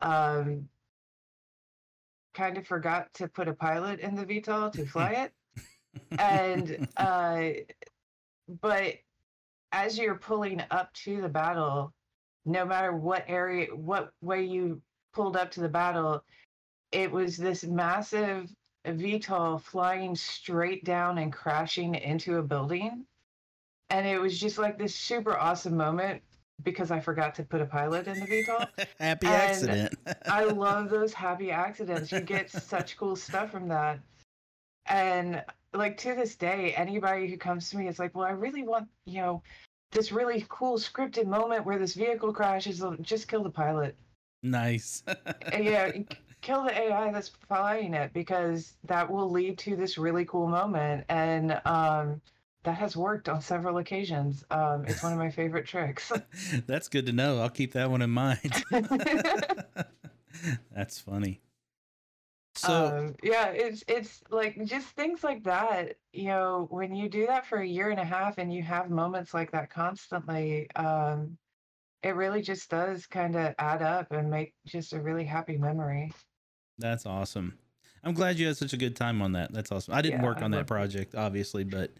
um, 0.00 0.68
kind 2.34 2.56
of 2.56 2.66
forgot 2.66 3.12
to 3.14 3.28
put 3.28 3.48
a 3.48 3.54
pilot 3.54 4.00
in 4.00 4.14
the 4.14 4.24
VTOL 4.24 4.72
to 4.72 4.86
fly 4.86 5.12
it. 5.12 5.32
and 6.18 6.88
uh, 6.96 7.42
but 8.60 8.94
as 9.72 9.98
you're 9.98 10.16
pulling 10.16 10.62
up 10.70 10.92
to 10.94 11.20
the 11.20 11.28
battle, 11.28 11.92
no 12.44 12.64
matter 12.64 12.94
what 12.94 13.24
area, 13.28 13.66
what 13.74 14.12
way 14.20 14.44
you 14.44 14.82
pulled 15.12 15.36
up 15.36 15.50
to 15.52 15.60
the 15.60 15.68
battle, 15.68 16.24
it 16.90 17.10
was 17.10 17.36
this 17.36 17.64
massive 17.64 18.50
VTOL 18.86 19.60
flying 19.60 20.16
straight 20.16 20.84
down 20.84 21.18
and 21.18 21.32
crashing 21.32 21.94
into 21.94 22.38
a 22.38 22.42
building. 22.42 23.04
And 23.90 24.06
it 24.06 24.18
was 24.18 24.38
just 24.38 24.58
like 24.58 24.78
this 24.78 24.94
super 24.94 25.36
awesome 25.36 25.76
moment 25.76 26.22
because 26.62 26.90
I 26.90 27.00
forgot 27.00 27.34
to 27.36 27.42
put 27.42 27.60
a 27.60 27.66
pilot 27.66 28.06
in 28.06 28.20
the 28.20 28.26
VTOL. 28.26 28.68
happy 29.00 29.26
And 29.26 29.36
accident. 29.36 29.94
I 30.26 30.44
love 30.44 30.90
those 30.90 31.12
happy 31.12 31.50
accidents. 31.50 32.12
You 32.12 32.20
get 32.20 32.50
such 32.50 32.96
cool 32.96 33.16
stuff 33.16 33.50
from 33.50 33.68
that. 33.68 34.00
And 34.86 35.42
like 35.72 35.96
to 35.98 36.14
this 36.14 36.36
day, 36.36 36.74
anybody 36.76 37.28
who 37.28 37.36
comes 37.36 37.70
to 37.70 37.76
me 37.76 37.88
is 37.88 37.98
like, 37.98 38.14
well, 38.14 38.26
I 38.26 38.32
really 38.32 38.62
want, 38.62 38.88
you 39.06 39.20
know, 39.20 39.42
this 39.90 40.12
really 40.12 40.44
cool 40.48 40.78
scripted 40.78 41.26
moment 41.26 41.66
where 41.66 41.78
this 41.78 41.94
vehicle 41.94 42.32
crashes. 42.32 42.82
Just 43.00 43.28
kill 43.28 43.42
the 43.42 43.50
pilot. 43.50 43.96
nice. 44.42 45.02
Yeah, 45.52 45.92
kill 46.42 46.64
the 46.64 46.78
AI 46.78 47.10
that's 47.10 47.30
flying 47.48 47.94
it 47.94 48.12
because 48.12 48.76
that 48.84 49.10
will 49.10 49.30
lead 49.30 49.56
to 49.58 49.76
this 49.76 49.96
really 49.96 50.24
cool 50.26 50.48
moment. 50.48 51.04
And 51.08 51.60
um, 51.64 52.20
that 52.64 52.76
has 52.76 52.96
worked 52.96 53.28
on 53.28 53.40
several 53.40 53.78
occasions. 53.78 54.44
Um, 54.50 54.84
it's 54.86 55.02
one 55.02 55.12
of 55.12 55.18
my 55.18 55.30
favorite 55.30 55.66
tricks. 55.66 56.12
That's 56.66 56.88
good 56.88 57.06
to 57.06 57.12
know. 57.12 57.40
I'll 57.40 57.48
keep 57.48 57.72
that 57.72 57.90
one 57.90 58.02
in 58.02 58.10
mind. 58.10 58.62
That's 60.74 60.98
funny. 60.98 61.40
So 62.54 62.98
um, 62.98 63.14
yeah, 63.22 63.46
it's 63.46 63.82
it's 63.88 64.22
like 64.30 64.62
just 64.66 64.88
things 64.88 65.24
like 65.24 65.42
that. 65.44 65.96
You 66.12 66.26
know, 66.26 66.66
when 66.70 66.94
you 66.94 67.08
do 67.08 67.26
that 67.26 67.46
for 67.46 67.58
a 67.58 67.66
year 67.66 67.90
and 67.90 67.98
a 67.98 68.04
half 68.04 68.36
and 68.36 68.52
you 68.52 68.62
have 68.62 68.90
moments 68.90 69.32
like 69.32 69.50
that 69.52 69.70
constantly, 69.70 70.70
um, 70.76 71.38
it 72.02 72.14
really 72.14 72.42
just 72.42 72.68
does 72.68 73.06
kind 73.06 73.36
of 73.36 73.54
add 73.58 73.80
up 73.80 74.12
and 74.12 74.28
make 74.28 74.54
just 74.66 74.92
a 74.92 75.00
really 75.00 75.24
happy 75.24 75.56
memory. 75.56 76.12
That's 76.78 77.06
awesome. 77.06 77.58
I'm 78.04 78.14
glad 78.14 78.38
you 78.38 78.46
had 78.46 78.56
such 78.56 78.72
a 78.72 78.76
good 78.76 78.96
time 78.96 79.22
on 79.22 79.32
that. 79.32 79.52
That's 79.52 79.70
awesome. 79.70 79.94
I 79.94 80.02
didn't 80.02 80.20
Yeah, 80.20 80.26
work 80.26 80.42
on 80.42 80.50
that 80.52 80.66
project, 80.66 81.14
obviously, 81.14 81.64
but 81.64 81.92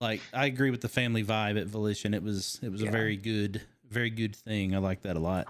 like 0.00 0.20
I 0.32 0.46
agree 0.46 0.70
with 0.70 0.82
the 0.82 0.88
family 0.88 1.24
vibe 1.24 1.60
at 1.60 1.66
Volition. 1.66 2.14
It 2.14 2.22
was 2.22 2.58
it 2.62 2.70
was 2.70 2.82
a 2.82 2.86
very 2.86 3.16
good, 3.16 3.62
very 3.88 4.10
good 4.10 4.36
thing. 4.36 4.74
I 4.74 4.78
like 4.78 5.02
that 5.02 5.16
a 5.16 5.20
lot. 5.20 5.48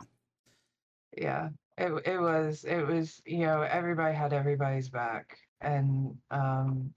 Yeah, 1.17 1.49
it 1.77 1.93
it 2.07 2.19
was 2.21 2.65
it 2.65 2.83
was 2.87 3.21
you 3.27 3.41
know 3.41 3.63
everybody 3.63 4.15
had 4.15 4.33
everybody's 4.33 4.89
back, 4.89 5.39
and 5.61 6.17
um, 6.31 6.95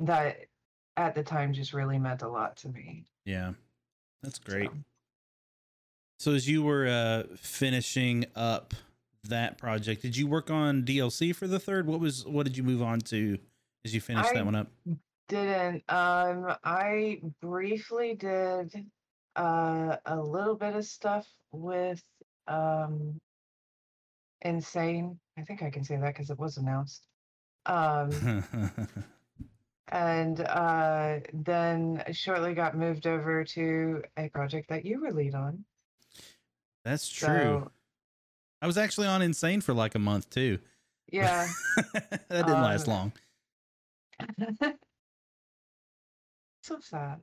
that 0.00 0.46
at 0.96 1.14
the 1.14 1.22
time 1.22 1.52
just 1.52 1.72
really 1.72 1.98
meant 1.98 2.22
a 2.22 2.28
lot 2.28 2.56
to 2.58 2.68
me. 2.68 3.06
Yeah. 3.24 3.52
That's 4.22 4.38
great. 4.38 4.70
So, 4.70 4.76
So 6.18 6.32
as 6.34 6.48
you 6.48 6.62
were 6.62 6.86
uh 6.88 7.36
finishing 7.36 8.26
up 8.34 8.74
that 9.28 9.58
project, 9.58 10.02
did 10.02 10.16
you 10.16 10.26
work 10.26 10.50
on 10.50 10.82
DLC 10.82 11.34
for 11.34 11.46
the 11.46 11.58
third? 11.58 11.86
What 11.86 12.00
was 12.00 12.26
what 12.26 12.44
did 12.44 12.56
you 12.56 12.62
move 12.62 12.82
on 12.82 13.00
to 13.02 13.38
as 13.84 13.94
you 13.94 14.00
finished 14.00 14.30
I- 14.30 14.34
that 14.34 14.44
one 14.44 14.54
up? 14.54 14.68
didn't 15.28 15.84
um 15.90 16.54
i 16.64 17.20
briefly 17.42 18.14
did 18.14 18.72
uh 19.36 19.94
a 20.06 20.16
little 20.18 20.54
bit 20.54 20.74
of 20.74 20.82
stuff 20.86 21.28
with 21.52 22.02
um 22.46 23.20
insane 24.40 25.18
i 25.36 25.42
think 25.42 25.62
i 25.62 25.68
can 25.68 25.84
say 25.84 25.96
that 25.96 26.14
because 26.14 26.30
it 26.30 26.38
was 26.38 26.56
announced 26.56 27.02
um 27.66 28.10
and 29.88 30.40
uh 30.40 31.18
then 31.34 32.02
shortly 32.12 32.54
got 32.54 32.74
moved 32.74 33.06
over 33.06 33.44
to 33.44 34.02
a 34.16 34.30
project 34.30 34.66
that 34.70 34.82
you 34.86 34.98
were 34.98 35.12
lead 35.12 35.34
on 35.34 35.62
That's 36.84 37.06
true. 37.06 37.26
so 37.66 37.70
I 38.60 38.66
was 38.66 38.76
actually 38.78 39.06
on 39.06 39.22
Insane 39.22 39.60
for 39.60 39.72
like 39.74 39.94
a 39.94 39.98
month 39.98 40.30
too. 40.30 40.58
yeah 41.12 41.46
that 41.92 42.28
didn't 42.28 42.62
last 42.62 42.88
Um, 42.88 42.94
long. 42.94 43.12
so 46.62 46.78
sad. 46.80 47.20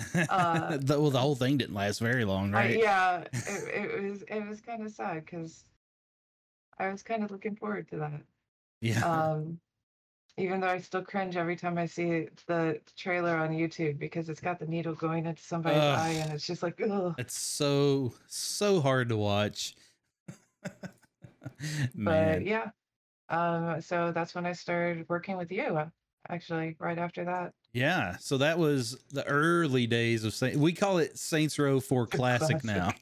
Uh, 0.30 0.76
the, 0.80 0.98
well, 1.00 1.10
the 1.10 1.18
whole 1.18 1.34
thing 1.34 1.56
didn't 1.58 1.74
last 1.74 1.98
very 1.98 2.24
long, 2.24 2.54
I, 2.54 2.58
right? 2.58 2.78
yeah, 2.78 3.24
it, 3.32 3.92
it 3.98 4.02
was 4.10 4.22
it 4.22 4.46
was 4.48 4.60
kind 4.60 4.86
of 4.86 4.92
sad 4.92 5.24
because 5.24 5.64
I 6.78 6.88
was 6.88 7.02
kind 7.02 7.24
of 7.24 7.32
looking 7.32 7.56
forward 7.56 7.88
to 7.90 7.96
that. 7.96 8.20
yeah. 8.80 9.00
Um, 9.04 9.58
even 10.36 10.60
though 10.60 10.68
I 10.68 10.78
still 10.78 11.02
cringe 11.02 11.36
every 11.36 11.56
time 11.56 11.78
I 11.78 11.86
see 11.86 12.28
the 12.46 12.80
trailer 12.96 13.36
on 13.36 13.50
YouTube 13.50 13.98
because 13.98 14.28
it's 14.28 14.40
got 14.40 14.60
the 14.60 14.66
needle 14.66 14.94
going 14.94 15.26
into 15.26 15.42
somebody's 15.42 15.82
eye 15.82 16.10
and 16.22 16.32
it's 16.32 16.46
just 16.46 16.62
like, 16.62 16.80
ugh. 16.80 17.16
It's 17.18 17.36
so 17.36 18.14
so 18.28 18.80
hard 18.80 19.08
to 19.08 19.16
watch. 19.16 19.74
Man, 21.94 22.38
But 22.38 22.46
yeah, 22.46 22.70
um, 23.28 23.80
so 23.80 24.12
that's 24.12 24.34
when 24.34 24.46
I 24.46 24.52
started 24.52 25.06
working 25.08 25.36
with 25.36 25.50
you. 25.52 25.62
uh, 25.76 25.86
Actually, 26.30 26.76
right 26.78 26.98
after 26.98 27.24
that. 27.24 27.52
yeah. 27.72 28.16
So 28.20 28.36
that 28.38 28.58
was 28.58 28.98
the 29.10 29.24
early 29.26 29.86
days 29.86 30.24
of 30.24 30.34
Saint. 30.34 30.56
We 30.56 30.72
call 30.72 30.98
it 30.98 31.16
Saints 31.18 31.58
Row 31.58 31.80
Four 31.80 32.06
Classic, 32.18 32.62
now. 32.64 32.92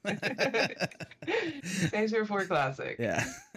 Saints 1.65 2.13
Row 2.13 2.25
4 2.25 2.45
Classic. 2.47 2.97
yeah, 2.99 3.25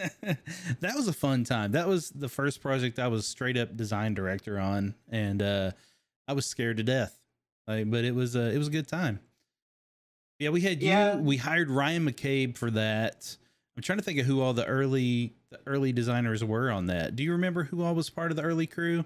that 0.80 0.96
was 0.96 1.08
a 1.08 1.14
fun 1.14 1.44
time. 1.44 1.74
That 1.74 1.88
was 1.88 2.10
the 2.10 2.30
first 2.30 2.62
project 2.62 3.00
I 3.00 3.08
was 3.08 3.28
straight 3.28 3.58
up 3.58 3.76
design 3.78 4.14
director 4.14 4.60
on, 4.60 4.96
and 5.10 5.42
uh, 5.42 5.72
I 6.28 6.34
was 6.34 6.46
scared 6.46 6.78
to 6.78 6.84
death. 6.84 7.20
Like, 7.68 7.90
but 7.92 8.04
it 8.06 8.16
was 8.16 8.36
uh, 8.36 8.52
it 8.54 8.58
was 8.58 8.68
a 8.68 8.72
good 8.72 8.88
time. 8.88 9.20
Yeah, 10.40 10.50
we 10.50 10.62
had 10.62 10.82
Yeah. 10.82 11.18
you. 11.18 11.22
We 11.22 11.38
hired 11.38 11.70
Ryan 11.70 12.10
McCabe 12.10 12.58
for 12.58 12.72
that. 12.72 13.38
I'm 13.80 13.84
trying 13.84 14.00
to 14.00 14.04
think 14.04 14.20
of 14.20 14.26
who 14.26 14.42
all 14.42 14.52
the 14.52 14.66
early 14.66 15.36
the 15.52 15.60
early 15.66 15.94
designers 15.94 16.44
were 16.44 16.70
on 16.70 16.88
that. 16.88 17.16
Do 17.16 17.24
you 17.24 17.32
remember 17.32 17.64
who 17.64 17.82
all 17.82 17.96
was 17.96 18.10
part 18.10 18.30
of 18.30 18.36
the 18.36 18.44
early 18.44 18.68
crew? 18.68 19.06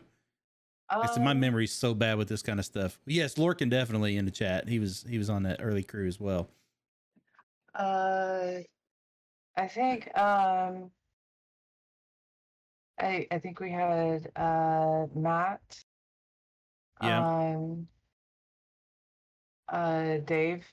I 0.90 1.06
said 1.06 1.24
my 1.24 1.30
Um, 1.30 1.40
memory's 1.40 1.72
so 1.72 1.94
bad 1.94 2.18
with 2.18 2.28
this 2.28 2.42
kind 2.42 2.58
of 2.58 2.66
stuff. 2.66 3.00
Yes, 3.06 3.36
Lorcan 3.36 3.70
definitely 3.70 4.18
in 4.18 4.26
the 4.26 4.32
chat. 4.32 4.68
He 4.68 4.80
was 4.80 5.06
he 5.08 5.20
was 5.20 5.30
on 5.30 5.44
that 5.44 5.58
early 5.60 5.84
crew 5.84 6.08
as 6.08 6.20
well. 6.20 6.50
Uh, 7.76 8.62
I 9.56 9.68
think 9.68 10.08
um, 10.18 10.90
I 13.00 13.28
I 13.30 13.38
think 13.38 13.60
we 13.60 13.70
had 13.70 14.32
uh 14.36 15.06
Matt. 15.14 15.84
Yeah. 17.00 17.28
Um. 17.28 17.88
Uh, 19.70 20.18
Dave. 20.26 20.66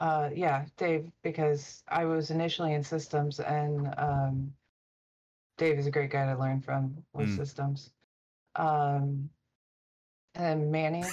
Uh, 0.00 0.30
yeah, 0.34 0.64
Dave, 0.78 1.10
because 1.22 1.82
I 1.88 2.04
was 2.06 2.30
initially 2.30 2.72
in 2.72 2.82
systems, 2.82 3.38
and 3.40 3.92
um, 3.98 4.52
Dave 5.58 5.78
is 5.78 5.86
a 5.86 5.90
great 5.90 6.10
guy 6.10 6.24
to 6.32 6.38
learn 6.38 6.60
from 6.62 6.96
with 7.12 7.28
Mm. 7.28 7.36
systems. 7.36 7.90
Um, 8.56 9.28
and 10.34 10.72
Manny. 10.72 11.04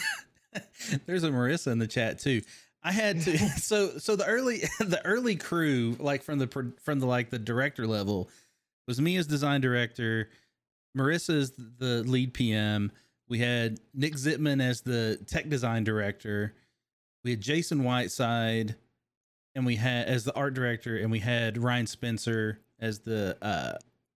There's 1.06 1.24
a 1.24 1.30
Marissa 1.30 1.72
in 1.72 1.80
the 1.80 1.88
chat 1.88 2.20
too. 2.20 2.42
I 2.82 2.92
had 2.94 3.22
to 3.24 3.38
so 3.60 3.98
so 3.98 4.16
the 4.16 4.26
early 4.26 4.60
the 4.80 5.02
early 5.06 5.36
crew 5.36 5.98
like 6.00 6.24
from 6.24 6.40
the 6.40 6.48
from 6.82 7.00
the 7.00 7.06
like 7.08 7.30
the 7.30 7.40
director 7.40 7.86
level 7.86 8.30
was 8.88 9.02
me 9.02 9.18
as 9.18 9.28
design 9.28 9.60
director, 9.60 10.30
Marissa 10.98 11.38
as 11.42 11.52
the 11.52 12.04
lead 12.08 12.34
PM. 12.34 12.92
We 13.28 13.40
had 13.40 13.80
Nick 13.94 14.14
Zitman 14.16 14.62
as 14.62 14.82
the 14.82 15.20
tech 15.28 15.50
design 15.50 15.84
director. 15.84 16.54
We 17.28 17.32
had 17.32 17.42
Jason 17.42 17.84
Whiteside, 17.84 18.78
and 19.54 19.66
we 19.66 19.76
had 19.76 20.08
as 20.08 20.24
the 20.24 20.34
art 20.34 20.54
director, 20.54 20.96
and 20.96 21.12
we 21.12 21.20
had 21.20 21.58
Ryan 21.58 21.86
Spencer 21.86 22.62
as 22.80 23.00
the 23.00 23.36
uh 23.42 23.74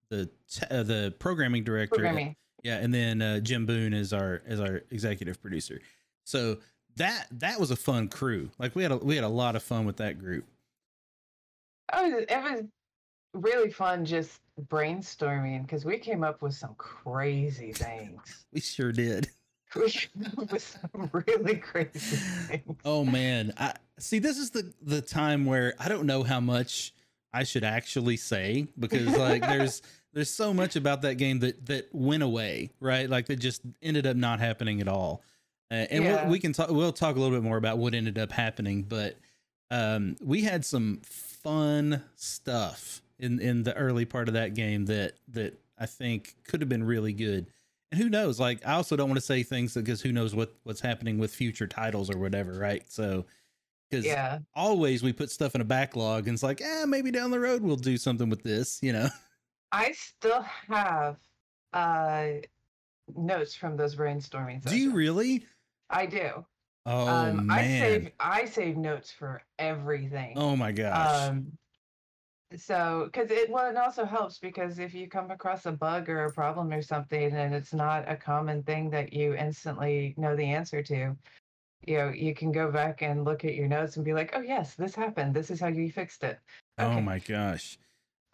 the 0.08 0.30
te- 0.50 0.66
uh, 0.70 0.82
the 0.82 1.14
programming 1.18 1.62
director. 1.62 1.96
Programming. 1.96 2.36
Yeah, 2.62 2.78
and 2.78 2.94
then 2.94 3.20
uh, 3.20 3.40
Jim 3.40 3.66
Boone 3.66 3.92
is 3.92 4.14
our 4.14 4.40
as 4.46 4.60
our 4.60 4.80
executive 4.90 5.42
producer. 5.42 5.82
So 6.24 6.56
that 6.96 7.26
that 7.32 7.60
was 7.60 7.70
a 7.70 7.76
fun 7.76 8.08
crew. 8.08 8.48
Like 8.58 8.74
we 8.74 8.82
had 8.82 8.92
a, 8.92 8.96
we 8.96 9.14
had 9.14 9.24
a 9.24 9.28
lot 9.28 9.56
of 9.56 9.62
fun 9.62 9.84
with 9.84 9.98
that 9.98 10.18
group. 10.18 10.46
Oh, 11.92 12.16
it 12.16 12.30
was 12.30 12.62
really 13.34 13.70
fun 13.70 14.06
just 14.06 14.40
brainstorming 14.68 15.66
because 15.66 15.84
we 15.84 15.98
came 15.98 16.24
up 16.24 16.40
with 16.40 16.54
some 16.54 16.74
crazy 16.78 17.74
things. 17.74 18.46
We 18.54 18.60
sure 18.60 18.90
did. 18.90 19.28
We 19.74 19.90
came 19.90 20.26
up 20.38 20.52
with 20.52 20.78
some 20.92 21.10
really 21.26 21.56
crazy 21.56 21.98
things. 21.98 22.76
Oh 22.84 23.04
man, 23.04 23.52
I 23.56 23.74
see. 23.98 24.18
This 24.18 24.38
is 24.38 24.50
the 24.50 24.72
the 24.82 25.00
time 25.00 25.46
where 25.46 25.74
I 25.78 25.88
don't 25.88 26.06
know 26.06 26.22
how 26.22 26.40
much 26.40 26.92
I 27.32 27.44
should 27.44 27.64
actually 27.64 28.16
say 28.16 28.66
because 28.78 29.16
like 29.16 29.42
there's 29.42 29.82
there's 30.12 30.30
so 30.30 30.52
much 30.52 30.76
about 30.76 31.02
that 31.02 31.14
game 31.14 31.38
that 31.40 31.64
that 31.66 31.88
went 31.92 32.22
away, 32.22 32.70
right? 32.80 33.08
Like 33.08 33.26
that 33.26 33.36
just 33.36 33.62
ended 33.80 34.06
up 34.06 34.16
not 34.16 34.40
happening 34.40 34.80
at 34.80 34.88
all. 34.88 35.22
Uh, 35.70 35.86
and 35.90 36.04
Yeah. 36.04 36.22
we'll, 36.24 36.32
we 36.32 36.38
can 36.38 36.52
talk. 36.52 36.68
We'll 36.70 36.92
talk 36.92 37.16
a 37.16 37.18
little 37.18 37.34
bit 37.36 37.42
more 37.44 37.56
about 37.56 37.78
what 37.78 37.94
ended 37.94 38.18
up 38.18 38.30
happening, 38.30 38.82
but 38.82 39.16
um, 39.70 40.16
we 40.20 40.42
had 40.42 40.66
some 40.66 41.00
fun 41.02 42.02
stuff 42.14 43.00
in 43.18 43.40
in 43.40 43.62
the 43.62 43.74
early 43.74 44.04
part 44.04 44.28
of 44.28 44.34
that 44.34 44.52
game 44.54 44.84
that 44.86 45.14
that 45.28 45.58
I 45.78 45.86
think 45.86 46.34
could 46.44 46.60
have 46.60 46.68
been 46.68 46.84
really 46.84 47.14
good. 47.14 47.46
And 47.92 48.00
who 48.00 48.08
knows? 48.08 48.40
Like, 48.40 48.66
I 48.66 48.72
also 48.72 48.96
don't 48.96 49.10
want 49.10 49.18
to 49.20 49.24
say 49.26 49.42
things 49.42 49.74
because 49.74 50.00
who 50.00 50.12
knows 50.12 50.34
what 50.34 50.54
what's 50.64 50.80
happening 50.80 51.18
with 51.18 51.32
future 51.32 51.66
titles 51.66 52.08
or 52.10 52.16
whatever, 52.16 52.52
right? 52.52 52.90
So, 52.90 53.26
because 53.90 54.06
Yeah. 54.06 54.38
always 54.54 55.02
we 55.02 55.12
put 55.12 55.30
stuff 55.30 55.54
in 55.54 55.60
a 55.60 55.64
backlog 55.64 56.26
and 56.26 56.34
it's 56.34 56.42
like, 56.42 56.62
eh, 56.62 56.86
maybe 56.86 57.10
down 57.10 57.30
the 57.30 57.38
road 57.38 57.62
we'll 57.62 57.76
do 57.76 57.98
something 57.98 58.30
with 58.30 58.42
this, 58.42 58.82
you 58.82 58.94
know? 58.94 59.08
I 59.72 59.92
still 59.92 60.40
have 60.68 61.18
uh 61.74 62.28
notes 63.14 63.54
from 63.54 63.76
those 63.76 63.94
brainstorming 63.94 64.66
Do 64.66 64.76
you 64.76 64.92
really? 64.92 65.46
I 65.90 66.06
do. 66.06 66.46
Oh 66.86 67.08
um 67.08 67.46
I 67.50 67.62
save 67.62 68.10
I 68.18 68.44
save 68.46 68.78
notes 68.78 69.10
for 69.10 69.42
everything. 69.58 70.32
oh 70.38 70.56
my 70.56 70.72
gosh! 70.72 71.28
Um, 71.28 71.58
so, 72.60 73.04
because 73.06 73.30
it 73.30 73.50
well, 73.50 73.70
it 73.70 73.76
also 73.76 74.04
helps 74.04 74.38
because 74.38 74.78
if 74.78 74.94
you 74.94 75.08
come 75.08 75.30
across 75.30 75.66
a 75.66 75.72
bug 75.72 76.08
or 76.08 76.24
a 76.24 76.32
problem 76.32 76.72
or 76.72 76.82
something, 76.82 77.32
and 77.34 77.54
it's 77.54 77.72
not 77.74 78.10
a 78.10 78.16
common 78.16 78.62
thing 78.62 78.90
that 78.90 79.12
you 79.12 79.34
instantly 79.34 80.14
know 80.16 80.36
the 80.36 80.44
answer 80.44 80.82
to, 80.82 81.16
you 81.86 81.96
know, 81.98 82.10
you 82.10 82.34
can 82.34 82.52
go 82.52 82.70
back 82.70 83.02
and 83.02 83.24
look 83.24 83.44
at 83.44 83.54
your 83.54 83.68
notes 83.68 83.96
and 83.96 84.04
be 84.04 84.14
like, 84.14 84.32
"Oh 84.34 84.40
yes, 84.40 84.74
this 84.74 84.94
happened. 84.94 85.34
This 85.34 85.50
is 85.50 85.60
how 85.60 85.68
you 85.68 85.90
fixed 85.92 86.24
it." 86.24 86.40
oh 86.78 87.00
my 87.00 87.18
gosh! 87.18 87.78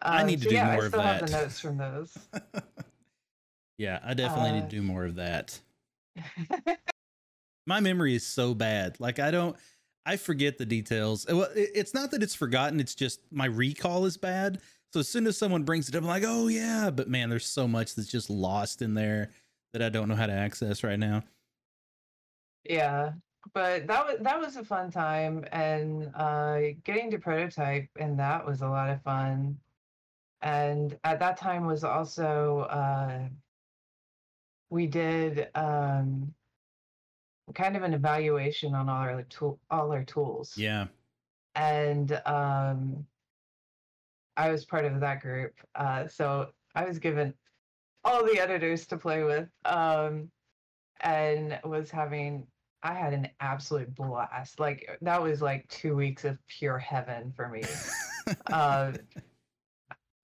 I 0.01 0.23
need 0.23 0.39
to 0.41 0.45
so 0.45 0.49
do 0.49 0.55
yeah, 0.55 0.65
more 0.65 0.73
I 0.73 0.79
of 0.85 0.87
still 0.89 1.01
have 1.01 1.19
the 1.19 1.27
notes 1.27 1.59
from 1.59 1.77
those. 1.77 2.17
yeah, 3.77 3.99
I 4.03 4.13
definitely 4.13 4.51
need 4.53 4.61
Uh, 4.65 4.69
to 4.69 4.75
do 4.77 4.81
more 4.81 5.05
of 5.05 5.15
that. 5.15 5.59
My 7.65 7.79
memory 7.79 8.15
is 8.15 8.25
so 8.25 8.53
bad. 8.53 8.99
Like 8.99 9.19
I 9.19 9.31
don't, 9.31 9.55
I 10.09 10.17
forget 10.17 10.57
the 10.57 10.65
details. 10.65 11.25
Well, 11.29 11.49
it's 11.55 11.93
not 11.93 12.11
that 12.11 12.23
it's 12.23 12.33
forgotten. 12.35 12.79
It's 12.79 12.95
just 12.95 13.21
my 13.31 13.45
recall 13.45 14.05
is 14.05 14.17
bad. 14.17 14.59
So 14.91 15.01
as 15.01 15.07
soon 15.07 15.27
as 15.27 15.37
someone 15.37 15.63
brings 15.63 15.87
it 15.87 15.95
up, 15.95 16.01
I'm 16.01 16.07
like, 16.07 16.23
oh 16.25 16.47
yeah. 16.47 16.89
But 16.89 17.09
man, 17.09 17.29
there's 17.29 17.45
so 17.45 17.67
much 17.67 17.95
that's 17.95 18.09
just 18.09 18.29
lost 18.29 18.81
in 18.81 18.95
there 18.95 19.31
that 19.73 19.83
I 19.83 19.89
don't 19.89 20.07
know 20.09 20.15
how 20.15 20.25
to 20.25 20.33
access 20.33 20.83
right 20.83 20.99
now. 20.99 21.23
yeah, 22.63 23.13
but 23.53 23.87
that 23.87 24.05
was 24.05 24.17
that 24.21 24.39
was 24.39 24.55
a 24.57 24.63
fun 24.65 24.91
time, 24.91 25.45
and 25.51 26.11
uh, 26.15 26.59
getting 26.83 27.11
to 27.11 27.19
prototype 27.19 27.89
and 27.97 28.19
that 28.19 28.45
was 28.45 28.61
a 28.61 28.67
lot 28.67 28.89
of 28.89 29.01
fun. 29.03 29.59
And 30.41 30.97
at 31.03 31.19
that 31.19 31.37
time 31.37 31.65
was 31.65 31.83
also 31.83 32.61
uh, 32.69 33.27
we 34.69 34.87
did 34.87 35.49
um, 35.55 36.33
kind 37.53 37.75
of 37.75 37.83
an 37.83 37.93
evaluation 37.93 38.75
on 38.75 38.89
all 38.89 38.97
our 38.97 39.23
tool 39.23 39.59
all 39.69 39.91
our 39.91 40.03
tools. 40.03 40.53
Yeah. 40.57 40.87
and 41.55 42.21
um, 42.25 43.05
I 44.37 44.51
was 44.51 44.65
part 44.65 44.85
of 44.85 44.99
that 45.01 45.21
group. 45.21 45.53
Uh, 45.75 46.07
so 46.07 46.49
I 46.75 46.85
was 46.85 46.99
given 46.99 47.33
all 48.05 48.23
the 48.23 48.39
editors 48.39 48.87
to 48.87 48.97
play 48.97 49.23
with, 49.23 49.49
um, 49.65 50.31
and 51.01 51.59
was 51.63 51.91
having. 51.91 52.47
I 52.81 52.93
had 52.93 53.11
an 53.13 53.27
absolute 53.41 53.93
blast. 53.93 54.59
Like 54.59 54.97
that 55.01 55.21
was 55.21 55.41
like 55.41 55.67
two 55.67 55.95
weeks 55.97 56.23
of 56.23 56.37
pure 56.47 56.77
heaven 56.77 57.33
for 57.35 57.49
me. 57.49 57.63
uh, 58.53 58.93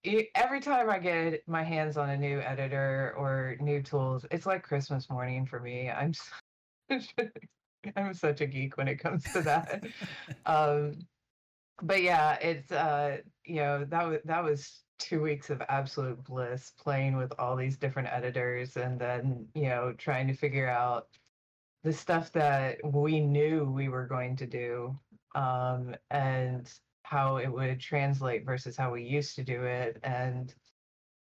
every 0.35 0.61
time 0.61 0.89
I 0.89 0.99
get 0.99 1.43
my 1.47 1.63
hands 1.63 1.97
on 1.97 2.09
a 2.11 2.17
new 2.17 2.39
editor 2.39 3.13
or 3.17 3.57
new 3.59 3.81
tools, 3.81 4.25
it's 4.31 4.45
like 4.45 4.63
Christmas 4.63 5.09
morning 5.09 5.45
for 5.45 5.59
me. 5.59 5.89
I'm 5.89 6.13
such, 6.13 6.27
I'm 7.95 8.13
such 8.13 8.41
a 8.41 8.47
geek 8.47 8.77
when 8.77 8.87
it 8.87 8.97
comes 8.97 9.23
to 9.33 9.41
that. 9.41 9.83
um, 10.45 11.07
but 11.81 12.01
yeah, 12.01 12.35
it's 12.35 12.71
uh, 12.71 13.17
you 13.45 13.57
know 13.57 13.85
that 13.85 14.07
was 14.07 14.19
that 14.25 14.43
was 14.43 14.81
two 14.97 15.21
weeks 15.21 15.49
of 15.49 15.61
absolute 15.67 16.23
bliss 16.23 16.71
playing 16.79 17.17
with 17.17 17.33
all 17.37 17.55
these 17.55 17.77
different 17.77 18.07
editors, 18.11 18.77
and 18.77 18.99
then 18.99 19.47
you 19.53 19.69
know 19.69 19.93
trying 19.97 20.27
to 20.27 20.33
figure 20.33 20.69
out 20.69 21.07
the 21.83 21.93
stuff 21.93 22.31
that 22.31 22.77
we 22.83 23.19
knew 23.19 23.65
we 23.65 23.89
were 23.89 24.07
going 24.07 24.35
to 24.37 24.47
do, 24.47 24.97
um, 25.35 25.95
and 26.09 26.71
how 27.03 27.37
it 27.37 27.51
would 27.51 27.79
translate 27.79 28.45
versus 28.45 28.75
how 28.75 28.91
we 28.91 29.03
used 29.03 29.35
to 29.35 29.43
do 29.43 29.63
it, 29.63 29.99
and 30.03 30.55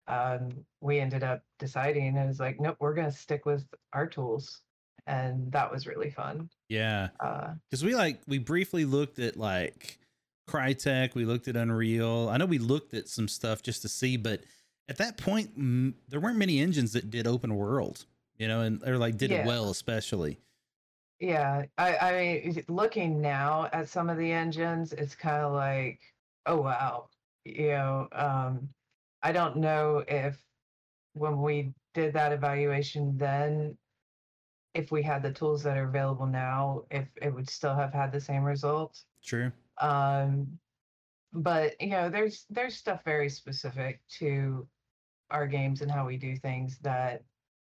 um, 0.06 0.50
we 0.80 1.00
ended 1.00 1.22
up 1.22 1.42
deciding 1.58 2.16
it 2.16 2.26
was 2.26 2.40
like, 2.40 2.60
nope, 2.60 2.76
we're 2.78 2.94
going 2.94 3.10
to 3.10 3.16
stick 3.16 3.46
with 3.46 3.64
our 3.92 4.06
tools. 4.06 4.60
And 5.06 5.52
that 5.52 5.70
was 5.70 5.86
really 5.86 6.10
fun. 6.10 6.48
Yeah. 6.68 7.08
Uh, 7.20 7.54
Because 7.70 7.84
we 7.84 7.94
like, 7.94 8.20
we 8.26 8.38
briefly 8.38 8.84
looked 8.84 9.18
at 9.18 9.36
like 9.36 9.98
Crytek, 10.48 11.14
we 11.14 11.24
looked 11.24 11.48
at 11.48 11.56
Unreal. 11.56 12.28
I 12.30 12.36
know 12.38 12.46
we 12.46 12.58
looked 12.58 12.94
at 12.94 13.08
some 13.08 13.28
stuff 13.28 13.62
just 13.62 13.82
to 13.82 13.88
see, 13.88 14.16
but 14.16 14.40
at 14.88 14.96
that 14.98 15.16
point, 15.18 15.50
m- 15.56 15.94
there 16.08 16.20
weren't 16.20 16.38
many 16.38 16.60
engines 16.60 16.92
that 16.92 17.10
did 17.10 17.26
open 17.26 17.54
world, 17.54 18.06
you 18.38 18.48
know, 18.48 18.60
and 18.62 18.82
or 18.86 18.96
like 18.98 19.16
did 19.16 19.30
it 19.30 19.46
well, 19.46 19.70
especially. 19.70 20.38
yeah. 21.20 21.64
I, 21.78 21.96
I 21.96 22.12
mean, 22.42 22.64
looking 22.68 23.20
now 23.20 23.68
at 23.72 23.88
some 23.88 24.08
of 24.10 24.18
the 24.18 24.30
engines, 24.32 24.92
it's 24.92 25.14
kind 25.14 25.42
of 25.42 25.52
like, 25.52 26.00
oh, 26.46 26.60
wow. 26.60 27.08
You 27.46 27.68
know, 27.68 28.08
um, 28.12 28.68
I 29.22 29.32
don't 29.32 29.56
know 29.56 30.02
if 30.08 30.38
when 31.14 31.40
we 31.42 31.72
did 31.94 32.12
that 32.14 32.32
evaluation 32.32 33.16
then, 33.16 33.76
if 34.74 34.90
we 34.90 35.02
had 35.02 35.22
the 35.22 35.32
tools 35.32 35.62
that 35.62 35.76
are 35.76 35.88
available 35.88 36.26
now, 36.26 36.82
if 36.90 37.06
it 37.22 37.32
would 37.32 37.48
still 37.48 37.74
have 37.74 37.92
had 37.92 38.12
the 38.12 38.20
same 38.20 38.42
results. 38.42 39.06
True. 39.24 39.50
um 39.80 40.46
but 41.32 41.80
you 41.80 41.88
know 41.88 42.08
there's 42.08 42.46
there's 42.48 42.76
stuff 42.76 43.00
very 43.04 43.28
specific 43.28 44.00
to 44.08 44.66
our 45.30 45.46
games 45.46 45.80
and 45.82 45.90
how 45.90 46.06
we 46.06 46.16
do 46.16 46.36
things 46.36 46.78
that 46.82 47.22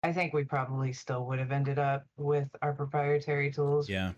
i 0.02 0.12
think 0.12 0.32
we 0.32 0.42
probably 0.42 0.92
still 0.92 1.24
would 1.26 1.38
have 1.38 1.52
ended 1.52 1.78
up 1.78 2.04
with 2.16 2.48
our 2.60 2.72
proprietary 2.72 3.52
tools 3.52 3.88
Yeah. 3.88 4.12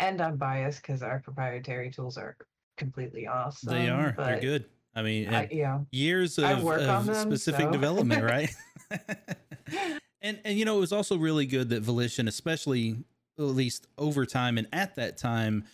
and 0.00 0.20
i'm 0.20 0.36
biased 0.36 0.82
because 0.82 1.02
our 1.02 1.20
proprietary 1.20 1.92
tools 1.92 2.18
are 2.18 2.36
completely 2.76 3.28
awesome 3.28 3.72
they 3.72 3.88
are. 3.88 4.14
They're 4.18 4.40
good. 4.40 4.64
I 4.94 5.02
mean, 5.02 5.32
I, 5.32 5.48
know 5.52 5.86
years 5.90 6.38
of, 6.38 6.66
of 6.66 7.06
them, 7.06 7.14
specific 7.14 7.66
so. 7.66 7.70
development, 7.70 8.24
right? 8.24 8.50
and 10.22 10.40
and 10.44 10.58
you 10.58 10.64
know, 10.64 10.76
it 10.76 10.80
was 10.80 10.92
also 10.92 11.16
really 11.16 11.46
good 11.46 11.68
that 11.70 11.82
Volition, 11.82 12.28
especially 12.28 12.96
at 13.38 13.44
least 13.44 13.86
over 13.98 14.26
time 14.26 14.58
and 14.58 14.68
at 14.72 14.94
that 14.96 15.16
time, 15.16 15.64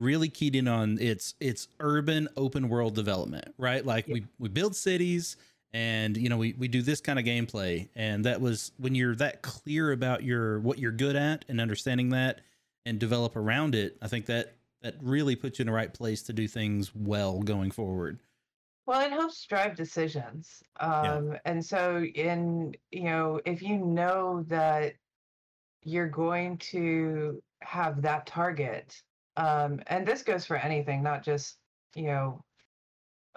really 0.00 0.28
keyed 0.28 0.56
in 0.56 0.68
on 0.68 0.98
its 1.00 1.34
its 1.40 1.68
urban 1.80 2.28
open 2.36 2.68
world 2.68 2.94
development, 2.94 3.54
right? 3.58 3.84
Like 3.84 4.06
Yeah. 4.08 4.14
we 4.14 4.26
we 4.38 4.48
build 4.48 4.74
cities 4.76 5.36
and 5.72 6.16
you 6.16 6.28
know 6.28 6.36
we, 6.36 6.54
we 6.54 6.68
do 6.68 6.82
this 6.82 7.00
kind 7.00 7.18
of 7.18 7.24
gameplay 7.24 7.88
and 7.94 8.24
that 8.24 8.40
was 8.40 8.72
when 8.78 8.94
you're 8.94 9.14
that 9.16 9.42
clear 9.42 9.92
about 9.92 10.22
your 10.22 10.60
what 10.60 10.78
you're 10.78 10.92
good 10.92 11.14
at 11.16 11.44
and 11.48 11.60
understanding 11.60 12.08
that 12.10 12.40
and 12.86 12.98
develop 12.98 13.36
around 13.36 13.74
it 13.74 13.96
i 14.00 14.08
think 14.08 14.26
that 14.26 14.54
that 14.80 14.94
really 15.02 15.36
puts 15.36 15.58
you 15.58 15.64
in 15.64 15.66
the 15.66 15.72
right 15.72 15.92
place 15.92 16.22
to 16.22 16.32
do 16.32 16.48
things 16.48 16.94
well 16.94 17.40
going 17.42 17.70
forward 17.70 18.18
Well, 18.88 19.04
it 19.04 19.12
helps 19.12 19.44
drive 19.44 19.76
decisions. 19.76 20.62
Um, 20.80 21.36
And 21.44 21.62
so, 21.62 22.02
in, 22.02 22.74
you 22.90 23.02
know, 23.02 23.38
if 23.44 23.60
you 23.60 23.76
know 23.76 24.44
that 24.44 24.94
you're 25.82 26.08
going 26.08 26.56
to 26.72 27.42
have 27.60 28.00
that 28.00 28.26
target, 28.26 29.02
um, 29.36 29.82
and 29.88 30.08
this 30.08 30.22
goes 30.22 30.46
for 30.46 30.56
anything, 30.56 31.02
not 31.02 31.22
just, 31.22 31.58
you 31.94 32.04
know, 32.04 32.42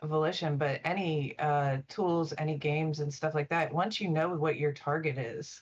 volition, 0.01 0.57
but 0.57 0.79
any 0.85 1.37
uh, 1.37 1.79
tools, 1.89 2.33
any 2.37 2.57
games, 2.57 3.01
and 3.01 3.13
stuff 3.13 3.35
like 3.35 3.49
that. 3.49 3.73
Once 3.73 3.99
you 3.99 4.07
know 4.07 4.29
what 4.29 4.55
your 4.55 4.71
target 4.71 5.17
is, 5.17 5.61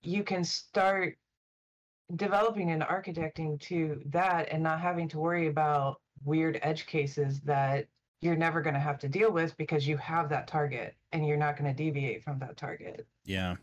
you 0.00 0.24
can 0.24 0.42
start 0.42 1.18
developing 2.16 2.70
and 2.70 2.80
architecting 2.80 3.60
to 3.60 4.00
that 4.06 4.48
and 4.48 4.62
not 4.62 4.80
having 4.80 5.10
to 5.10 5.18
worry 5.18 5.46
about 5.46 6.00
weird 6.24 6.58
edge 6.62 6.86
cases 6.86 7.42
that 7.42 7.86
you're 8.20 8.36
never 8.36 8.60
going 8.60 8.74
to 8.74 8.80
have 8.80 8.98
to 9.00 9.08
deal 9.08 9.30
with 9.30 9.56
because 9.56 9.86
you 9.86 9.96
have 9.96 10.28
that 10.30 10.46
target 10.46 10.94
and 11.12 11.26
you're 11.26 11.36
not 11.36 11.56
going 11.56 11.72
to 11.72 11.76
deviate 11.76 12.22
from 12.22 12.38
that 12.40 12.56
target. 12.56 13.06
Yeah. 13.24 13.56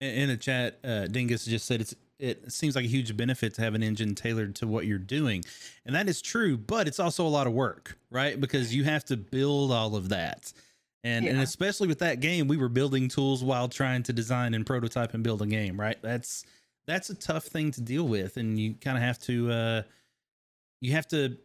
In, 0.00 0.28
the 0.28 0.36
chat, 0.36 0.78
uh, 0.84 1.06
Dingus 1.06 1.46
just 1.46 1.66
said 1.66 1.80
it's 1.80 1.94
it 2.18 2.50
seems 2.50 2.74
like 2.74 2.84
a 2.84 2.88
huge 2.88 3.16
benefit 3.16 3.54
to 3.54 3.62
have 3.62 3.74
an 3.74 3.82
engine 3.82 4.14
tailored 4.14 4.54
to 4.56 4.66
what 4.66 4.86
you're 4.86 4.98
doing, 4.98 5.44
and 5.84 5.94
that 5.94 6.08
is 6.08 6.22
true. 6.22 6.56
But 6.56 6.86
it's 6.88 6.98
also 7.00 7.26
a 7.26 7.28
lot 7.28 7.46
of 7.46 7.52
work, 7.52 7.98
right? 8.10 8.40
Because 8.40 8.74
you 8.74 8.84
have 8.84 9.04
to 9.06 9.16
build 9.16 9.72
all 9.72 9.96
of 9.96 10.08
that, 10.10 10.52
and 11.04 11.26
and 11.26 11.40
especially 11.40 11.88
with 11.88 11.98
that 12.00 12.20
game, 12.20 12.48
we 12.48 12.56
were 12.56 12.68
building 12.68 13.08
tools 13.08 13.44
while 13.44 13.68
trying 13.68 14.02
to 14.04 14.12
design 14.12 14.54
and 14.54 14.66
prototype 14.66 15.14
and 15.14 15.22
build 15.22 15.42
a 15.42 15.46
game, 15.46 15.78
right? 15.78 16.00
That's 16.02 16.44
that's 16.86 17.10
a 17.10 17.14
tough 17.14 17.44
thing 17.44 17.70
to 17.72 17.80
deal 17.80 18.06
with, 18.06 18.36
and 18.36 18.58
you 18.58 18.74
kind 18.74 18.96
of 18.96 19.02
have 19.02 19.18
to 19.20 19.50
uh, 19.50 19.82
you 20.80 20.92
have 20.92 21.08
to 21.08 21.36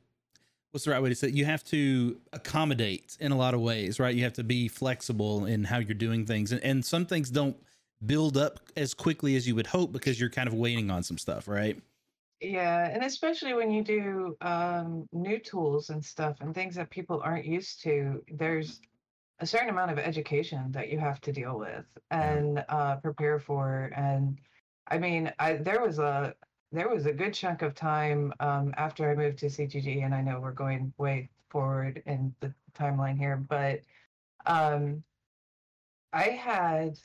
what's 0.71 0.85
the 0.85 0.91
right 0.91 1.01
way 1.01 1.09
to 1.09 1.15
say 1.15 1.27
it? 1.27 1.33
you 1.33 1.45
have 1.45 1.63
to 1.63 2.19
accommodate 2.33 3.17
in 3.19 3.31
a 3.31 3.37
lot 3.37 3.53
of 3.53 3.61
ways 3.61 3.99
right 3.99 4.15
you 4.15 4.23
have 4.23 4.33
to 4.33 4.43
be 4.43 4.67
flexible 4.67 5.45
in 5.45 5.63
how 5.63 5.77
you're 5.77 5.93
doing 5.93 6.25
things 6.25 6.51
and, 6.51 6.63
and 6.63 6.83
some 6.85 7.05
things 7.05 7.29
don't 7.29 7.57
build 8.05 8.37
up 8.37 8.59
as 8.75 8.93
quickly 8.93 9.35
as 9.35 9.47
you 9.47 9.53
would 9.55 9.67
hope 9.67 9.91
because 9.91 10.19
you're 10.19 10.29
kind 10.29 10.47
of 10.47 10.53
waiting 10.53 10.89
on 10.89 11.03
some 11.03 11.17
stuff 11.17 11.47
right 11.47 11.81
Yeah, 12.41 12.89
and 12.89 13.03
especially 13.03 13.53
when 13.53 13.69
you 13.69 13.83
do 13.83 14.35
um, 14.41 15.07
new 15.11 15.37
tools 15.37 15.91
and 15.91 16.03
stuff 16.03 16.41
and 16.41 16.55
things 16.55 16.73
that 16.75 16.89
people 16.89 17.21
aren't 17.23 17.45
used 17.45 17.83
to, 17.83 18.23
there's 18.31 18.81
a 19.41 19.45
certain 19.45 19.69
amount 19.69 19.91
of 19.91 19.99
education 19.99 20.71
that 20.71 20.89
you 20.89 20.97
have 20.99 21.21
to 21.21 21.31
deal 21.31 21.59
with 21.59 21.85
and 22.09 22.63
uh, 22.69 22.95
prepare 22.97 23.39
for. 23.39 23.91
And 23.95 24.39
I 24.87 24.97
mean, 24.97 25.31
I 25.37 25.53
there 25.53 25.81
was 25.81 25.99
a 25.99 26.33
there 26.71 26.89
was 26.89 27.05
a 27.05 27.11
good 27.11 27.33
chunk 27.33 27.61
of 27.61 27.75
time 27.75 28.33
um, 28.39 28.73
after 28.77 29.09
I 29.09 29.15
moved 29.15 29.39
to 29.39 29.47
CGG, 29.47 30.05
and 30.05 30.15
I 30.15 30.21
know 30.21 30.39
we're 30.39 30.51
going 30.51 30.93
way 30.97 31.29
forward 31.49 32.01
in 32.05 32.33
the 32.39 32.53
timeline 32.73 33.17
here, 33.17 33.35
but 33.35 33.81
um, 34.45 35.03
I 36.13 36.23
had 36.23 36.97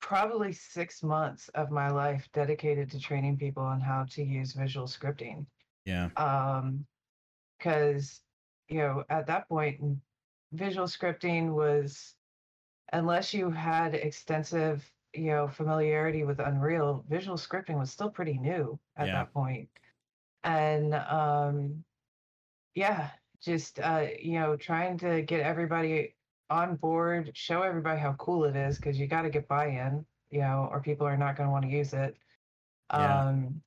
probably 0.00 0.52
six 0.52 1.02
months 1.02 1.48
of 1.54 1.70
my 1.70 1.88
life 1.88 2.28
dedicated 2.34 2.90
to 2.90 3.00
training 3.00 3.38
people 3.38 3.62
on 3.62 3.80
how 3.80 4.04
to 4.10 4.22
use 4.22 4.52
visual 4.52 4.86
scripting. 4.86 5.46
yeah 5.86 6.10
Um, 6.16 6.86
because 7.58 8.20
you 8.68 8.78
know 8.78 9.04
at 9.08 9.26
that 9.26 9.48
point, 9.48 9.80
visual 10.52 10.86
scripting 10.86 11.54
was, 11.54 12.14
unless 12.92 13.32
you 13.32 13.50
had 13.50 13.94
extensive 13.94 14.84
you 15.14 15.26
know 15.26 15.48
familiarity 15.48 16.24
with 16.24 16.40
Unreal, 16.40 17.04
visual 17.08 17.36
scripting 17.36 17.78
was 17.78 17.90
still 17.90 18.10
pretty 18.10 18.38
new 18.38 18.78
at 18.96 19.06
Yeah. 19.06 19.12
that 19.14 19.32
point. 19.32 19.68
And 20.44 20.94
um, 20.94 21.84
yeah, 22.74 23.10
just 23.40 23.80
uh, 23.80 24.06
you 24.20 24.38
know 24.38 24.56
trying 24.56 24.98
to 24.98 25.22
get 25.22 25.40
everybody 25.40 26.14
on 26.50 26.76
board, 26.76 27.30
show 27.34 27.62
everybody 27.62 28.00
how 28.00 28.12
cool 28.14 28.44
it 28.44 28.56
is, 28.56 28.76
because 28.76 28.98
you 28.98 29.06
got 29.06 29.22
to 29.22 29.30
get 29.30 29.48
buy-in, 29.48 30.04
you 30.30 30.40
know, 30.40 30.68
or 30.70 30.80
people 30.80 31.06
are 31.06 31.16
not 31.16 31.36
going 31.36 31.46
to 31.48 31.52
want 31.52 31.64
to 31.64 31.70
use 31.70 31.92
it. 31.94 32.16
Yeah. 32.92 33.28
Um, 33.28 33.62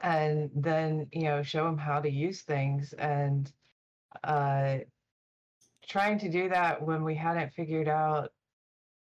and 0.00 0.50
then 0.54 1.06
you 1.12 1.24
know 1.24 1.42
show 1.42 1.64
them 1.64 1.78
how 1.78 2.00
to 2.00 2.10
use 2.10 2.42
things 2.42 2.92
and 2.94 3.52
uh, 4.24 4.78
trying 5.86 6.18
to 6.18 6.28
do 6.30 6.48
that 6.48 6.82
when 6.82 7.04
we 7.04 7.14
hadn't 7.14 7.52
figured 7.52 7.88
out 7.88 8.32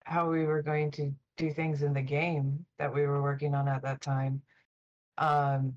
how 0.06 0.30
we 0.30 0.46
were 0.46 0.62
going 0.62 0.92
to 0.92 1.14
do 1.42 1.52
things 1.54 1.82
in 1.82 1.94
the 1.94 2.02
game 2.02 2.66
that 2.78 2.94
we 2.94 3.02
were 3.02 3.22
working 3.22 3.56
on 3.56 3.68
at 3.68 3.82
that 3.82 4.00
time 4.02 4.42
um, 5.18 5.74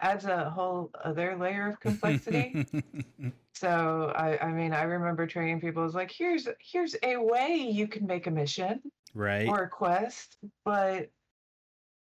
adds 0.00 0.24
a 0.26 0.50
whole 0.50 0.90
other 1.04 1.36
layer 1.36 1.68
of 1.68 1.80
complexity. 1.80 2.66
So 3.54 4.12
I, 4.14 4.38
I 4.38 4.52
mean, 4.52 4.72
I 4.72 4.82
remember 4.82 5.26
training 5.26 5.60
people. 5.60 5.84
It's 5.84 5.94
like, 5.94 6.12
here's 6.12 6.46
here's 6.60 6.94
a 7.02 7.16
way 7.16 7.56
you 7.56 7.88
can 7.88 8.06
make 8.06 8.28
a 8.28 8.30
mission 8.30 8.80
right 9.14 9.48
or 9.48 9.64
a 9.64 9.68
quest, 9.68 10.36
but 10.64 11.10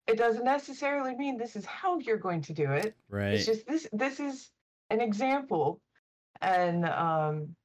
it 0.07 0.17
doesn't 0.17 0.45
necessarily 0.45 1.17
mean 1.17 1.39
this 1.39 1.57
is 1.57 1.65
how 1.65 1.99
you're 1.99 2.19
going 2.19 2.43
to 2.43 2.53
do 2.53 2.71
it. 2.71 2.95
right 3.09 3.35
It's 3.35 3.47
just 3.47 3.67
this 3.67 3.89
this 3.93 4.21
is 4.21 4.49
an 4.91 5.01
example, 5.01 5.81
and 6.41 6.85
um, 6.85 7.57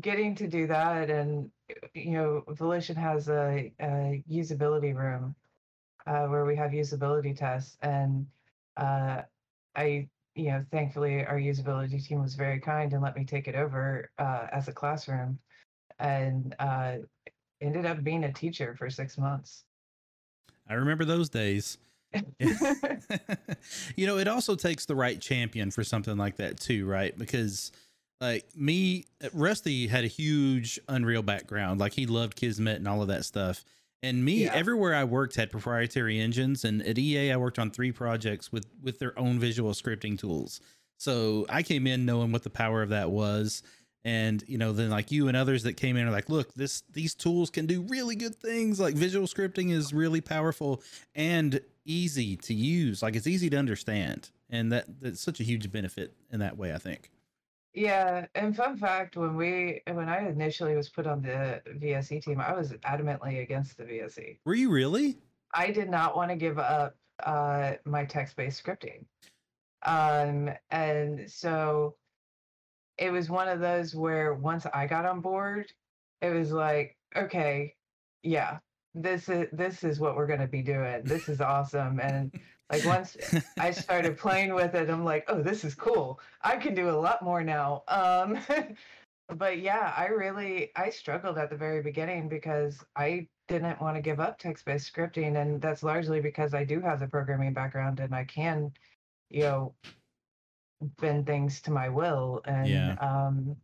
getting 0.00 0.36
to 0.36 0.46
do 0.46 0.68
that, 0.68 1.10
and 1.10 1.50
you 1.94 2.12
know, 2.12 2.44
Volition 2.48 2.96
has 2.96 3.28
a, 3.28 3.72
a 3.80 4.22
usability 4.30 4.94
room 4.94 5.34
uh, 6.06 6.26
where 6.26 6.44
we 6.44 6.56
have 6.56 6.72
usability 6.72 7.36
tests, 7.36 7.76
and 7.82 8.26
uh, 8.76 9.22
I 9.76 10.08
you 10.34 10.50
know, 10.50 10.64
thankfully 10.72 11.24
our 11.24 11.38
usability 11.38 12.04
team 12.04 12.20
was 12.20 12.34
very 12.34 12.58
kind 12.58 12.92
and 12.92 13.00
let 13.00 13.16
me 13.16 13.24
take 13.24 13.46
it 13.46 13.54
over 13.54 14.10
uh, 14.18 14.48
as 14.52 14.68
a 14.68 14.72
classroom, 14.72 15.38
and 15.98 16.54
uh, 16.58 16.96
ended 17.60 17.86
up 17.86 18.02
being 18.02 18.24
a 18.24 18.32
teacher 18.32 18.74
for 18.78 18.90
six 18.90 19.16
months. 19.16 19.64
i 20.68 20.74
remember 20.74 21.04
those 21.04 21.28
days 21.28 21.78
you 23.96 24.06
know, 24.06 24.18
it 24.18 24.28
also 24.28 24.54
takes 24.54 24.86
the 24.86 24.94
right 24.94 25.20
champion 25.20 25.70
for 25.70 25.82
something 25.84 26.16
like 26.16 26.36
that 26.36 26.60
too, 26.60 26.86
right? 26.86 27.16
Because 27.16 27.72
like 28.28 28.44
me, 28.56 29.06
Rusty 29.32 29.86
had 29.86 30.04
a 30.04 30.08
huge 30.08 30.78
Unreal 30.88 31.22
background. 31.22 31.80
Like 31.80 31.92
he 31.92 32.06
loved 32.06 32.36
Kismet 32.36 32.76
and 32.76 32.88
all 32.88 33.02
of 33.02 33.08
that 33.08 33.24
stuff. 33.24 33.64
And 34.02 34.24
me, 34.24 34.44
Yeah. 34.44 34.54
everywhere 34.54 34.94
I 34.94 35.04
worked 35.04 35.36
had 35.36 35.50
proprietary 35.50 36.20
engines. 36.20 36.64
And 36.64 36.82
at 36.86 36.98
EA, 36.98 37.32
I 37.32 37.36
worked 37.36 37.58
on 37.58 37.70
three 37.70 37.92
projects 37.92 38.52
with 38.52 38.66
with 38.82 38.98
their 38.98 39.18
own 39.18 39.38
visual 39.38 39.72
scripting 39.72 40.18
tools. 40.18 40.60
So 40.98 41.46
I 41.48 41.62
came 41.62 41.86
in 41.86 42.04
knowing 42.06 42.30
what 42.32 42.42
the 42.44 42.50
power 42.50 42.82
of 42.82 42.90
that 42.90 43.10
was. 43.10 43.62
and 44.06 44.44
you 44.46 44.58
know 44.58 44.72
then 44.72 44.90
like 44.90 45.10
you 45.10 45.28
and 45.28 45.36
others 45.36 45.62
that 45.62 45.78
came 45.78 45.96
in 45.96 46.06
are 46.06 46.10
like 46.10 46.28
look 46.28 46.52
this 46.54 46.82
these 46.92 47.14
tools 47.14 47.48
can 47.48 47.64
do 47.64 47.80
really 47.88 48.14
good 48.14 48.34
things 48.34 48.78
like 48.78 48.94
visual 48.94 49.26
scripting 49.26 49.70
is 49.72 49.94
really 49.94 50.20
powerful 50.20 50.82
and 51.14 51.58
easy 51.86 52.36
to 52.36 52.52
use 52.52 53.02
like 53.02 53.16
it's 53.16 53.26
easy 53.26 53.48
to 53.48 53.56
understand 53.56 54.28
and 54.50 54.70
that 54.72 54.84
that's 55.00 55.22
such 55.22 55.40
a 55.40 55.42
huge 55.42 55.72
benefit 55.72 56.12
in 56.30 56.38
that 56.40 56.58
way 56.58 56.74
i 56.74 56.78
think 56.78 57.10
Yeah, 57.74 58.26
and 58.36 58.56
fun 58.56 58.76
fact, 58.76 59.16
when 59.16 59.34
we 59.34 59.82
when 59.90 60.08
I 60.08 60.28
initially 60.28 60.76
was 60.76 60.88
put 60.88 61.08
on 61.08 61.22
the 61.22 61.60
VSE 61.68 62.22
team, 62.22 62.40
I 62.40 62.54
was 62.54 62.72
adamantly 62.84 63.42
against 63.42 63.76
the 63.76 63.84
VSE. 63.84 64.38
were 64.44 64.54
you 64.54 64.70
really 64.70 65.18
I 65.52 65.70
did 65.70 65.88
not 65.88 66.16
want 66.16 66.30
to 66.30 66.36
give 66.36 66.58
up 66.58 66.96
uh, 67.22 67.74
my 67.84 68.04
text-based 68.04 68.62
scripting. 68.62 69.04
Um, 69.84 70.50
and 70.70 71.30
so 71.30 71.96
it 72.98 73.10
was 73.10 73.30
one 73.30 73.48
of 73.48 73.60
those 73.60 73.94
where 73.94 74.34
once 74.34 74.66
I 74.72 74.86
got 74.86 75.04
on 75.04 75.20
board, 75.20 75.72
it 76.22 76.30
was 76.30 76.52
like, 76.52 76.96
okay, 77.16 77.74
yeah, 78.22 78.58
this 78.94 79.28
is 79.28 79.48
this 79.52 79.84
is 79.84 80.00
what 80.00 80.16
we're 80.16 80.26
gonna 80.26 80.48
be 80.48 80.62
doing. 80.62 81.02
This 81.04 81.28
is 81.28 81.40
awesome. 81.40 82.00
And 82.00 82.32
like 82.74 82.84
once 82.84 83.16
I 83.58 83.70
started 83.70 84.18
playing 84.18 84.54
with 84.54 84.74
it, 84.74 84.90
I'm 84.90 85.04
like, 85.04 85.24
oh, 85.28 85.42
this 85.42 85.64
is 85.64 85.74
cool. 85.74 86.20
I 86.42 86.56
can 86.56 86.74
do 86.74 86.90
a 86.90 86.92
lot 86.92 87.22
more 87.22 87.42
now. 87.44 87.84
Um, 87.88 88.38
but 89.28 89.58
yeah, 89.58 89.94
I 89.96 90.06
really 90.06 90.70
I 90.76 90.90
struggled 90.90 91.38
at 91.38 91.50
the 91.50 91.56
very 91.56 91.82
beginning 91.82 92.28
because 92.28 92.84
I 92.96 93.28
didn't 93.48 93.80
want 93.80 93.96
to 93.96 94.02
give 94.02 94.20
up 94.20 94.38
text-based 94.38 94.92
scripting, 94.92 95.40
and 95.40 95.60
that's 95.60 95.82
largely 95.82 96.20
because 96.20 96.54
I 96.54 96.64
do 96.64 96.80
have 96.80 97.00
the 97.00 97.06
programming 97.08 97.52
background 97.52 98.00
and 98.00 98.14
I 98.14 98.24
can, 98.24 98.72
you 99.30 99.42
know, 99.42 99.74
bend 101.00 101.26
things 101.26 101.60
to 101.62 101.70
my 101.70 101.88
will. 101.88 102.42
And 102.44 102.70
Yeah. 102.70 102.94
um, 103.00 103.56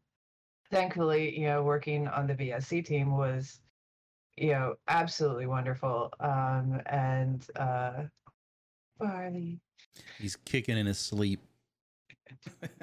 thankfully, 0.70 1.38
you 1.38 1.46
know, 1.46 1.62
working 1.62 2.08
on 2.08 2.26
the 2.26 2.34
VSC 2.34 2.84
team 2.84 3.16
was, 3.16 3.60
you 4.36 4.52
know, 4.52 4.76
absolutely 4.88 5.46
wonderful. 5.46 6.12
Um, 6.20 6.80
and 6.86 7.46
uh, 7.56 8.04
Barley. 9.00 9.60
he's 10.18 10.36
kicking 10.36 10.76
in 10.78 10.86
his 10.86 10.98
sleep 10.98 11.40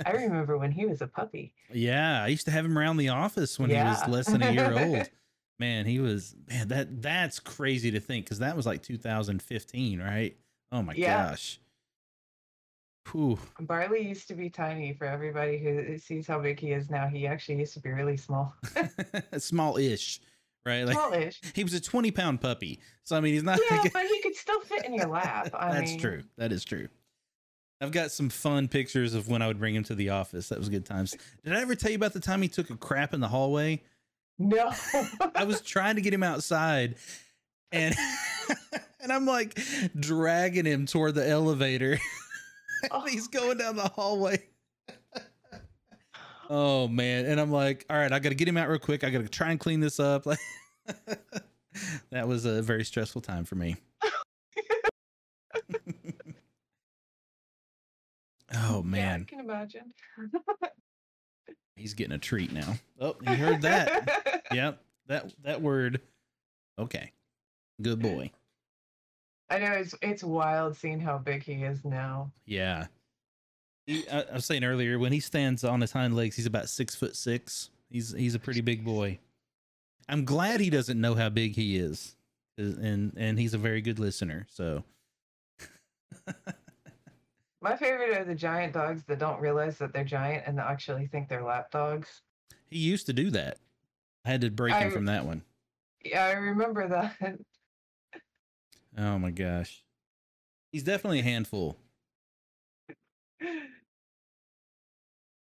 I 0.05 0.11
remember 0.11 0.57
when 0.57 0.71
he 0.71 0.85
was 0.85 1.01
a 1.01 1.07
puppy. 1.07 1.53
yeah 1.71 2.23
i 2.23 2.27
used 2.27 2.45
to 2.45 2.51
have 2.51 2.65
him 2.65 2.77
around 2.77 2.97
the 2.97 3.09
office 3.09 3.57
when 3.59 3.69
he 3.69 3.75
was 3.77 4.07
less 4.07 4.27
than 4.27 4.41
a 4.43 4.51
year 4.51 4.73
old 4.77 5.09
man 5.59 5.85
he 5.85 5.99
was 5.99 6.35
man 6.49 6.67
that 6.67 7.01
that's 7.01 7.39
crazy 7.39 7.89
to 7.91 7.99
think 7.99 8.25
because 8.25 8.39
that 8.39 8.55
was 8.55 8.65
like 8.65 8.83
2015 8.83 9.99
right 10.01 10.35
oh 10.71 10.81
my 10.81 10.93
Yeah. 10.95 11.29
gosh 11.29 11.59
Whew. 13.13 13.39
Barley 13.61 14.05
used 14.05 14.27
to 14.27 14.33
be 14.33 14.49
tiny 14.49 14.91
for 14.91 15.05
everybody 15.05 15.57
who 15.57 15.97
sees 15.97 16.27
how 16.27 16.39
big 16.41 16.59
he 16.59 16.71
is 16.73 16.89
now. 16.89 17.07
He 17.07 17.25
actually 17.25 17.57
used 17.59 17.73
to 17.75 17.79
be 17.79 17.89
really 17.91 18.17
small. 18.17 18.53
small-ish 19.37 20.19
right 20.67 20.85
like 20.85 20.95
Smallish. 20.95 21.39
he 21.55 21.63
was 21.63 21.73
a 21.73 21.79
20 21.81 22.11
pound 22.11 22.41
puppy 22.41 22.79
so 23.03 23.15
i 23.15 23.19
mean 23.21 23.33
he's 23.33 23.43
not 23.43 23.59
Yeah, 23.71 23.83
but 23.93 24.05
he 24.05 24.21
could 24.21 24.35
still 24.35 24.59
fit 24.61 24.85
in 24.85 24.93
your 24.93 25.07
lap. 25.09 25.49
I 25.53 25.73
that's 25.73 25.91
mean, 25.91 25.99
true 25.99 26.23
that 26.37 26.51
is 26.51 26.63
true 26.65 26.87
i've 27.81 27.91
got 27.91 28.11
some 28.11 28.29
fun 28.29 28.67
pictures 28.67 29.13
of 29.13 29.27
when 29.29 29.41
i 29.41 29.47
would 29.47 29.59
bring 29.59 29.73
him 29.75 29.83
to 29.85 29.95
the 29.95 30.09
office 30.09 30.49
that 30.49 30.59
was 30.59 30.69
good 30.69 30.85
times 30.85 31.15
did 31.43 31.53
i 31.55 31.61
ever 31.61 31.73
tell 31.75 31.89
you 31.91 31.95
about 31.97 32.13
the 32.13 32.19
time 32.19 32.41
he 32.41 32.47
took 32.47 32.69
a 32.69 32.75
crap 32.77 33.13
in 33.13 33.19
the 33.21 33.27
hallway 33.29 33.81
No. 34.39 34.71
I 35.35 35.45
was 35.45 35.61
trying 35.75 35.95
to 35.95 36.01
get 36.01 36.13
him 36.13 36.23
outside 36.23 36.95
and 37.71 37.95
and 39.01 39.11
I'm 39.11 39.25
like 39.25 39.59
dragging 39.99 40.65
him 40.65 40.85
toward 40.85 41.15
the 41.15 41.27
elevator. 41.27 41.99
Oh. 42.91 43.05
He's 43.07 43.27
going 43.27 43.57
down 43.57 43.75
the 43.75 43.87
hallway. 43.89 44.43
Oh 46.49 46.87
man. 46.87 47.25
And 47.25 47.39
I'm 47.39 47.51
like, 47.51 47.85
all 47.89 47.97
right, 47.97 48.11
I 48.11 48.19
gotta 48.19 48.35
get 48.35 48.47
him 48.47 48.57
out 48.57 48.69
real 48.69 48.79
quick. 48.79 49.03
I 49.03 49.09
gotta 49.09 49.27
try 49.27 49.51
and 49.51 49.59
clean 49.59 49.79
this 49.79 49.99
up. 49.99 50.25
Like 51.05 51.19
that 52.11 52.27
was 52.27 52.45
a 52.45 52.61
very 52.61 52.85
stressful 52.85 53.21
time 53.21 53.43
for 53.43 53.55
me. 53.55 53.75
oh 58.55 58.81
man 58.81 59.19
Yeah, 59.19 59.21
I 59.21 59.25
can 59.25 59.39
imagine. 59.41 59.93
He's 61.75 61.93
getting 61.93 62.13
a 62.13 62.17
treat 62.17 62.51
now. 62.51 62.73
Oh, 62.99 63.15
you 63.21 63.35
heard 63.35 63.61
that. 63.61 64.43
yep. 64.51 64.81
That 65.07 65.31
that 65.43 65.61
word. 65.61 66.01
Okay. 66.79 67.11
Good 67.81 68.01
boy. 68.01 68.31
I 69.49 69.59
know 69.59 69.73
it's 69.73 69.93
it's 70.01 70.23
wild 70.23 70.75
seeing 70.75 70.99
how 70.99 71.17
big 71.19 71.43
he 71.43 71.63
is 71.63 71.85
now. 71.85 72.31
Yeah. 72.45 72.87
He, 73.87 74.07
I, 74.09 74.21
I 74.21 74.33
was 74.33 74.45
saying 74.45 74.63
earlier 74.63 74.99
when 74.99 75.11
he 75.13 75.19
stands 75.19 75.63
on 75.63 75.81
his 75.81 75.91
hind 75.93 76.15
legs, 76.15 76.35
he's 76.35 76.45
about 76.45 76.69
six 76.69 76.93
foot 76.93 77.15
six. 77.15 77.69
He's 77.89 78.11
he's 78.13 78.35
a 78.35 78.39
pretty 78.39 78.61
big 78.61 78.83
boy. 78.85 79.17
I'm 80.09 80.25
glad 80.25 80.59
he 80.59 80.69
doesn't 80.69 80.99
know 80.99 81.15
how 81.15 81.29
big 81.29 81.55
he 81.55 81.77
is, 81.77 82.15
and 82.57 83.13
and 83.17 83.39
he's 83.39 83.53
a 83.53 83.57
very 83.57 83.81
good 83.81 83.97
listener. 83.97 84.45
So 84.49 84.83
My 87.61 87.75
favorite 87.75 88.15
are 88.15 88.23
the 88.25 88.35
giant 88.35 88.73
dogs 88.73 89.03
that 89.05 89.19
don't 89.19 89.39
realize 89.41 89.77
that 89.79 89.91
they're 89.93 90.03
giant 90.03 90.43
and 90.45 90.59
actually 90.59 91.07
think 91.07 91.27
they're 91.27 91.43
lap 91.43 91.71
dogs. 91.71 92.21
he 92.69 92.77
used 92.77 93.07
to 93.07 93.13
do 93.13 93.31
that. 93.31 93.57
I 94.25 94.29
had 94.29 94.41
to 94.41 94.51
break 94.51 94.75
him 94.75 94.91
from 94.91 95.05
that 95.05 95.25
one. 95.25 95.41
Yeah, 96.03 96.25
I 96.25 96.31
remember 96.33 96.87
that. 96.87 97.39
Oh 98.99 99.19
my 99.19 99.29
gosh, 99.29 99.83
he's 100.71 100.81
definitely 100.81 101.19
a 101.19 101.23
handful. 101.23 101.77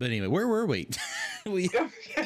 But 0.01 0.09
anyway, 0.09 0.25
where 0.25 0.47
were 0.47 0.65
we? 0.65 0.89
we 1.45 1.69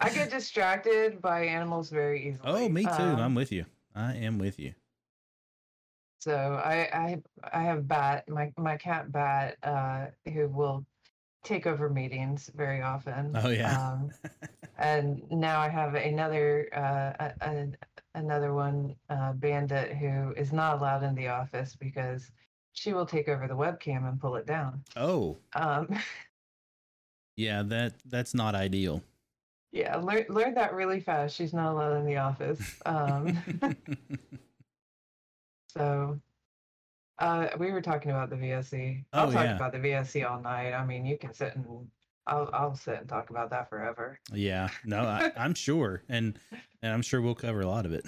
I 0.00 0.08
get 0.14 0.30
distracted 0.30 1.20
by 1.20 1.44
animals 1.44 1.90
very 1.90 2.26
easily. 2.26 2.40
oh, 2.50 2.68
me 2.70 2.84
too. 2.84 2.88
Um, 2.88 3.20
I'm 3.20 3.34
with 3.34 3.52
you. 3.52 3.66
I 3.94 4.14
am 4.14 4.38
with 4.38 4.58
you. 4.58 4.72
So 6.20 6.58
I 6.64 6.88
I 6.94 7.22
I 7.52 7.62
have 7.64 7.86
Bat, 7.86 8.30
my 8.30 8.50
my 8.56 8.78
cat 8.78 9.12
Bat, 9.12 9.58
uh, 9.62 10.06
who 10.32 10.48
will 10.48 10.86
take 11.42 11.66
over 11.66 11.90
meetings 11.90 12.50
very 12.54 12.80
often. 12.80 13.32
Oh 13.34 13.50
yeah. 13.50 13.78
Um, 13.78 14.10
and 14.78 15.20
now 15.30 15.60
I 15.60 15.68
have 15.68 15.94
another 15.96 16.70
uh, 16.74 17.26
a, 17.26 17.46
a, 17.46 17.66
another 18.14 18.54
one 18.54 18.96
uh, 19.10 19.34
Bandit 19.34 19.98
who 19.98 20.32
is 20.34 20.50
not 20.50 20.78
allowed 20.78 21.02
in 21.02 21.14
the 21.14 21.28
office 21.28 21.76
because 21.78 22.30
she 22.72 22.94
will 22.94 23.04
take 23.04 23.28
over 23.28 23.46
the 23.46 23.54
webcam 23.54 24.08
and 24.08 24.18
pull 24.18 24.36
it 24.36 24.46
down. 24.46 24.82
oh 24.96 25.36
Um, 25.54 25.94
yeah, 27.36 27.62
that 27.64 27.94
that's 28.06 28.34
not 28.34 28.54
ideal. 28.54 29.02
yeah, 29.72 29.96
learn 29.96 30.24
learned 30.28 30.56
that 30.56 30.74
really 30.74 31.00
fast. 31.00 31.34
She's 31.36 31.52
not 31.52 31.72
allowed 31.72 31.96
in 31.98 32.06
the 32.06 32.16
office. 32.16 32.60
Um, 32.86 33.38
so 35.68 36.18
uh, 37.18 37.48
we 37.58 37.70
were 37.72 37.82
talking 37.82 38.10
about 38.10 38.30
the 38.30 38.36
VSC. 38.36 39.04
I'll 39.12 39.28
Oh, 39.28 39.32
talk 39.32 39.44
yeah. 39.44 39.56
about 39.56 39.72
the 39.72 39.78
VSC 39.78 40.28
all 40.28 40.40
night. 40.40 40.72
I 40.72 40.84
mean, 40.84 41.04
you 41.06 41.16
can 41.18 41.32
sit 41.32 41.54
and 41.56 41.66
I'll 42.26 42.48
I'll 42.52 42.74
sit 42.74 43.00
and 43.00 43.08
talk 43.08 43.30
about 43.30 43.50
that 43.50 43.68
forever. 43.68 44.18
Yeah, 44.32 44.68
no, 44.84 45.00
I, 45.00 45.30
I'm 45.36 45.54
sure, 45.54 46.02
and 46.08 46.38
and 46.82 46.92
I'm 46.92 47.02
sure 47.02 47.20
we'll 47.20 47.34
cover 47.34 47.60
a 47.60 47.66
lot 47.68 47.86
of 47.86 47.92
it. 47.92 48.06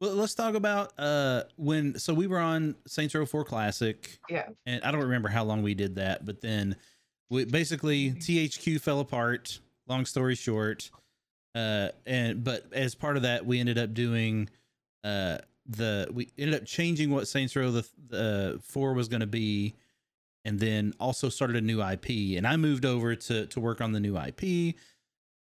well, 0.00 0.14
let's 0.14 0.34
talk 0.34 0.54
about 0.54 0.92
uh 0.98 1.44
when. 1.56 1.98
So 1.98 2.12
we 2.14 2.26
were 2.26 2.38
on 2.40 2.76
Saints 2.86 3.14
Row 3.14 3.24
Four 3.26 3.44
Classic, 3.44 4.18
Yeah. 4.28 4.48
and 4.66 4.82
I 4.84 4.90
don't 4.90 5.02
remember 5.02 5.28
how 5.28 5.44
long 5.44 5.62
we 5.62 5.74
did 5.74 5.94
that, 5.96 6.24
but 6.26 6.40
then 6.42 6.76
we 7.30 7.44
basically 7.44 8.12
THQ 8.12 8.80
fell 8.80 9.00
apart. 9.00 9.60
Long 9.86 10.06
story 10.06 10.34
short, 10.34 10.90
uh, 11.54 11.88
and 12.06 12.42
but 12.42 12.72
as 12.72 12.94
part 12.94 13.16
of 13.16 13.22
that, 13.22 13.44
we 13.44 13.60
ended 13.60 13.78
up 13.78 13.92
doing 13.94 14.48
uh 15.02 15.38
the 15.66 16.08
we 16.12 16.30
ended 16.38 16.54
up 16.60 16.66
changing 16.66 17.10
what 17.10 17.28
Saints 17.28 17.56
Row 17.56 17.70
the 17.70 17.86
the 18.08 18.60
four 18.62 18.94
was 18.94 19.08
going 19.08 19.20
to 19.20 19.26
be, 19.26 19.74
and 20.44 20.58
then 20.58 20.94
also 21.00 21.28
started 21.28 21.56
a 21.56 21.60
new 21.60 21.82
IP. 21.82 22.36
And 22.36 22.46
I 22.46 22.56
moved 22.56 22.84
over 22.84 23.14
to 23.14 23.46
to 23.46 23.60
work 23.60 23.80
on 23.80 23.92
the 23.92 24.00
new 24.00 24.16
IP. 24.16 24.74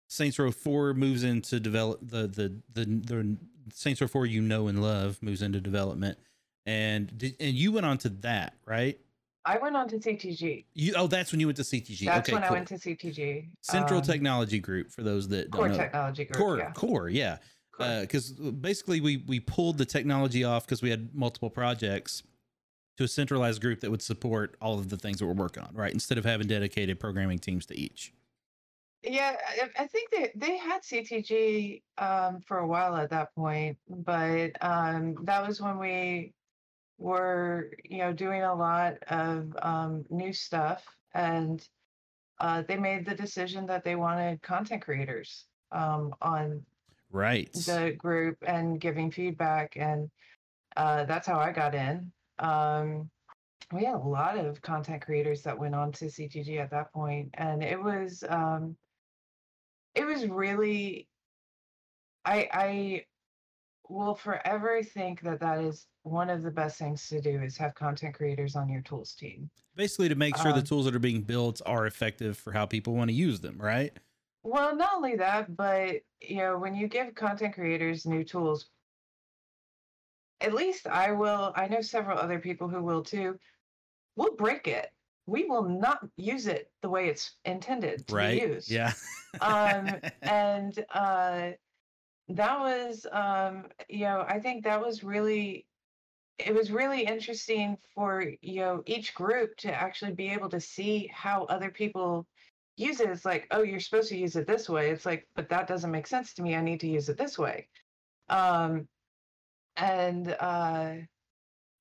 Saints 0.07 0.37
Row 0.37 0.51
Four 0.51 0.93
moves 0.93 1.23
into 1.23 1.59
develop 1.59 1.99
the 2.01 2.27
the 2.27 2.53
the 2.73 2.85
the 2.85 3.37
Saints 3.73 4.01
Row 4.01 4.07
Four 4.07 4.25
you 4.25 4.41
know 4.41 4.67
and 4.67 4.81
love 4.81 5.21
moves 5.21 5.41
into 5.41 5.61
development, 5.61 6.17
and 6.65 7.33
and 7.39 7.55
you 7.55 7.71
went 7.71 7.85
on 7.85 7.97
to 7.99 8.09
that 8.09 8.55
right? 8.65 8.99
I 9.45 9.57
went 9.57 9.75
on 9.75 9.87
to 9.89 9.97
CTG. 9.97 10.65
You 10.73 10.93
oh 10.95 11.07
that's 11.07 11.31
when 11.31 11.39
you 11.39 11.47
went 11.47 11.57
to 11.57 11.63
CTG. 11.63 12.05
That's 12.05 12.29
okay, 12.29 12.33
when 12.33 12.43
cool. 12.43 12.51
I 12.51 12.53
went 12.53 12.67
to 12.69 12.75
CTG. 12.75 13.47
Central 13.61 13.99
um, 13.99 14.05
Technology 14.05 14.59
Group 14.59 14.91
for 14.91 15.01
those 15.01 15.27
that 15.29 15.51
don't 15.51 15.59
Core 15.59 15.69
know. 15.69 15.77
Technology 15.77 16.25
Group. 16.25 16.37
Core, 16.37 16.57
yeah. 16.57 16.71
core, 16.71 17.09
yeah. 17.09 17.37
Because 17.77 18.31
basically 18.31 19.01
we 19.01 19.23
we 19.27 19.39
pulled 19.39 19.79
the 19.79 19.85
technology 19.85 20.43
off 20.43 20.65
because 20.65 20.83
we 20.83 20.91
had 20.91 21.15
multiple 21.15 21.49
projects 21.49 22.21
to 22.97 23.05
a 23.05 23.07
centralized 23.07 23.61
group 23.61 23.79
that 23.79 23.89
would 23.89 24.01
support 24.01 24.55
all 24.61 24.77
of 24.77 24.89
the 24.89 24.97
things 24.97 25.17
that 25.17 25.25
we're 25.25 25.33
working 25.33 25.63
on, 25.63 25.73
right? 25.73 25.91
Instead 25.93 26.19
of 26.19 26.25
having 26.25 26.47
dedicated 26.47 26.99
programming 26.99 27.39
teams 27.39 27.65
to 27.67 27.77
each. 27.77 28.13
Yeah, 29.01 29.35
I, 29.47 29.83
I 29.83 29.87
think 29.87 30.11
they 30.11 30.31
they 30.35 30.57
had 30.57 30.83
CTG 30.83 31.81
um, 31.97 32.41
for 32.41 32.59
a 32.59 32.67
while 32.67 32.95
at 32.95 33.09
that 33.09 33.33
point, 33.33 33.77
but 33.89 34.51
um, 34.61 35.15
that 35.23 35.47
was 35.47 35.59
when 35.59 35.79
we 35.79 36.33
were, 37.01 37.71
you 37.83 37.97
know, 37.99 38.13
doing 38.13 38.43
a 38.43 38.53
lot 38.55 38.97
of 39.09 39.55
um, 39.61 40.05
new 40.09 40.31
stuff, 40.31 40.85
and 41.13 41.67
uh, 42.39 42.63
they 42.67 42.77
made 42.77 43.05
the 43.05 43.15
decision 43.15 43.65
that 43.67 43.83
they 43.83 43.95
wanted 43.95 44.41
content 44.41 44.81
creators 44.81 45.45
um, 45.71 46.13
on 46.21 46.65
Right. 47.11 47.53
the 47.67 47.93
group 47.97 48.37
and 48.47 48.79
giving 48.79 49.11
feedback 49.11 49.75
and 49.75 50.09
uh, 50.77 51.03
that's 51.05 51.27
how 51.27 51.37
i 51.37 51.51
got 51.51 51.75
in 51.75 52.11
um, 52.39 53.09
we 53.73 53.83
had 53.83 53.95
a 53.95 53.97
lot 53.97 54.37
of 54.37 54.61
content 54.61 55.01
creators 55.01 55.43
that 55.43 55.57
went 55.57 55.75
on 55.75 55.91
to 55.91 56.05
ctg 56.05 56.57
at 56.57 56.71
that 56.71 56.91
point 56.93 57.29
and 57.35 57.63
it 57.63 57.81
was 57.81 58.23
um, 58.29 58.75
it 59.93 60.05
was 60.05 60.25
really 60.27 61.07
i 62.25 62.49
i 62.53 63.05
will 63.91 64.15
forever 64.15 64.81
think 64.83 65.21
that 65.21 65.39
that 65.39 65.59
is 65.59 65.87
one 66.03 66.29
of 66.29 66.41
the 66.41 66.51
best 66.51 66.79
things 66.79 67.07
to 67.09 67.21
do 67.21 67.41
is 67.41 67.57
have 67.57 67.75
content 67.75 68.15
creators 68.15 68.55
on 68.55 68.69
your 68.69 68.81
tools 68.81 69.13
team 69.13 69.49
Basically, 69.75 70.09
to 70.09 70.15
make 70.15 70.35
sure 70.35 70.51
the 70.51 70.59
um, 70.59 70.63
tools 70.63 70.85
that 70.85 70.95
are 70.95 70.99
being 70.99 71.21
built 71.21 71.61
are 71.65 71.85
effective 71.85 72.37
for 72.37 72.51
how 72.51 72.65
people 72.65 72.93
want 72.93 73.09
to 73.09 73.15
use 73.15 73.39
them, 73.39 73.57
right? 73.57 73.93
Well, 74.43 74.75
not 74.75 74.89
only 74.95 75.15
that, 75.15 75.55
but 75.55 76.01
you 76.19 76.37
know, 76.37 76.57
when 76.57 76.75
you 76.75 76.87
give 76.87 77.15
content 77.15 77.53
creators 77.55 78.05
new 78.05 78.23
tools, 78.23 78.67
at 80.41 80.53
least 80.53 80.87
I 80.87 81.11
will, 81.11 81.53
I 81.55 81.67
know 81.67 81.81
several 81.81 82.17
other 82.17 82.39
people 82.39 82.67
who 82.67 82.83
will 82.83 83.03
too. 83.03 83.39
We'll 84.17 84.35
break 84.35 84.67
it. 84.67 84.91
We 85.25 85.45
will 85.45 85.63
not 85.63 86.05
use 86.17 86.47
it 86.47 86.69
the 86.81 86.89
way 86.89 87.07
it's 87.07 87.35
intended 87.45 88.05
to 88.07 88.15
right. 88.15 88.41
be 88.41 88.47
used. 88.47 88.69
Yeah. 88.69 88.91
um, 89.39 89.95
and 90.21 90.83
uh, 90.93 91.51
that 92.35 92.59
was, 92.59 93.05
um, 93.11 93.65
you 93.89 94.01
know, 94.01 94.25
I 94.27 94.39
think 94.39 94.63
that 94.63 94.81
was 94.81 95.03
really, 95.03 95.65
it 96.39 96.53
was 96.53 96.71
really 96.71 97.05
interesting 97.05 97.77
for 97.93 98.23
you 98.41 98.61
know 98.61 98.83
each 98.85 99.13
group 99.13 99.55
to 99.57 99.73
actually 99.73 100.13
be 100.13 100.29
able 100.29 100.49
to 100.49 100.59
see 100.59 101.07
how 101.13 101.45
other 101.45 101.69
people 101.69 102.25
use 102.77 102.99
it. 102.99 103.09
It's 103.09 103.25
like, 103.25 103.47
oh, 103.51 103.63
you're 103.63 103.79
supposed 103.79 104.09
to 104.09 104.17
use 104.17 104.35
it 104.35 104.47
this 104.47 104.69
way. 104.69 104.89
It's 104.89 105.05
like, 105.05 105.27
but 105.35 105.49
that 105.49 105.67
doesn't 105.67 105.91
make 105.91 106.07
sense 106.07 106.33
to 106.35 106.41
me. 106.41 106.55
I 106.55 106.61
need 106.61 106.79
to 106.81 106.87
use 106.87 107.09
it 107.09 107.17
this 107.17 107.37
way. 107.37 107.67
Um, 108.29 108.87
and 109.77 110.35
uh, 110.39 110.95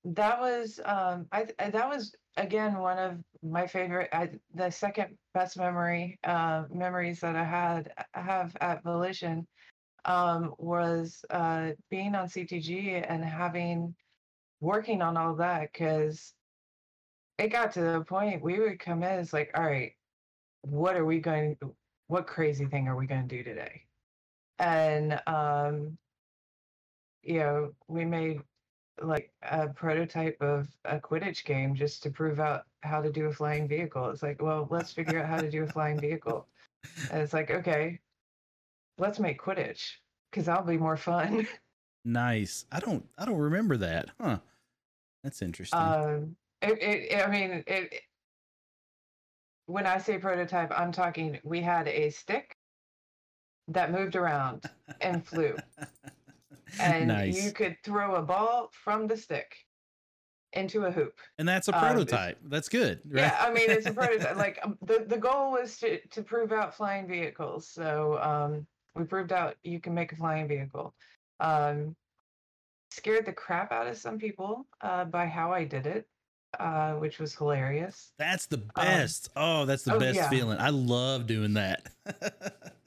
that 0.05 0.41
was 0.41 0.81
um, 0.85 1.27
I, 1.33 1.45
th- 1.45 1.73
that 1.73 1.89
was 1.89 2.15
again 2.37 2.79
one 2.79 2.99
of 2.99 3.19
my 3.43 3.67
favorite. 3.67 4.11
I, 4.13 4.31
the 4.55 4.71
second 4.71 5.17
best 5.35 5.57
memory 5.57 6.19
uh, 6.25 6.65
memories 6.73 7.21
that 7.21 7.37
I 7.37 7.45
had 7.45 7.93
I 8.15 8.21
have 8.21 8.57
at 8.61 8.83
Volition 8.83 9.47
um, 10.05 10.55
was 10.59 11.25
uh, 11.31 11.71
being 11.91 12.15
on 12.15 12.29
CTG 12.29 13.05
and 13.09 13.25
having 13.25 13.95
working 14.61 15.03
on 15.03 15.17
all 15.17 15.35
that 15.37 15.73
because 15.73 16.35
it 17.39 17.49
got 17.49 17.73
to 17.73 17.81
the 17.81 18.05
point 18.07 18.43
we 18.43 18.59
would 18.61 18.79
come 18.79 19.03
in. 19.03 19.19
It's 19.19 19.33
like, 19.33 19.51
all 19.55 19.65
right, 19.65 19.93
what 20.63 20.97
are 20.97 21.07
we 21.07 21.19
going? 21.21 21.57
What 22.09 22.27
crazy 22.27 22.67
thing 22.67 22.89
are 22.89 22.97
we 22.97 23.07
going 23.07 23.27
to 23.27 23.37
do 23.37 23.43
today? 23.43 23.83
And 24.59 25.21
um, 25.27 25.97
you 27.23 27.39
know, 27.39 27.73
we 27.89 28.05
made 28.05 28.41
like 29.03 29.31
a 29.43 29.69
prototype 29.69 30.37
of 30.41 30.69
a 30.85 30.99
Quidditch 30.99 31.45
game 31.45 31.75
just 31.75 32.03
to 32.03 32.11
prove 32.11 32.41
out 32.41 32.65
how 32.83 33.01
to 33.01 33.11
do 33.11 33.27
a 33.27 33.33
flying 33.33 33.67
vehicle. 33.67 34.11
It's 34.11 34.23
like, 34.23 34.43
well, 34.43 34.69
let's 34.71 34.93
figure 34.93 35.21
out 35.21 35.29
how 35.29 35.41
to 35.41 35.51
do 35.51 35.63
a 35.63 35.67
flying 35.67 35.99
vehicle. 35.99 36.47
And 37.11 37.23
it's 37.23 37.33
like, 37.33 37.51
okay, 37.51 38.01
let's 39.01 39.19
make 39.19 39.41
Quidditch 39.41 39.83
because 40.31 40.47
that'll 40.47 40.65
be 40.65 40.77
more 40.77 40.97
fun. 40.97 41.49
nice. 42.05 42.67
I 42.71 42.79
don't. 42.79 43.05
I 43.19 43.25
don't 43.25 43.39
remember 43.39 43.77
that. 43.79 44.11
Huh. 44.21 44.39
That's 45.25 45.43
interesting. 45.43 45.79
um, 45.79 46.37
it, 46.63 46.83
it, 46.83 47.27
I 47.27 47.31
mean, 47.31 47.65
it, 47.67 47.95
When 49.67 49.87
I 49.87 49.99
say 49.99 50.19
prototype, 50.19 50.71
I'm 50.79 50.93
talking. 50.93 51.39
We 51.43 51.61
had 51.61 51.89
a 51.89 52.11
stick 52.11 52.57
that 53.69 53.93
moved 53.93 54.17
around 54.17 54.65
and 55.01 55.27
flew, 55.27 55.57
and 56.81 57.09
nice. 57.09 57.43
you 57.43 57.53
could 57.53 57.77
throw 57.85 58.17
a 58.17 58.23
ball 58.23 58.71
from 58.73 59.07
the 59.07 59.17
stick 59.17 59.57
into 60.53 60.85
a 60.85 60.91
hoop. 60.91 61.15
and 61.39 61.49
that's 61.49 61.69
a 61.69 61.75
um, 61.75 61.81
prototype. 61.81 62.39
that's 62.47 62.69
good. 62.69 63.01
Right? 63.09 63.23
Yeah, 63.23 63.37
I 63.41 63.53
mean, 63.53 63.71
it's 63.71 63.87
a 63.87 63.93
prototype. 63.95 64.37
like 64.37 64.59
um, 64.63 64.77
the 64.83 65.05
the 65.07 65.19
goal 65.19 65.53
was 65.53 65.79
to 65.79 66.01
to 66.09 66.23
prove 66.23 66.53
out 66.53 66.75
flying 66.75 67.07
vehicles. 67.07 67.69
So 67.69 68.19
um, 68.21 68.67
we 68.95 69.05
proved 69.05 69.33
out 69.33 69.57
you 69.63 69.81
can 69.81 69.95
make 69.95 70.13
a 70.13 70.17
flying 70.17 70.49
vehicle. 70.49 70.95
Um, 71.39 71.97
scared 72.91 73.27
the 73.27 73.33
crap 73.33 73.73
out 73.73 73.87
of 73.87 73.97
some 73.97 74.19
people 74.19 74.67
uh, 74.81 75.05
by 75.05 75.27
how 75.27 75.53
I 75.53 75.65
did 75.65 75.87
it, 75.87 76.07
uh, 76.59 76.95
which 76.95 77.19
was 77.19 77.35
hilarious. 77.35 78.13
That's 78.19 78.47
the 78.47 78.59
best. 78.59 79.31
oh, 79.37 79.65
that's 79.65 79.85
the 79.85 79.95
oh, 79.95 80.01
best 80.01 80.17
yeah. 80.17 80.29
feeling. 80.29 80.59
I 80.59 80.71
love 80.71 81.27
doing 81.27 81.55
that. 81.55 81.89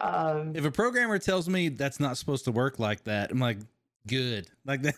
Um, 0.00 0.52
if 0.54 0.64
a 0.64 0.70
programmer 0.70 1.18
tells 1.18 1.48
me 1.48 1.68
that's 1.68 1.98
not 1.98 2.18
supposed 2.18 2.44
to 2.44 2.52
work 2.52 2.78
like 2.78 3.04
that, 3.04 3.30
I'm 3.30 3.38
like, 3.38 3.58
good. 4.06 4.48
Like 4.64 4.82
that, 4.82 4.94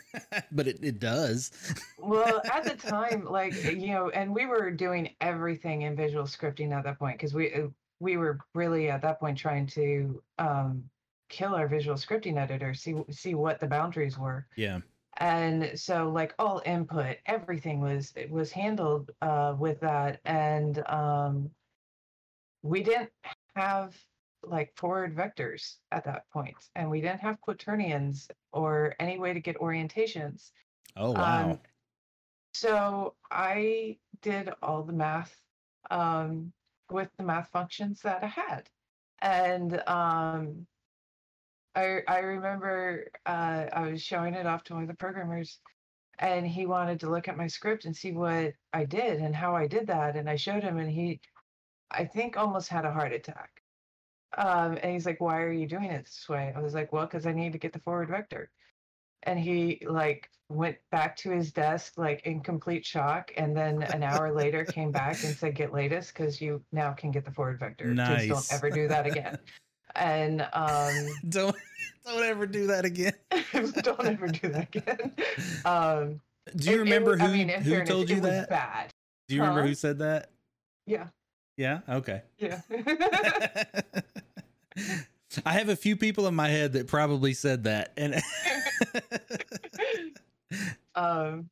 but 0.52 0.66
it, 0.66 0.78
it 0.82 0.98
does. 0.98 1.52
well, 1.98 2.42
at 2.52 2.64
the 2.64 2.74
time, 2.74 3.24
like 3.24 3.54
you 3.64 3.88
know, 3.88 4.10
and 4.10 4.34
we 4.34 4.46
were 4.46 4.70
doing 4.70 5.10
everything 5.20 5.82
in 5.82 5.96
visual 5.96 6.24
scripting 6.24 6.72
at 6.72 6.84
that 6.84 6.98
point 6.98 7.16
because 7.16 7.34
we 7.34 7.52
uh, 7.52 7.68
we 8.00 8.16
were 8.16 8.38
really 8.54 8.90
at 8.90 9.02
that 9.02 9.18
point 9.20 9.36
trying 9.38 9.66
to 9.66 10.22
um, 10.38 10.84
kill 11.28 11.54
our 11.54 11.68
visual 11.68 11.96
scripting 11.96 12.36
editor, 12.36 12.72
see 12.74 12.94
see 13.10 13.34
what 13.34 13.60
the 13.60 13.66
boundaries 13.66 14.16
were. 14.18 14.46
Yeah. 14.56 14.80
and 15.18 15.78
so 15.78 16.08
like 16.10 16.32
all 16.38 16.62
input 16.64 17.16
everything 17.26 17.80
was 17.80 18.12
it 18.14 18.30
was 18.30 18.52
handled 18.52 19.10
uh 19.20 19.54
with 19.58 19.80
that 19.80 20.20
and 20.24 20.78
um 20.88 21.50
we 22.62 22.82
didn't 22.82 23.10
have 23.56 23.96
like 24.44 24.72
forward 24.76 25.16
vectors 25.16 25.76
at 25.90 26.04
that 26.04 26.22
point 26.32 26.54
and 26.76 26.88
we 26.88 27.00
didn't 27.00 27.20
have 27.20 27.40
quaternions 27.40 28.28
or 28.52 28.94
any 29.00 29.18
way 29.18 29.32
to 29.32 29.40
get 29.40 29.58
orientations 29.58 30.52
Oh 30.96 31.12
wow. 31.12 31.50
um, 31.50 31.60
so 32.54 33.14
i 33.30 33.96
did 34.22 34.50
all 34.62 34.82
the 34.84 34.92
math 34.92 35.34
um 35.90 36.52
with 36.90 37.10
the 37.16 37.24
math 37.24 37.48
functions 37.50 38.02
that 38.02 38.22
i 38.22 38.26
had 38.26 38.68
and 39.20 39.82
um 39.88 40.66
I 41.74 42.02
I 42.08 42.18
remember 42.20 43.10
uh, 43.26 43.66
I 43.72 43.90
was 43.90 44.02
showing 44.02 44.34
it 44.34 44.46
off 44.46 44.64
to 44.64 44.74
one 44.74 44.82
of 44.82 44.88
the 44.88 44.94
programmers, 44.94 45.60
and 46.18 46.46
he 46.46 46.66
wanted 46.66 47.00
to 47.00 47.10
look 47.10 47.28
at 47.28 47.36
my 47.36 47.46
script 47.46 47.84
and 47.84 47.96
see 47.96 48.12
what 48.12 48.54
I 48.72 48.84
did 48.84 49.20
and 49.20 49.34
how 49.34 49.54
I 49.56 49.66
did 49.68 49.86
that. 49.88 50.16
And 50.16 50.28
I 50.28 50.36
showed 50.36 50.62
him, 50.64 50.78
and 50.78 50.90
he, 50.90 51.20
I 51.90 52.04
think, 52.06 52.36
almost 52.36 52.68
had 52.68 52.84
a 52.84 52.92
heart 52.92 53.12
attack. 53.12 53.62
Um, 54.36 54.78
and 54.82 54.92
he's 54.92 55.06
like, 55.06 55.20
"Why 55.20 55.40
are 55.42 55.52
you 55.52 55.66
doing 55.68 55.86
it 55.90 56.06
this 56.06 56.28
way?" 56.28 56.52
I 56.56 56.60
was 56.60 56.74
like, 56.74 56.92
"Well, 56.92 57.06
because 57.06 57.26
I 57.26 57.32
need 57.32 57.52
to 57.52 57.58
get 57.58 57.72
the 57.72 57.80
forward 57.80 58.08
vector." 58.10 58.50
And 59.24 59.38
he 59.38 59.82
like 59.88 60.30
went 60.50 60.76
back 60.90 61.16
to 61.16 61.30
his 61.30 61.52
desk 61.52 61.94
like 61.96 62.22
in 62.24 62.40
complete 62.40 62.86
shock, 62.86 63.32
and 63.36 63.56
then 63.56 63.82
an 63.82 64.02
hour 64.02 64.32
later 64.34 64.64
came 64.64 64.90
back 64.90 65.22
and 65.24 65.34
said, 65.36 65.54
"Get 65.54 65.72
latest 65.72 66.14
because 66.14 66.40
you 66.40 66.62
now 66.72 66.92
can 66.92 67.10
get 67.10 67.24
the 67.24 67.30
forward 67.32 67.58
vector. 67.58 67.86
Please 67.86 67.96
Nice. 67.96 68.28
don't 68.28 68.52
ever 68.52 68.70
do 68.70 68.88
that 68.88 69.06
again." 69.06 69.38
and 69.96 70.46
um 70.52 71.06
don't 71.30 71.56
don't 72.04 72.22
ever 72.22 72.46
do 72.46 72.66
that 72.68 72.84
again. 72.84 73.14
don't 73.82 74.06
ever 74.06 74.28
do 74.28 74.48
that 74.48 74.68
again. 74.74 75.12
Um, 75.64 76.20
Do 76.54 76.70
you 76.70 76.76
it 76.76 76.80
remember 76.80 77.12
was- 77.12 77.20
who 77.20 77.26
I 77.26 77.32
mean, 77.32 77.48
who 77.48 77.70
fairness, 77.70 77.88
told 77.88 78.10
you 78.10 78.20
that? 78.20 78.48
Bad. 78.50 78.90
Do 79.28 79.34
you 79.34 79.40
remember 79.40 79.62
who 79.66 79.74
said 79.74 79.98
that? 80.00 80.30
Yeah, 80.86 81.08
Yeah. 81.56 81.80
Okay. 81.88 82.22
yeah. 82.38 82.60
I 85.44 85.52
have 85.52 85.68
a 85.68 85.76
few 85.76 85.96
people 85.96 86.26
in 86.26 86.34
my 86.34 86.48
head 86.48 86.72
that 86.74 86.86
probably 86.86 87.34
said 87.34 87.64
that, 87.64 87.92
and 87.96 88.14
um, 90.94 91.48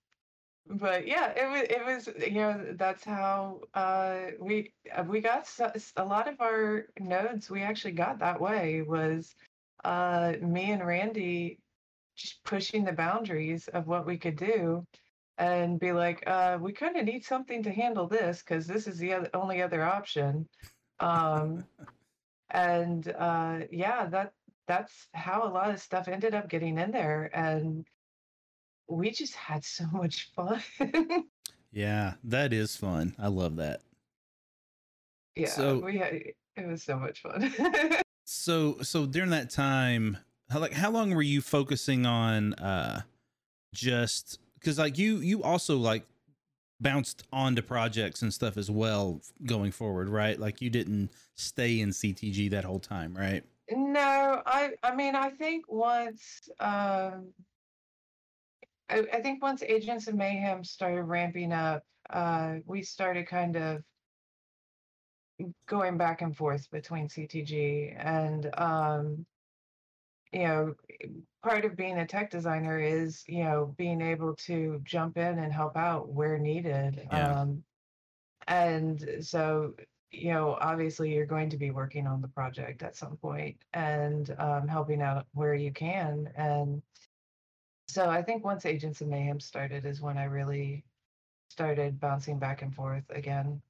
but 0.68 1.06
yeah, 1.06 1.32
it 1.36 1.48
was. 1.50 1.62
It 1.70 1.84
was. 1.86 2.08
You 2.28 2.40
know, 2.40 2.66
that's 2.76 3.04
how 3.04 3.60
uh, 3.74 4.18
we 4.40 4.72
uh, 4.96 5.04
we 5.04 5.20
got 5.20 5.46
so, 5.46 5.70
a 5.96 6.04
lot 6.04 6.28
of 6.28 6.40
our 6.40 6.86
nodes. 6.98 7.50
We 7.50 7.62
actually 7.62 7.92
got 7.92 8.18
that 8.20 8.40
way 8.40 8.82
was 8.82 9.34
uh, 9.84 10.34
me 10.42 10.72
and 10.72 10.84
Randy 10.86 11.58
just 12.16 12.42
pushing 12.44 12.84
the 12.84 12.92
boundaries 12.92 13.68
of 13.68 13.86
what 13.86 14.06
we 14.06 14.18
could 14.18 14.36
do. 14.36 14.84
And 15.38 15.78
be 15.78 15.92
like, 15.92 16.24
uh, 16.26 16.56
we 16.60 16.72
kind 16.72 16.96
of 16.96 17.04
need 17.04 17.22
something 17.24 17.62
to 17.62 17.70
handle 17.70 18.08
this 18.08 18.42
because 18.42 18.66
this 18.66 18.86
is 18.86 18.96
the 18.98 19.12
other, 19.12 19.30
only 19.34 19.60
other 19.62 19.84
option. 19.84 20.48
Um, 21.00 21.64
and 22.50 23.08
uh 23.18 23.58
yeah 23.70 24.06
that 24.06 24.32
that's 24.68 25.06
how 25.14 25.46
a 25.46 25.50
lot 25.50 25.70
of 25.70 25.80
stuff 25.80 26.08
ended 26.08 26.34
up 26.34 26.48
getting 26.48 26.78
in 26.78 26.90
there 26.90 27.30
and 27.34 27.86
we 28.88 29.10
just 29.10 29.34
had 29.34 29.64
so 29.64 29.84
much 29.92 30.30
fun 30.34 30.60
yeah, 31.72 32.14
that 32.24 32.52
is 32.54 32.74
fun. 32.76 33.14
I 33.18 33.28
love 33.28 33.56
that. 33.56 33.82
yeah 35.34 35.48
So- 35.48 35.78
we 35.78 35.98
had 35.98 36.14
it 36.14 36.66
was 36.66 36.82
so 36.82 36.96
much 36.98 37.20
fun 37.22 37.52
So 38.28 38.78
so 38.82 39.06
during 39.06 39.30
that 39.30 39.50
time, 39.50 40.16
how 40.50 40.58
like 40.58 40.72
how 40.72 40.90
long 40.90 41.14
were 41.14 41.22
you 41.22 41.40
focusing 41.40 42.06
on 42.06 42.54
uh 42.54 43.02
just 43.74 44.40
because 44.54 44.78
like 44.80 44.98
you 44.98 45.18
you 45.18 45.42
also 45.44 45.76
like 45.76 46.04
bounced 46.80 47.22
onto 47.32 47.62
projects 47.62 48.22
and 48.22 48.34
stuff 48.34 48.56
as 48.56 48.68
well 48.70 49.20
going 49.44 49.70
forward, 49.70 50.08
right? 50.08 50.38
Like 50.40 50.60
you 50.60 50.70
didn't 50.70 51.10
stay 51.36 51.80
in 51.80 51.90
CTG 51.90 52.50
that 52.50 52.64
whole 52.64 52.80
time, 52.80 53.16
right? 53.16 53.44
No, 53.70 54.42
I 54.46 54.74
I 54.82 54.94
mean 54.94 55.14
I 55.16 55.30
think 55.30 55.68
once 55.68 56.48
um 56.60 57.34
I, 58.88 58.98
I 59.12 59.22
think 59.22 59.42
once 59.42 59.62
Agents 59.62 60.06
of 60.06 60.14
Mayhem 60.14 60.62
started 60.64 61.02
ramping 61.04 61.52
up, 61.52 61.84
uh 62.10 62.56
we 62.64 62.82
started 62.82 63.26
kind 63.26 63.56
of 63.56 63.84
going 65.66 65.98
back 65.98 66.22
and 66.22 66.36
forth 66.36 66.70
between 66.70 67.08
CTG 67.08 67.94
and 67.98 68.50
um 68.58 69.26
you 70.32 70.40
know 70.44 70.74
part 71.42 71.64
of 71.64 71.76
being 71.76 71.98
a 71.98 72.06
tech 72.06 72.30
designer 72.30 72.78
is 72.78 73.24
you 73.28 73.44
know 73.44 73.66
being 73.76 74.00
able 74.00 74.34
to 74.36 74.80
jump 74.84 75.16
in 75.16 75.38
and 75.38 75.52
help 75.52 75.76
out 75.76 76.08
where 76.08 76.38
needed 76.38 77.06
Yeah. 77.10 77.40
um 77.40 77.64
and 78.46 79.24
so 79.24 79.74
you 80.16 80.32
know 80.32 80.56
obviously 80.60 81.12
you're 81.12 81.26
going 81.26 81.50
to 81.50 81.56
be 81.56 81.70
working 81.70 82.06
on 82.06 82.20
the 82.20 82.28
project 82.28 82.82
at 82.82 82.96
some 82.96 83.16
point 83.16 83.56
and 83.74 84.34
um, 84.38 84.66
helping 84.66 85.02
out 85.02 85.26
where 85.34 85.54
you 85.54 85.72
can 85.72 86.28
and 86.36 86.82
so 87.88 88.08
i 88.08 88.22
think 88.22 88.44
once 88.44 88.66
agents 88.66 89.00
of 89.00 89.08
mayhem 89.08 89.38
started 89.40 89.84
is 89.84 90.00
when 90.00 90.16
i 90.16 90.24
really 90.24 90.84
started 91.48 92.00
bouncing 92.00 92.38
back 92.38 92.62
and 92.62 92.74
forth 92.74 93.04
again. 93.10 93.60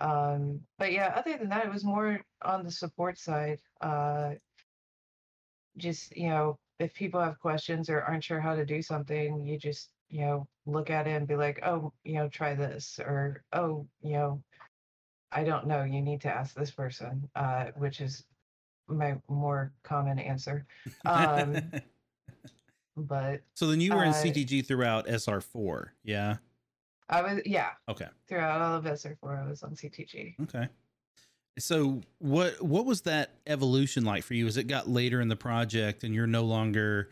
Um 0.00 0.60
but 0.78 0.92
yeah 0.92 1.12
other 1.16 1.36
than 1.38 1.48
that 1.48 1.64
it 1.64 1.72
was 1.72 1.84
more 1.84 2.20
on 2.42 2.64
the 2.64 2.70
support 2.70 3.18
side 3.18 3.58
uh 3.80 4.32
just 5.78 6.14
you 6.16 6.28
know 6.28 6.58
if 6.78 6.92
people 6.94 7.20
have 7.20 7.38
questions 7.38 7.88
or 7.88 8.02
aren't 8.02 8.24
sure 8.24 8.40
how 8.40 8.54
to 8.54 8.66
do 8.66 8.82
something 8.82 9.44
you 9.46 9.58
just 9.58 9.90
you 10.10 10.20
know 10.20 10.46
look 10.66 10.90
at 10.90 11.06
it 11.06 11.12
and 11.12 11.26
be 11.26 11.36
like 11.36 11.60
oh 11.62 11.92
you 12.04 12.14
know 12.14 12.28
try 12.28 12.54
this 12.54 12.98
or 12.98 13.42
oh 13.54 13.86
you 14.02 14.12
know 14.12 14.42
i 15.32 15.42
don't 15.44 15.66
know 15.66 15.82
you 15.84 16.00
need 16.00 16.20
to 16.20 16.28
ask 16.28 16.54
this 16.54 16.70
person 16.70 17.28
uh 17.36 17.66
which 17.76 18.00
is 18.00 18.24
my 18.88 19.16
more 19.28 19.72
common 19.82 20.18
answer 20.18 20.66
um 21.04 21.60
but 22.96 23.42
so 23.54 23.66
then 23.66 23.80
you 23.80 23.94
were 23.94 24.04
in 24.04 24.10
uh, 24.10 24.14
CTG 24.14 24.66
throughout 24.66 25.06
SR4, 25.06 25.88
yeah? 26.04 26.36
i 27.08 27.22
was 27.22 27.40
yeah 27.44 27.70
Okay. 27.88 28.08
throughout 28.28 28.60
all 28.60 28.74
of 28.76 28.84
sr4 28.84 29.44
i 29.44 29.48
was 29.48 29.62
on 29.62 29.74
ctg 29.74 30.34
Okay. 30.42 30.68
So 31.58 32.02
what 32.18 32.60
what 32.62 32.84
was 32.84 33.02
that 33.02 33.30
evolution 33.46 34.04
like 34.04 34.24
for 34.24 34.34
you 34.34 34.46
as 34.46 34.56
it 34.56 34.64
got 34.64 34.88
later 34.88 35.20
in 35.20 35.28
the 35.28 35.36
project 35.36 36.04
and 36.04 36.14
you're 36.14 36.26
no 36.26 36.42
longer 36.42 37.08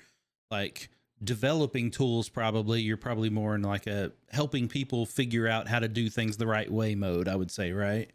like 0.51 0.91
developing 1.23 1.91
tools 1.91 2.29
probably 2.29 2.83
you're 2.83 2.97
probably 2.97 3.31
more 3.31 3.55
in 3.55 3.63
like 3.63 3.87
a 3.87 4.13
helping 4.31 4.69
people 4.69 5.07
figure 5.07 5.47
out 5.47 5.69
how 5.69 5.79
to 5.79 5.89
do 5.89 6.09
things 6.11 6.37
the 6.37 6.47
right 6.47 6.71
way 6.71 6.95
mode 6.95 7.29
I 7.29 7.37
would 7.37 7.51
say 7.51 7.73
right 7.73 8.11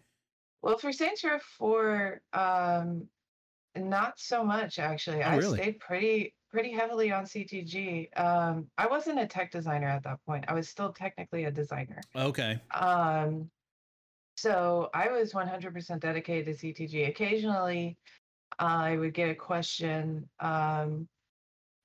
Well, 0.61 0.77
for 0.77 0.91
Saints 0.91 1.23
Row 1.23 1.39
4, 1.57 2.21
um, 2.33 3.07
not 3.77 4.19
so 4.19 4.43
much 4.43 4.79
actually. 4.79 5.23
Oh, 5.23 5.27
I 5.27 5.35
really? 5.37 5.57
stayed 5.57 5.79
pretty 5.79 6.35
pretty 6.51 6.71
heavily 6.71 7.11
on 7.11 7.25
CTG. 7.25 8.09
Um, 8.19 8.67
I 8.77 8.87
wasn't 8.87 9.19
a 9.19 9.27
tech 9.27 9.51
designer 9.51 9.87
at 9.87 10.03
that 10.03 10.17
point. 10.25 10.45
I 10.47 10.53
was 10.53 10.67
still 10.67 10.91
technically 10.91 11.45
a 11.45 11.51
designer. 11.51 12.01
okay 12.15 12.59
Um, 12.73 13.49
so 14.35 14.89
I 14.93 15.09
was 15.09 15.33
100% 15.33 15.99
dedicated 15.99 16.57
to 16.57 16.67
CTG. 16.67 17.09
Occasionally, 17.09 17.97
I 18.57 18.95
would 18.95 19.13
get 19.13 19.29
a 19.29 19.35
question 19.35 20.27
um, 20.39 21.07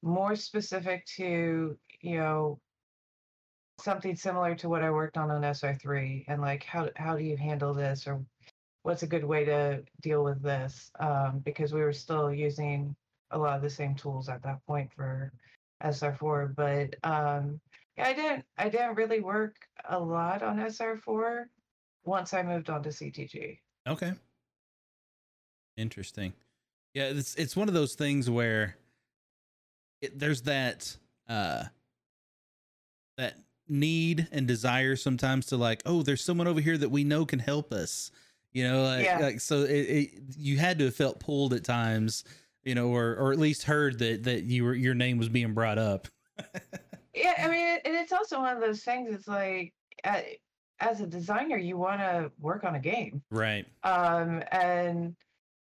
more 0.05 0.37
specific 0.37 1.07
to, 1.07 1.77
you 2.03 2.19
know, 2.19 2.61
something 3.81 4.15
similar 4.15 4.55
to 4.55 4.69
what 4.69 4.83
I 4.83 4.91
worked 4.91 5.17
on 5.17 5.31
on 5.31 5.43
SR3 5.43 6.27
and 6.29 6.41
like 6.41 6.63
how 6.63 6.91
how 6.95 7.17
do 7.17 7.25
you 7.25 7.37
handle 7.37 7.75
this 7.75 8.07
or 8.07 8.25
what's 8.83 9.03
a 9.03 9.07
good 9.07 9.25
way 9.25 9.45
to 9.47 9.83
deal 10.03 10.23
with 10.23 10.43
this? 10.43 10.91
Um, 11.01 11.41
because 11.45 11.73
we 11.73 11.81
were 11.81 11.93
still 11.93 12.33
using 12.33 12.95
a 13.31 13.39
lot 13.39 13.57
of 13.57 13.63
the 13.63 13.71
same 13.71 13.95
tools 13.95 14.29
at 14.29 14.43
that 14.43 14.65
point 14.67 14.93
for 14.95 15.33
SR4 15.83 16.55
but 16.55 16.95
um, 17.03 17.61
yeah, 17.97 18.09
I 18.09 18.13
didn't 18.13 18.45
I 18.59 18.69
didn't 18.69 18.95
really 18.95 19.21
work 19.21 19.57
a 19.89 19.99
lot 19.99 20.43
on 20.43 20.59
SR4 20.59 21.47
once 22.05 22.35
I 22.35 22.43
moved 22.43 22.69
on 22.69 22.83
to 22.83 22.91
CTG. 22.91 23.59
okay. 23.89 24.13
Interesting. 25.77 26.35
Yeah 26.93 27.05
it's 27.07 27.35
it's 27.37 27.57
one 27.57 27.69
of 27.69 27.75
those 27.75 27.95
things 27.95 28.31
where 28.31 28.77
it, 30.05 30.19
there's 30.19 30.43
that 30.43 30.97
uh 31.29 31.65
that 33.17 33.35
need 33.69 34.29
and 34.33 34.47
desire 34.47 34.97
sometimes 34.97 35.47
to 35.47 35.57
like 35.57 35.83
oh 35.87 36.03
there's 36.03 36.23
someone 36.23 36.47
over 36.47 36.61
here 36.61 36.77
that 36.77 36.91
we 36.91 37.05
know 37.05 37.25
can 37.25 37.39
help 37.39 37.73
us 37.73 38.11
you 38.53 38.63
know 38.69 38.83
like, 38.83 39.05
Yeah. 39.05 39.19
like 39.21 39.41
so 39.41 39.63
it, 39.63 39.71
it 39.71 40.11
you 40.37 40.59
had 40.59 40.79
to 40.79 40.87
have 40.87 40.95
felt 40.95 41.19
pulled 41.21 41.55
at 41.55 41.65
times 41.65 42.25
you 42.63 42.75
know 42.75 42.89
or 42.89 43.17
or 43.17 43.33
at 43.33 43.39
least 43.39 43.63
heard 43.63 43.99
that 44.01 44.25
that 44.25 44.45
you 44.45 44.65
were 44.65 44.75
your 44.75 44.95
name 44.95 45.19
was 45.19 45.29
being 45.29 45.55
brought 45.55 45.79
up 45.79 46.09
Yeah, 47.15 47.35
I 47.39 47.49
mean, 47.49 47.79
and 47.85 47.95
it's 47.95 48.11
also 48.13 48.41
one 48.41 48.57
of 48.57 48.61
those 48.61 48.83
things. 48.83 49.15
It's 49.15 49.29
like, 49.29 49.73
uh, 50.03 50.23
as 50.81 51.01
a 51.01 51.07
designer, 51.07 51.57
you 51.57 51.77
want 51.77 52.01
to 52.01 52.33
work 52.41 52.65
on 52.65 52.75
a 52.75 52.81
game, 52.81 53.23
right 53.31 53.65
um, 53.85 54.43
and 54.51 55.15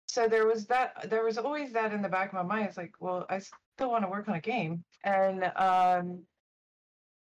so 0.09 0.29
there 0.29 0.47
was 0.47 0.67
that. 0.67 1.09
There 1.09 1.25
was 1.25 1.39
always 1.39 1.73
that 1.73 1.95
in 1.95 2.03
the 2.03 2.09
back 2.11 2.29
of 2.29 2.35
my 2.35 2.43
mind. 2.43 2.67
It's 2.69 2.77
like, 2.77 2.93
well, 3.01 3.25
I 3.31 3.41
still 3.79 3.91
want 3.93 4.03
to 4.03 4.11
work 4.11 4.29
on 4.29 4.35
a 4.35 4.41
game, 4.41 4.85
and 5.05 5.45
um, 5.55 6.27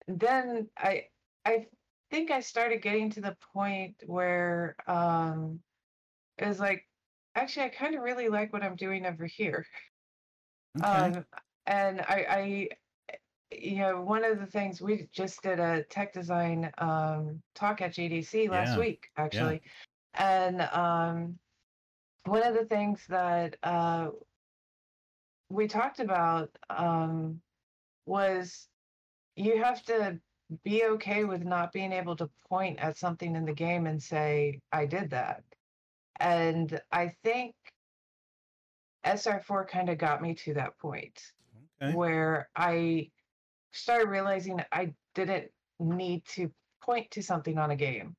then 0.07 0.69
I, 0.77 1.05
I 1.45 1.67
think 2.09 2.29
I 2.29 2.41
started 2.41 2.81
getting 2.81 3.09
to 3.11 3.21
the 3.21 3.37
point 3.53 3.95
where 4.05 4.75
um, 4.85 5.61
it 6.37 6.45
was 6.45 6.59
like, 6.59 6.89
actually, 7.35 7.67
I 7.67 7.69
kind 7.69 7.95
of 7.95 8.01
really 8.01 8.27
like 8.27 8.51
what 8.51 8.63
I'm 8.63 8.75
doing 8.75 9.05
over 9.05 9.25
here. 9.25 9.65
okay. 10.77 11.13
Um, 11.15 11.25
and 11.67 12.01
I, 12.01 12.25
I, 12.29 12.69
you 13.49 13.77
know, 13.77 14.01
one 14.01 14.25
of 14.25 14.37
the 14.37 14.45
things 14.45 14.81
we 14.81 15.07
just 15.13 15.41
did 15.41 15.61
a 15.61 15.83
tech 15.85 16.11
design 16.11 16.69
um, 16.79 17.41
talk 17.55 17.81
at 17.81 17.93
GDC 17.93 18.49
last 18.49 18.75
Yeah, 18.75 18.79
week, 18.81 19.09
actually, 19.15 19.61
and 20.15 20.61
um, 20.61 21.39
one 22.25 22.43
of 22.45 22.55
the 22.55 22.65
things 22.65 23.05
that 23.07 23.55
uh, 23.63 24.09
we 25.51 25.67
talked 25.67 25.99
about 25.99 26.49
um, 26.69 27.41
was 28.05 28.67
you 29.35 29.61
have 29.63 29.83
to 29.83 30.19
be 30.63 30.85
okay 30.85 31.23
with 31.23 31.43
not 31.43 31.71
being 31.71 31.93
able 31.93 32.15
to 32.15 32.29
point 32.49 32.79
at 32.79 32.97
something 32.97 33.35
in 33.35 33.45
the 33.45 33.53
game 33.53 33.87
and 33.87 34.01
say, 34.01 34.59
"I 34.71 34.85
did 34.85 35.09
that," 35.11 35.43
and 36.19 36.79
I 36.91 37.15
think 37.23 37.55
SR4 39.05 39.67
kind 39.67 39.89
of 39.89 39.97
got 39.97 40.21
me 40.21 40.35
to 40.35 40.53
that 40.55 40.77
point 40.77 41.19
okay 41.81 41.93
where 41.93 42.49
I 42.55 43.09
started 43.71 44.09
realizing 44.09 44.61
I 44.71 44.93
didn't 45.15 45.51
need 45.79 46.25
to 46.25 46.51
point 46.83 47.09
to 47.11 47.23
something 47.23 47.57
on 47.57 47.71
a 47.71 47.75
game. 47.75 48.15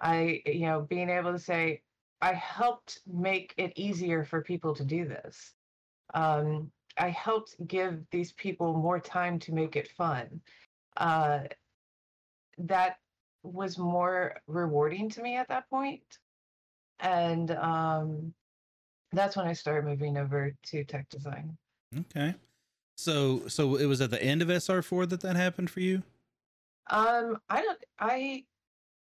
I, 0.00 0.42
you 0.46 0.66
know, 0.66 0.82
being 0.82 1.08
able 1.08 1.32
to 1.32 1.38
say, 1.38 1.82
I 2.20 2.32
helped 2.34 3.00
make 3.06 3.54
it 3.56 3.72
easier 3.76 4.24
for 4.24 4.42
people 4.42 4.74
to 4.76 4.84
do 4.84 5.06
this. 5.06 5.54
Um, 6.14 6.70
I 6.96 7.10
helped 7.10 7.56
give 7.66 8.00
these 8.10 8.32
people 8.32 8.74
more 8.74 9.00
time 9.00 9.38
to 9.40 9.52
make 9.52 9.76
it 9.76 9.88
fun. 9.96 10.40
Uh, 10.96 11.40
that 12.58 12.96
was 13.42 13.78
more 13.78 14.36
rewarding 14.46 15.08
to 15.10 15.22
me 15.22 15.36
at 15.36 15.48
that 15.48 15.68
point. 15.70 16.18
And 17.00 17.50
um, 17.52 18.34
that's 19.12 19.36
when 19.36 19.46
I 19.46 19.52
started 19.52 19.88
moving 19.88 20.16
over 20.16 20.54
to 20.64 20.84
tech 20.84 21.08
design. 21.08 21.56
okay 21.98 22.34
so 22.96 23.46
so 23.48 23.76
it 23.76 23.86
was 23.86 24.00
at 24.00 24.10
the 24.10 24.22
end 24.22 24.42
of 24.42 24.48
sr4 24.48 25.08
that 25.08 25.20
that 25.20 25.36
happened 25.36 25.68
for 25.70 25.80
you 25.80 26.02
Um, 26.90 27.38
I 27.48 27.62
don't. 27.62 27.78
I, 27.98 28.44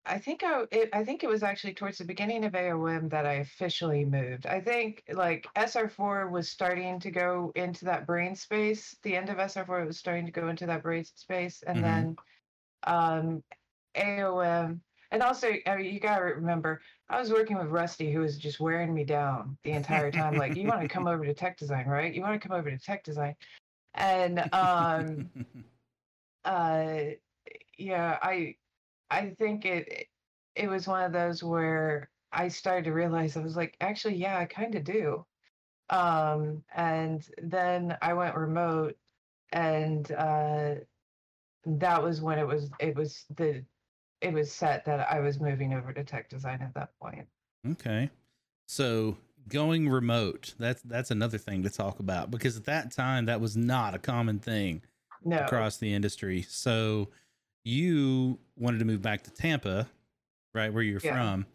I 0.06 0.18
think 0.20 0.44
I. 0.44 0.64
It, 0.72 0.90
I 0.94 1.04
think 1.06 1.24
it 1.24 1.30
was 1.30 1.44
actually 1.44 1.76
towards 1.76 2.00
the 2.00 2.06
beginning 2.06 2.44
of 2.46 2.54
AOM 2.54 3.10
that 3.10 3.26
I 3.26 3.34
officially 3.36 4.04
moved. 4.06 4.46
I 4.48 4.60
think 4.62 5.04
like 5.10 5.48
SR4 5.56 6.30
was 6.32 6.50
starting 6.50 7.00
to 7.02 7.12
go 7.12 7.52
into 7.56 7.86
that 7.86 8.08
brain 8.08 8.36
space. 8.36 8.98
The 9.04 9.16
end 9.16 9.30
of 9.30 9.38
SR4 9.38 9.86
was 9.86 10.00
starting 10.00 10.26
to 10.26 10.32
go 10.32 10.50
into 10.50 10.66
that 10.68 10.82
brain 10.84 11.06
space, 11.06 11.62
and 11.64 11.84
Mhm. 11.84 11.84
then, 11.84 12.18
um, 12.84 13.44
AOM. 13.96 14.82
And 15.12 15.24
also, 15.24 15.54
I 15.68 15.78
mean, 15.78 15.94
you 15.94 16.00
gotta 16.00 16.26
remember, 16.26 16.82
I 17.10 17.20
was 17.20 17.32
working 17.32 17.58
with 17.58 17.68
Rusty, 17.68 18.12
who 18.12 18.22
was 18.22 18.38
just 18.38 18.60
wearing 18.60 18.94
me 18.94 19.04
down 19.06 19.58
the 19.64 19.72
entire 19.74 20.12
time. 20.12 20.36
like, 20.36 20.56
you 20.56 20.68
want 20.68 20.82
to 20.82 20.88
come 20.88 21.08
over 21.08 21.26
to 21.26 21.34
tech 21.34 21.58
design, 21.58 21.88
right? 21.88 22.14
You 22.14 22.22
want 22.22 22.42
to 22.42 22.48
come 22.48 22.58
over 22.58 22.72
to 22.72 22.80
tech 22.80 23.04
design, 23.04 23.36
and 23.96 24.48
um, 24.54 25.32
uh 26.46 27.12
yeah 27.78 28.18
i 28.22 28.56
i 29.12 29.36
think 29.38 29.66
it 29.66 30.08
it 30.56 30.68
was 30.68 30.88
one 30.88 31.04
of 31.04 31.14
those 31.14 31.44
where 31.44 32.10
i 32.32 32.48
started 32.48 32.86
to 32.86 32.94
realize 32.94 33.38
i 33.38 33.42
was 33.42 33.56
like 33.56 33.76
actually 33.82 34.16
yeah 34.16 34.38
i 34.38 34.46
kind 34.46 34.76
of 34.76 34.84
do 34.84 35.26
um 35.90 36.64
and 36.76 37.28
then 37.44 37.96
i 38.02 38.14
went 38.14 38.36
remote 38.36 38.96
and 39.52 40.12
uh 40.14 40.76
that 41.66 42.02
was 42.02 42.22
when 42.22 42.40
it 42.40 42.48
was 42.48 42.72
it 42.80 42.96
was 42.96 43.26
the 43.36 43.64
it 44.22 44.32
was 44.32 44.52
set 44.52 44.86
that 44.86 45.12
I 45.12 45.20
was 45.20 45.40
moving 45.40 45.74
over 45.74 45.92
to 45.92 46.04
tech 46.04 46.30
design 46.30 46.62
at 46.62 46.74
that 46.76 46.90
point. 47.02 47.28
Okay. 47.68 48.10
So 48.68 49.18
going 49.50 49.90
remote, 49.90 50.54
that's 50.60 50.82
that's 50.84 51.12
another 51.12 51.38
thing 51.38 51.64
to 51.64 51.70
talk 51.70 52.00
about 52.00 52.32
because 52.32 52.56
at 52.56 52.66
that 52.66 52.92
time 52.92 53.26
that 53.26 53.42
was 53.42 53.58
not 53.58 53.96
a 53.96 54.00
common 54.00 54.40
thing 54.40 54.84
No, 55.26 55.40
across 55.40 55.78
the 55.78 55.94
industry. 55.94 56.44
So 56.44 57.10
you 57.64 58.40
wanted 58.58 58.80
to 58.80 58.86
move 58.86 59.02
back 59.02 59.24
to 59.24 59.32
Tampa, 59.32 59.88
right 60.54 60.74
where 60.74 60.84
you're 60.84 61.00
Yeah. 61.04 61.14
from. 61.14 61.46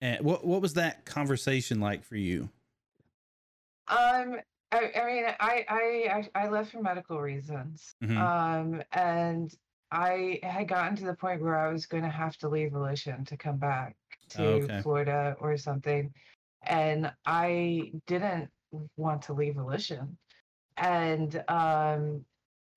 And 0.00 0.24
what 0.24 0.44
what 0.46 0.60
was 0.60 0.74
that 0.74 1.04
conversation 1.04 1.80
like 1.80 2.04
for 2.04 2.16
you? 2.16 2.50
um, 3.88 4.40
I, 4.72 4.90
I 5.00 5.06
mean, 5.06 5.24
I, 5.40 5.64
I 5.68 6.28
I 6.34 6.48
left 6.48 6.72
for 6.72 6.82
medical 6.82 7.20
reasons. 7.20 7.94
Mhm. 8.02 8.16
Um, 8.18 8.82
and 8.92 9.54
I 9.92 10.40
had 10.42 10.68
gotten 10.68 10.96
to 10.96 11.04
the 11.04 11.14
point 11.14 11.40
where 11.40 11.56
I 11.56 11.72
was 11.72 11.86
going 11.86 12.02
to 12.02 12.08
have 12.10 12.36
to 12.38 12.48
leave 12.48 12.72
Volition 12.72 13.24
to 13.26 13.36
come 13.36 13.56
back 13.58 13.96
to 14.30 14.42
Oh, 14.42 14.52
okay. 14.64 14.82
Florida 14.82 15.36
or 15.38 15.56
something, 15.56 16.12
and 16.64 17.12
I 17.24 17.92
didn't 18.06 18.50
want 18.96 19.22
to 19.22 19.32
leave 19.32 19.54
Volition. 19.54 20.18
And 20.76 21.42
um, 21.48 22.24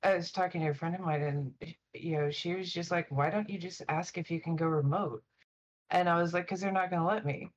I 0.03 0.15
was 0.15 0.31
talking 0.31 0.61
to 0.61 0.69
a 0.69 0.73
friend 0.73 0.95
of 0.95 1.01
mine, 1.01 1.21
and 1.21 1.75
you 1.93 2.17
know, 2.17 2.31
she 2.31 2.55
was 2.55 2.71
just 2.71 2.91
like, 2.91 3.09
"Why 3.11 3.29
don't 3.29 3.49
you 3.49 3.59
just 3.59 3.81
ask 3.89 4.17
if 4.17 4.31
you 4.31 4.41
can 4.41 4.55
go 4.55 4.67
remote?" 4.67 5.23
And 5.89 6.09
I 6.09 6.21
was 6.21 6.33
like, 6.33 6.47
"Cause 6.47 6.61
they're 6.61 6.71
not 6.71 6.89
going 6.89 7.01
to 7.01 7.07
let 7.07 7.25
me." 7.25 7.51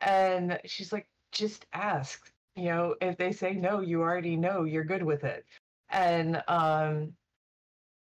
And 0.00 0.60
she's 0.64 0.92
like, 0.92 1.08
"Just 1.32 1.66
ask." 1.72 2.32
You 2.56 2.66
know, 2.66 2.96
if 3.00 3.16
they 3.18 3.32
say 3.32 3.54
no, 3.54 3.80
you 3.80 4.02
already 4.02 4.36
know 4.36 4.64
you're 4.64 4.84
good 4.84 5.02
with 5.02 5.24
it. 5.24 5.46
And 5.90 6.42
um, 6.48 7.16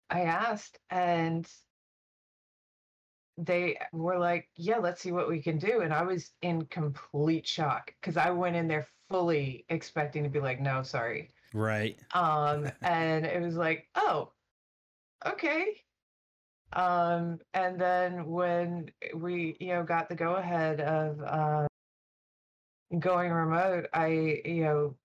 I 0.09 0.21
asked, 0.23 0.79
and 0.89 1.47
they 3.37 3.77
were 3.93 4.19
like, 4.19 4.49
"Yeah, 4.55 4.77
let's 4.77 5.01
see 5.01 5.11
what 5.11 5.27
we 5.29 5.41
can 5.41 5.57
do." 5.57 5.81
And 5.81 5.93
I 5.93 6.03
was 6.03 6.31
in 6.41 6.65
complete 6.67 7.47
shock 7.47 7.93
because 7.99 8.17
I 8.17 8.29
went 8.31 8.55
in 8.55 8.67
there 8.67 8.87
fully 9.09 9.65
expecting 9.69 10.23
to 10.23 10.29
be 10.29 10.39
like, 10.39 10.59
"No, 10.59 10.83
sorry." 10.83 11.31
Right. 11.53 11.99
Um, 12.13 12.71
and 12.81 13.25
it 13.25 13.41
was 13.41 13.55
like, 13.55 13.89
"Oh, 13.95 14.33
okay." 15.25 15.83
Um, 16.73 17.39
and 17.53 17.79
then 17.79 18.25
when 18.25 18.91
we, 19.15 19.57
you 19.59 19.69
know, 19.69 19.83
got 19.83 20.07
the 20.09 20.15
go 20.15 20.35
ahead 20.35 20.79
of 20.81 21.19
uh, 21.21 21.67
going 22.99 23.31
remote, 23.31 23.87
I, 23.93 24.41
you 24.45 24.63
know, 24.63 24.97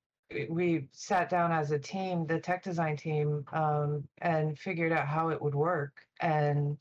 we 0.48 0.88
sat 0.92 1.28
down 1.28 1.52
as 1.52 1.70
a 1.70 1.78
team, 1.78 2.26
the 2.26 2.40
tech 2.40 2.62
design 2.62 2.96
team, 2.96 3.44
um, 3.52 4.08
and 4.18 4.58
figured 4.58 4.92
out 4.92 5.06
how 5.06 5.30
it 5.30 5.40
would 5.40 5.54
work. 5.54 6.06
And 6.20 6.78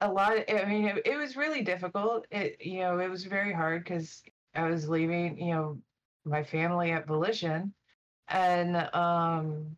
a 0.00 0.12
lot 0.12 0.36
of, 0.36 0.44
I 0.48 0.64
mean, 0.64 0.86
it, 0.86 1.02
it 1.06 1.16
was 1.16 1.36
really 1.36 1.62
difficult. 1.62 2.26
It, 2.30 2.56
you 2.60 2.80
know, 2.80 2.98
it 2.98 3.08
was 3.10 3.24
very 3.24 3.52
hard 3.52 3.84
because 3.84 4.22
I 4.54 4.68
was 4.68 4.88
leaving, 4.88 5.38
you 5.38 5.54
know, 5.54 5.82
my 6.24 6.42
family 6.44 6.92
at 6.92 7.06
Volition, 7.06 7.74
and 8.28 8.76
um, 8.94 9.76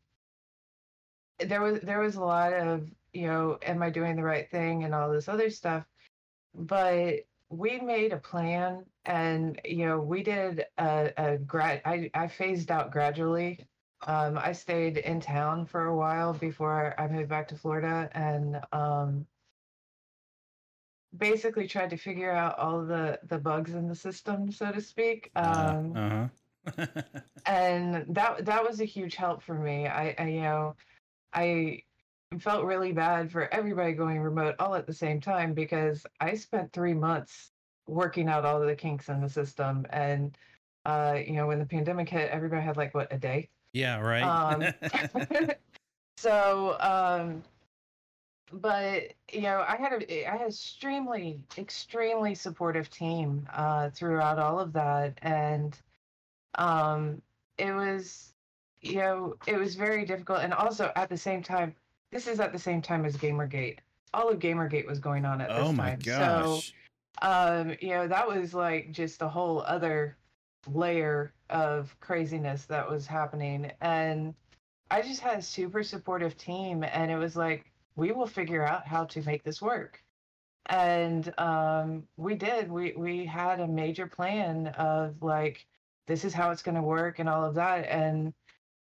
there 1.39 1.61
was 1.63 1.81
there 1.81 2.01
was 2.01 2.17
a 2.17 2.21
lot 2.25 2.53
of, 2.53 2.89
you 3.13 3.27
know, 3.27 3.59
am 3.63 3.83
I 3.83 3.91
doing 3.91 4.17
the 4.17 4.23
right 4.23 4.51
thing 4.51 4.85
and 4.85 4.95
all 4.95 5.11
this 5.11 5.29
other 5.29 5.51
stuff, 5.51 5.85
but 6.55 7.21
we 7.51 7.81
made 7.81 8.13
a 8.13 8.19
plan 8.19 8.85
and 9.05 9.61
you 9.65 9.87
know 9.87 10.01
we 10.01 10.23
did 10.23 10.65
a, 10.79 11.13
a 11.17 11.39
grad 11.39 11.83
I, 11.85 12.11
I 12.15 12.29
phased 12.29 12.71
out 12.71 12.91
gradually. 12.91 13.67
Um, 14.07 14.37
i 14.37 14.53
stayed 14.53 14.99
in 14.99 15.21
town 15.21 15.65
for 15.65 15.87
a 15.87 15.97
while 15.97 16.35
before 16.35 16.95
i 17.01 17.09
moved 17.09 17.29
back 17.31 17.49
to 17.49 17.57
florida 17.57 18.11
and 18.13 18.61
um, 18.73 19.27
basically 21.19 21.67
tried 21.67 21.91
to 21.91 21.97
figure 21.97 22.31
out 22.31 22.59
all 22.59 22.85
the 22.85 23.19
the 23.29 23.39
bugs 23.39 23.73
in 23.75 23.89
the 23.89 23.95
system 23.95 24.51
so 24.51 24.71
to 24.73 24.81
speak 24.81 25.31
um, 25.37 25.93
uh 25.97 26.29
huh. 26.67 26.87
and 27.47 28.07
that 28.09 28.45
that 28.45 28.65
was 28.65 28.81
a 28.81 28.85
huge 28.85 29.15
help 29.17 29.43
for 29.43 29.55
me 29.55 29.87
I, 29.87 30.15
I 30.19 30.29
you 30.29 30.41
know 30.43 30.77
i 31.33 31.83
felt 32.41 32.65
really 32.65 32.93
bad 32.93 33.31
for 33.31 33.53
everybody 33.53 33.93
going 33.93 34.21
remote 34.21 34.57
all 34.59 34.75
at 34.75 34.87
the 34.87 34.95
same 34.95 35.21
time 35.21 35.55
because 35.55 36.05
i 36.21 36.35
spent 36.35 36.73
three 36.73 36.95
months 36.95 37.51
working 37.87 38.29
out 38.29 38.45
all 38.45 38.61
of 38.61 38.67
the 38.67 38.75
kinks 38.75 39.09
in 39.09 39.21
the 39.21 39.29
system 39.29 39.87
and 39.91 40.37
uh 40.87 41.19
you 41.25 41.35
know 41.35 41.47
when 41.47 41.59
the 41.59 41.67
pandemic 41.67 42.09
hit 42.09 42.31
everybody 42.31 42.63
had 42.63 42.77
like 42.77 42.95
what 42.95 43.13
a 43.13 43.19
day 43.19 43.49
yeah. 43.75 43.99
Right. 43.99 44.23
um, 44.23 44.73
so 46.17 46.77
um 46.81 47.43
but 48.53 49.13
you 49.33 49.43
know 49.43 49.65
i 49.67 49.77
had 49.77 49.93
a 49.93 50.27
i 50.27 50.37
had 50.37 50.49
extremely 50.49 51.41
extremely 51.59 52.35
supportive 52.35 52.91
team 52.91 53.47
uh 53.53 53.91
throughout 53.91 54.39
all 54.39 54.61
of 54.61 54.73
that 54.73 55.19
and 55.23 55.79
um 56.57 57.21
it 57.59 57.73
was 57.73 58.35
you 58.81 58.97
know 58.97 59.35
it 59.47 59.57
was 59.57 59.75
very 59.75 60.05
difficult 60.05 60.41
and 60.41 60.53
also 60.53 60.93
at 60.97 61.09
the 61.09 61.17
same 61.17 61.43
time 61.43 61.75
this 62.13 62.27
is 62.27 62.39
at 62.39 62.53
the 62.53 62.59
same 62.59 62.83
time 62.83 63.05
as 63.05 63.17
gamergate 63.17 63.79
all 64.13 64.29
of 64.29 64.39
gamergate 64.39 64.87
was 64.87 64.99
going 64.99 65.25
on 65.25 65.41
at 65.41 65.49
this 65.49 65.59
time. 65.59 65.67
oh 65.67 65.73
my 65.73 65.91
time 65.91 66.01
so 66.03 66.55
gosh. 66.55 66.73
um 67.23 67.75
you 67.81 67.89
know 67.91 68.07
that 68.07 68.29
was 68.29 68.55
like 68.55 68.93
just 68.93 69.23
a 69.23 69.29
whole 69.29 69.63
other 69.63 70.17
layer 70.71 71.33
of 71.51 71.95
craziness 72.01 72.65
that 72.67 72.89
was 72.89 73.07
happening 73.07 73.71
and 73.81 74.35
i 74.91 75.01
just 75.03 75.21
had 75.21 75.39
a 75.39 75.43
super 75.43 75.83
supportive 75.83 76.37
team 76.37 76.85
and 76.85 77.11
it 77.11 77.17
was 77.17 77.37
like 77.37 77.71
we 77.97 78.13
will 78.13 78.27
figure 78.27 78.65
out 78.65 78.87
how 78.87 79.05
to 79.05 79.23
make 79.23 79.43
this 79.45 79.61
work 79.63 80.03
and 80.67 81.33
um 81.39 82.05
we 82.17 82.35
did 82.35 82.71
we 82.71 82.95
we 82.97 83.25
had 83.27 83.61
a 83.61 83.67
major 83.67 84.07
plan 84.07 84.69
of 84.79 85.23
like 85.23 85.67
this 86.07 86.25
is 86.25 86.33
how 86.33 86.51
it's 86.51 86.63
going 86.63 86.75
to 86.75 86.83
work 86.83 87.19
and 87.19 87.29
all 87.29 87.45
of 87.45 87.55
that 87.55 87.87
and 87.89 88.33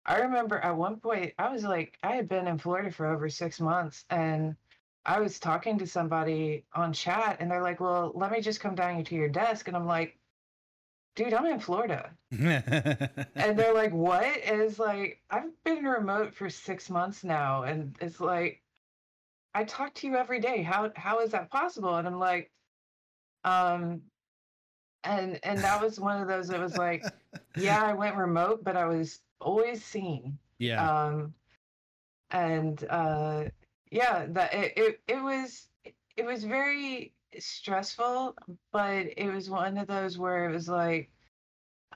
i 0.06 0.18
remember 0.18 0.58
at 0.58 0.76
one 0.76 0.96
point 1.00 1.32
i 1.38 1.50
was 1.50 1.64
like 1.64 1.98
i 2.04 2.14
had 2.14 2.28
been 2.28 2.46
in 2.46 2.58
florida 2.58 2.90
for 2.90 3.06
over 3.06 3.28
six 3.28 3.60
months 3.60 4.04
and 4.10 4.54
I 5.04 5.20
was 5.20 5.38
talking 5.40 5.78
to 5.78 5.86
somebody 5.86 6.64
on 6.74 6.92
chat 6.92 7.38
and 7.40 7.50
they're 7.50 7.62
like, 7.62 7.80
well, 7.80 8.12
let 8.14 8.30
me 8.30 8.40
just 8.40 8.60
come 8.60 8.74
down 8.74 9.02
to 9.04 9.14
your 9.14 9.28
desk. 9.28 9.66
And 9.66 9.76
I'm 9.76 9.86
like, 9.86 10.18
dude, 11.16 11.34
I'm 11.34 11.46
in 11.46 11.60
Florida. 11.60 12.16
And 13.34 13.58
they're 13.58 13.74
like, 13.74 13.92
what? 13.92 14.24
And 14.44 14.62
it's 14.62 14.78
like, 14.78 15.20
I've 15.30 15.50
been 15.64 15.84
remote 15.84 16.34
for 16.34 16.48
six 16.48 16.88
months 16.88 17.24
now. 17.24 17.64
And 17.64 17.96
it's 18.00 18.20
like, 18.20 18.61
I 19.54 19.64
talk 19.64 19.94
to 19.94 20.06
you 20.06 20.16
every 20.16 20.40
day. 20.40 20.62
How 20.62 20.90
how 20.96 21.20
is 21.20 21.30
that 21.30 21.50
possible? 21.50 21.96
And 21.96 22.06
I'm 22.06 22.18
like, 22.18 22.50
um, 23.44 24.02
and 25.04 25.38
and 25.42 25.58
that 25.58 25.82
was 25.82 26.00
one 26.00 26.20
of 26.20 26.28
those 26.28 26.48
that 26.48 26.60
was 26.60 26.76
like, 26.76 27.04
yeah, 27.56 27.82
I 27.82 27.92
went 27.92 28.16
remote, 28.16 28.64
but 28.64 28.76
I 28.76 28.86
was 28.86 29.20
always 29.42 29.84
seen 29.84 30.38
yeah. 30.62 31.06
um 31.06 31.34
and 32.30 32.84
uh 32.88 33.44
yeah 33.90 34.26
that 34.28 34.54
it, 34.54 34.72
it 34.76 35.00
it 35.08 35.22
was 35.22 35.68
it 36.16 36.24
was 36.24 36.44
very 36.44 37.12
stressful 37.38 38.34
but 38.72 39.06
it 39.16 39.32
was 39.32 39.50
one 39.50 39.76
of 39.78 39.86
those 39.86 40.18
where 40.18 40.48
it 40.48 40.52
was 40.52 40.68
like 40.68 41.10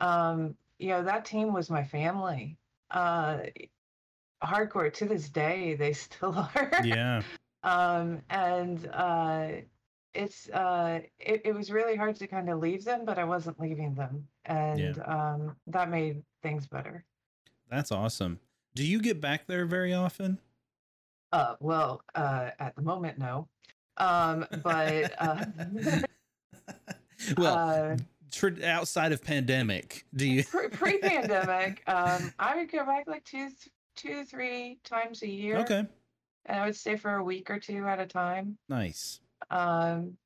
um 0.01 0.55
you 0.79 0.89
know 0.89 1.03
that 1.03 1.25
team 1.25 1.53
was 1.53 1.71
my 1.71 1.85
family 1.85 2.57
uh 2.91 3.39
hardcore 4.43 4.93
to 4.93 5.07
this 5.07 5.29
day 5.29 5.75
they 5.75 5.93
still 5.93 6.35
are 6.55 6.71
yeah. 6.85 7.23
Um 7.67 8.23
and 8.31 8.89
uh 8.95 9.49
it's 10.15 10.49
uh 10.51 11.01
it, 11.19 11.43
it 11.45 11.55
was 11.55 11.71
really 11.71 11.97
hard 11.97 12.17
to 12.17 12.27
kind 12.27 12.49
of 12.49 12.59
leave 12.61 12.85
them 12.85 13.05
but 13.05 13.19
i 13.19 13.25
wasn't 13.25 13.59
leaving 13.61 13.95
them 13.95 14.27
and 14.47 15.03
um 15.07 15.55
that 15.67 15.91
made 15.91 16.23
things 16.43 16.67
better 16.67 17.05
That's 17.69 17.91
awesome. 17.93 18.39
Do 18.75 18.85
you 18.87 19.01
get 19.01 19.21
back 19.21 19.47
there 19.47 19.67
very 19.67 19.93
often? 19.93 20.39
Uh, 21.33 21.57
well, 21.61 22.03
uh, 22.15 22.51
at 22.61 22.77
the 22.77 22.83
moment, 22.83 23.19
no. 23.19 23.49
Um, 23.97 24.47
but 24.63 25.13
uh, 25.19 25.45
well, 27.37 27.57
uh, 27.57 27.97
tr- 28.31 28.63
outside 28.65 29.11
of 29.13 29.25
pandemic, 29.25 30.05
do 30.15 30.27
you? 30.29 30.45
pre- 30.45 30.69
pre-pandemic, 30.69 31.83
um, 31.89 32.33
I 32.39 32.55
would 32.57 32.71
go 32.71 32.85
back 32.87 33.05
like 33.09 33.25
two, 33.25 33.49
two, 33.97 34.25
three 34.25 34.79
times 34.85 35.23
a 35.23 35.29
year, 35.29 35.59
Okay. 35.59 35.85
And 36.47 36.59
I 36.61 36.67
would 36.67 36.77
stay 36.77 36.97
for 36.97 37.17
a 37.17 37.25
week 37.25 37.51
or 37.51 37.59
two 37.59 37.87
at 37.87 38.01
a 38.01 38.07
time. 38.07 38.57
Nice. 38.69 39.21
Um, 39.51 40.17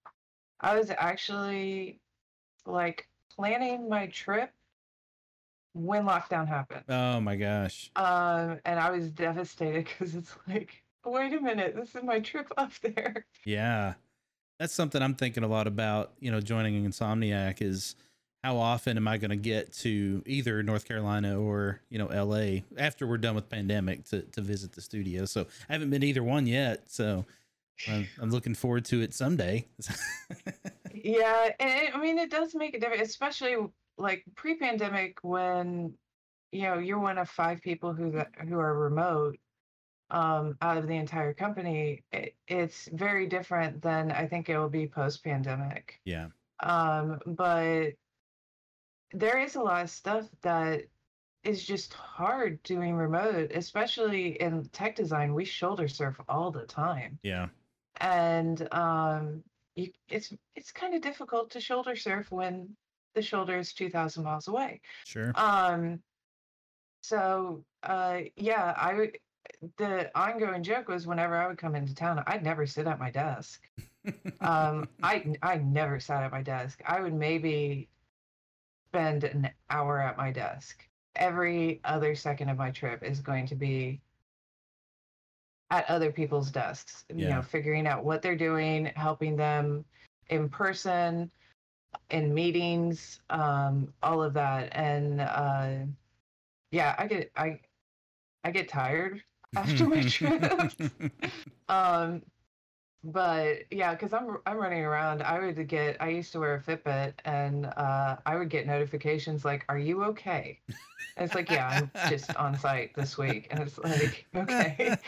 I 0.60 0.76
was 0.78 0.90
actually 0.90 2.00
like 2.66 3.08
planning 3.34 3.88
my 3.88 4.06
trip 4.08 4.52
when 5.72 6.04
lockdown 6.04 6.46
happened. 6.46 6.84
Oh 6.88 7.20
my 7.20 7.36
gosh. 7.36 7.90
Um, 7.96 8.58
and 8.64 8.78
I 8.78 8.90
was 8.90 9.10
devastated 9.10 9.84
because 9.98 10.14
it's 10.14 10.34
like, 10.48 10.82
wait 11.04 11.32
a 11.32 11.40
minute, 11.40 11.74
this 11.76 11.94
is 11.94 12.02
my 12.02 12.20
trip 12.20 12.52
up 12.56 12.72
there. 12.82 13.26
Yeah. 13.44 13.94
That's 14.58 14.74
something 14.74 15.00
I'm 15.00 15.14
thinking 15.14 15.42
a 15.42 15.48
lot 15.48 15.66
about, 15.66 16.12
you 16.20 16.30
know, 16.30 16.40
joining 16.40 16.86
Insomniac 16.86 17.62
is 17.62 17.96
how 18.42 18.56
often 18.56 18.96
am 18.96 19.06
I 19.06 19.18
going 19.18 19.30
to 19.30 19.36
get 19.36 19.72
to 19.74 20.22
either 20.26 20.62
North 20.62 20.86
Carolina 20.86 21.38
or, 21.38 21.80
you 21.90 21.98
know, 21.98 22.06
LA 22.06 22.60
after 22.78 23.06
we're 23.06 23.18
done 23.18 23.34
with 23.34 23.48
pandemic 23.48 24.04
to, 24.06 24.22
to 24.22 24.40
visit 24.40 24.72
the 24.72 24.80
studio. 24.80 25.26
So 25.26 25.46
I 25.68 25.72
haven't 25.72 25.90
been 25.90 26.02
either 26.02 26.22
one 26.22 26.46
yet. 26.46 26.90
So 26.90 27.26
I'm, 27.88 28.08
I'm 28.18 28.30
looking 28.30 28.54
forward 28.54 28.84
to 28.86 29.02
it 29.02 29.14
someday. 29.14 29.66
Yeah, 31.04 31.50
and 31.58 31.70
it, 31.70 31.94
I 31.94 32.00
mean 32.00 32.18
it 32.18 32.30
does 32.30 32.54
make 32.54 32.74
a 32.74 32.80
difference, 32.80 33.08
especially 33.08 33.56
like 33.96 34.24
pre-pandemic 34.34 35.18
when 35.22 35.94
you 36.52 36.62
know 36.62 36.78
you're 36.78 36.98
one 36.98 37.18
of 37.18 37.28
five 37.28 37.60
people 37.62 37.92
who 37.92 38.10
that, 38.12 38.30
who 38.48 38.58
are 38.58 38.78
remote 38.78 39.38
um, 40.10 40.56
out 40.60 40.76
of 40.76 40.86
the 40.86 40.96
entire 40.96 41.32
company. 41.32 42.02
It, 42.12 42.34
it's 42.48 42.88
very 42.92 43.26
different 43.26 43.80
than 43.82 44.10
I 44.10 44.26
think 44.26 44.48
it 44.48 44.58
will 44.58 44.68
be 44.68 44.86
post-pandemic. 44.86 46.00
yeah. 46.04 46.28
Um, 46.62 47.20
but 47.26 47.92
there 49.12 49.38
is 49.40 49.56
a 49.56 49.60
lot 49.62 49.82
of 49.84 49.90
stuff 49.90 50.28
that 50.42 50.82
is 51.42 51.64
just 51.64 51.92
hard 51.94 52.62
doing 52.62 52.94
remote, 52.94 53.50
especially 53.54 54.40
in 54.40 54.64
tech 54.72 54.94
design. 54.94 55.34
We 55.34 55.44
shoulder 55.44 55.88
surf 55.88 56.20
all 56.28 56.50
the 56.50 56.66
time 56.66 57.18
Yeah. 57.22 57.48
and 58.00 58.68
um 58.72 59.42
you 59.74 59.90
it's 60.08 60.32
it's 60.54 60.70
kind 60.72 60.94
of 60.94 61.00
difficult 61.02 61.50
to 61.50 61.60
shoulder 61.60 61.96
surf 61.96 62.30
when 62.30 62.76
the 63.14 63.22
shoulder 63.22 63.56
is 63.58 63.72
2000 63.72 64.22
miles 64.22 64.48
away 64.48 64.80
Sure. 65.04 65.32
um 65.34 66.00
so 67.02 67.64
uh 67.82 68.20
yeah 68.36 68.74
i 68.76 68.94
would 68.94 69.18
the 69.78 70.10
ongoing 70.18 70.62
joke 70.62 70.88
was 70.88 71.06
whenever 71.06 71.36
i 71.36 71.46
would 71.46 71.58
come 71.58 71.74
into 71.74 71.94
town 71.94 72.22
i'd 72.26 72.42
never 72.44 72.66
sit 72.66 72.86
at 72.86 72.98
my 72.98 73.10
desk 73.10 73.62
um 74.40 74.88
i 75.02 75.34
i 75.42 75.56
never 75.56 75.98
sat 76.00 76.22
at 76.22 76.30
my 76.32 76.42
desk 76.42 76.80
i 76.86 77.00
would 77.00 77.14
maybe 77.14 77.88
spend 78.90 79.24
an 79.24 79.48
hour 79.70 80.00
at 80.00 80.16
my 80.16 80.32
desk. 80.32 80.84
Every 81.16 81.80
other 81.84 82.14
second 82.14 82.48
of 82.48 82.58
my 82.58 82.70
trip 82.70 83.02
is 83.04 83.20
going 83.20 83.46
to 83.46 83.54
be 83.54 84.00
at 85.70 85.88
other 85.88 86.10
people's 86.10 86.50
desks 86.50 87.04
you 87.14 87.28
know 87.28 87.40
figuring 87.40 87.86
out 87.86 88.04
what 88.04 88.22
they're 88.22 88.34
doing 88.34 88.86
helping 88.96 89.36
them 89.36 89.84
in 90.28 90.48
person 90.48 91.30
in 92.10 92.34
meetings 92.34 93.20
um 93.30 93.92
all 94.02 94.22
of 94.22 94.34
that. 94.34 94.74
And 94.74 95.20
uh 95.20 95.74
yeah 96.72 96.94
i 96.98 97.06
get 97.06 97.30
i 97.36 97.60
i 98.44 98.50
get 98.50 98.68
tired 98.68 99.22
after 99.56 99.86
my 99.86 100.02
trip. 100.02 100.72
Um 101.68 102.22
but 103.02 103.60
yeah 103.70 103.94
because 103.94 104.12
i'm 104.12 104.38
i'm 104.46 104.58
running 104.58 104.84
around 104.84 105.22
i 105.22 105.38
would 105.38 105.66
get 105.68 105.96
i 106.02 106.08
used 106.08 106.32
to 106.32 106.38
wear 106.40 106.54
a 106.56 106.60
fitbit 106.62 107.14
and 107.24 107.66
uh 107.66 108.16
i 108.26 108.36
would 108.36 108.50
get 108.50 108.66
notifications 108.66 109.44
like 109.44 109.64
are 109.68 109.78
you 109.78 110.04
okay? 110.04 110.60
And 111.16 111.24
it's 111.24 111.34
like 111.34 111.50
yeah 111.50 111.68
i'm 111.68 111.90
just 112.08 112.34
on 112.36 112.56
site 112.58 112.94
this 112.94 113.16
week. 113.18 113.48
And 113.50 113.60
it's 113.60 113.78
like 113.78 114.26
okay. 114.36 114.98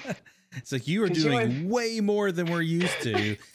It's 0.56 0.72
like 0.72 0.86
you 0.88 1.02
are 1.04 1.08
'Cause 1.08 1.18
you 1.18 1.24
doing 1.24 1.68
way 1.68 2.00
more 2.00 2.32
than 2.32 2.48
we're 2.48 2.60
used 2.62 3.00
to. 3.02 3.36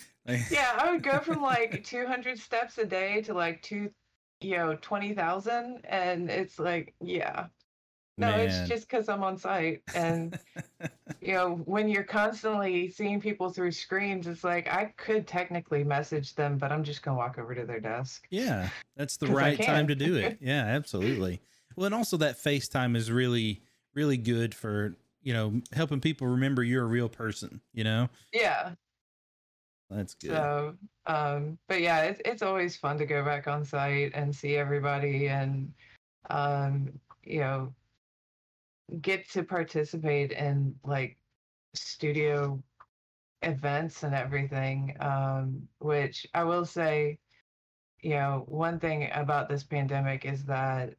Yeah 0.51 0.77
i 0.77 0.91
would 0.91 1.03
go 1.03 1.21
from 1.21 1.41
like 1.41 1.83
200 1.85 2.37
steps 2.37 2.77
a 2.77 2.85
day 2.85 3.21
to 3.23 3.33
like 3.33 3.61
two 3.61 3.91
you 4.41 4.57
know 4.57 4.75
20000 4.75 5.81
and 5.85 6.29
it's 6.29 6.59
like 6.59 6.93
yeah 6.99 7.47
no 8.17 8.27
man. 8.27 8.39
it's 8.41 8.67
just 8.67 8.89
because 8.89 9.09
i'm 9.09 9.23
on 9.23 9.37
site 9.37 9.81
and 9.93 10.37
you 11.21 11.33
know 11.33 11.55
when 11.65 11.87
you're 11.89 12.03
constantly 12.03 12.89
seeing 12.89 13.19
people 13.19 13.49
through 13.49 13.71
screens 13.71 14.27
it's 14.27 14.43
like 14.43 14.67
i 14.67 14.85
could 14.97 15.27
technically 15.27 15.83
message 15.83 16.35
them 16.35 16.57
but 16.57 16.71
i'm 16.71 16.83
just 16.83 17.01
gonna 17.01 17.17
walk 17.17 17.37
over 17.37 17.53
to 17.55 17.65
their 17.65 17.79
desk 17.79 18.27
Yeah, 18.29 18.69
that's 18.95 19.17
the 19.17 19.27
right 19.27 19.61
time 19.61 19.87
to 19.87 19.95
do 19.95 20.15
it. 20.15 20.37
Yeah, 20.41 20.63
absolutely. 20.65 21.41
Well, 21.75 21.85
and 21.85 21.95
also 21.95 22.17
that 22.17 22.37
FaceTime 22.37 22.95
is 22.95 23.11
really, 23.11 23.61
really 23.93 24.17
good 24.17 24.55
for, 24.55 24.95
you 25.21 25.31
know, 25.33 25.61
helping 25.73 25.99
people 26.01 26.25
remember 26.27 26.63
you're 26.63 26.83
a 26.83 26.87
real 26.87 27.09
person, 27.09 27.61
you 27.73 27.83
know? 27.83 28.09
yeah 28.33 28.71
That's 29.89 30.15
good. 30.15 30.31
so 30.31 30.75
um 31.05 31.57
but 31.67 31.81
yeah 31.81 32.01
it's, 32.01 32.21
it's 32.25 32.41
always 32.41 32.75
fun 32.75 32.97
to 32.97 33.05
go 33.05 33.23
back 33.23 33.47
on 33.47 33.63
site 33.63 34.11
and 34.13 34.35
see 34.35 34.55
everybody 34.55 35.27
and 35.27 35.71
um 36.29 36.89
you 37.23 37.39
know 37.39 37.73
get 39.01 39.29
to 39.31 39.43
participate 39.43 40.31
in 40.31 40.73
like 40.83 41.17
studio 41.73 42.61
events 43.43 44.03
and 44.03 44.15
everything 44.15 44.95
um 44.99 45.61
which 45.79 46.25
i 46.33 46.43
will 46.43 46.65
say 46.65 47.17
you 48.01 48.11
know 48.11 48.43
one 48.47 48.79
thing 48.79 49.09
about 49.13 49.47
this 49.47 49.63
pandemic 49.63 50.25
is 50.25 50.43
that 50.43 50.93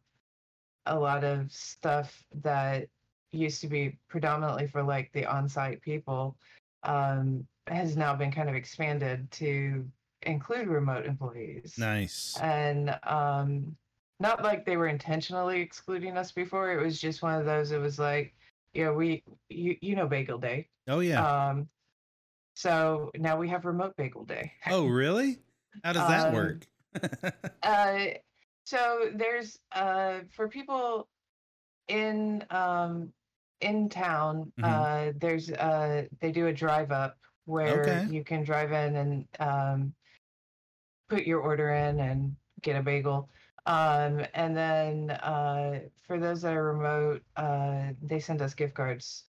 a 0.86 0.98
lot 0.98 1.24
of 1.24 1.50
stuff 1.50 2.22
that 2.42 2.86
used 3.32 3.60
to 3.60 3.66
be 3.66 3.98
predominantly 4.08 4.66
for 4.66 4.82
like 4.82 5.10
the 5.12 5.26
on-site 5.26 5.80
people 5.82 6.36
um 6.84 7.46
has 7.66 7.96
now 7.96 8.14
been 8.14 8.30
kind 8.30 8.48
of 8.48 8.54
expanded 8.54 9.30
to 9.30 9.84
include 10.22 10.68
remote 10.68 11.06
employees 11.06 11.76
nice. 11.78 12.38
and 12.40 12.96
um 13.04 13.76
not 14.20 14.42
like 14.42 14.64
they 14.64 14.76
were 14.76 14.88
intentionally 14.88 15.60
excluding 15.60 16.16
us 16.16 16.32
before 16.32 16.72
it 16.72 16.82
was 16.82 17.00
just 17.00 17.22
one 17.22 17.34
of 17.38 17.44
those 17.46 17.70
it 17.70 17.78
was 17.78 17.98
like 17.98 18.34
you 18.72 18.84
know 18.84 18.92
we 18.92 19.22
you, 19.48 19.76
you 19.80 19.94
know 19.94 20.06
bagel 20.06 20.38
day 20.38 20.68
Oh, 20.86 21.00
yeah. 21.00 21.48
um 21.48 21.68
so 22.54 23.10
now 23.16 23.36
we 23.36 23.48
have 23.48 23.64
remote 23.64 23.96
bagel 23.96 24.24
day 24.24 24.52
oh, 24.70 24.86
really? 24.86 25.38
How 25.84 25.92
does 25.92 26.08
that 26.08 26.28
um, 26.28 26.34
work? 26.34 26.66
uh 27.62 28.06
so 28.64 29.10
there's 29.14 29.60
uh 29.72 30.20
for 30.30 30.48
people 30.48 31.08
in 31.88 32.44
um 32.50 33.12
in 33.60 33.88
town 33.88 34.52
Mhm. 34.58 34.64
uh 34.64 35.12
there's 35.16 35.50
uh 35.50 36.06
they 36.20 36.30
do 36.30 36.46
a 36.46 36.52
drive 36.52 36.90
up 36.92 37.18
where 37.46 37.86
Okay. 37.86 38.12
you 38.12 38.22
can 38.24 38.44
drive 38.44 38.72
in 38.72 38.96
and 38.96 39.28
um 39.40 39.94
put 41.08 41.24
your 41.24 41.40
order 41.40 41.70
in 41.72 42.00
and 42.00 42.36
get 42.60 42.76
a 42.76 42.82
bagel 42.82 43.28
um 43.68 44.24
and 44.34 44.56
then 44.56 45.10
uh 45.10 45.78
for 46.06 46.18
those 46.18 46.42
that 46.42 46.54
are 46.54 46.72
remote 46.72 47.22
uh 47.36 47.88
they 48.02 48.18
send 48.18 48.42
us 48.42 48.54
gift 48.54 48.74
cards 48.74 49.24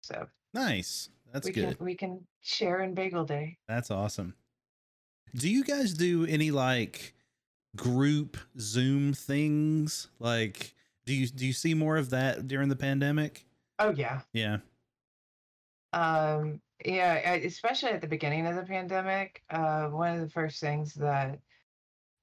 so 0.00 0.26
nice. 0.54 1.10
That's 1.32 1.46
we 1.46 1.52
good. 1.52 1.76
can 1.76 1.84
we 1.84 1.94
can 1.94 2.20
share 2.42 2.80
in 2.80 2.94
bagel 2.94 3.24
day 3.24 3.58
That's 3.68 3.90
awesome. 3.90 4.34
Do 5.34 5.48
you 5.50 5.64
guys 5.64 5.94
do 5.94 6.26
any 6.26 6.50
like 6.50 7.14
group 7.76 8.36
Zoom 8.58 9.14
things? 9.14 10.08
Like, 10.18 10.74
do 11.06 11.14
you 11.14 11.26
do 11.26 11.46
you 11.46 11.52
see 11.52 11.74
more 11.74 11.96
of 11.96 12.10
that 12.10 12.48
during 12.48 12.68
the 12.68 12.76
pandemic? 12.76 13.44
oh 13.78 13.90
yeah 13.90 14.20
Yeah. 14.32 14.58
Um, 15.94 16.60
yeah, 16.84 17.34
especially 17.34 17.90
at 17.90 18.00
the 18.00 18.06
beginning 18.06 18.46
of 18.46 18.56
the 18.56 18.62
pandemic, 18.62 19.42
uh, 19.50 19.88
one 19.88 20.14
of 20.14 20.20
the 20.20 20.30
first 20.30 20.58
things 20.60 20.94
that 20.94 21.38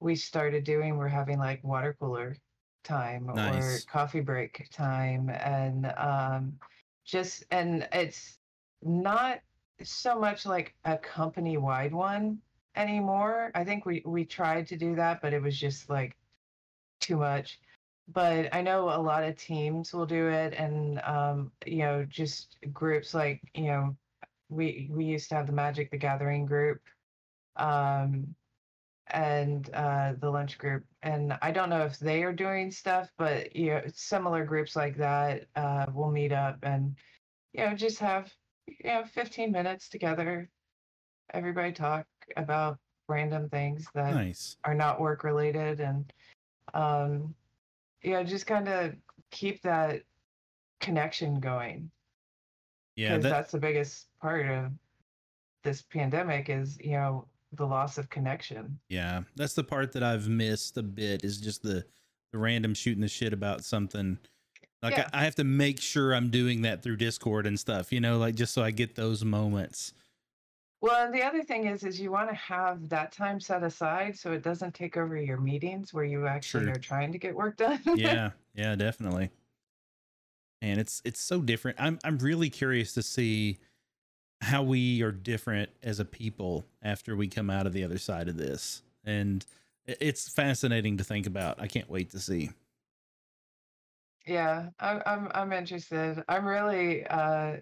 we 0.00 0.16
started 0.16 0.64
doing 0.64 0.96
were 0.96 1.08
having 1.08 1.38
like 1.38 1.62
water 1.64 1.96
cooler 2.00 2.36
time 2.82 3.30
Nice. 3.34 3.86
or 3.86 3.92
coffee 3.92 4.20
break 4.20 4.68
time 4.70 5.28
and 5.30 5.86
um 5.98 6.58
just 7.04 7.44
and 7.50 7.88
it's 7.92 8.38
not 8.82 9.40
so 9.82 10.18
much 10.18 10.46
like 10.46 10.74
a 10.84 10.96
company 10.98 11.56
wide 11.56 11.92
one 11.92 12.42
anymore. 12.76 13.50
I 13.54 13.64
think 13.64 13.84
we 13.86 14.02
we 14.06 14.24
tried 14.24 14.66
to 14.68 14.76
do 14.76 14.94
that, 14.96 15.20
but 15.20 15.32
it 15.32 15.42
was 15.42 15.58
just 15.58 15.90
like 15.90 16.16
too 17.00 17.16
much. 17.16 17.60
But 18.08 18.54
I 18.54 18.62
know 18.62 18.88
a 18.90 19.00
lot 19.00 19.24
of 19.24 19.36
teams 19.36 19.92
will 19.92 20.06
do 20.06 20.28
it, 20.28 20.54
and 20.54 21.00
um, 21.02 21.52
you 21.66 21.78
know, 21.78 22.04
just 22.04 22.58
groups 22.72 23.14
like 23.14 23.40
you 23.54 23.64
know, 23.64 23.96
we 24.48 24.88
we 24.92 25.04
used 25.04 25.28
to 25.30 25.36
have 25.36 25.46
the 25.46 25.52
Magic 25.52 25.90
the 25.90 25.98
Gathering 25.98 26.46
group, 26.46 26.80
um, 27.56 28.34
and 29.12 29.70
uh, 29.74 30.14
the 30.20 30.30
lunch 30.30 30.58
group, 30.58 30.84
and 31.02 31.36
I 31.42 31.50
don't 31.50 31.70
know 31.70 31.84
if 31.84 31.98
they 31.98 32.22
are 32.22 32.32
doing 32.32 32.70
stuff, 32.70 33.10
but 33.18 33.54
you 33.54 33.70
know, 33.70 33.82
similar 33.94 34.44
groups 34.44 34.76
like 34.76 34.96
that 34.98 35.46
uh, 35.56 35.86
will 35.92 36.10
meet 36.10 36.32
up 36.32 36.58
and 36.62 36.96
you 37.52 37.64
know 37.64 37.74
just 37.74 37.98
have 37.98 38.32
you 38.66 38.76
know 38.84 39.04
15 39.04 39.52
minutes 39.52 39.88
together. 39.88 40.48
Everybody 41.32 41.72
talk 41.72 42.06
about 42.36 42.78
random 43.08 43.48
things 43.48 43.86
that 43.94 44.14
Nice. 44.14 44.56
are 44.64 44.74
not 44.74 45.00
work 45.00 45.24
related 45.24 45.80
and 45.80 46.12
um 46.74 47.34
yeah 48.04 48.22
just 48.22 48.46
kind 48.46 48.68
of 48.68 48.94
keep 49.32 49.60
that 49.62 50.02
connection 50.80 51.40
going 51.40 51.90
Yeah. 52.94 53.18
That, 53.18 53.28
that's 53.28 53.52
the 53.52 53.58
biggest 53.58 54.06
part 54.20 54.46
of 54.46 54.70
this 55.64 55.82
pandemic 55.82 56.48
is 56.48 56.78
you 56.80 56.92
know 56.92 57.26
the 57.52 57.66
loss 57.66 57.98
of 57.98 58.08
connection 58.10 58.78
Yeah, 58.88 59.22
that's 59.36 59.54
the 59.54 59.64
part 59.64 59.92
that 59.92 60.02
I've 60.02 60.28
missed 60.28 60.76
a 60.76 60.82
bit 60.82 61.24
is 61.24 61.40
just 61.40 61.62
the 61.62 61.84
the 62.32 62.38
random 62.38 62.74
shooting 62.74 63.00
the 63.00 63.08
shit 63.08 63.32
about 63.32 63.64
something. 63.64 64.18
Like 64.82 64.96
Yeah. 64.96 65.08
I, 65.12 65.20
I 65.22 65.24
have 65.24 65.34
to 65.34 65.44
make 65.44 65.80
sure 65.80 66.14
I'm 66.14 66.30
doing 66.30 66.62
that 66.62 66.82
through 66.82 66.96
Discord 66.96 67.44
and 67.46 67.58
stuff, 67.58 67.92
you 67.92 68.00
know, 68.00 68.18
like 68.18 68.36
just 68.36 68.54
so 68.54 68.62
I 68.62 68.70
get 68.70 68.94
those 68.94 69.24
moments. 69.24 69.94
well 70.80 71.04
and 71.04 71.12
the 71.14 71.22
other 71.22 71.42
thing 71.42 71.66
is 71.66 71.82
is 71.84 72.00
you 72.00 72.10
want 72.12 72.28
to 72.30 72.34
have 72.36 72.88
that 72.88 73.10
time 73.12 73.40
set 73.40 73.62
aside 73.64 74.16
so 74.16 74.32
it 74.32 74.42
doesn't 74.42 74.72
take 74.74 74.96
over 74.96 75.16
your 75.16 75.38
meetings 75.38 75.92
where 75.92 76.04
you 76.04 76.26
actually 76.26 76.66
Sure. 76.66 76.74
are 76.74 76.78
trying 76.78 77.10
to 77.12 77.18
get 77.18 77.34
work 77.34 77.56
done 77.56 77.80
Yeah, 77.94 78.30
yeah, 78.54 78.76
definitely. 78.76 79.30
And 80.62 80.78
it's 80.78 81.00
it's 81.04 81.20
so 81.20 81.40
different. 81.40 81.80
I'm 81.80 81.98
I'm 82.04 82.18
really 82.18 82.50
curious 82.50 82.92
to 82.94 83.02
see 83.02 83.58
how 84.40 84.62
we 84.62 85.02
are 85.02 85.12
different 85.12 85.70
as 85.82 86.00
a 86.00 86.04
people 86.04 86.64
after 86.82 87.14
we 87.14 87.28
come 87.28 87.50
out 87.50 87.66
of 87.66 87.72
the 87.72 87.84
other 87.84 87.98
side 87.98 88.28
of 88.28 88.36
this. 88.36 88.82
And 89.04 89.44
it's 89.86 90.28
fascinating 90.28 90.96
to 90.98 91.04
think 91.04 91.26
about. 91.26 91.60
I 91.60 91.66
can't 91.66 91.90
wait 91.90 92.10
to 92.10 92.18
see. 92.18 92.50
Yeah, 94.26 94.68
I'm 94.78 95.02
I'm 95.06 95.30
I'm 95.34 95.52
interested. 95.52 96.22
I'm 96.28 96.44
really 96.44 97.06
uh 97.06 97.56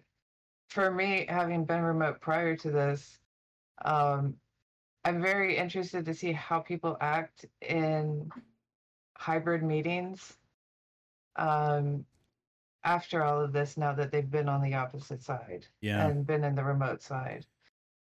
for 0.69 0.91
me, 0.91 1.25
having 1.29 1.65
been 1.65 1.81
remote 1.81 2.21
prior 2.21 2.55
to 2.57 2.71
this, 2.71 3.19
um, 3.85 4.35
I'm 5.05 5.23
very 5.23 5.57
interested 5.57 6.05
to 6.05 6.13
see 6.13 6.33
how 6.33 6.61
people 6.61 6.99
act 7.01 7.47
in 7.63 8.31
hybrid 9.17 9.63
meetings 9.63 10.37
um 11.37 12.05
after 12.89 13.23
all 13.23 13.40
of 13.40 13.52
this 13.52 13.77
now 13.77 13.93
that 13.93 14.10
they've 14.10 14.31
been 14.31 14.48
on 14.48 14.62
the 14.62 14.74
opposite 14.74 15.23
side 15.23 15.66
Yeah. 15.82 16.06
and 16.06 16.27
been 16.27 16.43
in 16.44 16.55
the 16.55 16.65
remote 16.65 17.02
side. 17.02 17.44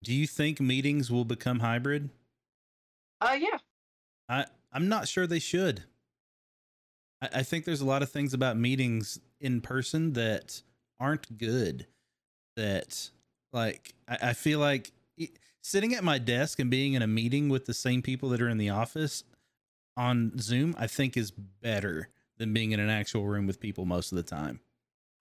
Do 0.03 0.12
you 0.12 0.27
think 0.27 0.61
meetings 0.61 1.11
will 1.11 1.24
become 1.24 1.61
hybrid? 1.61 2.11
Uh 3.20 3.39
yeah. 3.40 3.59
I 4.28 4.44
I'm 4.73 4.89
not 4.89 5.09
sure 5.09 5.27
they 5.27 5.39
should. 5.39 5.85
I, 7.23 7.28
I 7.36 7.43
think 7.43 7.65
there's 7.65 7.81
a 7.81 7.86
lot 7.86 8.03
of 8.03 8.11
things 8.11 8.35
about 8.35 8.59
meetings 8.59 9.19
in 9.40 9.61
person 9.62 10.12
that 10.12 10.61
aren't 11.01 11.39
good. 11.39 11.86
That 12.57 13.11
like 13.53 13.94
I, 14.07 14.19
I 14.31 14.32
feel 14.35 14.59
like 14.59 14.93
i- 15.19 15.31
sitting 15.62 15.94
at 15.94 16.05
my 16.05 16.19
desk 16.19 16.59
and 16.59 16.70
being 16.70 16.93
in 16.93 17.01
a 17.03 17.07
meeting 17.07 17.48
with 17.48 17.65
the 17.65 17.74
same 17.74 18.03
people 18.03 18.28
that 18.31 18.43
are 18.43 18.48
in 18.51 18.59
the 18.59 18.69
office 18.70 19.24
on 19.97 20.39
Zoom, 20.39 20.74
I 20.78 20.86
think 20.86 21.16
is 21.16 21.31
better 21.31 22.11
than 22.36 22.53
being 22.53 22.73
in 22.73 22.81
an 22.81 22.90
actual 22.90 23.24
room 23.27 23.47
with 23.47 23.59
people 23.61 23.86
most 23.86 24.12
of 24.12 24.16
the 24.16 24.23
time. 24.23 24.61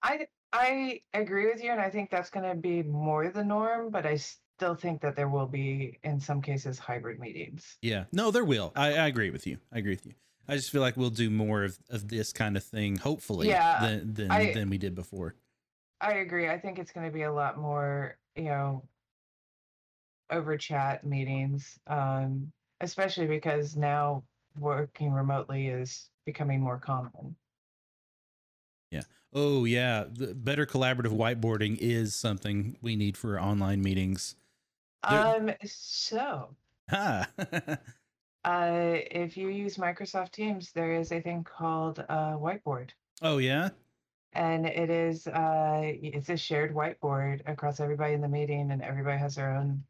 I 0.02 0.26
I 0.52 1.00
agree 1.12 1.46
with 1.46 1.62
you, 1.62 1.70
and 1.70 1.80
I 1.80 1.90
think 1.90 2.10
that's 2.10 2.30
going 2.30 2.48
to 2.48 2.54
be 2.54 2.82
more 2.82 3.28
the 3.30 3.44
norm. 3.44 3.90
But 3.90 4.06
I 4.06 4.16
still 4.16 4.74
think 4.74 5.00
that 5.02 5.16
there 5.16 5.28
will 5.28 5.46
be, 5.46 5.98
in 6.04 6.18
some 6.18 6.40
cases, 6.40 6.78
hybrid 6.78 7.18
meetings. 7.18 7.76
Yeah. 7.82 8.04
No, 8.12 8.30
there 8.30 8.44
will. 8.44 8.72
I, 8.74 8.94
I 8.94 9.06
agree 9.06 9.30
with 9.30 9.46
you. 9.46 9.58
I 9.72 9.78
agree 9.78 9.92
with 9.92 10.06
you. 10.06 10.14
I 10.48 10.54
just 10.54 10.70
feel 10.70 10.80
like 10.80 10.96
we'll 10.96 11.10
do 11.10 11.28
more 11.28 11.64
of, 11.64 11.78
of 11.90 12.08
this 12.08 12.32
kind 12.32 12.56
of 12.56 12.64
thing, 12.64 12.96
hopefully, 12.96 13.48
Yeah, 13.48 13.80
than 13.80 14.14
than, 14.14 14.30
I- 14.30 14.52
than 14.52 14.70
we 14.70 14.78
did 14.78 14.94
before. 14.94 15.34
I 16.00 16.14
agree. 16.18 16.48
I 16.48 16.58
think 16.58 16.78
it's 16.78 16.92
going 16.92 17.06
to 17.06 17.12
be 17.12 17.22
a 17.22 17.32
lot 17.32 17.58
more, 17.58 18.18
you 18.34 18.44
know, 18.44 18.82
over 20.30 20.58
chat 20.58 21.06
meetings, 21.06 21.78
um, 21.86 22.52
especially 22.82 23.26
because 23.26 23.76
now 23.76 24.22
working 24.58 25.10
remotely 25.10 25.68
is 25.68 26.10
becoming 26.26 26.60
more 26.60 26.78
common. 26.78 27.34
Oh 29.38 29.66
yeah, 29.66 30.04
the 30.10 30.34
better 30.34 30.64
collaborative 30.64 31.12
whiteboarding 31.14 31.76
is 31.78 32.14
something 32.14 32.78
we 32.80 32.96
need 32.96 33.18
for 33.18 33.38
online 33.38 33.82
meetings. 33.82 34.34
There- 35.08 35.20
Um, 35.36 35.50
so 35.62 36.56
Ha. 36.88 37.28
uh, 38.44 38.96
if 39.10 39.36
you 39.36 39.48
use 39.48 39.76
Microsoft 39.76 40.30
Teams, 40.30 40.72
there 40.72 40.94
is 40.94 41.12
a 41.12 41.20
thing 41.20 41.44
called 41.44 41.98
uh, 42.08 42.32
Whiteboard. 42.38 42.90
oh 43.20 43.36
yeah. 43.38 43.68
and 44.32 44.64
it 44.66 44.88
is 44.90 45.26
uh 45.26 45.80
it's 45.84 46.28
a 46.30 46.36
shared 46.36 46.74
whiteboard 46.74 47.40
across 47.46 47.78
everybody 47.80 48.12
in 48.14 48.20
the 48.22 48.28
meeting 48.28 48.70
and 48.70 48.82
everybody 48.82 49.18
has 49.18 49.34
their 49.36 49.54
own 49.54 49.82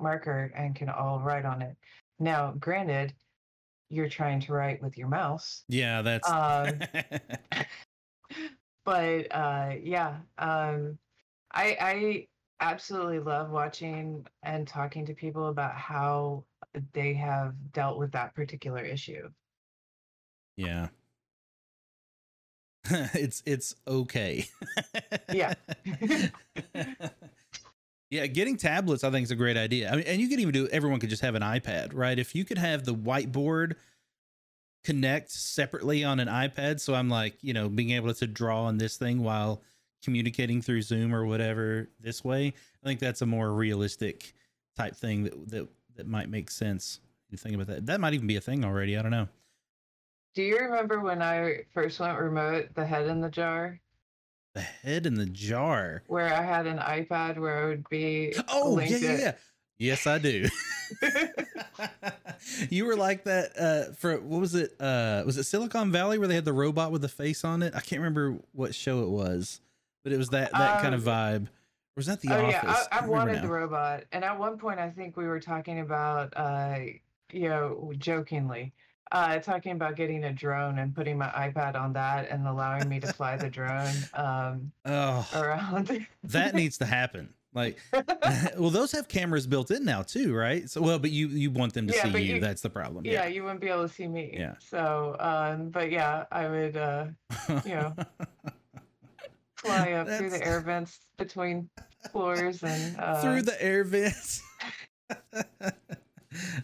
marker 0.00 0.50
and 0.56 0.74
can 0.74 0.88
all 0.88 1.20
write 1.20 1.44
on 1.44 1.62
it 1.62 1.76
now 2.18 2.52
granted 2.58 3.12
you're 3.90 4.08
trying 4.08 4.40
to 4.40 4.52
write 4.52 4.82
with 4.82 4.98
your 4.98 5.06
mouse 5.08 5.62
Yeah, 5.68 6.02
that's 6.02 6.28
um 6.28 6.80
but 8.84 9.26
uh 9.34 9.72
yeah 9.82 10.16
um 10.38 10.98
i 11.52 11.76
i 11.80 12.26
absolutely 12.60 13.18
love 13.18 13.50
watching 13.50 14.24
and 14.42 14.68
talking 14.68 15.04
to 15.04 15.14
people 15.14 15.48
about 15.48 15.74
how 15.74 16.44
they 16.92 17.12
have 17.12 17.54
dealt 17.72 17.98
with 17.98 18.12
that 18.12 18.34
particular 18.34 18.84
issue 18.84 19.28
yeah. 20.56 20.88
it's 23.14 23.42
it's 23.46 23.74
okay. 23.86 24.46
Yeah. 25.32 25.54
yeah, 28.10 28.26
getting 28.26 28.56
tablets 28.56 29.04
I 29.04 29.10
think 29.10 29.24
is 29.24 29.30
a 29.30 29.36
great 29.36 29.56
idea. 29.56 29.90
I 29.90 29.96
mean, 29.96 30.04
and 30.06 30.20
you 30.20 30.28
could 30.28 30.40
even 30.40 30.52
do 30.52 30.68
everyone 30.68 31.00
could 31.00 31.10
just 31.10 31.22
have 31.22 31.34
an 31.34 31.42
iPad, 31.42 31.90
right? 31.94 32.18
If 32.18 32.34
you 32.34 32.44
could 32.44 32.58
have 32.58 32.84
the 32.84 32.94
whiteboard 32.94 33.74
connect 34.84 35.30
separately 35.30 36.02
on 36.04 36.20
an 36.20 36.28
iPad, 36.28 36.80
so 36.80 36.94
I'm 36.94 37.08
like, 37.08 37.36
you 37.42 37.52
know, 37.52 37.68
being 37.68 37.90
able 37.90 38.12
to 38.14 38.26
draw 38.26 38.64
on 38.64 38.78
this 38.78 38.96
thing 38.96 39.22
while 39.22 39.62
communicating 40.02 40.60
through 40.60 40.82
Zoom 40.82 41.14
or 41.14 41.24
whatever 41.24 41.88
this 42.00 42.24
way, 42.24 42.48
I 42.82 42.86
think 42.86 42.98
that's 43.00 43.22
a 43.22 43.26
more 43.26 43.52
realistic 43.52 44.34
type 44.76 44.96
thing 44.96 45.24
that 45.24 45.50
that 45.50 45.68
that 45.96 46.06
might 46.08 46.28
make 46.28 46.50
sense. 46.50 47.00
You 47.30 47.38
think 47.38 47.54
about 47.54 47.68
that. 47.68 47.86
That 47.86 48.00
might 48.00 48.14
even 48.14 48.26
be 48.26 48.36
a 48.36 48.40
thing 48.40 48.64
already. 48.64 48.96
I 48.96 49.02
don't 49.02 49.10
know. 49.10 49.28
do 50.34 50.42
you 50.42 50.58
remember 50.58 51.00
when 51.00 51.20
i 51.22 51.58
first 51.72 52.00
went 52.00 52.18
remote 52.18 52.74
the 52.74 52.84
head 52.84 53.06
in 53.06 53.20
the 53.20 53.28
jar 53.30 53.78
The 54.54 54.60
head 54.62 55.06
in 55.06 55.14
the 55.14 55.26
jar. 55.26 56.02
where 56.08 56.32
I 56.32 56.42
had 56.42 56.66
an 56.66 56.78
iPad 56.78 57.38
where 57.38 57.64
I 57.64 57.66
would 57.68 57.88
be. 57.88 58.34
Oh, 58.48 58.78
yeah, 58.80 58.96
yeah, 58.96 59.18
yeah. 59.18 59.32
Yes, 59.82 60.06
I 60.06 60.18
do. 60.18 60.48
you 62.70 62.84
were 62.84 62.96
like 62.96 63.24
that 63.24 63.52
uh 63.58 63.92
for 63.94 64.18
what 64.20 64.40
was 64.40 64.54
it? 64.54 64.74
Uh 64.80 65.22
was 65.26 65.36
it 65.38 65.44
Silicon 65.44 65.90
Valley 65.90 66.18
where 66.18 66.28
they 66.28 66.34
had 66.34 66.44
the 66.44 66.52
robot 66.52 66.92
with 66.92 67.02
the 67.02 67.08
face 67.08 67.44
on 67.44 67.62
it? 67.62 67.74
I 67.74 67.80
can't 67.80 68.00
remember 68.00 68.38
what 68.52 68.74
show 68.74 69.02
it 69.02 69.08
was, 69.08 69.60
but 70.04 70.12
it 70.12 70.18
was 70.18 70.28
that 70.30 70.52
that 70.52 70.82
kind 70.82 70.94
of 70.94 71.06
Um, 71.08 71.14
vibe. 71.14 71.42
Or 71.46 71.96
was 71.96 72.06
that 72.06 72.20
the 72.20 72.30
oh 72.32 72.46
office? 72.46 72.52
yeah, 72.52 72.62
I, 72.92 72.96
I 72.96 72.98
can't 73.00 73.10
wanted 73.10 73.34
now. 73.36 73.42
the 73.42 73.48
robot, 73.48 74.04
and 74.12 74.24
at 74.24 74.38
one 74.38 74.56
point 74.56 74.78
I 74.80 74.88
think 74.88 75.16
we 75.16 75.26
were 75.26 75.40
talking 75.40 75.80
about, 75.80 76.32
uh, 76.36 76.78
you 77.32 77.48
know, 77.50 77.92
jokingly, 77.98 78.72
uh, 79.10 79.38
talking 79.40 79.72
about 79.72 79.94
getting 79.96 80.24
a 80.24 80.32
drone 80.32 80.78
and 80.78 80.94
putting 80.94 81.18
my 81.18 81.28
iPad 81.28 81.74
on 81.74 81.92
that 81.92 82.30
and 82.30 82.46
allowing 82.46 82.88
me 82.88 82.98
to 83.00 83.12
fly 83.12 83.36
the 83.36 83.50
drone 83.50 83.92
um, 84.14 84.72
Oh, 84.86 85.28
around. 85.34 86.06
that 86.24 86.54
needs 86.54 86.78
to 86.78 86.86
happen. 86.86 87.34
Like, 87.54 87.78
well, 88.58 88.70
those 88.70 88.92
have 88.92 89.08
cameras 89.08 89.46
built 89.46 89.70
in 89.70 89.84
now 89.84 90.02
too, 90.02 90.34
right? 90.34 90.68
So, 90.70 90.80
well, 90.80 90.98
but 90.98 91.10
you 91.10 91.28
you 91.28 91.50
want 91.50 91.74
them 91.74 91.86
to 91.86 91.94
Yeah, 91.94 92.02
see 92.12 92.22
you. 92.22 92.34
you- 92.36 92.40
That's 92.40 92.62
the 92.62 92.70
problem. 92.70 93.04
yeah, 93.04 93.26
you 93.26 93.42
wouldn't 93.42 93.60
be 93.60 93.68
able 93.68 93.86
to 93.88 93.92
see 93.92 94.08
me. 94.08 94.34
Yeah. 94.38 94.54
So, 94.60 95.16
um, 95.20 95.68
but 95.70 95.90
yeah, 95.90 96.24
I 96.32 96.48
would 96.48 96.76
uh, 96.76 97.06
you 97.64 97.74
know. 97.74 97.94
fly 99.56 99.92
up 99.92 100.08
through 100.08 100.28
the 100.30 100.44
air 100.44 100.60
vents 100.60 100.98
between 101.18 101.68
floors 102.10 102.64
and 102.64 102.96
uh, 102.98 103.22
through 103.22 103.42
the 103.42 103.62
air 103.62 103.84
vents. 103.84 104.42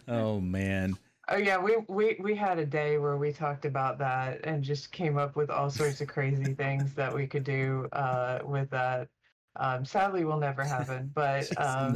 oh 0.07 0.39
man. 0.41 0.97
Oh 1.29 1.37
yeah, 1.37 1.57
we, 1.57 1.77
we 1.87 2.17
we 2.19 2.35
had 2.35 2.57
a 2.59 2.65
day 2.65 2.97
where 2.97 3.15
we 3.15 3.31
talked 3.31 3.63
about 3.65 3.99
that 3.99 4.41
and 4.43 4.63
just 4.63 4.91
came 4.91 5.17
up 5.17 5.35
with 5.35 5.49
all 5.49 5.69
sorts 5.69 6.01
of 6.01 6.07
crazy 6.07 6.53
things 6.55 6.93
that 6.95 7.13
we 7.13 7.27
could 7.27 7.43
do 7.43 7.87
uh, 7.93 8.39
with 8.43 8.69
that. 8.71 9.07
Um, 9.55 9.85
sadly, 9.85 10.23
will 10.25 10.39
never 10.39 10.63
happen, 10.63 11.11
but 11.15 11.49
um, 11.57 11.95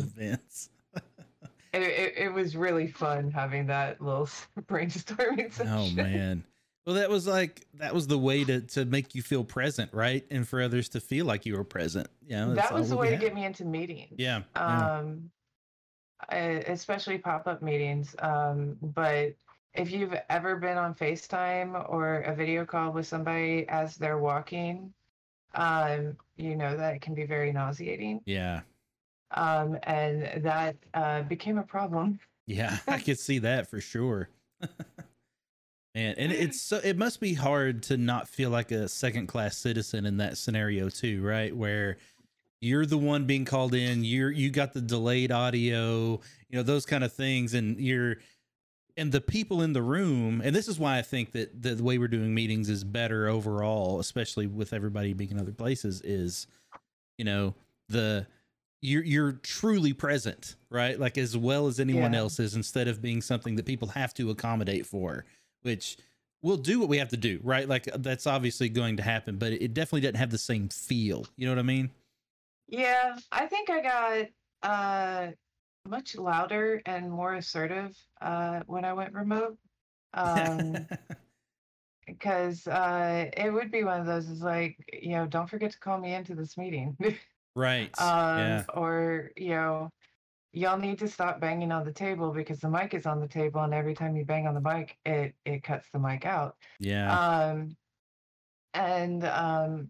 it, 1.73 1.81
it 1.81 2.13
it 2.17 2.33
was 2.33 2.55
really 2.55 2.87
fun 2.87 3.31
having 3.31 3.67
that 3.67 4.01
little 4.01 4.25
brainstorming 4.61 5.53
session. 5.53 5.73
Oh 5.73 5.89
man. 5.91 6.43
Well, 6.85 6.95
that 6.95 7.09
was 7.09 7.25
like 7.27 7.65
that 7.75 7.93
was 7.93 8.07
the 8.07 8.17
way 8.17 8.43
to 8.43 8.61
to 8.61 8.85
make 8.85 9.15
you 9.15 9.21
feel 9.21 9.43
present, 9.43 9.93
right? 9.93 10.25
And 10.29 10.47
for 10.47 10.61
others 10.61 10.89
to 10.89 10.99
feel 10.99 11.25
like 11.25 11.45
you 11.45 11.55
were 11.55 11.63
present. 11.63 12.07
Yeah, 12.27 12.45
that 12.55 12.73
was 12.73 12.89
the 12.89 12.97
way 12.97 13.09
to 13.09 13.15
get 13.17 13.33
me 13.33 13.45
into 13.45 13.65
meetings. 13.65 14.15
Yeah. 14.17 14.41
um 14.55 15.29
especially 16.29 17.17
pop-up 17.17 17.61
meetings 17.61 18.15
um 18.19 18.77
but 18.81 19.33
if 19.73 19.91
you've 19.91 20.15
ever 20.29 20.55
been 20.55 20.77
on 20.77 20.95
facetime 20.95 21.85
or 21.89 22.19
a 22.21 22.33
video 22.33 22.65
call 22.65 22.93
with 22.93 23.05
somebody 23.05 23.67
as 23.67 23.97
they're 23.97 24.17
walking 24.17 24.93
um 25.55 26.15
you 26.37 26.55
know 26.55 26.75
that 26.75 26.95
it 26.95 27.01
can 27.01 27.13
be 27.13 27.25
very 27.25 27.51
nauseating 27.51 28.21
yeah. 28.25 28.61
um 29.31 29.77
and 29.83 30.43
that 30.43 30.75
uh 30.93 31.21
became 31.23 31.57
a 31.57 31.63
problem 31.63 32.19
Yeah, 32.45 32.77
I 32.87 32.99
could 32.99 33.19
see 33.19 33.39
that 33.39 33.69
for 33.69 33.79
sure. 33.79 34.29
Man, 35.95 36.15
and 36.17 36.31
it's 36.31 36.59
so 36.59 36.79
it 36.83 36.97
must 36.97 37.19
be 37.19 37.35
hard 37.35 37.83
to 37.83 37.97
not 37.97 38.27
feel 38.27 38.49
like 38.49 38.71
a 38.71 38.89
second 38.89 39.27
class 39.27 39.55
citizen 39.55 40.05
in 40.05 40.17
that 40.17 40.37
scenario 40.37 40.89
too, 40.89 41.21
right? 41.21 41.55
Where 41.55 41.97
you're 42.61 42.85
the 42.85 42.97
one 42.97 43.25
being 43.25 43.45
called 43.45 43.75
in, 43.75 44.03
you're 44.03 44.31
you 44.31 44.49
got 44.49 44.73
the 44.73 44.81
delayed 44.81 45.31
audio, 45.31 46.19
you 46.49 46.57
know, 46.57 46.63
those 46.63 46.85
kind 46.85 47.03
of 47.03 47.13
things, 47.13 47.53
and 47.53 47.79
you're 47.79 48.17
and 48.97 49.11
the 49.11 49.21
people 49.21 49.61
in 49.61 49.73
the 49.73 49.81
room, 49.81 50.41
and 50.43 50.55
this 50.55 50.67
is 50.67 50.77
why 50.79 50.97
I 50.97 51.01
think 51.01 51.31
that 51.31 51.61
the, 51.61 51.75
the 51.75 51.83
way 51.83 51.97
we're 51.97 52.07
doing 52.07 52.33
meetings 52.33 52.69
is 52.69 52.83
better 52.83 53.27
overall, 53.27 53.99
especially 53.99 54.45
with 54.47 54.73
everybody 54.73 55.13
being 55.13 55.31
in 55.31 55.39
other 55.39 55.51
places, 55.51 56.01
is 56.01 56.47
you 57.17 57.25
know, 57.25 57.55
the 57.89 58.27
you're 58.81 59.03
you're 59.03 59.31
truly 59.33 59.93
present, 59.93 60.55
right? 60.69 60.99
Like 60.99 61.17
as 61.17 61.35
well 61.37 61.67
as 61.67 61.79
anyone 61.79 62.13
Yeah. 62.13 62.19
else 62.19 62.39
is, 62.39 62.55
instead 62.55 62.87
of 62.87 63.01
being 63.01 63.21
something 63.21 63.55
that 63.55 63.65
people 63.65 63.87
have 63.89 64.13
to 64.15 64.29
accommodate 64.29 64.85
for, 64.85 65.25
which 65.61 65.97
we'll 66.41 66.57
do 66.57 66.79
what 66.79 66.89
we 66.89 66.97
have 66.97 67.09
to 67.09 67.17
do, 67.17 67.39
right? 67.43 67.67
Like 67.69 67.85
that's 67.95 68.27
obviously 68.27 68.67
going 68.69 68.97
to 68.97 69.03
happen, 69.03 69.37
but 69.37 69.53
it 69.53 69.73
definitely 69.73 70.01
doesn't 70.01 70.15
have 70.17 70.31
the 70.31 70.37
same 70.37 70.67
feel. 70.69 71.25
You 71.37 71.45
know 71.47 71.51
what 71.53 71.59
I 71.59 71.63
mean? 71.63 71.91
yeah 72.69 73.17
i 73.29 73.45
think 73.45 73.69
i 73.69 73.81
got 73.81 74.27
uh, 74.63 75.31
much 75.87 76.15
louder 76.15 76.81
and 76.85 77.11
more 77.11 77.35
assertive 77.35 77.97
uh, 78.21 78.61
when 78.67 78.85
I 78.85 78.93
went 78.93 79.13
remote. 79.13 79.57
Um, 80.13 80.87
because 82.07 82.67
uh, 82.67 83.29
it 83.35 83.51
would 83.51 83.71
be 83.71 83.83
one 83.83 83.99
of 83.99 84.05
those 84.05 84.29
is 84.29 84.41
like, 84.41 84.77
you 85.01 85.11
know, 85.11 85.25
don't 85.25 85.49
forget 85.49 85.71
to 85.71 85.79
call 85.79 85.97
me 85.97 86.13
into 86.13 86.35
this 86.35 86.57
meeting. 86.57 86.97
right. 87.55 87.89
um, 87.99 88.37
yeah. 88.39 88.63
Or, 88.73 89.31
you 89.37 89.49
know, 89.49 89.89
y'all 90.51 90.77
need 90.77 90.99
to 90.99 91.07
stop 91.07 91.39
banging 91.39 91.71
on 91.71 91.85
the 91.85 91.93
table 91.93 92.31
because 92.31 92.59
the 92.59 92.69
mic 92.69 92.93
is 92.93 93.05
on 93.05 93.19
the 93.19 93.27
table 93.27 93.61
and 93.61 93.73
every 93.73 93.93
time 93.93 94.15
you 94.15 94.25
bang 94.25 94.47
on 94.47 94.53
the 94.53 94.61
mic, 94.61 94.97
it, 95.05 95.33
it 95.45 95.63
cuts 95.63 95.87
the 95.93 95.99
mic 95.99 96.25
out. 96.25 96.57
Yeah. 96.79 97.17
Um, 97.17 97.75
and, 98.73 99.23
um, 99.25 99.89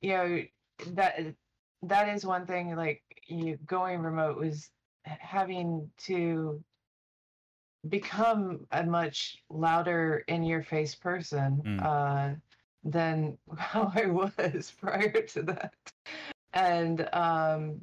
you 0.00 0.10
know, 0.10 0.42
that, 0.88 1.34
that 1.82 2.08
is 2.08 2.24
one 2.24 2.46
thing 2.46 2.74
like 2.76 3.02
you 3.26 3.58
going 3.66 4.00
remote 4.00 4.36
was 4.36 4.70
having 5.20 5.90
to 5.98 6.62
become 7.88 8.66
a 8.72 8.84
much 8.84 9.42
louder 9.50 10.24
in 10.28 10.42
your 10.42 10.62
face 10.62 10.94
person 10.94 11.64
Mm. 11.64 11.78
uh, 11.78 12.34
than 12.84 13.38
how 13.58 13.92
I 13.94 14.06
was 14.06 14.70
prior 14.80 15.22
to 15.22 15.42
that. 15.42 15.74
And 16.52 17.08
um, 17.12 17.82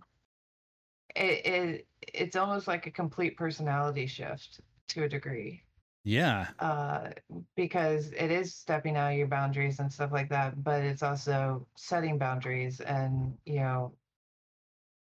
it, 1.16 1.46
it 1.46 1.88
it's 2.14 2.36
almost 2.36 2.68
like 2.68 2.86
a 2.88 2.92
complete 2.92 3.38
personality 3.38 4.08
shift 4.08 4.62
to 4.90 5.04
a 5.04 5.10
degree 5.10 5.64
yeah. 6.04 6.52
uh, 6.60 7.10
because 7.56 8.12
it 8.12 8.32
is 8.32 8.54
stepping 8.56 8.96
out 8.98 9.12
of 9.12 9.18
your 9.18 9.28
boundaries 9.28 9.80
and 9.80 9.92
stuff 9.92 10.12
like 10.12 10.30
that, 10.30 10.64
but 10.64 10.84
it's 10.84 11.04
also 11.04 11.68
setting 11.76 12.18
boundaries 12.18 12.82
and 12.82 13.38
you 13.46 13.60
know 13.60 13.94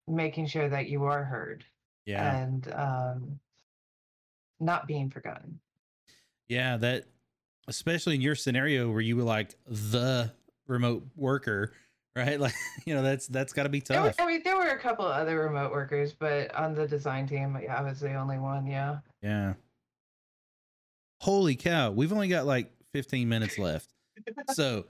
making 0.08 0.46
sure 0.48 0.70
that 0.70 0.90
you 0.90 1.04
are 1.06 1.24
heard 1.24 1.66
Yeah. 2.06 2.38
and 2.38 2.72
um, 2.74 3.40
not 4.60 4.88
being 4.88 5.10
forgotten. 5.10 5.60
Yeah, 6.48 6.78
that 6.78 7.06
especially 7.68 8.16
in 8.16 8.22
your 8.22 8.36
scenario 8.36 8.92
where 8.92 9.02
you 9.02 9.16
were 9.16 9.24
like 9.24 9.56
the 9.66 10.32
remote 10.68 11.06
worker, 11.16 11.74
right? 12.16 12.40
Like, 12.46 12.54
you 12.86 12.94
know, 12.94 13.02
that's 13.02 13.28
that's 13.28 13.54
got 13.54 13.64
to 13.64 13.70
be 13.70 13.82
tough. 13.82 14.16
I 14.20 14.26
mean, 14.26 14.42
there 14.44 14.56
were 14.56 14.68
a 14.70 14.80
couple 14.80 15.06
other 15.06 15.40
remote 15.40 15.72
workers, 15.72 16.14
but 16.14 16.54
on 16.56 16.76
the 16.76 16.88
design 16.88 17.28
team, 17.28 17.58
yeah, 17.62 17.76
I 17.78 17.82
was 17.82 18.00
the 18.00 18.14
only 18.14 18.38
one. 18.38 18.68
Yeah. 18.68 19.00
Yeah. 19.22 19.54
Holy 21.22 21.56
cow, 21.56 21.92
we've 21.92 22.14
only 22.14 22.28
got 22.28 22.46
like 22.46 22.72
15 22.94 23.28
minutes 23.28 23.58
left. 23.58 23.90
So, 24.54 24.86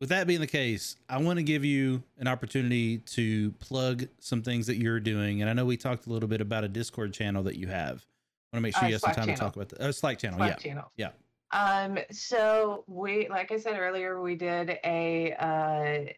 with 0.00 0.08
that 0.08 0.26
being 0.26 0.40
the 0.40 0.46
case, 0.46 0.96
I 1.08 1.18
want 1.18 1.38
to 1.38 1.42
give 1.42 1.64
you 1.64 2.02
an 2.18 2.26
opportunity 2.26 2.98
to 2.98 3.52
plug 3.52 4.08
some 4.18 4.42
things 4.42 4.66
that 4.66 4.76
you're 4.76 4.98
doing. 4.98 5.42
And 5.42 5.50
I 5.50 5.52
know 5.52 5.66
we 5.66 5.76
talked 5.76 6.06
a 6.06 6.10
little 6.10 6.28
bit 6.28 6.40
about 6.40 6.64
a 6.64 6.68
Discord 6.68 7.12
channel 7.12 7.42
that 7.44 7.56
you 7.56 7.66
have. 7.68 8.04
I 8.52 8.56
want 8.56 8.58
to 8.58 8.60
make 8.60 8.74
sure 8.74 8.84
Uh, 8.84 8.88
you 8.88 8.94
have 8.94 9.02
some 9.02 9.12
Slack 9.12 9.26
time 9.26 9.34
to 9.34 9.40
talk 9.40 9.56
about 9.56 9.68
the 9.68 9.86
oh, 9.86 9.90
Slack 9.90 10.18
channel. 10.18 10.38
Slack 10.38 10.64
yeah. 10.64 10.70
channel. 10.70 10.92
yeah. 10.96 11.10
Um, 11.52 11.98
so 12.10 12.84
we, 12.86 13.28
like 13.28 13.52
I 13.52 13.58
said 13.58 13.78
earlier, 13.78 14.22
we 14.22 14.36
did 14.36 14.78
a 14.84 15.34
uh, 15.38 16.12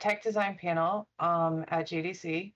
tech 0.00 0.22
design 0.22 0.58
panel 0.60 1.08
um, 1.18 1.64
at 1.68 1.88
GDC. 1.88 2.52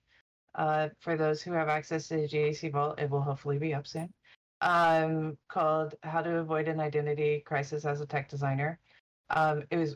Uh, 0.55 0.89
for 0.99 1.15
those 1.15 1.41
who 1.41 1.53
have 1.53 1.69
access 1.69 2.07
to 2.09 2.17
the 2.17 2.27
GDC 2.27 2.71
Vault, 2.71 2.99
it 2.99 3.09
will 3.09 3.21
hopefully 3.21 3.57
be 3.57 3.73
up 3.73 3.87
soon. 3.87 4.11
Um, 4.61 5.37
called 5.47 5.95
"How 6.03 6.21
to 6.21 6.37
Avoid 6.37 6.67
an 6.67 6.79
Identity 6.79 7.41
Crisis 7.45 7.85
as 7.85 8.01
a 8.01 8.05
Tech 8.05 8.29
Designer." 8.29 8.79
Um, 9.29 9.63
it 9.69 9.77
was 9.77 9.95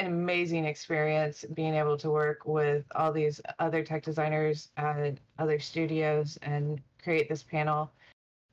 an 0.00 0.06
amazing 0.06 0.64
experience 0.64 1.44
being 1.54 1.74
able 1.74 1.96
to 1.98 2.10
work 2.10 2.46
with 2.46 2.84
all 2.94 3.12
these 3.12 3.40
other 3.58 3.84
tech 3.84 4.02
designers 4.02 4.70
at 4.78 5.18
other 5.38 5.58
studios 5.58 6.38
and 6.42 6.80
create 7.02 7.28
this 7.28 7.42
panel. 7.42 7.90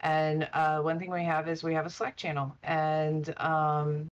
And 0.02 0.48
uh, 0.54 0.80
one 0.82 1.00
thing 1.00 1.10
we 1.10 1.24
have 1.24 1.48
is 1.48 1.64
we 1.64 1.74
have 1.74 1.86
a 1.86 1.90
Slack 1.90 2.18
channel, 2.18 2.56
and 2.64 3.34
um, 3.38 4.08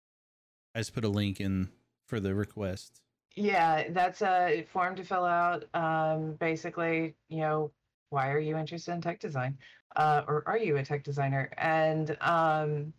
I 0.74 0.80
just 0.80 0.94
put 0.94 1.04
a 1.04 1.08
link 1.08 1.40
in 1.40 1.68
for 2.08 2.18
the 2.20 2.34
request. 2.34 3.00
yeah, 3.36 3.84
that's 3.90 4.22
a 4.22 4.66
form 4.72 4.96
to 4.96 5.04
fill 5.04 5.24
out. 5.24 5.64
Um, 5.74 6.32
basically, 6.40 7.14
you 7.28 7.38
know, 7.38 7.70
why 8.10 8.30
are 8.32 8.38
you 8.38 8.56
interested 8.56 8.92
in 8.92 9.00
tech 9.00 9.20
design, 9.20 9.58
uh, 9.94 10.22
or 10.26 10.42
are 10.46 10.58
you 10.58 10.78
a 10.78 10.84
tech 10.84 11.04
designer? 11.04 11.50
And 11.58 12.16
um, 12.20 12.92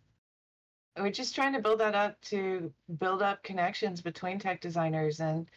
we're 1.00 1.10
just 1.10 1.34
trying 1.34 1.52
to 1.52 1.60
build 1.60 1.80
that 1.80 1.94
up 1.94 2.20
to 2.22 2.72
build 2.98 3.22
up 3.22 3.42
connections 3.42 4.00
between 4.00 4.38
tech 4.38 4.60
designers 4.60 5.20
and 5.20 5.48